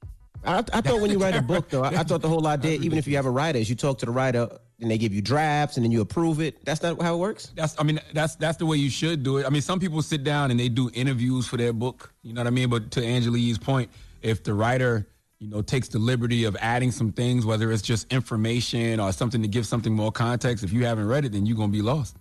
I, 0.43 0.57
I 0.73 0.81
thought 0.81 1.01
when 1.01 1.11
you 1.11 1.19
write 1.19 1.35
a 1.35 1.41
book, 1.41 1.69
though, 1.69 1.83
I, 1.83 1.89
I 1.89 2.03
thought 2.03 2.21
the 2.21 2.29
whole 2.29 2.47
idea, 2.47 2.79
even 2.79 2.97
if 2.97 3.07
you 3.07 3.15
have 3.15 3.25
a 3.25 3.29
writer, 3.31 3.59
is 3.59 3.69
you 3.69 3.75
talk 3.75 3.99
to 3.99 4.05
the 4.05 4.11
writer 4.11 4.49
and 4.79 4.89
they 4.89 4.97
give 4.97 5.13
you 5.13 5.21
drafts 5.21 5.77
and 5.77 5.83
then 5.83 5.91
you 5.91 6.01
approve 6.01 6.41
it. 6.41 6.63
That's 6.65 6.81
not 6.81 7.01
how 7.01 7.13
it 7.15 7.17
works. 7.17 7.51
That's 7.55 7.75
I 7.79 7.83
mean 7.83 7.99
that's 8.13 8.35
that's 8.35 8.57
the 8.57 8.65
way 8.65 8.77
you 8.77 8.89
should 8.89 9.21
do 9.23 9.37
it. 9.37 9.45
I 9.45 9.49
mean 9.49 9.61
some 9.61 9.79
people 9.79 10.01
sit 10.01 10.23
down 10.23 10.49
and 10.51 10.59
they 10.59 10.69
do 10.69 10.89
interviews 10.93 11.47
for 11.47 11.57
their 11.57 11.73
book. 11.73 12.11
You 12.23 12.33
know 12.33 12.41
what 12.41 12.47
I 12.47 12.51
mean? 12.51 12.69
But 12.69 12.89
to 12.91 13.05
Angelique's 13.05 13.59
point, 13.59 13.91
if 14.23 14.43
the 14.43 14.53
writer 14.53 15.07
you 15.39 15.47
know 15.49 15.61
takes 15.61 15.87
the 15.87 15.99
liberty 15.99 16.45
of 16.45 16.57
adding 16.59 16.91
some 16.91 17.11
things, 17.11 17.45
whether 17.45 17.71
it's 17.71 17.83
just 17.83 18.11
information 18.11 18.99
or 18.99 19.11
something 19.11 19.41
to 19.43 19.47
give 19.47 19.67
something 19.67 19.93
more 19.93 20.11
context, 20.11 20.63
if 20.63 20.73
you 20.73 20.85
haven't 20.85 21.07
read 21.07 21.25
it, 21.25 21.31
then 21.33 21.45
you're 21.45 21.57
gonna 21.57 21.71
be 21.71 21.81
lost. 21.83 22.15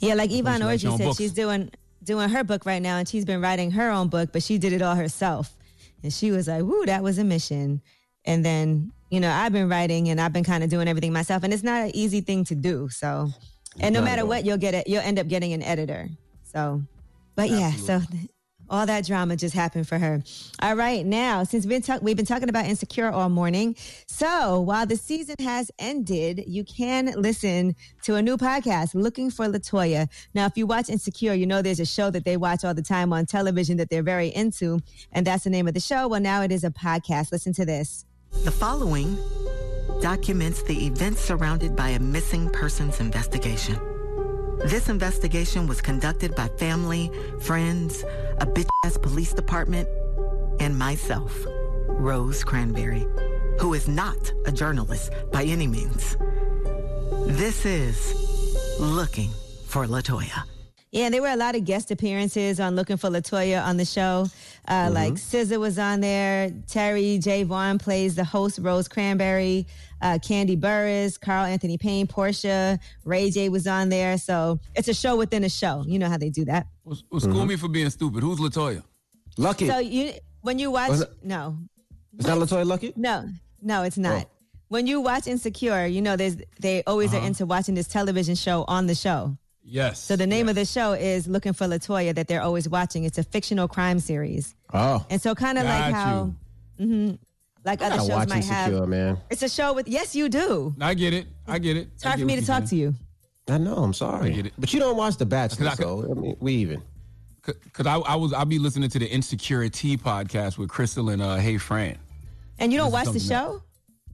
Yeah, 0.00 0.14
like 0.14 0.30
Of 0.30 0.44
course, 0.44 0.56
Yvonne 0.56 0.60
you 0.60 0.66
Orji 0.66 0.96
said, 0.98 1.04
books. 1.06 1.18
she's 1.18 1.32
doing 1.32 1.70
doing 2.04 2.28
her 2.28 2.44
book 2.44 2.66
right 2.66 2.82
now, 2.82 2.98
and 2.98 3.08
she's 3.08 3.24
been 3.24 3.40
writing 3.40 3.70
her 3.72 3.90
own 3.90 4.08
book, 4.08 4.30
but 4.32 4.42
she 4.42 4.58
did 4.58 4.72
it 4.74 4.82
all 4.82 4.94
herself, 4.94 5.56
and 6.06 6.12
she 6.12 6.30
was 6.30 6.48
like, 6.48 6.62
"Woo, 6.62 6.86
that 6.86 7.02
was 7.02 7.18
a 7.18 7.24
mission." 7.24 7.82
And 8.24 8.44
then 8.44 8.92
you 9.10 9.20
know, 9.20 9.30
I've 9.30 9.52
been 9.52 9.68
writing 9.68 10.08
and 10.08 10.20
I've 10.20 10.32
been 10.32 10.44
kind 10.44 10.64
of 10.64 10.70
doing 10.70 10.88
everything 10.88 11.12
myself, 11.12 11.42
and 11.42 11.52
it's 11.52 11.62
not 11.62 11.82
an 11.84 11.90
easy 11.94 12.20
thing 12.20 12.44
to 12.44 12.54
do. 12.54 12.88
So, 12.88 13.28
and 13.80 13.92
no 13.92 14.00
matter 14.02 14.24
what, 14.24 14.44
you'll 14.44 14.56
get 14.56 14.74
it. 14.74 14.88
You'll 14.88 15.02
end 15.02 15.18
up 15.18 15.28
getting 15.28 15.52
an 15.52 15.62
editor. 15.62 16.08
So, 16.42 16.82
but 17.34 17.50
yeah, 17.50 17.72
so. 17.72 18.00
All 18.68 18.86
that 18.86 19.06
drama 19.06 19.36
just 19.36 19.54
happened 19.54 19.88
for 19.88 19.98
her. 19.98 20.22
All 20.60 20.74
right, 20.74 21.04
now 21.04 21.44
since 21.44 21.66
we've 21.66 21.84
been, 21.84 21.98
we've 22.02 22.16
been 22.16 22.26
talking 22.26 22.48
about 22.48 22.66
insecure 22.66 23.10
all 23.10 23.28
morning, 23.28 23.76
so 24.06 24.60
while 24.60 24.86
the 24.86 24.96
season 24.96 25.36
has 25.40 25.70
ended, 25.78 26.44
you 26.46 26.64
can 26.64 27.12
listen 27.16 27.74
to 28.02 28.16
a 28.16 28.22
new 28.22 28.36
podcast, 28.36 28.94
Looking 28.94 29.30
for 29.30 29.46
LaTonya. 29.46 30.08
Now, 30.34 30.46
if 30.46 30.56
you 30.56 30.66
watch 30.66 30.88
Insecure, 30.88 31.34
you 31.34 31.46
know 31.46 31.62
there's 31.62 31.80
a 31.80 31.86
show 31.86 32.10
that 32.10 32.24
they 32.24 32.36
watch 32.36 32.64
all 32.64 32.74
the 32.74 32.82
time 32.82 33.12
on 33.12 33.26
television 33.26 33.76
that 33.76 33.88
they're 33.88 34.02
very 34.02 34.28
into, 34.28 34.80
and 35.12 35.26
that's 35.26 35.44
the 35.44 35.50
name 35.50 35.68
of 35.68 35.74
the 35.74 35.80
show. 35.80 36.08
Well, 36.08 36.20
now 36.20 36.42
it 36.42 36.50
is 36.50 36.64
a 36.64 36.70
podcast. 36.70 37.30
Listen 37.30 37.52
to 37.54 37.64
this. 37.64 38.04
The 38.44 38.50
following 38.50 39.16
documents 40.00 40.62
the 40.62 40.86
events 40.86 41.20
surrounded 41.20 41.76
by 41.76 41.90
a 41.90 41.98
missing 41.98 42.50
persons 42.50 43.00
investigation. 43.00 43.78
This 44.64 44.88
investigation 44.88 45.66
was 45.66 45.80
conducted 45.80 46.34
by 46.34 46.48
family, 46.48 47.10
friends, 47.40 48.02
a 48.38 48.46
bitch 48.46 48.68
ass 48.84 48.96
police 48.96 49.32
department, 49.32 49.88
and 50.60 50.78
myself, 50.78 51.32
Rose 51.88 52.42
Cranberry, 52.42 53.06
who 53.60 53.74
is 53.74 53.86
not 53.86 54.32
a 54.46 54.52
journalist 54.52 55.12
by 55.30 55.44
any 55.44 55.66
means. 55.66 56.16
This 57.26 57.64
is 57.66 58.14
Looking 58.78 59.30
for 59.64 59.86
LaTonya. 59.86 60.55
Yeah, 60.96 61.10
there 61.10 61.20
were 61.20 61.28
a 61.28 61.36
lot 61.36 61.54
of 61.54 61.64
guest 61.66 61.90
appearances 61.90 62.58
on 62.58 62.74
Looking 62.74 62.96
for 62.96 63.10
LaTonya 63.10 63.62
on 63.62 63.76
the 63.76 63.84
show. 63.84 64.26
Uh, 64.66 64.88
Like 64.90 65.12
SZA 65.14 65.58
was 65.60 65.78
on 65.78 66.00
there. 66.00 66.48
Terri 66.66 67.22
J. 67.22 67.42
Vaughn 67.42 67.78
plays 67.78 68.14
the 68.14 68.24
host, 68.24 68.58
Rose 68.62 68.88
Cranberry. 68.88 69.66
Uh, 70.00 70.14
Kandi 70.14 70.58
Burruss, 70.58 71.20
Carl 71.20 71.44
Anthony 71.44 71.76
Payne, 71.76 72.06
Portia, 72.06 72.78
Ray 73.04 73.30
J 73.30 73.50
was 73.50 73.66
on 73.66 73.90
there. 73.90 74.16
So 74.16 74.58
it's 74.74 74.88
a 74.88 74.94
show 74.94 75.16
within 75.16 75.44
a 75.44 75.48
show. 75.50 75.84
You 75.86 75.98
know 75.98 76.08
how 76.08 76.16
they 76.16 76.30
do 76.30 76.44
that. 76.46 76.66
Well, 76.84 76.96
school 77.20 77.44
me 77.44 77.56
for 77.56 77.68
being 77.68 77.90
stupid. 77.90 78.22
Who's 78.22 78.38
Latoya? 78.38 78.82
Lucky. 79.36 79.68
So 79.68 79.78
you 79.78 80.12
when 80.40 80.58
you 80.58 80.70
watch 80.70 81.00
it- 81.00 81.10
no 81.22 81.58
Is 82.18 82.24
that 82.24 82.38
Latoya 82.38 82.64
Lucky? 82.66 82.92
no 82.96 83.28
no 83.60 83.82
it's 83.82 83.98
not. 83.98 84.24
Oh. 84.26 84.30
When 84.68 84.86
you 84.86 85.00
watch 85.00 85.26
Insecure, 85.26 85.86
you 85.86 86.00
know 86.00 86.16
there's 86.16 86.36
they 86.60 86.82
always 86.86 87.12
are 87.12 87.18
Uh-huh. 87.18 87.26
into 87.26 87.44
watching 87.46 87.74
this 87.74 87.86
television 87.88 88.34
show 88.34 88.64
on 88.68 88.86
the 88.86 88.94
show. 88.94 89.36
Yes. 89.68 90.00
So 90.00 90.14
the 90.14 90.26
name 90.28 90.48
of 90.48 90.54
the 90.54 90.64
show 90.64 90.92
is 90.92 91.26
Looking 91.26 91.52
for 91.52 91.66
LaTonya 91.66 92.14
that 92.14 92.28
they're 92.28 92.40
always 92.42 92.68
watching. 92.68 93.02
It's 93.04 93.18
a 93.18 93.24
fictional 93.24 93.66
crime 93.66 93.98
series. 93.98 94.54
Oh. 94.72 95.04
And 95.10 95.20
so 95.20 95.34
kind 95.34 95.58
of 95.58 95.64
like 95.64 95.90
Got 95.90 95.92
how 95.92 96.32
mhm, 96.80 97.18
like 97.64 97.82
I 97.82 97.86
other 97.86 97.96
shows 97.98 98.08
watch 98.10 98.28
might 98.28 98.36
Insecure, 98.36 98.54
have. 98.80 98.88
man. 98.88 99.18
It's 99.28 99.42
a 99.42 99.48
show 99.48 99.72
with 99.72 99.88
yes 99.88 100.14
you 100.14 100.28
do. 100.28 100.74
I 100.80 100.94
get 100.94 101.12
it. 101.14 101.26
I 101.48 101.58
get 101.58 101.76
it. 101.76 101.88
It's 101.94 102.04
hard 102.04 102.20
for 102.20 102.24
me 102.26 102.36
to 102.36 102.46
talk 102.46 102.64
to 102.66 102.76
you. 102.76 102.94
I 103.48 103.58
know. 103.58 103.74
I'm 103.76 103.92
sorry. 103.92 104.30
I 104.30 104.34
get 104.34 104.46
it. 104.46 104.52
But 104.58 104.72
you 104.72 104.78
don't 104.80 104.96
watch 104.96 105.16
The 105.16 105.26
Bachelor, 105.26 105.68
I 105.68 105.74
could- 105.74 105.84
so 105.84 106.10
I 106.10 106.14
mean, 106.14 106.36
we 106.40 106.54
even. 106.54 106.82
Cause 107.72 107.86
I, 107.86 107.94
I 107.98 108.16
was 108.16 108.32
I'll 108.32 108.44
be 108.44 108.58
listening 108.58 108.88
to 108.90 108.98
the 108.98 109.08
Insecuritea 109.08 110.00
podcast 110.00 110.58
with 110.58 110.68
Crissle 110.68 111.12
and 111.12 111.22
uh, 111.22 111.36
Hey 111.36 111.58
Fran. 111.58 111.96
And 112.58 112.72
you 112.72 112.78
don't 112.78 112.86
This 112.86 112.92
watch 112.94 113.12
the 113.12 113.20
something 113.20 113.36
show? 113.58 113.62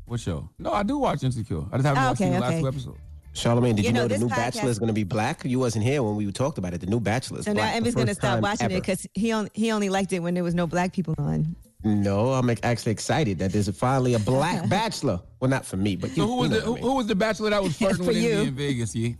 What 0.06 0.20
show? 0.20 0.48
No, 0.58 0.72
I 0.72 0.82
do 0.82 0.98
watch 0.98 1.22
Insecure. 1.22 1.62
I 1.72 1.76
just 1.76 1.86
haven't 1.86 2.02
Oh, 2.02 2.08
watched 2.08 2.20
okay, 2.20 2.30
the 2.30 2.40
last 2.40 2.50
okay. 2.52 2.60
two 2.60 2.68
episodes. 2.68 2.98
Charlamagne, 3.34 3.76
did 3.76 3.78
You 3.78 3.88
you, 3.88 3.92
know, 3.92 4.02
know, 4.02 4.08
the 4.08 4.18
new 4.18 4.28
podcast- 4.28 4.36
Bachelor 4.36 4.70
is 4.70 4.78
going 4.78 4.88
to 4.88 4.92
be 4.92 5.04
black? 5.04 5.44
You 5.44 5.58
wasn't 5.58 5.84
here 5.84 6.02
when 6.02 6.16
we 6.16 6.30
talked 6.32 6.58
about 6.58 6.74
it. 6.74 6.80
The 6.80 6.86
new 6.86 7.00
Bachelor 7.00 7.38
is 7.38 7.44
So 7.46 7.52
now 7.52 7.60
black. 7.60 7.70
the 7.72 7.76
Envy's 7.76 7.94
gonna 7.94 8.14
stop 8.14 8.34
time 8.34 8.42
watching 8.42 8.70
it 8.70 8.74
because 8.74 9.06
he 9.14 9.32
only 9.32 9.50
he 9.54 9.72
only 9.72 9.88
liked 9.88 10.12
it 10.12 10.20
when 10.20 10.34
there 10.34 10.44
was 10.44 10.54
no 10.54 10.66
black 10.66 10.92
people 10.92 11.14
on. 11.18 11.56
No, 11.84 12.32
I'm 12.34 12.48
actually 12.62 12.92
excited 12.92 13.38
that 13.40 13.52
there's 13.52 13.68
finally 13.76 14.14
a 14.14 14.18
black 14.18 14.68
Bachelor. 14.68 15.20
Well, 15.40 15.50
not 15.50 15.64
for 15.64 15.76
me, 15.76 15.96
but 15.96 16.10
you, 16.10 16.16
So 16.16 16.26
who 16.26 16.36
was 16.36 16.50
you 16.50 16.56
the 16.56 16.60
who, 16.62 16.72
I 16.72 16.74
mean. 16.74 16.84
who 16.84 16.94
was 16.94 17.06
the 17.08 17.14
bachelor 17.16 17.50
that 17.50 17.62
was 17.62 17.76
flirting 17.78 18.04
For 18.04 18.12
with 18.12 18.16
Envy 18.18 18.48
in 18.48 18.54
Vegas? 18.54 18.94
Yeah. 18.94 19.14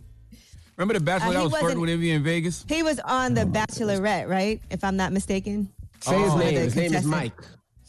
Remember 0.77 0.93
the 0.93 0.99
bachelor 1.03 1.29
Uh, 1.29 1.33
that 1.33 1.43
was 1.43 1.57
flirting 1.57 1.81
with 1.81 1.89
Envy 1.89 2.11
in 2.11 2.23
Vegas? 2.23 2.65
He 2.69 2.81
was 2.83 2.99
on 2.99 3.33
the 3.33 3.41
Bachelorette, 3.45 4.29
right? 4.29 4.61
If 4.71 4.83
I'm 4.83 4.95
not 4.95 5.11
mistaken. 5.11 5.69
Say 5.99 6.19
his 6.19 6.31
Oh. 6.31 6.37
name. 6.37 6.55
The 6.55 6.61
His 6.61 6.75
name 6.75 6.93
is. 6.93 7.05
Mike. 7.05 7.33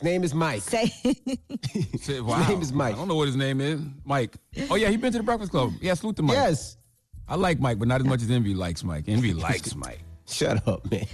His 0.05 0.13
name 0.13 0.23
is 0.23 0.35
Mike. 0.35 0.61
Say 0.61 0.89
Said, 1.99 2.21
wow. 2.21 2.47
name 2.47 2.61
is 2.61 2.75
Mike. 2.75 2.95
I 2.95 2.99
don't 2.99 3.09
know 3.09 3.15
what 3.15 3.27
his 3.27 3.37
name 3.37 3.63
is. 3.63 3.81
Mike. 4.05 4.37
Oh 4.69 4.75
yeah, 4.75 4.91
he 4.91 4.99
been 4.99 5.11
to 5.13 5.17
the 5.17 5.25
Breakfast 5.25 5.51
Club. 5.51 5.73
Yeah, 5.81 5.95
salute 5.95 6.17
to 6.17 6.23
Mike. 6.23 6.37
Yes. 6.37 6.77
I 7.27 7.37
like 7.37 7.59
Mike, 7.59 7.79
but 7.79 7.89
not 7.89 8.03
as 8.03 8.07
much 8.07 8.21
as 8.21 8.31
Envy 8.31 8.53
likes 8.53 8.85
Mike. 8.85 9.05
Envy 9.09 9.33
likes 9.49 9.75
Mike. 9.75 10.01
Shut 10.29 10.69
up, 10.69 10.91
man. 10.91 11.07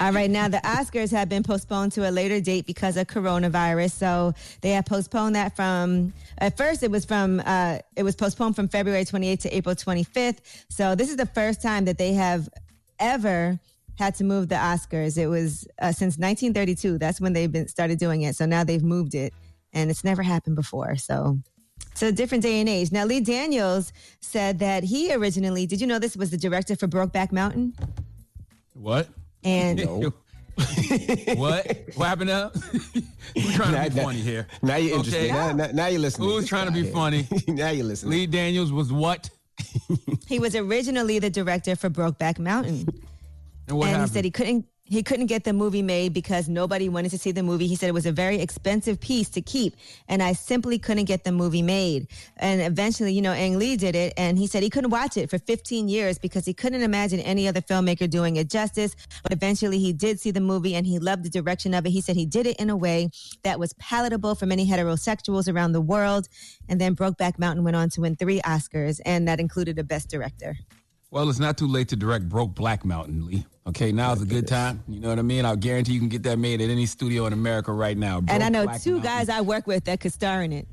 All 0.00 0.12
right, 0.12 0.30
now 0.30 0.46
the 0.46 0.58
Oscars 0.58 1.10
have 1.10 1.28
been 1.28 1.42
postponed 1.42 1.90
to 1.92 2.08
a 2.08 2.12
later 2.12 2.40
date 2.40 2.66
because 2.66 2.96
of 2.96 3.08
coronavirus. 3.08 3.90
So 3.90 4.32
they 4.60 4.70
have 4.70 4.86
postponed 4.86 5.34
that 5.34 5.56
from 5.56 6.12
at 6.38 6.56
first 6.56 6.84
it 6.84 6.90
was 6.92 7.04
from 7.04 7.42
uh, 7.44 7.78
it 7.96 8.04
was 8.04 8.14
postponed 8.14 8.54
from 8.54 8.68
February 8.68 9.04
28th 9.04 9.40
to 9.40 9.56
April 9.56 9.74
25th. 9.74 10.38
So 10.68 10.94
this 10.94 11.10
is 11.10 11.16
the 11.16 11.26
first 11.26 11.62
time 11.62 11.84
that 11.86 11.98
they 11.98 12.12
have 12.12 12.48
ever 13.00 13.58
had 14.00 14.16
to 14.16 14.24
move 14.24 14.48
the 14.48 14.56
Oscars. 14.56 15.16
It 15.16 15.28
was 15.28 15.68
uh, 15.80 15.92
since 15.92 16.18
1932. 16.18 16.98
That's 16.98 17.20
when 17.20 17.32
they've 17.32 17.52
been 17.52 17.68
started 17.68 18.00
doing 18.00 18.22
it. 18.22 18.34
So 18.34 18.46
now 18.46 18.64
they've 18.64 18.82
moved 18.82 19.14
it, 19.14 19.32
and 19.72 19.90
it's 19.90 20.02
never 20.02 20.22
happened 20.22 20.56
before. 20.56 20.96
So. 20.96 21.38
It's 21.92 22.02
a 22.02 22.12
different 22.12 22.42
day 22.42 22.60
and 22.60 22.68
age. 22.68 22.92
Now, 22.92 23.04
Lee 23.04 23.20
Daniels 23.20 23.92
said 24.20 24.58
that 24.58 24.84
he 24.84 25.14
originally, 25.14 25.66
did 25.66 25.80
you 25.80 25.86
know 25.86 25.98
this 25.98 26.14
was 26.16 26.30
the 26.30 26.36
director 26.36 26.76
for 26.76 26.86
Brokeback 26.86 27.32
Mountain? 27.32 27.74
What? 28.74 29.08
And 29.44 29.80
what? 31.36 31.66
What 31.94 32.06
happened 32.06 32.28
now? 32.28 32.50
Who's 33.34 33.54
trying 33.54 33.84
to 33.84 33.90
be 33.90 33.96
Now- 33.96 34.04
funny 34.04 34.20
here? 34.20 34.46
Now 34.62 34.76
you're 34.76 34.96
interested. 34.98 35.30
Okay. 35.30 35.32
Now, 35.32 35.52
now, 35.52 35.68
now 35.72 35.86
you're 35.86 36.00
listening. 36.00 36.28
Who's 36.28 36.46
trying 36.46 36.66
to 36.66 36.72
be 36.72 36.84
funny? 36.90 37.26
now 37.48 37.70
you're 37.70 37.86
listening. 37.86 38.12
Lee 38.12 38.26
Daniels 38.26 38.72
was 38.72 38.92
what? 38.92 39.30
He 40.28 40.38
was 40.38 40.54
originally 40.54 41.18
the 41.18 41.30
director 41.30 41.76
for 41.76 41.90
Brokeback 41.90 42.38
Mountain. 42.38 42.86
And 43.70 44.00
and 44.00 44.02
he 44.02 44.14
said 44.14 44.24
he 44.24 44.30
couldn't 44.30 44.66
he 44.90 45.04
couldn't 45.04 45.26
get 45.26 45.44
the 45.44 45.52
movie 45.52 45.82
made 45.82 46.12
because 46.12 46.48
nobody 46.48 46.88
wanted 46.88 47.10
to 47.10 47.18
see 47.18 47.30
the 47.30 47.44
movie. 47.44 47.68
He 47.68 47.76
said 47.76 47.88
it 47.88 47.92
was 47.92 48.06
a 48.06 48.12
very 48.12 48.40
expensive 48.40 49.00
piece 49.00 49.28
to 49.30 49.40
keep, 49.40 49.76
and 50.08 50.20
I 50.20 50.32
simply 50.32 50.80
couldn't 50.80 51.04
get 51.04 51.22
the 51.22 51.30
movie 51.30 51.62
made. 51.62 52.08
And 52.38 52.60
eventually, 52.60 53.12
you 53.12 53.22
know, 53.22 53.32
Ang 53.32 53.56
Lee 53.56 53.76
did 53.76 53.94
it, 53.94 54.12
and 54.16 54.36
he 54.36 54.48
said 54.48 54.64
he 54.64 54.70
couldn't 54.70 54.90
watch 54.90 55.16
it 55.16 55.30
for 55.30 55.38
15 55.38 55.88
years 55.88 56.18
because 56.18 56.44
he 56.44 56.52
couldn't 56.52 56.82
imagine 56.82 57.20
any 57.20 57.46
other 57.46 57.60
filmmaker 57.60 58.10
doing 58.10 58.34
it 58.34 58.50
justice. 58.50 58.96
But 59.22 59.32
eventually, 59.32 59.78
he 59.78 59.92
did 59.92 60.18
see 60.18 60.32
the 60.32 60.40
movie, 60.40 60.74
and 60.74 60.84
he 60.84 60.98
loved 60.98 61.22
the 61.22 61.30
direction 61.30 61.72
of 61.72 61.86
it. 61.86 61.90
He 61.90 62.00
said 62.00 62.16
he 62.16 62.26
did 62.26 62.48
it 62.48 62.56
in 62.58 62.68
a 62.68 62.76
way 62.76 63.10
that 63.44 63.60
was 63.60 63.72
palatable 63.74 64.34
for 64.34 64.46
many 64.46 64.66
heterosexuals 64.66 65.52
around 65.52 65.70
the 65.70 65.80
world. 65.80 66.26
And 66.68 66.80
then 66.80 66.96
Brokeback 66.96 67.38
Mountain 67.38 67.62
went 67.62 67.76
on 67.76 67.90
to 67.90 68.00
win 68.00 68.16
three 68.16 68.40
Oscars, 68.40 69.00
and 69.06 69.28
that 69.28 69.38
included 69.38 69.78
a 69.78 69.84
Best 69.84 70.10
Director. 70.10 70.56
Well, 71.12 71.28
it's 71.28 71.40
not 71.40 71.58
too 71.58 71.66
late 71.66 71.88
to 71.88 71.96
direct 71.96 72.28
Broke 72.28 72.54
Black 72.54 72.84
Mountain, 72.84 73.26
Lee. 73.26 73.44
Okay, 73.66 73.90
now's 73.90 74.22
a 74.22 74.24
good 74.24 74.46
time. 74.46 74.84
You 74.86 75.00
know 75.00 75.08
what 75.08 75.18
I 75.18 75.22
mean? 75.22 75.44
I'll 75.44 75.56
guarantee 75.56 75.92
you 75.92 75.98
can 75.98 76.08
get 76.08 76.22
that 76.22 76.38
made 76.38 76.60
at 76.60 76.70
any 76.70 76.86
studio 76.86 77.26
in 77.26 77.32
America 77.32 77.72
right 77.72 77.96
now. 77.96 78.22
and 78.28 78.44
I 78.44 78.48
know 78.48 78.64
Black 78.64 78.80
two 78.80 78.92
Mountain. 78.92 79.10
guys 79.10 79.28
I 79.28 79.40
work 79.40 79.66
with 79.66 79.84
that 79.84 79.98
could 79.98 80.12
star 80.12 80.42
in 80.42 80.52
it. 80.52 80.68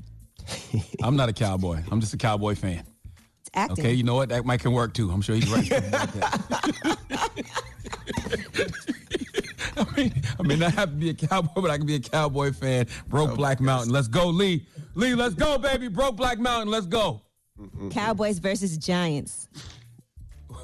I'm 1.02 1.16
not 1.16 1.28
a 1.28 1.32
cowboy. 1.32 1.82
I'm 1.90 2.00
just 2.00 2.14
a 2.14 2.16
cowboy 2.16 2.54
fan. 2.54 2.84
It's 3.40 3.50
acting. 3.52 3.84
Okay, 3.84 3.92
you 3.92 4.04
know 4.04 4.14
what? 4.14 4.28
That 4.28 4.44
might 4.44 4.60
can 4.60 4.72
work 4.72 4.94
too. 4.94 5.10
I'm 5.10 5.22
sure 5.22 5.34
he's 5.34 5.50
right. 5.50 5.72
I 9.76 9.86
mean, 9.96 10.22
I 10.38 10.42
mean, 10.42 10.62
I 10.62 10.70
have 10.70 10.90
to 10.90 10.96
be 10.96 11.10
a 11.10 11.14
cowboy, 11.14 11.60
but 11.60 11.70
I 11.70 11.78
can 11.78 11.86
be 11.86 11.96
a 11.96 12.00
cowboy 12.00 12.52
fan. 12.52 12.86
Broke 13.08 13.30
oh, 13.32 13.36
Black 13.36 13.60
Mountain. 13.60 13.92
Let's 13.92 14.08
go, 14.08 14.28
Lee. 14.28 14.64
Lee, 14.94 15.16
let's 15.16 15.34
go, 15.34 15.58
baby. 15.58 15.88
Broke 15.88 16.16
Black 16.16 16.38
Mountain. 16.38 16.70
Let's 16.70 16.86
go. 16.86 17.22
Cowboys 17.90 18.38
versus 18.38 18.76
Giants. 18.78 19.48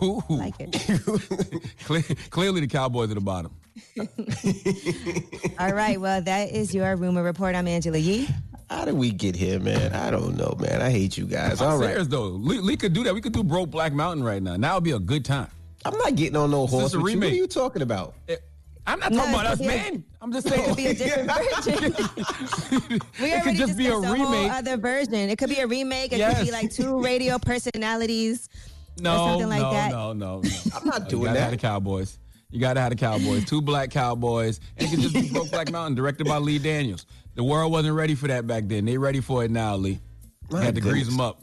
Ooh. 0.03 0.23
Like 0.29 0.55
it. 0.59 0.73
Clearly, 2.31 2.61
the 2.61 2.67
Cowboys 2.67 3.11
at 3.11 3.15
the 3.15 3.21
bottom. 3.21 3.53
All 5.59 5.73
right. 5.73 6.01
Well, 6.01 6.21
that 6.23 6.51
is 6.51 6.75
your 6.75 6.97
rumor 6.97 7.23
report. 7.23 7.55
I'm 7.55 7.69
Angela 7.69 7.99
Yee. 7.99 8.29
How 8.71 8.85
did 8.85 8.95
we 8.95 9.11
get 9.11 9.37
here, 9.37 9.61
man? 9.61 9.93
I 9.93 10.11
don't 10.11 10.37
know, 10.37 10.57
man. 10.59 10.83
I 10.83 10.91
hate 10.91 11.17
you 11.17 11.27
guys. 11.27 11.61
I'm 11.61 11.73
All 11.73 11.79
right. 11.79 11.91
serious 11.91 12.09
though. 12.09 12.25
Lee, 12.29 12.59
Lee 12.61 12.77
could 12.77 12.93
do 12.93 13.05
that. 13.05 13.15
We 13.15 13.21
could 13.21 13.33
do 13.33 13.45
Broke 13.45 13.71
Black 13.71 13.93
Mountain 13.93 14.25
right 14.25 14.43
now. 14.43 14.57
Now 14.57 14.75
would 14.77 14.85
be 14.85 14.93
a 14.93 14.99
good 14.99 15.25
time. 15.25 15.49
I'm 15.85 15.97
not 15.99 16.15
getting 16.17 16.37
on 16.37 16.51
no 16.51 16.63
This 16.63 16.71
horse 16.73 16.95
a 16.95 17.01
with 17.01 17.13
you. 17.15 17.21
What 17.21 17.29
are 17.29 17.35
you 17.35 17.47
talking 17.47 17.83
about? 17.83 18.15
Eh, 18.29 18.37
I'm 18.87 18.99
not 19.01 19.13
No, 19.13 19.19
talking 19.19 19.35
about 19.35 19.45
it 19.47 19.51
us, 19.53 19.59
could 19.59 19.67
be 19.69 19.75
a- 19.75 19.77
man. 19.77 20.05
I'm 20.23 20.33
just 20.33 20.49
saying. 20.49 20.63
It 20.65 20.69
could 20.69 20.77
be 20.77 20.87
a 20.87 20.95
different 20.95 21.31
version. 21.31 23.01
we 23.21 23.33
It 23.33 23.43
could 23.45 23.57
just 23.57 23.77
be 23.77 23.87
a 23.87 23.91
discussed 23.91 24.07
whole 24.17 24.33
remake. 24.33 24.51
other 24.53 24.77
version. 24.79 25.15
It 25.15 25.37
could 25.39 25.51
be 25.51 25.61
a 25.61 25.67
remake. 25.67 26.13
It 26.13 26.19
Yes. 26.19 26.39
could 26.39 26.47
be 26.47 26.53
like 26.53 26.71
two 26.71 27.03
radio 27.03 27.39
personalities. 27.39 28.49
No, 29.01 29.13
or 29.13 29.29
something 29.31 29.49
like 29.49 29.63
no, 29.63 29.73
that. 29.73 29.91
no, 29.91 30.13
no, 30.13 30.41
no. 30.41 30.51
I'm 30.75 30.87
not 30.87 31.05
you 31.05 31.09
doing 31.09 31.25
gotta 31.25 31.35
that. 31.35 31.43
Have 31.43 31.51
the 31.51 31.57
Cowboys. 31.57 32.19
You 32.51 32.61
gotta 32.61 32.81
have 32.81 32.91
the 32.91 32.97
Cowboys. 32.97 33.45
Two 33.45 33.61
black 33.61 33.91
Cowboys, 33.91 34.61
and 34.77 34.87
it 34.87 34.91
could 34.91 35.01
just 35.01 35.15
be 35.15 35.29
Broke 35.31 35.51
Black 35.51 35.71
Mountain, 35.73 35.97
directed 35.97 36.27
by 36.27 36.39
Lee 36.39 36.59
Daniels. 36.59 37.07
The 37.35 37.43
world 37.43 37.73
wasn't 37.73 37.97
ready 37.97 38.15
for 38.15 38.29
that 38.29 38.47
back 38.47 38.65
then. 38.69 38.85
They 38.85 38.97
ready 38.97 39.21
for 39.21 39.45
it 39.45 39.51
now, 39.51 39.75
Lee. 39.75 39.99
My 40.51 40.63
had 40.63 40.77
to 40.77 40.81
grease 40.81 41.09
them 41.09 41.21
up. 41.21 41.41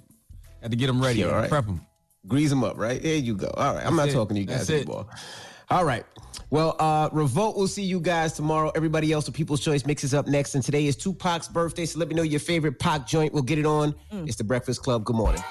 Had 0.61 0.71
to 0.71 0.77
get 0.77 0.87
them 0.87 1.01
ready. 1.01 1.19
Yeah, 1.19 1.27
all 1.27 1.33
right. 1.33 1.49
Prep 1.49 1.65
them. 1.65 1.81
Grease 2.27 2.49
them 2.49 2.63
up, 2.63 2.77
right? 2.77 3.01
There 3.01 3.15
you 3.15 3.35
go. 3.35 3.51
All 3.55 3.73
right. 3.75 3.85
I'm 3.85 3.95
not 3.95 4.09
it. 4.09 4.13
talking 4.13 4.35
to 4.35 4.41
you 4.41 4.47
guys 4.47 4.67
That's 4.67 4.69
it. 4.69 4.75
anymore. 4.83 5.07
All 5.69 5.83
right. 5.83 6.05
Well, 6.51 6.75
uh, 6.79 7.07
Revolt 7.13 7.55
will 7.55 7.69
see 7.69 7.83
you 7.83 8.01
guys 8.01 8.33
tomorrow. 8.33 8.73
Everybody 8.75 9.13
else 9.13 9.25
with 9.25 9.33
People's 9.35 9.61
Choice 9.61 9.85
mixes 9.85 10.13
up 10.13 10.27
next. 10.27 10.53
And 10.53 10.61
today 10.61 10.85
is 10.85 10.97
Tupac's 10.97 11.47
birthday. 11.47 11.85
So 11.85 11.97
let 11.97 12.09
me 12.09 12.13
know 12.15 12.23
your 12.23 12.41
favorite 12.41 12.77
Pac 12.77 13.07
joint. 13.07 13.33
We'll 13.33 13.43
get 13.43 13.57
it 13.57 13.65
on. 13.65 13.95
It's 14.11 14.35
the 14.35 14.43
Breakfast 14.43 14.83
Club. 14.83 15.05
Good 15.05 15.15
morning. 15.15 15.41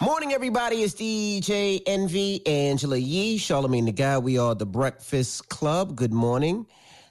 Morning, 0.00 0.32
everybody. 0.32 0.82
It's 0.82 0.94
DJ 0.94 1.80
Envy, 1.86 2.44
Angela 2.44 2.96
Yee, 2.96 3.38
Charlamagne 3.38 3.86
the 3.86 3.92
God. 3.92 4.24
We 4.24 4.36
are 4.36 4.56
the 4.56 4.66
Breakfast 4.66 5.48
Club. 5.48 5.94
Good 5.94 6.12
morning. 6.12 6.66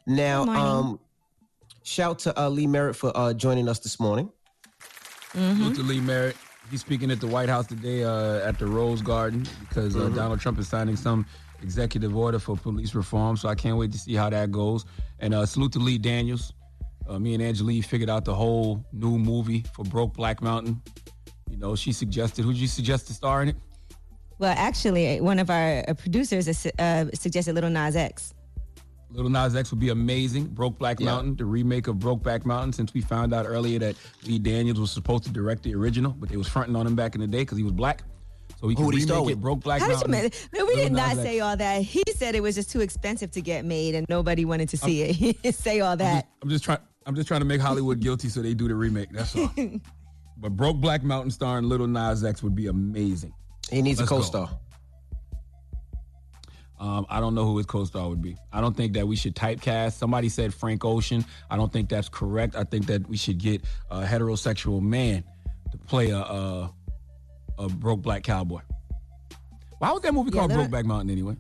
Now, 0.05 0.43
Good 0.43 0.51
morning. 0.53 0.63
um, 0.65 0.99
shout 1.83 2.19
to 2.19 2.37
uh, 2.37 2.49
Lee 2.49 2.67
Merritt 2.67 2.97
for 2.97 3.13
uh, 3.15 3.33
joining 3.33 3.69
us 3.69 3.79
this 3.79 3.97
morning. 3.97 4.29
Salute 5.31 5.75
to 5.77 5.83
Lee 5.83 6.01
Merritt. 6.01 6.35
He's 6.69 6.81
speaking 6.81 7.11
at 7.11 7.21
the 7.21 7.27
White 7.27 7.47
House 7.47 7.65
today 7.65 8.03
uh, 8.03 8.45
at 8.45 8.59
the 8.59 8.67
Rose 8.67 9.01
Garden 9.01 9.47
because 9.69 9.95
uh, 9.95 9.99
Mhm. 9.99 10.15
Donald 10.15 10.41
Trump 10.41 10.59
is 10.59 10.67
signing 10.67 10.97
some 10.97 11.25
executive 11.61 12.15
order 12.15 12.39
for 12.39 12.55
police 12.55 12.95
reform. 12.95 13.38
So 13.38 13.49
I 13.49 13.55
can't 13.55 13.77
wait 13.77 13.91
to 13.91 13.97
see 13.97 14.15
how 14.15 14.29
that 14.29 14.51
goes. 14.51 14.85
And 15.19 15.34
uh, 15.34 15.45
salute 15.45 15.73
to 15.73 15.79
Lee 15.79 15.97
Daniels. 15.97 16.53
Uh, 17.07 17.19
me 17.19 17.34
and 17.34 17.41
Angeline 17.41 17.81
figured 17.81 18.09
out 18.09 18.25
the 18.25 18.35
whole 18.35 18.85
new 18.91 19.17
movie 19.17 19.63
for 19.73 19.84
Broke 19.85 20.13
Black 20.13 20.41
Mountain. 20.41 20.81
You 21.49 21.57
know, 21.57 21.75
she 21.75 21.91
suggested. 21.91 22.43
Who'd 22.43 22.57
you 22.57 22.67
suggest 22.67 23.07
to 23.07 23.13
star 23.13 23.41
in 23.41 23.49
it? 23.49 23.55
Well, 24.39 24.53
actually, 24.55 25.19
one 25.21 25.39
of 25.39 25.49
our 25.49 25.84
uh, 25.88 25.93
producers 25.93 26.47
uh, 26.47 27.05
suggested 27.13 27.55
Lil 27.55 27.69
Nas 27.69 27.95
X. 27.95 28.34
Lil 29.09 29.29
Nas 29.29 29.55
X 29.55 29.71
would 29.71 29.79
be 29.79 29.89
amazing. 29.89 30.47
Broke 30.47 30.77
Black 30.77 30.99
Mountain, 30.99 31.38
the 31.38 31.45
remake 31.45 31.88
of 31.88 31.97
Broke 31.97 32.21
Black 32.21 32.45
Mountain. 32.45 32.73
Since 32.73 32.93
we 32.93 33.01
found 33.01 33.34
out 33.34 33.45
earlier 33.47 33.79
that 33.79 33.95
Lee 34.25 34.38
Daniels 34.38 34.79
was 34.79 34.91
supposed 34.91 35.23
to 35.23 35.31
direct 35.31 35.63
the 35.63 35.73
original, 35.73 36.11
but 36.11 36.29
they 36.29 36.38
was 36.38 36.47
fronting 36.47 36.75
on 36.75 36.85
him 36.85 36.95
back 36.95 37.15
in 37.15 37.21
the 37.21 37.27
day 37.27 37.39
because 37.39 37.57
he 37.57 37.63
was 37.63 37.73
black. 37.73 38.03
So 38.59 38.67
he 38.67 38.73
Who 38.73 38.77
could 38.77 38.85
would 38.88 38.95
he 38.95 39.05
remake 39.05 39.25
with? 39.25 39.34
it. 39.34 39.41
Broke 39.41 39.59
Black 39.61 39.81
How 39.81 39.88
did 39.88 39.93
you 40.01 40.07
Mountain. 40.11 40.31
make- 40.31 40.49
No, 40.53 40.65
we 40.65 40.75
did 40.75 40.91
not 40.91 41.15
say 41.15 41.39
all 41.39 41.55
that. 41.55 41.81
He 41.84 42.01
said 42.15 42.34
it 42.34 42.41
was 42.41 42.55
just 42.55 42.71
too 42.71 42.81
expensive 42.81 43.29
to 43.31 43.41
get 43.41 43.65
made 43.65 43.93
and 43.93 44.05
nobody 44.09 44.45
wanted 44.45 44.69
to 44.69 44.77
see 44.77 45.01
it. 45.03 45.15
He 45.15 45.34
didn't 45.34 45.55
say 45.55 45.79
all 45.79 45.95
that. 45.97 46.27
I'm 46.41 46.49
just 46.49 46.63
trying. 46.63 46.79
I'm 47.05 47.15
just 47.15 47.27
trying 47.27 47.41
to 47.41 47.45
make 47.45 47.61
Hollywood 47.61 47.99
guilty 47.99 48.29
so 48.29 48.41
they 48.41 48.53
do 48.53 48.67
the 48.67 48.75
remake. 48.75 49.09
That's 49.11 49.35
all. 49.35 49.51
but 50.38 50.55
Broke 50.57 50.77
Black 50.77 51.03
Mountain 51.03 51.31
starring 51.31 51.69
Lil 51.69 51.88
Nas 51.88 52.23
X 52.23 52.41
would 52.43 52.55
be 52.55 52.67
amazing. 52.67 53.34
He 53.69 53.81
needs 53.81 53.99
Let's 53.99 54.11
a 54.11 54.15
co-star. 54.15 54.49
Um, 56.79 57.05
I 57.09 57.19
don't 57.19 57.34
know 57.34 57.45
who 57.45 57.57
his 57.57 57.65
co-star 57.65 58.07
would 58.07 58.21
be. 58.21 58.38
I 58.53 58.61
don't 58.61 58.75
think 58.77 58.93
that 58.93 59.07
we 59.07 59.15
should 59.15 59.35
typecast. 59.35 59.93
Somebody 59.93 60.29
said 60.29 60.53
Frank 60.53 60.85
Ocean. 60.85 61.25
I 61.49 61.57
don't 61.57 61.73
think 61.73 61.89
that's 61.89 62.07
correct. 62.09 62.55
I 62.55 62.63
think 62.65 62.85
that 62.88 63.07
we 63.09 63.17
should 63.17 63.39
get 63.39 63.63
a 63.89 64.03
heterosexual 64.03 64.81
man 64.81 65.23
to 65.71 65.77
play 65.77 66.11
a 66.11 66.19
a, 66.19 66.73
a 67.57 67.67
broke 67.67 68.01
black 68.01 68.23
cowboy. 68.23 68.61
Why 69.79 69.91
was 69.91 70.01
that 70.01 70.13
movie 70.13 70.31
Yeah, 70.31 70.39
called 70.39 70.51
there- 70.51 70.57
Broke 70.57 70.71
Black 70.71 70.85
Mountain 70.85 71.09
anyway? 71.11 71.35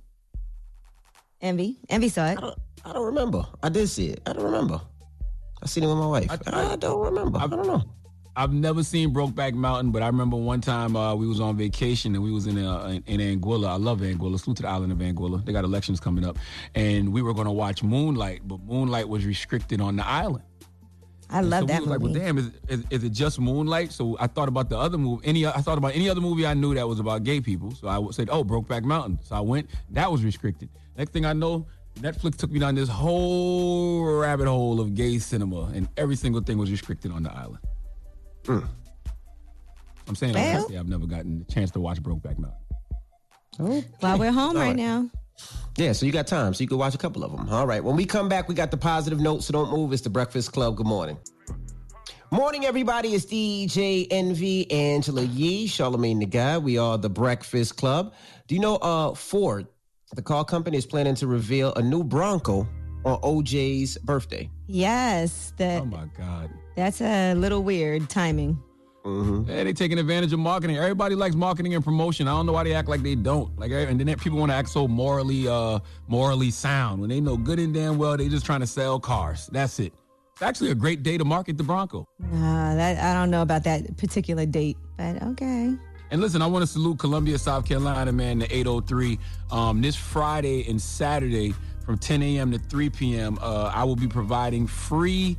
Envy. 1.41 1.77
Envy 1.89 2.09
saw 2.09 2.27
it. 2.27 2.39
I 2.85 2.93
don't 2.93 3.05
remember. 3.05 3.45
I 3.61 3.69
did 3.69 3.87
see 3.89 4.09
it. 4.09 4.21
I 4.25 4.33
don't 4.33 4.45
remember. 4.45 4.81
I 5.61 5.65
seen 5.65 5.83
it 5.83 5.87
with 5.87 5.97
my 5.97 6.07
wife. 6.07 6.27
I, 6.47 6.75
don't 6.75 6.99
remember. 7.03 7.39
I, 7.39 7.47
don't 7.47 7.65
know. 7.65 7.83
I've 8.35 8.53
never 8.53 8.83
seen 8.83 9.13
Brokeback 9.13 9.53
Mountain, 9.53 9.91
but 9.91 10.03
I 10.03 10.07
remember 10.07 10.37
one 10.37 10.61
time 10.61 10.95
uh, 10.95 11.15
we 11.15 11.27
was 11.27 11.39
on 11.39 11.57
vacation 11.57 12.13
and 12.15 12.23
we 12.23 12.31
was 12.31 12.45
in 12.47 12.57
uh, 12.63 12.85
in, 13.05 13.19
in 13.19 13.39
Anguilla. 13.39 13.67
I 13.69 13.75
love 13.77 13.99
Anguilla. 14.01 14.39
Salute 14.39 14.57
to 14.57 14.63
the 14.63 14.69
island 14.69 14.91
of 14.91 14.99
Anguilla. 14.99 15.43
They 15.43 15.51
got 15.51 15.63
elections 15.63 15.99
coming 15.99 16.23
up, 16.23 16.37
and 16.75 17.11
we 17.11 17.21
were 17.23 17.33
going 17.33 17.45
to 17.47 17.51
watch 17.51 17.81
Moonlight, 17.83 18.41
but 18.47 18.59
Moonlight 18.61 19.09
was 19.09 19.25
restricted 19.25 19.81
on 19.81 19.95
the 19.95 20.07
island. 20.07 20.43
I 21.29 21.39
And 21.39 21.49
love 21.49 21.59
so 21.61 21.65
we 21.65 21.71
that 21.73 21.81
was 21.81 21.89
movie. 21.89 21.89
Like, 21.89 22.01
well, 22.01 22.13
damn, 22.13 22.37
is, 22.37 22.51
is, 22.69 22.83
is 22.89 23.03
it 23.03 23.09
just 23.11 23.39
Moonlight? 23.39 23.91
So 23.91 24.15
I 24.19 24.27
thought 24.27 24.47
about 24.47 24.69
the 24.69 24.77
other 24.77 24.97
movie. 24.97 25.25
Any 25.27 25.45
I 25.45 25.51
thought 25.61 25.77
about 25.77 25.93
any 25.95 26.09
other 26.09 26.21
movie 26.21 26.45
I 26.47 26.53
knew 26.53 26.73
that 26.75 26.87
was 26.87 26.99
about 26.99 27.23
gay 27.23 27.41
people. 27.41 27.71
So 27.71 27.87
I 27.87 28.01
said, 28.11 28.29
oh, 28.31 28.43
Brokeback 28.43 28.83
Mountain. 28.83 29.19
So 29.23 29.35
I 29.35 29.41
went. 29.41 29.69
That 29.91 30.11
was 30.11 30.23
restricted. 30.23 30.69
Next 30.97 31.11
thing 31.11 31.25
I 31.25 31.33
know, 31.33 31.65
Netflix 31.99 32.37
took 32.37 32.51
me 32.51 32.59
down 32.59 32.75
this 32.75 32.89
whole 32.89 34.03
rabbit 34.05 34.47
hole 34.47 34.79
of 34.79 34.95
gay 34.95 35.19
cinema, 35.19 35.65
and 35.75 35.89
every 35.97 36.15
single 36.15 36.41
thing 36.41 36.57
was 36.57 36.71
restricted 36.71 37.11
on 37.11 37.23
the 37.23 37.31
island. 37.33 37.59
Hmm. 38.45 38.59
I'm 40.07 40.15
saying 40.15 40.33
Well- 40.35 40.55
honestly, 40.57 40.77
I've 40.77 40.87
never 40.87 41.05
gotten 41.05 41.39
the 41.39 41.45
chance 41.53 41.71
to 41.71 41.79
watch 41.81 42.01
Brokeback 42.01 42.37
Mountain. 42.39 42.61
Oh, 43.59 43.83
while 43.99 44.17
we're 44.19 44.31
home 44.31 44.55
All 44.55 44.61
right 44.61 44.67
right. 44.67 44.75
now. 44.75 45.09
Yeah, 45.77 45.91
so 45.91 46.07
you 46.07 46.11
got 46.11 46.25
time, 46.25 46.55
so 46.55 46.61
you 46.63 46.67
can 46.67 46.79
watch 46.79 46.95
a 46.95 46.97
couple 46.97 47.23
of 47.23 47.31
them. 47.31 47.49
All 47.49 47.67
right. 47.67 47.83
When 47.83 47.95
we 47.95 48.03
come 48.05 48.27
back, 48.27 48.47
we 48.49 48.55
got 48.55 48.71
the 48.71 48.77
positive 48.77 49.19
notes, 49.19 49.45
so 49.45 49.53
don't 49.53 49.69
move. 49.69 49.93
It's 49.93 50.01
the 50.01 50.09
Breakfast 50.09 50.51
Club. 50.51 50.75
Good 50.75 50.87
morning. 50.87 51.19
Morning, 52.31 52.65
everybody. 52.65 53.09
It's 53.13 53.25
DJ 53.25 54.07
Envy, 54.09 54.69
Angela 54.71 55.21
Yee, 55.21 55.67
Charlamagne 55.67 56.19
the 56.19 56.25
God. 56.25 56.63
We 56.63 56.77
are 56.79 56.97
the 56.97 57.09
Breakfast 57.09 57.77
Club. 57.77 58.13
Do 58.47 58.55
you 58.55 58.61
know 58.61 58.77
uh 58.77 59.13
Ford, 59.13 59.67
the 60.15 60.21
car 60.23 60.43
company, 60.43 60.77
is 60.77 60.85
planning 60.85 61.15
to 61.15 61.27
reveal 61.27 61.73
a 61.75 61.81
new 61.81 62.03
Bronco 62.03 62.67
on 63.05 63.21
OJ's 63.21 63.97
birthday? 63.99 64.49
Yes. 64.65 65.53
That, 65.57 65.83
Oh 65.83 65.85
my 65.85 66.05
God. 66.17 66.49
That's 66.75 67.01
a 67.01 67.33
little 67.35 67.63
weird 67.63 68.09
timing. 68.09 68.61
Mm-hmm. 69.07 69.49
Yeah, 69.49 69.63
they 69.63 69.73
taking 69.73 69.99
advantage 69.99 70.33
of 70.33 70.39
marketing. 70.39 70.77
Everybody 70.77 71.15
likes 71.15 71.35
marketing 71.35 71.73
and 71.75 71.83
promotion. 71.83 72.27
I 72.27 72.31
don't 72.31 72.45
know 72.45 72.51
why 72.51 72.63
they 72.63 72.73
act 72.73 72.89
like 72.89 73.03
they 73.03 73.15
don't. 73.15 73.57
Like, 73.57 73.71
and 73.71 73.99
then 73.99 74.17
people 74.17 74.37
want 74.37 74.51
to 74.51 74.55
act 74.55 74.69
so 74.69 74.87
morally, 74.87 75.47
uh, 75.47 75.79
morally 76.07 76.51
sound 76.51 76.99
when 76.99 77.09
they 77.09 77.21
know 77.21 77.37
good 77.37 77.59
and 77.59 77.73
damn 77.73 77.97
well 77.97 78.17
they 78.17 78.27
just 78.27 78.45
trying 78.45 78.59
to 78.59 78.67
sell 78.67 78.99
cars. 78.99 79.47
That's 79.51 79.79
it. 79.79 79.93
It's 80.33 80.41
actually 80.41 80.71
a 80.71 80.75
great 80.75 81.03
day 81.03 81.17
to 81.17 81.25
market 81.25 81.57
the 81.57 81.63
Bronco. 81.63 82.07
Nah, 82.19 82.75
that 82.75 82.99
I 82.99 83.13
don't 83.17 83.31
know 83.31 83.41
about 83.41 83.63
that 83.63 83.97
particular 83.97 84.45
date, 84.45 84.77
but 84.97 85.21
okay. 85.23 85.73
And 86.11 86.21
listen, 86.21 86.41
I 86.41 86.47
want 86.47 86.63
to 86.63 86.67
salute 86.67 86.99
Columbia, 86.99 87.37
South 87.37 87.65
Carolina, 87.65 88.11
man, 88.11 88.39
the 88.39 88.55
803. 88.55 89.19
Um, 89.51 89.81
this 89.81 89.95
Friday 89.95 90.69
and 90.69 90.81
Saturday 90.81 91.53
from 91.83 91.97
10 91.97 92.21
a.m. 92.21 92.51
to 92.51 92.59
3 92.59 92.89
p.m., 92.91 93.39
uh, 93.41 93.71
I 93.73 93.83
will 93.83 93.95
be 93.95 94.07
providing 94.07 94.67
free 94.67 95.37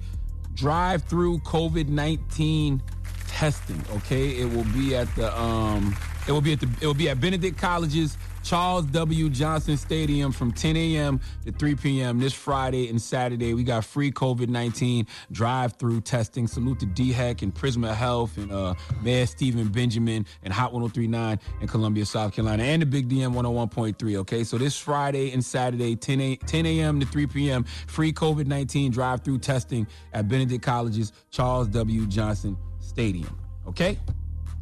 drive 0.58 1.04
through 1.04 1.38
COVID 1.38 1.88
19 1.88 2.82
testing. 3.28 3.80
Okay. 3.96 4.30
It 4.40 4.50
will 4.52 4.64
be 4.64 4.96
at 4.96 5.14
the, 5.14 5.36
um, 5.38 5.96
it 6.26 6.32
will 6.32 6.40
be 6.40 6.52
at 6.52 6.60
the, 6.60 6.68
it 6.80 6.86
will 6.86 6.94
be 6.94 7.08
at 7.08 7.20
Benedict 7.20 7.56
College's 7.58 8.18
Charles 8.48 8.86
W. 8.86 9.28
Johnson 9.28 9.76
Stadium 9.76 10.32
from 10.32 10.52
10 10.52 10.76
a.m. 10.76 11.20
to 11.44 11.52
3 11.52 11.74
p.m. 11.74 12.18
this 12.18 12.32
Friday 12.32 12.88
and 12.88 13.00
Saturday. 13.00 13.52
We 13.54 13.62
got 13.62 13.84
free 13.84 14.10
COVID 14.10 14.48
19 14.48 15.06
drive 15.32 15.74
through 15.74 16.00
testing. 16.00 16.46
Salute 16.46 16.80
to 16.80 16.86
DHEC 16.86 17.42
and 17.42 17.54
Prisma 17.54 17.94
Health 17.94 18.36
and 18.38 18.50
uh, 18.50 18.74
Mayor 19.02 19.26
Stephen 19.26 19.68
Benjamin 19.68 20.24
and 20.42 20.52
Hot 20.52 20.72
1039 20.72 21.38
in 21.60 21.68
Columbia, 21.68 22.06
South 22.06 22.32
Carolina, 22.32 22.62
and 22.62 22.82
the 22.82 22.86
Big 22.86 23.08
DM 23.08 23.34
101.3. 23.34 24.16
Okay, 24.16 24.44
so 24.44 24.56
this 24.56 24.78
Friday 24.78 25.32
and 25.32 25.44
Saturday, 25.44 25.94
10 25.94 26.20
a, 26.20 26.36
10 26.36 26.66
a.m. 26.66 27.00
to 27.00 27.06
3 27.06 27.26
p.m., 27.26 27.64
free 27.86 28.12
COVID 28.12 28.46
19 28.46 28.90
drive 28.90 29.22
through 29.22 29.38
testing 29.38 29.86
at 30.12 30.28
Benedict 30.28 30.62
College's 30.62 31.12
Charles 31.30 31.68
W. 31.68 32.06
Johnson 32.06 32.56
Stadium. 32.98 33.38
Okay? 33.68 33.96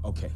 Okay. 0.04 0.30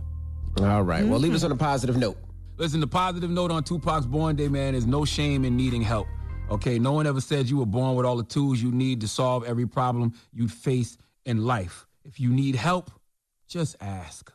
All 0.63 0.83
right. 0.83 1.05
Well, 1.05 1.19
leave 1.19 1.35
us 1.35 1.45
on 1.45 1.51
a 1.51 1.55
mm-hmm. 1.55 1.63
positive 1.63 1.99
note. 1.99 2.17
Listen, 2.57 2.81
the 2.81 2.87
positive 2.87 3.29
note 3.29 3.51
on 3.51 3.63
Tupac's 3.63 4.07
born 4.07 4.37
day, 4.37 4.49
man, 4.49 4.75
is 4.75 4.87
no 4.87 5.05
shame 5.05 5.45
in 5.45 5.55
needing 5.55 5.83
help. 5.83 6.07
Okay, 6.51 6.79
no 6.79 6.93
one 6.93 7.07
ever 7.07 7.21
said 7.21 7.51
you 7.51 7.59
were 7.59 7.67
born 7.67 7.97
with 7.97 8.07
all 8.07 8.17
the 8.17 8.25
tools 8.25 8.63
you 8.63 8.73
need 8.73 9.03
to 9.03 9.09
solve 9.09 9.45
every 9.45 9.67
problem 9.67 10.15
you'd 10.33 10.51
face 10.51 10.97
in 11.27 11.45
life. 11.45 11.87
If 12.07 12.19
you 12.19 12.31
need 12.31 12.55
help, 12.55 12.91
just 13.47 13.77
ask. 13.83 14.33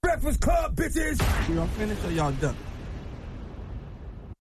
Breakfast 0.00 0.40
Club, 0.40 0.76
bitches. 0.76 1.18
Y'all 1.52 1.66
finished 1.66 2.04
or 2.04 2.12
y'all 2.12 2.30
done? 2.30 2.54